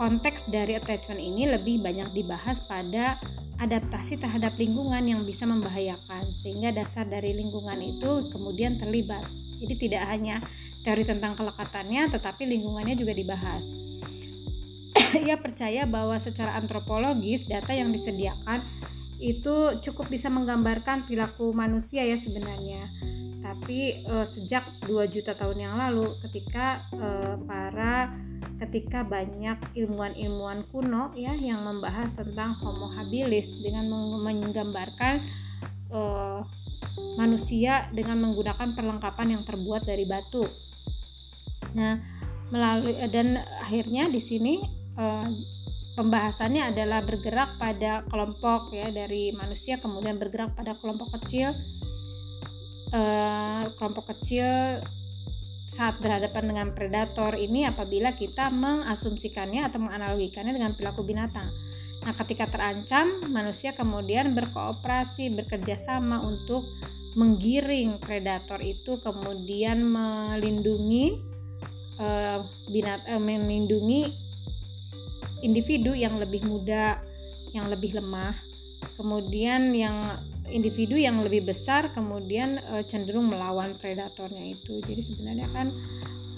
konteks 0.00 0.48
dari 0.48 0.74
attachment 0.80 1.20
ini 1.20 1.46
lebih 1.46 1.84
banyak 1.84 2.10
dibahas 2.16 2.64
pada 2.64 3.20
adaptasi 3.60 4.16
terhadap 4.16 4.56
lingkungan 4.56 5.04
yang 5.04 5.20
bisa 5.28 5.44
membahayakan 5.44 6.32
sehingga 6.32 6.72
dasar 6.72 7.04
dari 7.04 7.36
lingkungan 7.36 7.76
itu 7.84 8.32
kemudian 8.32 8.80
terlibat 8.80 9.28
Jadi 9.60 9.76
tidak 9.76 10.08
hanya 10.08 10.40
teori 10.80 11.04
tentang 11.04 11.36
kelekatannya, 11.36 12.08
tetapi 12.08 12.48
lingkungannya 12.48 12.96
juga 12.96 13.12
dibahas. 13.12 13.68
Ia 15.26 15.36
percaya 15.38 15.86
bahwa 15.86 16.16
secara 16.18 16.54
antropologis 16.58 17.46
data 17.46 17.74
yang 17.74 17.90
disediakan 17.90 18.62
itu 19.20 19.76
cukup 19.84 20.08
bisa 20.08 20.32
menggambarkan 20.32 21.04
perilaku 21.04 21.52
manusia 21.52 22.06
ya 22.06 22.16
sebenarnya. 22.16 22.88
Tapi 23.44 24.00
e, 24.00 24.14
sejak 24.24 24.80
2 24.88 25.12
juta 25.12 25.36
tahun 25.36 25.58
yang 25.60 25.74
lalu 25.76 26.16
ketika 26.24 26.88
e, 26.94 27.08
para 27.44 28.16
ketika 28.60 29.04
banyak 29.04 29.56
ilmuwan-ilmuwan 29.72 30.68
kuno 30.68 31.16
ya 31.16 31.32
yang 31.32 31.64
membahas 31.64 32.12
tentang 32.12 32.56
Homo 32.60 32.92
habilis 32.92 33.48
dengan 33.60 33.88
menggambarkan 34.20 35.24
uh, 35.88 36.44
manusia 37.16 37.88
dengan 37.92 38.20
menggunakan 38.20 38.76
perlengkapan 38.76 39.40
yang 39.40 39.42
terbuat 39.48 39.88
dari 39.88 40.04
batu. 40.04 40.44
Nah, 41.72 42.00
melalui 42.52 43.00
dan 43.08 43.40
akhirnya 43.64 44.12
di 44.12 44.20
sini 44.20 44.60
uh, 45.00 45.26
pembahasannya 45.96 46.76
adalah 46.76 47.00
bergerak 47.00 47.56
pada 47.56 48.04
kelompok 48.06 48.76
ya 48.76 48.92
dari 48.92 49.32
manusia 49.32 49.80
kemudian 49.80 50.20
bergerak 50.20 50.52
pada 50.52 50.76
kelompok 50.76 51.16
kecil 51.20 51.56
uh, 52.92 53.64
kelompok 53.74 54.12
kecil 54.16 54.80
saat 55.70 56.02
berhadapan 56.02 56.50
dengan 56.50 56.68
predator 56.74 57.38
ini 57.38 57.62
apabila 57.62 58.18
kita 58.18 58.50
mengasumsikannya 58.50 59.70
atau 59.70 59.78
menganalogikannya 59.78 60.50
dengan 60.50 60.74
perilaku 60.74 61.06
binatang. 61.06 61.46
Nah, 62.02 62.10
ketika 62.10 62.50
terancam, 62.50 63.22
manusia 63.30 63.70
kemudian 63.70 64.34
berkooperasi, 64.34 65.30
bekerja 65.30 65.78
sama 65.78 66.18
untuk 66.26 66.66
menggiring 67.14 68.02
predator 68.02 68.58
itu 68.66 68.98
kemudian 68.98 69.86
melindungi 69.86 71.22
uh, 72.02 72.42
binat 72.66 73.06
uh, 73.06 73.22
melindungi 73.22 74.29
individu 75.40 75.92
yang 75.96 76.16
lebih 76.20 76.44
muda, 76.44 77.00
yang 77.52 77.68
lebih 77.68 77.96
lemah. 77.96 78.36
Kemudian 78.96 79.76
yang 79.76 80.20
individu 80.50 80.98
yang 80.98 81.22
lebih 81.22 81.46
besar 81.46 81.94
kemudian 81.94 82.58
e, 82.60 82.82
cenderung 82.84 83.30
melawan 83.30 83.72
predatornya 83.78 84.44
itu. 84.50 84.82
Jadi 84.82 85.00
sebenarnya 85.00 85.48
kan 85.52 85.72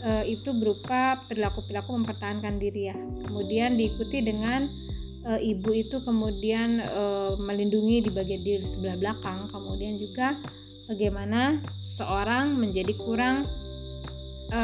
e, 0.03 0.11
itu 0.37 0.53
berupa 0.53 1.25
perilaku-perilaku 1.27 1.91
mempertahankan 2.03 2.61
diri 2.61 2.93
ya. 2.93 2.97
Kemudian 3.27 3.75
diikuti 3.75 4.21
dengan 4.21 4.69
e, 5.25 5.33
ibu 5.43 5.71
itu 5.73 6.05
kemudian 6.05 6.83
e, 6.83 7.03
melindungi 7.41 8.07
di 8.07 8.11
bagian 8.13 8.43
diri 8.45 8.67
sebelah 8.69 9.01
belakang. 9.01 9.49
Kemudian 9.49 9.97
juga 9.97 10.39
bagaimana 10.87 11.59
seorang 11.81 12.55
menjadi 12.55 12.93
kurang 12.95 13.49
e, 14.53 14.63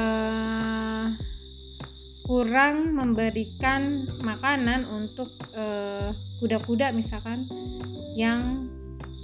kurang 2.28 2.92
memberikan 2.92 4.04
makanan 4.20 4.84
untuk 4.84 5.32
kuda-kuda 6.38 6.92
misalkan 6.92 7.48
yang 8.14 8.68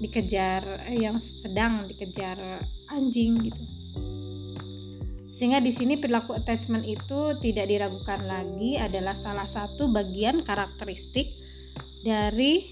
dikejar 0.04 0.84
eh, 0.90 1.00
yang 1.06 1.22
sedang 1.22 1.86
dikejar 1.86 2.62
anjing 2.90 3.38
gitu. 3.50 3.62
Sehingga 5.34 5.58
di 5.58 5.74
sini 5.74 5.98
perilaku 5.98 6.30
attachment 6.30 6.86
itu 6.86 7.34
tidak 7.42 7.66
diragukan 7.66 8.22
lagi 8.22 8.78
adalah 8.78 9.18
salah 9.18 9.50
satu 9.50 9.90
bagian 9.90 10.46
karakteristik 10.46 11.34
dari 12.06 12.70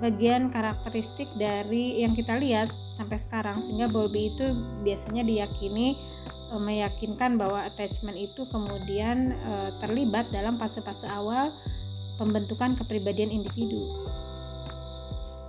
bagian 0.00 0.48
karakteristik 0.48 1.28
dari 1.36 2.00
yang 2.00 2.16
kita 2.16 2.40
lihat 2.40 2.72
sampai 2.96 3.20
sekarang. 3.20 3.60
Sehingga 3.60 3.92
Bowlby 3.92 4.32
itu 4.32 4.56
biasanya 4.80 5.20
diyakini 5.20 6.00
meyakinkan 6.58 7.36
bahwa 7.38 7.62
attachment 7.66 8.18
itu 8.18 8.46
kemudian 8.48 9.34
e, 9.34 9.52
terlibat 9.78 10.30
dalam 10.30 10.58
fase-fase 10.58 11.08
awal 11.10 11.54
pembentukan 12.16 12.78
kepribadian 12.78 13.34
individu. 13.34 13.90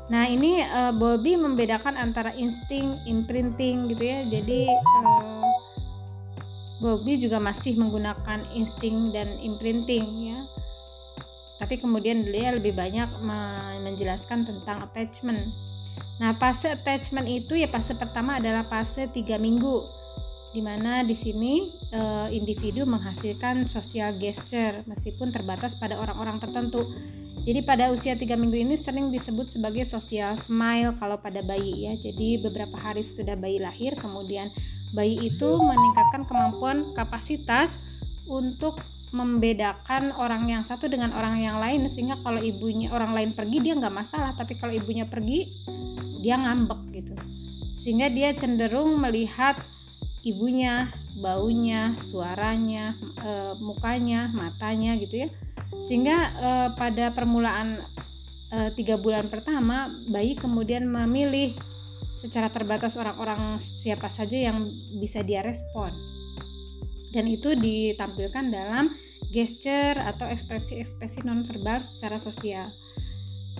Nah 0.05 0.29
ini 0.29 0.61
uh, 0.61 0.93
Bobby 0.93 1.33
membedakan 1.33 1.97
antara 1.97 2.29
insting, 2.37 3.01
imprinting 3.09 3.89
gitu 3.89 4.03
ya. 4.05 4.21
Jadi 4.21 4.69
uh, 4.69 5.49
Bobby 6.77 7.17
juga 7.17 7.41
masih 7.41 7.73
menggunakan 7.73 8.45
insting 8.53 9.09
dan 9.09 9.41
imprinting 9.41 10.05
ya. 10.29 10.39
Tapi 11.57 11.79
kemudian 11.79 12.27
dia 12.27 12.53
lebih 12.53 12.75
banyak 12.75 13.09
menjelaskan 13.81 14.45
tentang 14.45 14.83
attachment. 14.83 15.55
Nah 16.19 16.35
fase 16.37 16.75
attachment 16.75 17.25
itu 17.25 17.57
ya 17.57 17.71
fase 17.71 17.95
pertama 17.95 18.37
adalah 18.37 18.67
fase 18.67 19.07
3 19.07 19.39
minggu 19.39 20.04
di 20.55 20.63
mana 20.63 21.03
di 21.03 21.11
sini 21.11 21.67
uh, 21.91 22.31
individu 22.31 22.87
menghasilkan 22.87 23.67
sosial 23.67 24.15
gesture 24.15 24.87
meskipun 24.87 25.35
terbatas 25.35 25.75
pada 25.75 25.99
orang-orang 25.99 26.39
tertentu. 26.39 26.95
Jadi 27.43 27.61
pada 27.61 27.91
usia 27.91 28.15
3 28.15 28.39
minggu 28.39 28.55
ini 28.55 28.73
sering 28.79 29.11
disebut 29.11 29.51
sebagai 29.51 29.83
social 29.83 30.33
smile 30.39 30.95
kalau 30.95 31.19
pada 31.19 31.43
bayi 31.43 31.91
ya. 31.91 31.93
Jadi 31.99 32.39
beberapa 32.39 32.79
hari 32.79 33.03
sudah 33.03 33.35
bayi 33.35 33.59
lahir 33.59 33.99
kemudian 33.99 34.55
bayi 34.95 35.19
itu 35.27 35.49
meningkatkan 35.59 36.23
kemampuan 36.23 36.95
kapasitas 36.95 37.75
untuk 38.25 38.79
membedakan 39.11 40.15
orang 40.15 40.47
yang 40.47 40.63
satu 40.63 40.87
dengan 40.87 41.11
orang 41.11 41.43
yang 41.43 41.59
lain 41.59 41.85
sehingga 41.91 42.15
kalau 42.23 42.39
ibunya 42.39 42.91
orang 42.91 43.11
lain 43.11 43.31
pergi 43.31 43.63
dia 43.63 43.77
nggak 43.77 43.93
masalah 43.93 44.35
tapi 44.35 44.59
kalau 44.59 44.75
ibunya 44.75 45.07
pergi 45.07 45.51
dia 46.19 46.35
ngambek 46.35 46.81
gitu 46.91 47.15
sehingga 47.79 48.11
dia 48.11 48.35
cenderung 48.35 48.97
melihat 48.99 49.61
ibunya, 50.25 50.89
baunya, 51.13 51.93
suaranya, 52.01 52.97
e, 53.21 53.31
mukanya, 53.61 54.33
matanya 54.33 54.97
gitu 54.97 55.23
ya. 55.23 55.29
Sehingga 55.85 56.17
e, 56.33 56.49
pada 56.73 57.13
permulaan 57.13 57.85
e, 58.49 58.73
tiga 58.73 58.97
bulan 58.97 59.29
pertama 59.29 59.93
bayi 60.09 60.33
kemudian 60.33 60.89
memilih 60.89 61.53
secara 62.17 62.49
terbatas 62.49 62.97
orang-orang 62.97 63.61
siapa 63.61 64.09
saja 64.09 64.49
yang 64.49 64.65
bisa 64.97 65.21
dia 65.21 65.45
respon. 65.45 65.93
Dan 67.13 67.29
itu 67.29 67.53
ditampilkan 67.53 68.49
dalam 68.49 68.91
gesture 69.29 70.01
atau 70.01 70.25
ekspresi-ekspresi 70.25 71.21
nonverbal 71.21 71.85
secara 71.85 72.17
sosial. 72.17 72.73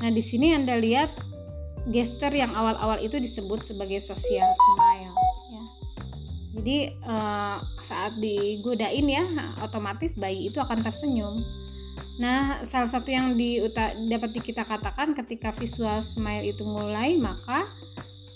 Nah, 0.02 0.12
di 0.12 0.20
sini 0.20 0.52
Anda 0.52 0.76
lihat 0.76 1.14
gesture 1.88 2.34
yang 2.34 2.58
awal-awal 2.58 3.00
itu 3.00 3.22
disebut 3.22 3.64
sebagai 3.64 4.02
social 4.02 4.50
smile 4.50 5.16
jadi 6.56 6.96
uh, 7.04 7.60
saat 7.84 8.16
digodain 8.16 9.04
ya 9.04 9.28
otomatis 9.60 10.16
bayi 10.16 10.48
itu 10.48 10.64
akan 10.64 10.80
tersenyum 10.80 11.44
nah 12.16 12.64
salah 12.64 12.88
satu 12.88 13.12
yang 13.12 13.36
di, 13.36 13.60
dapat 14.08 14.40
kita 14.40 14.64
katakan 14.64 15.12
ketika 15.12 15.52
visual 15.52 16.00
smile 16.00 16.48
itu 16.48 16.64
mulai 16.64 17.20
maka 17.20 17.68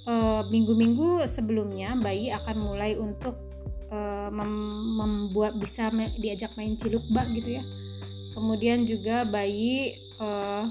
uh, 0.04 0.44
minggu-minggu 0.52 1.24
sebelumnya 1.32 1.96
bayi 1.96 2.28
akan 2.28 2.60
mulai 2.60 3.00
untuk 3.00 3.40
uh, 3.88 4.28
mem 4.36 4.52
membuat 5.00 5.56
bisa 5.56 5.88
diajak 6.20 6.52
main 6.60 6.76
ciluk 6.76 7.08
bak 7.08 7.32
gitu 7.32 7.64
ya 7.64 7.64
kemudian 8.36 8.84
juga 8.84 9.24
bayi 9.24 9.96
uh, 10.20 10.68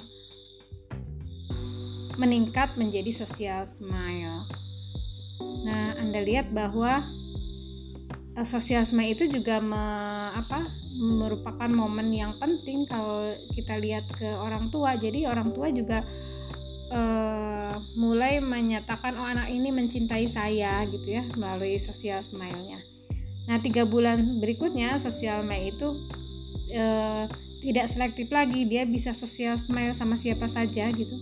meningkat 2.18 2.74
menjadi 2.74 3.14
social 3.14 3.62
smile. 3.62 4.42
Nah, 5.38 5.94
Anda 5.94 6.18
lihat 6.18 6.50
bahwa 6.50 7.06
Eh, 7.06 7.27
sosialisme 8.44 9.02
itu 9.02 9.26
juga 9.26 9.58
me, 9.62 9.84
apa 10.34 10.70
merupakan 10.98 11.70
momen 11.70 12.10
yang 12.10 12.34
penting 12.34 12.82
kalau 12.86 13.30
kita 13.54 13.78
lihat 13.78 14.10
ke 14.10 14.26
orang 14.26 14.68
tua. 14.68 14.98
Jadi 14.98 15.24
orang 15.30 15.54
tua 15.54 15.70
juga 15.70 16.02
uh, 16.90 17.74
mulai 17.94 18.42
menyatakan 18.42 19.14
oh 19.16 19.26
anak 19.26 19.48
ini 19.54 19.70
mencintai 19.70 20.26
saya 20.26 20.82
gitu 20.90 21.18
ya 21.18 21.24
melalui 21.38 21.78
sosial 21.78 22.20
smile-nya. 22.22 22.82
Nah 23.48 23.62
tiga 23.62 23.86
bulan 23.88 24.42
berikutnya 24.42 24.98
sosial 24.98 25.46
smile 25.46 25.72
itu 25.72 25.88
uh, 26.74 27.24
tidak 27.62 27.86
selektif 27.86 28.28
lagi. 28.28 28.66
Dia 28.66 28.84
bisa 28.84 29.14
sosial 29.14 29.56
smile 29.56 29.94
sama 29.94 30.18
siapa 30.18 30.50
saja 30.50 30.90
gitu. 30.90 31.14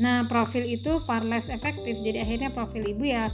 Nah 0.00 0.26
profil 0.26 0.66
itu 0.66 0.98
far 1.04 1.22
less 1.22 1.46
efektif 1.52 2.00
jadi 2.00 2.24
akhirnya 2.24 2.50
profil 2.50 2.88
ibu 2.88 3.04
ya 3.04 3.30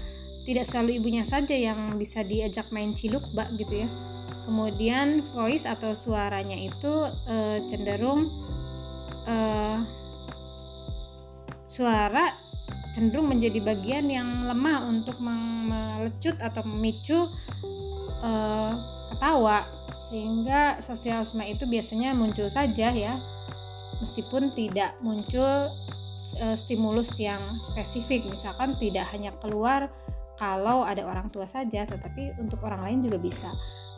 tidak 0.47 0.64
selalu 0.70 1.02
ibunya 1.02 1.27
saja 1.27 1.59
yang 1.59 1.98
bisa 1.98 2.23
diajak 2.23 2.70
main 2.70 2.94
ciluk 2.94 3.27
bak 3.35 3.51
gitu 3.59 3.82
ya. 3.82 3.89
Kemudian 4.47 5.27
voice 5.35 5.66
atau 5.66 5.90
suaranya 5.90 6.55
itu 6.55 7.10
e, 7.27 7.66
cenderung 7.66 8.31
e, 9.27 9.36
suara 11.66 12.39
cenderung 12.94 13.27
menjadi 13.27 13.59
bagian 13.59 14.06
yang 14.06 14.47
lemah 14.47 14.86
untuk 14.86 15.18
melecut 15.18 16.39
atau 16.39 16.62
memicu 16.62 17.27
e, 18.23 18.32
ketawa. 19.10 19.66
Sehingga 19.98 20.78
sosialisme 20.78 21.43
itu 21.43 21.66
biasanya 21.66 22.14
muncul 22.14 22.47
saja 22.47 22.94
ya 22.94 23.18
meskipun 23.98 24.55
tidak 24.55 24.94
muncul 25.02 25.74
e, 26.39 26.55
stimulus 26.55 27.18
yang 27.18 27.59
spesifik. 27.66 28.31
Misalkan 28.31 28.78
tidak 28.78 29.10
hanya 29.10 29.35
keluar 29.43 29.90
kalau 30.37 30.85
ada 30.85 31.03
orang 31.05 31.33
tua 31.33 31.49
saja, 31.49 31.89
tetapi 31.89 32.37
untuk 32.41 32.61
orang 32.65 32.85
lain 32.85 32.99
juga 33.09 33.19
bisa. 33.21 33.51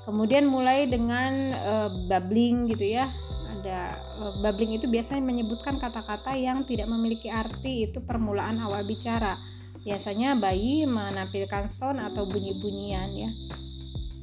Kemudian 0.06 0.48
mulai 0.48 0.88
dengan 0.88 1.52
uh, 1.52 1.90
babbling 2.08 2.70
gitu 2.72 2.86
ya. 2.86 3.12
Ada 3.58 3.78
uh, 4.16 4.34
babbling 4.40 4.78
itu 4.78 4.88
biasanya 4.88 5.20
menyebutkan 5.20 5.76
kata-kata 5.76 6.32
yang 6.38 6.64
tidak 6.64 6.88
memiliki 6.88 7.28
arti 7.28 7.90
itu 7.90 8.00
permulaan 8.00 8.62
awal 8.62 8.86
bicara. 8.86 9.36
Biasanya 9.82 10.38
bayi 10.38 10.88
menampilkan 10.88 11.68
sound 11.68 12.00
atau 12.00 12.24
bunyi-bunyian 12.24 13.10
ya. 13.12 13.30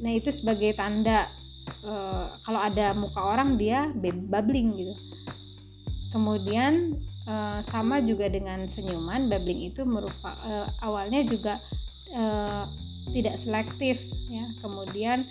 Nah, 0.02 0.12
itu 0.12 0.32
sebagai 0.32 0.74
tanda 0.74 1.30
uh, 1.86 2.34
kalau 2.42 2.60
ada 2.64 2.96
muka 2.98 3.22
orang 3.22 3.60
dia 3.60 3.92
babbling 4.32 4.70
gitu. 4.76 4.96
Kemudian 6.16 6.96
uh, 7.28 7.60
sama 7.60 8.00
juga 8.00 8.32
dengan 8.32 8.66
senyuman, 8.66 9.28
babbling 9.28 9.68
itu 9.68 9.84
merupakan 9.84 10.38
uh, 10.48 10.68
awalnya 10.80 11.22
juga 11.28 11.60
uh, 12.14 12.70
tidak 13.10 13.40
selektif 13.40 14.02
ya. 14.30 14.50
Kemudian 14.60 15.30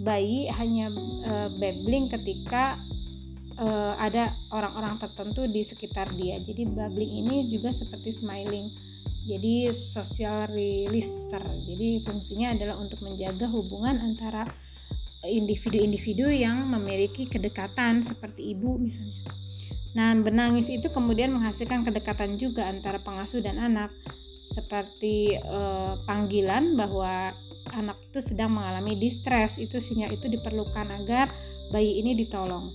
bayi 0.00 0.50
hanya 0.50 0.90
uh, 1.24 1.48
babbling 1.54 2.10
ketika 2.10 2.82
uh, 3.56 3.94
ada 3.96 4.34
orang-orang 4.50 4.98
tertentu 4.98 5.46
di 5.46 5.62
sekitar 5.62 6.10
dia. 6.12 6.36
Jadi 6.42 6.66
babbling 6.66 7.24
ini 7.24 7.46
juga 7.48 7.70
seperti 7.70 8.10
smiling 8.10 8.94
jadi 9.24 9.72
social 9.72 10.52
releaser. 10.52 11.40
Jadi 11.64 12.04
fungsinya 12.04 12.52
adalah 12.52 12.76
untuk 12.76 13.00
menjaga 13.00 13.48
hubungan 13.48 13.96
antara 14.04 14.44
individu-individu 15.24 16.28
yang 16.28 16.68
memiliki 16.68 17.24
kedekatan 17.24 18.04
seperti 18.04 18.52
ibu 18.52 18.76
misalnya. 18.76 19.24
Nah, 19.96 20.12
menangis 20.12 20.68
itu 20.68 20.92
kemudian 20.92 21.32
menghasilkan 21.32 21.86
kedekatan 21.88 22.36
juga 22.36 22.68
antara 22.68 23.00
pengasuh 23.00 23.40
dan 23.40 23.56
anak 23.56 23.88
seperti 24.44 25.40
uh, 25.40 25.96
panggilan 26.04 26.76
bahwa 26.76 27.32
anak 27.72 27.96
itu 28.12 28.20
sedang 28.20 28.52
mengalami 28.54 28.94
distress 28.94 29.56
itu 29.56 29.80
sinyal 29.80 30.12
itu 30.12 30.28
diperlukan 30.28 30.92
agar 30.92 31.32
bayi 31.72 31.98
ini 32.00 32.12
ditolong. 32.12 32.70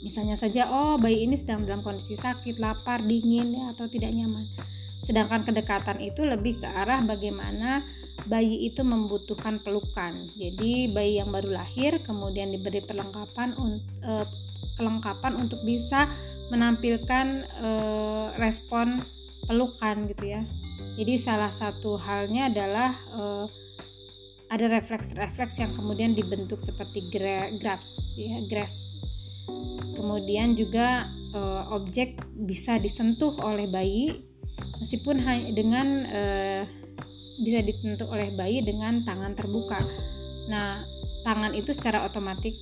Misalnya 0.00 0.38
saja 0.38 0.70
oh 0.70 0.96
bayi 0.96 1.26
ini 1.26 1.34
sedang 1.36 1.66
dalam 1.66 1.82
kondisi 1.82 2.16
sakit 2.16 2.56
lapar 2.62 3.02
dingin 3.04 3.52
ya, 3.52 3.64
atau 3.74 3.90
tidak 3.90 4.14
nyaman. 4.14 4.46
Sedangkan 5.02 5.44
kedekatan 5.44 6.02
itu 6.02 6.24
lebih 6.24 6.62
ke 6.62 6.68
arah 6.68 7.02
bagaimana 7.04 7.84
bayi 8.24 8.66
itu 8.66 8.80
membutuhkan 8.82 9.60
pelukan. 9.60 10.30
Jadi 10.34 10.88
bayi 10.88 11.20
yang 11.20 11.30
baru 11.30 11.52
lahir 11.52 12.00
kemudian 12.00 12.48
diberi 12.50 12.80
perlengkapan 12.80 13.54
uh, 13.58 14.26
kelengkapan 14.76 15.32
untuk 15.40 15.64
bisa 15.64 16.08
menampilkan 16.52 17.48
uh, 17.58 18.36
respon 18.36 19.02
pelukan 19.46 20.10
gitu 20.10 20.24
ya. 20.36 20.42
Jadi 20.96 21.14
salah 21.20 21.52
satu 21.52 21.96
halnya 22.00 22.48
adalah 22.50 22.90
uh, 23.14 23.46
ada 24.46 24.70
refleks-refleks 24.70 25.58
yang 25.58 25.74
kemudian 25.74 26.14
dibentuk 26.14 26.62
seperti 26.62 27.10
gra 27.10 27.50
grabs 27.58 28.14
ya 28.14 28.38
grass. 28.46 28.94
Kemudian 29.96 30.54
juga 30.54 31.10
uh, 31.34 31.66
objek 31.74 32.20
bisa 32.46 32.78
disentuh 32.78 33.34
oleh 33.42 33.66
bayi 33.66 34.22
meskipun 34.78 35.20
dengan 35.52 36.06
uh, 36.06 36.62
bisa 37.36 37.60
ditentu 37.60 38.08
oleh 38.08 38.32
bayi 38.32 38.64
dengan 38.64 39.02
tangan 39.04 39.36
terbuka. 39.36 39.80
Nah 40.48 40.84
tangan 41.26 41.52
itu 41.52 41.74
secara 41.74 42.06
otomatis 42.06 42.54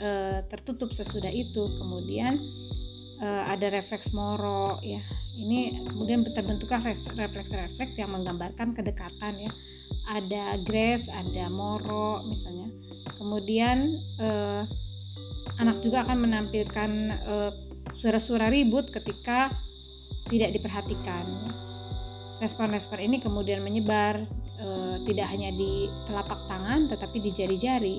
uh, 0.00 0.40
tertutup 0.48 0.94
sesudah 0.94 1.32
itu. 1.32 1.68
Kemudian 1.76 2.40
uh, 3.20 3.50
ada 3.50 3.70
refleks 3.70 4.14
moro 4.14 4.78
ya. 4.80 5.02
Ini 5.34 5.90
kemudian 5.90 6.22
terbentuklah 6.22 6.78
refleks-refleks 7.10 7.98
yang 7.98 8.14
menggambarkan 8.14 8.70
kedekatan 8.70 9.50
ya. 9.50 9.52
Ada 10.06 10.62
grace 10.62 11.10
ada 11.10 11.50
moro 11.50 12.22
misalnya. 12.22 12.70
Kemudian 13.18 13.98
eh, 14.22 14.62
anak 15.58 15.82
juga 15.82 16.06
akan 16.06 16.22
menampilkan 16.22 16.90
eh, 17.10 17.50
suara-suara 17.98 18.46
ribut 18.46 18.94
ketika 18.94 19.50
tidak 20.30 20.54
diperhatikan. 20.54 21.26
Respon-respon 22.38 23.02
ini 23.02 23.18
kemudian 23.18 23.58
menyebar 23.58 24.22
eh, 24.62 24.96
tidak 25.02 25.34
hanya 25.34 25.50
di 25.50 25.90
telapak 26.06 26.46
tangan 26.46 26.86
tetapi 26.86 27.18
di 27.18 27.30
jari-jari 27.34 27.98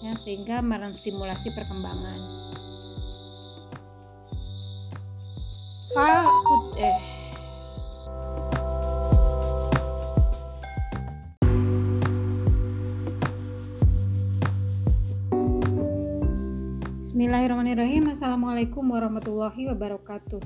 ya 0.00 0.16
sehingga 0.16 0.64
menstimulasi 0.64 1.52
perkembangan 1.52 2.40
file 5.90 6.30
eh. 6.78 6.98
Bismillahirrahmanirrahim. 17.02 18.14
Assalamualaikum 18.14 18.86
warahmatullahi 18.86 19.66
wabarakatuh. 19.66 20.42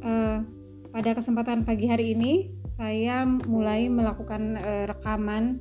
Uh, 0.00 0.40
Pada 0.88 1.12
kesempatan 1.12 1.68
pagi 1.68 1.84
hari 1.84 2.16
ini 2.16 2.48
Saya 2.64 3.28
mulai 3.28 3.92
melakukan 3.92 4.56
uh, 4.56 4.84
rekaman 4.88 5.60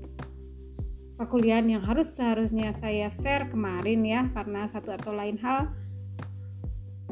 perkuliahan 1.19 1.67
yang 1.67 1.83
harus 1.83 2.15
seharusnya 2.15 2.71
saya 2.71 3.11
share 3.11 3.51
kemarin 3.51 4.07
ya 4.07 4.31
Karena 4.31 4.69
satu 4.69 4.95
atau 4.95 5.11
lain 5.11 5.35
hal 5.41 5.73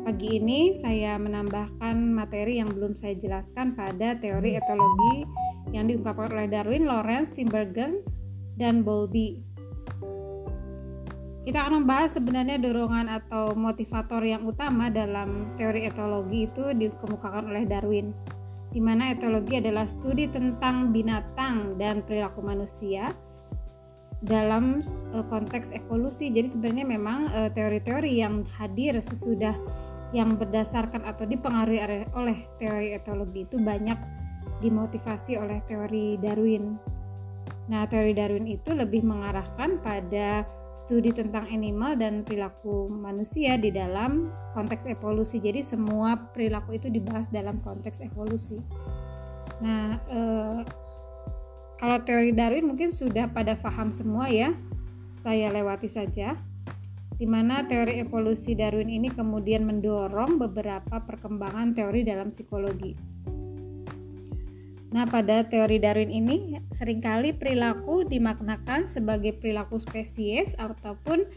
Pagi 0.05 0.37
ini 0.37 0.69
saya 0.77 1.17
menambahkan 1.17 1.97
materi 2.13 2.61
yang 2.61 2.69
belum 2.69 2.93
saya 2.93 3.17
jelaskan 3.17 3.73
pada 3.73 4.13
teori 4.13 4.53
etologi 4.53 5.25
yang 5.73 5.89
diungkapkan 5.89 6.29
oleh 6.29 6.45
Darwin, 6.45 6.85
Lawrence, 6.85 7.33
Timbergen, 7.33 8.05
dan 8.53 8.85
Bowlby. 8.85 9.41
Kita 11.41 11.57
akan 11.57 11.81
membahas 11.81 12.21
sebenarnya 12.21 12.61
dorongan 12.61 13.09
atau 13.09 13.57
motivator 13.57 14.21
yang 14.21 14.45
utama 14.45 14.93
dalam 14.93 15.57
teori 15.57 15.89
etologi 15.89 16.53
itu 16.53 16.77
dikemukakan 16.77 17.49
oleh 17.49 17.65
Darwin, 17.65 18.13
di 18.69 18.77
mana 18.77 19.09
etologi 19.09 19.57
adalah 19.57 19.89
studi 19.89 20.29
tentang 20.29 20.93
binatang 20.93 21.81
dan 21.81 22.05
perilaku 22.05 22.45
manusia 22.45 23.09
dalam 24.21 24.85
eh, 25.17 25.25
konteks 25.25 25.73
evolusi. 25.73 26.29
Jadi 26.29 26.45
sebenarnya 26.45 26.85
memang 26.85 27.25
eh, 27.33 27.49
teori-teori 27.49 28.21
yang 28.21 28.45
hadir 28.61 29.01
sesudah 29.01 29.84
yang 30.15 30.39
berdasarkan 30.39 31.03
atau 31.03 31.27
dipengaruhi 31.27 32.07
oleh 32.15 32.47
teori 32.55 32.95
etologi 32.95 33.43
itu 33.43 33.59
banyak 33.59 33.99
dimotivasi 34.63 35.35
oleh 35.35 35.59
teori 35.67 36.15
Darwin. 36.15 36.79
Nah, 37.67 37.83
teori 37.83 38.15
Darwin 38.15 38.47
itu 38.47 38.71
lebih 38.71 39.03
mengarahkan 39.03 39.83
pada 39.83 40.47
studi 40.71 41.11
tentang 41.11 41.47
animal 41.51 41.99
dan 41.99 42.23
perilaku 42.23 42.87
manusia 42.87 43.59
di 43.59 43.75
dalam 43.75 44.31
konteks 44.55 44.87
evolusi. 44.87 45.43
Jadi 45.43 45.59
semua 45.59 46.15
perilaku 46.31 46.79
itu 46.79 46.87
dibahas 46.87 47.27
dalam 47.27 47.59
konteks 47.59 47.99
evolusi. 47.99 48.63
Nah, 49.59 49.99
eh, 50.07 50.59
kalau 51.75 51.97
teori 52.07 52.31
Darwin 52.31 52.71
mungkin 52.71 52.91
sudah 52.91 53.27
pada 53.27 53.59
paham 53.59 53.91
semua 53.91 54.31
ya. 54.31 54.55
Saya 55.15 55.47
lewati 55.47 55.87
saja 55.87 56.35
di 57.15 57.23
mana 57.23 57.63
teori 57.63 58.03
evolusi 58.03 58.59
Darwin 58.59 58.91
ini 58.91 59.07
kemudian 59.07 59.63
mendorong 59.63 60.35
beberapa 60.35 60.99
perkembangan 61.07 61.71
teori 61.71 62.03
dalam 62.03 62.27
psikologi. 62.27 63.15
Nah, 64.95 65.03
pada 65.07 65.43
teori 65.43 65.75
Darwin 65.79 66.07
ini 66.07 66.55
sering 66.71 67.03
kali 67.03 67.35
perilaku 67.35 68.07
dimaknakan 68.07 68.87
sebagai 68.87 69.35
perilaku 69.35 69.75
spesies 69.75 70.55
ataupun 70.55 71.27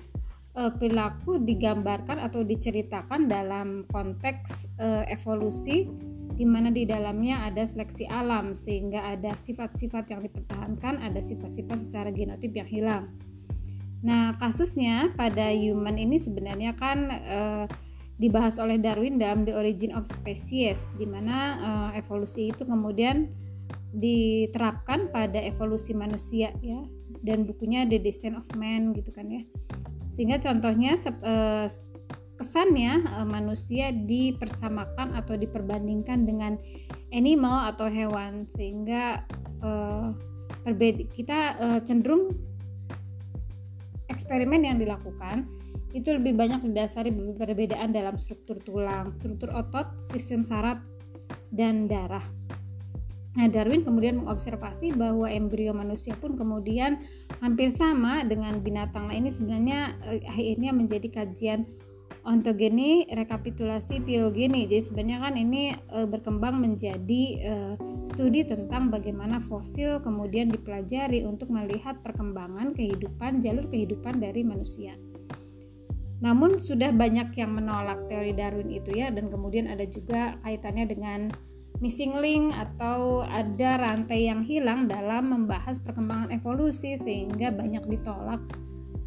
e, 0.54 0.62
perilaku 0.78 1.42
digambarkan 1.42 2.22
atau 2.22 2.46
diceritakan 2.46 3.26
dalam 3.26 3.82
konteks 3.90 4.78
e, 4.78 5.10
evolusi 5.10 5.90
di 6.38 6.46
mana 6.46 6.70
di 6.70 6.86
dalamnya 6.86 7.42
ada 7.42 7.66
seleksi 7.66 8.06
alam 8.06 8.54
sehingga 8.54 9.02
ada 9.10 9.34
sifat-sifat 9.34 10.06
yang 10.14 10.22
dipertahankan, 10.22 11.02
ada 11.02 11.18
sifat-sifat 11.18 11.78
secara 11.82 12.14
genotip 12.14 12.54
yang 12.54 12.70
hilang. 12.70 13.10
Nah, 13.98 14.30
kasusnya 14.38 15.10
pada 15.18 15.50
human 15.50 15.98
ini 15.98 16.22
sebenarnya 16.22 16.74
kan 16.78 17.10
uh, 17.10 17.64
dibahas 18.18 18.58
oleh 18.62 18.78
Darwin 18.78 19.18
dalam 19.18 19.42
The 19.42 19.54
Origin 19.54 19.94
of 19.94 20.06
Species, 20.06 20.94
di 20.94 21.06
mana 21.06 21.36
uh, 21.58 21.90
evolusi 21.98 22.50
itu 22.50 22.62
kemudian 22.62 23.30
diterapkan 23.94 25.10
pada 25.10 25.42
evolusi 25.42 25.94
manusia 25.98 26.54
ya, 26.62 26.82
dan 27.22 27.42
bukunya 27.46 27.86
The 27.86 27.98
Descent 27.98 28.38
of 28.38 28.46
Man 28.54 28.94
gitu 28.94 29.10
kan 29.10 29.26
ya. 29.30 29.42
Sehingga 30.10 30.38
contohnya 30.38 30.94
uh, 30.98 31.66
kesannya 32.38 33.02
uh, 33.18 33.26
manusia 33.26 33.90
dipersamakan 33.90 35.18
atau 35.18 35.34
diperbandingkan 35.34 36.22
dengan 36.22 36.54
animal 37.10 37.74
atau 37.74 37.90
hewan, 37.90 38.46
sehingga 38.46 39.26
uh, 39.58 40.14
kita 41.14 41.38
uh, 41.58 41.80
cenderung 41.82 42.34
eksperimen 44.08 44.64
yang 44.64 44.76
dilakukan 44.80 45.46
itu 45.96 46.12
lebih 46.12 46.36
banyak 46.36 46.60
didasari 46.68 47.08
perbedaan 47.12 47.96
dalam 47.96 48.20
struktur 48.20 48.60
tulang, 48.60 49.16
struktur 49.16 49.48
otot, 49.56 49.96
sistem 49.96 50.44
saraf, 50.44 50.84
dan 51.48 51.88
darah. 51.88 52.24
Nah, 53.38 53.46
Darwin 53.46 53.86
kemudian 53.86 54.18
mengobservasi 54.18 54.98
bahwa 54.98 55.30
embrio 55.30 55.70
manusia 55.70 56.10
pun 56.18 56.34
kemudian 56.34 56.98
hampir 57.38 57.70
sama 57.70 58.26
dengan 58.26 58.58
binatang. 58.58 59.06
Nah, 59.08 59.14
ini 59.14 59.30
sebenarnya 59.30 59.94
eh, 60.10 60.26
akhirnya 60.26 60.74
menjadi 60.74 61.06
kajian 61.22 61.62
ontogeni 62.28 63.08
rekapitulasi 63.08 64.04
filogeni. 64.04 64.68
Jadi 64.68 64.84
sebenarnya 64.84 65.18
kan 65.24 65.34
ini 65.40 65.72
e, 65.72 65.98
berkembang 66.04 66.60
menjadi 66.60 67.24
e, 67.40 67.52
studi 68.04 68.44
tentang 68.44 68.92
bagaimana 68.92 69.40
fosil 69.40 70.00
kemudian 70.04 70.52
dipelajari 70.52 71.24
untuk 71.24 71.48
melihat 71.48 72.00
perkembangan 72.04 72.76
kehidupan 72.76 73.40
jalur 73.40 73.64
kehidupan 73.68 74.20
dari 74.20 74.44
manusia. 74.44 74.96
Namun 76.18 76.58
sudah 76.58 76.90
banyak 76.90 77.30
yang 77.38 77.54
menolak 77.54 78.10
teori 78.10 78.34
Darwin 78.34 78.74
itu 78.74 78.90
ya 78.90 79.08
dan 79.14 79.30
kemudian 79.30 79.70
ada 79.70 79.86
juga 79.86 80.34
kaitannya 80.42 80.84
dengan 80.90 81.20
missing 81.78 82.18
link 82.18 82.50
atau 82.58 83.22
ada 83.22 83.78
rantai 83.78 84.26
yang 84.26 84.42
hilang 84.42 84.90
dalam 84.90 85.30
membahas 85.30 85.78
perkembangan 85.78 86.34
evolusi 86.34 86.98
sehingga 86.98 87.54
banyak 87.54 87.86
ditolak 87.86 88.42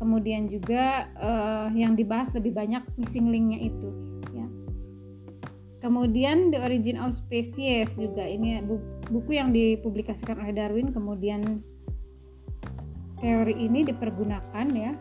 kemudian 0.02 0.50
juga 0.50 1.14
uh, 1.14 1.70
yang 1.78 1.94
dibahas 1.94 2.34
lebih 2.34 2.58
banyak 2.58 2.82
missing 2.98 3.30
linknya 3.30 3.62
itu 3.62 3.90
ya. 4.34 4.50
Kemudian 5.78 6.50
The 6.50 6.58
Origin 6.66 6.98
of 6.98 7.14
Species 7.14 7.94
juga 7.94 8.26
ini 8.26 8.66
buku 9.14 9.38
yang 9.38 9.54
dipublikasikan 9.54 10.42
oleh 10.42 10.58
Darwin. 10.58 10.90
Kemudian 10.90 11.62
teori 13.22 13.54
ini 13.62 13.86
dipergunakan 13.86 14.68
ya 14.74 14.98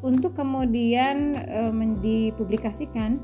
untuk 0.00 0.40
kemudian 0.40 1.36
uh, 1.36 1.72
dipublikasikan. 2.00 3.20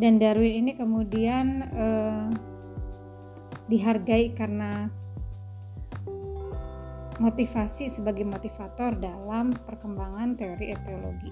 Dan 0.00 0.18
Darwin 0.18 0.66
ini 0.66 0.72
kemudian 0.74 1.46
uh, 1.76 2.26
dihargai 3.70 4.34
karena 4.34 4.90
motivasi 7.20 7.92
sebagai 7.92 8.24
motivator 8.24 8.96
dalam 8.96 9.52
perkembangan 9.52 10.32
teori 10.40 10.66
etiologi. 10.72 11.30